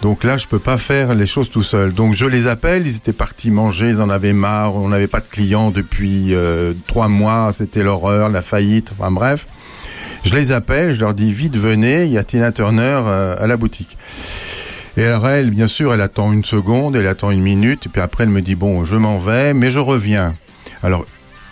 Donc 0.02 0.22
là, 0.22 0.38
je 0.38 0.46
peux 0.46 0.60
pas 0.60 0.78
faire 0.78 1.14
les 1.14 1.26
choses 1.26 1.50
tout 1.50 1.62
seul. 1.62 1.92
Donc 1.92 2.14
je 2.14 2.26
les 2.26 2.46
appelle, 2.46 2.86
ils 2.86 2.96
étaient 2.96 3.12
partis 3.12 3.50
manger, 3.50 3.88
ils 3.88 4.00
en 4.00 4.10
avaient 4.10 4.32
marre, 4.32 4.76
on 4.76 4.88
n'avait 4.88 5.08
pas 5.08 5.20
de 5.20 5.26
clients 5.28 5.70
depuis 5.70 6.34
euh, 6.34 6.72
trois 6.86 7.08
mois, 7.08 7.52
c'était 7.52 7.82
l'horreur, 7.82 8.28
la 8.28 8.42
faillite, 8.42 8.92
enfin 8.96 9.10
bref. 9.10 9.46
Je 10.24 10.34
les 10.34 10.52
appelle, 10.52 10.92
je 10.92 11.00
leur 11.00 11.14
dis 11.14 11.32
vite 11.32 11.56
venez, 11.56 12.04
il 12.04 12.12
y 12.12 12.18
a 12.18 12.24
Tina 12.24 12.52
Turner 12.52 13.00
euh, 13.06 13.36
à 13.38 13.46
la 13.46 13.56
boutique. 13.56 13.98
Et 14.96 15.04
alors 15.04 15.28
elle, 15.28 15.50
bien 15.50 15.66
sûr, 15.66 15.92
elle 15.92 16.00
attend 16.00 16.32
une 16.32 16.44
seconde, 16.44 16.94
elle 16.96 17.06
attend 17.06 17.30
une 17.30 17.42
minute, 17.42 17.86
et 17.86 17.88
puis 17.88 18.00
après 18.00 18.24
elle 18.24 18.30
me 18.30 18.40
dit 18.40 18.54
bon, 18.54 18.84
je 18.84 18.96
m'en 18.96 19.18
vais, 19.18 19.52
mais 19.52 19.70
je 19.70 19.80
reviens. 19.80 20.34
Alors 20.82 21.04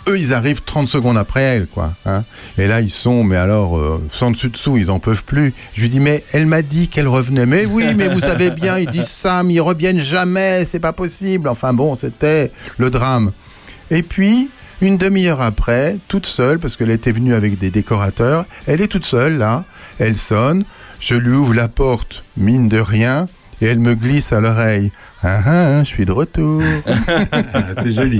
eux, 0.07 0.17
ils 0.17 0.33
arrivent 0.33 0.61
30 0.63 0.87
secondes 0.87 1.17
après 1.17 1.41
elle, 1.41 1.67
quoi. 1.67 1.93
hein. 2.05 2.23
Et 2.57 2.67
là, 2.67 2.81
ils 2.81 2.89
sont, 2.89 3.23
mais 3.23 3.35
alors, 3.35 3.77
euh, 3.77 4.01
sans 4.11 4.31
dessus 4.31 4.49
dessous, 4.49 4.77
ils 4.77 4.89
en 4.89 4.99
peuvent 4.99 5.23
plus. 5.23 5.53
Je 5.73 5.81
lui 5.81 5.89
dis, 5.89 5.99
mais 5.99 6.23
elle 6.33 6.45
m'a 6.45 6.61
dit 6.61 6.87
qu'elle 6.87 7.07
revenait. 7.07 7.45
Mais 7.45 7.65
oui, 7.65 7.93
mais 7.95 8.07
vous 8.09 8.19
savez 8.19 8.49
bien, 8.51 8.77
ils 8.77 8.89
disent 8.89 9.07
ça, 9.09 9.43
mais 9.43 9.55
ils 9.55 9.61
reviennent 9.61 9.99
jamais, 9.99 10.65
c'est 10.65 10.79
pas 10.79 10.93
possible. 10.93 11.47
Enfin 11.49 11.73
bon, 11.73 11.95
c'était 11.95 12.51
le 12.77 12.89
drame. 12.89 13.31
Et 13.91 14.03
puis, 14.03 14.49
une 14.81 14.97
demi-heure 14.97 15.41
après, 15.41 15.97
toute 16.07 16.25
seule, 16.25 16.59
parce 16.59 16.75
qu'elle 16.75 16.91
était 16.91 17.11
venue 17.11 17.33
avec 17.33 17.57
des 17.57 17.69
décorateurs, 17.69 18.45
elle 18.67 18.81
est 18.81 18.87
toute 18.87 19.05
seule, 19.05 19.37
là, 19.37 19.63
elle 19.99 20.17
sonne, 20.17 20.65
je 20.99 21.15
lui 21.15 21.33
ouvre 21.35 21.53
la 21.53 21.67
porte, 21.67 22.23
mine 22.37 22.69
de 22.69 22.79
rien, 22.79 23.27
et 23.61 23.65
elle 23.65 23.79
me 23.79 23.95
glisse 23.95 24.33
à 24.33 24.39
l'oreille. 24.39 24.91
Ah 25.23 25.39
ah, 25.45 25.79
je 25.83 25.87
suis 25.87 26.05
de 26.05 26.11
retour. 26.11 26.61
C'est 27.81 27.89
joli. 27.91 28.19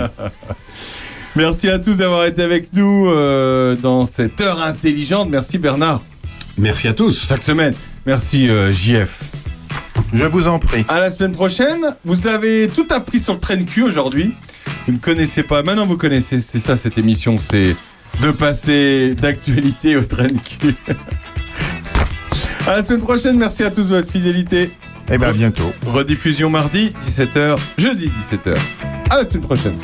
Merci 1.37 1.69
à 1.69 1.77
tous 1.77 1.97
d'avoir 1.97 2.25
été 2.25 2.41
avec 2.41 2.73
nous 2.73 3.11
euh, 3.11 3.75
dans 3.75 4.07
cette 4.07 4.41
heure 4.41 4.59
intelligente. 4.59 5.29
Merci 5.29 5.59
Bernard. 5.59 6.01
Merci 6.57 6.87
à 6.87 6.93
tous. 6.93 7.27
Chaque 7.27 7.43
semaine. 7.43 7.75
Merci 8.07 8.49
euh, 8.49 8.71
JF. 8.71 9.19
Je 10.13 10.25
vous 10.25 10.47
en 10.47 10.57
prie. 10.57 10.83
À 10.87 10.99
la 10.99 11.11
semaine 11.11 11.33
prochaine. 11.33 11.95
Vous 12.03 12.25
avez 12.25 12.67
tout 12.67 12.87
appris 12.89 13.19
sur 13.19 13.35
le 13.35 13.39
train 13.39 13.57
de 13.57 13.65
cul 13.65 13.83
aujourd'hui. 13.83 14.33
Vous 14.87 14.93
ne 14.93 14.97
connaissez 14.97 15.43
pas. 15.43 15.61
Maintenant 15.61 15.85
vous 15.85 15.95
connaissez. 15.95 16.41
C'est 16.41 16.57
ça 16.57 16.75
cette 16.75 16.97
émission. 16.97 17.37
C'est 17.37 17.75
de 18.19 18.31
passer 18.31 19.13
d'actualité 19.13 19.95
au 19.95 20.05
train 20.05 20.25
de 20.25 20.39
cul. 20.39 20.73
à 22.67 22.77
la 22.77 22.81
semaine 22.81 23.01
prochaine. 23.01 23.37
Merci 23.37 23.61
à 23.61 23.69
tous 23.69 23.83
de 23.83 23.95
votre 23.95 24.11
fidélité. 24.11 24.71
Eh 25.11 25.19
bien, 25.19 25.27
à 25.27 25.33
bientôt. 25.33 25.71
Rediffusion 25.85 26.49
mardi 26.49 26.95
17h, 27.07 27.59
jeudi 27.77 28.11
17h. 28.31 28.57
À 29.11 29.17
la 29.17 29.25
semaine 29.29 29.43
prochaine. 29.43 29.77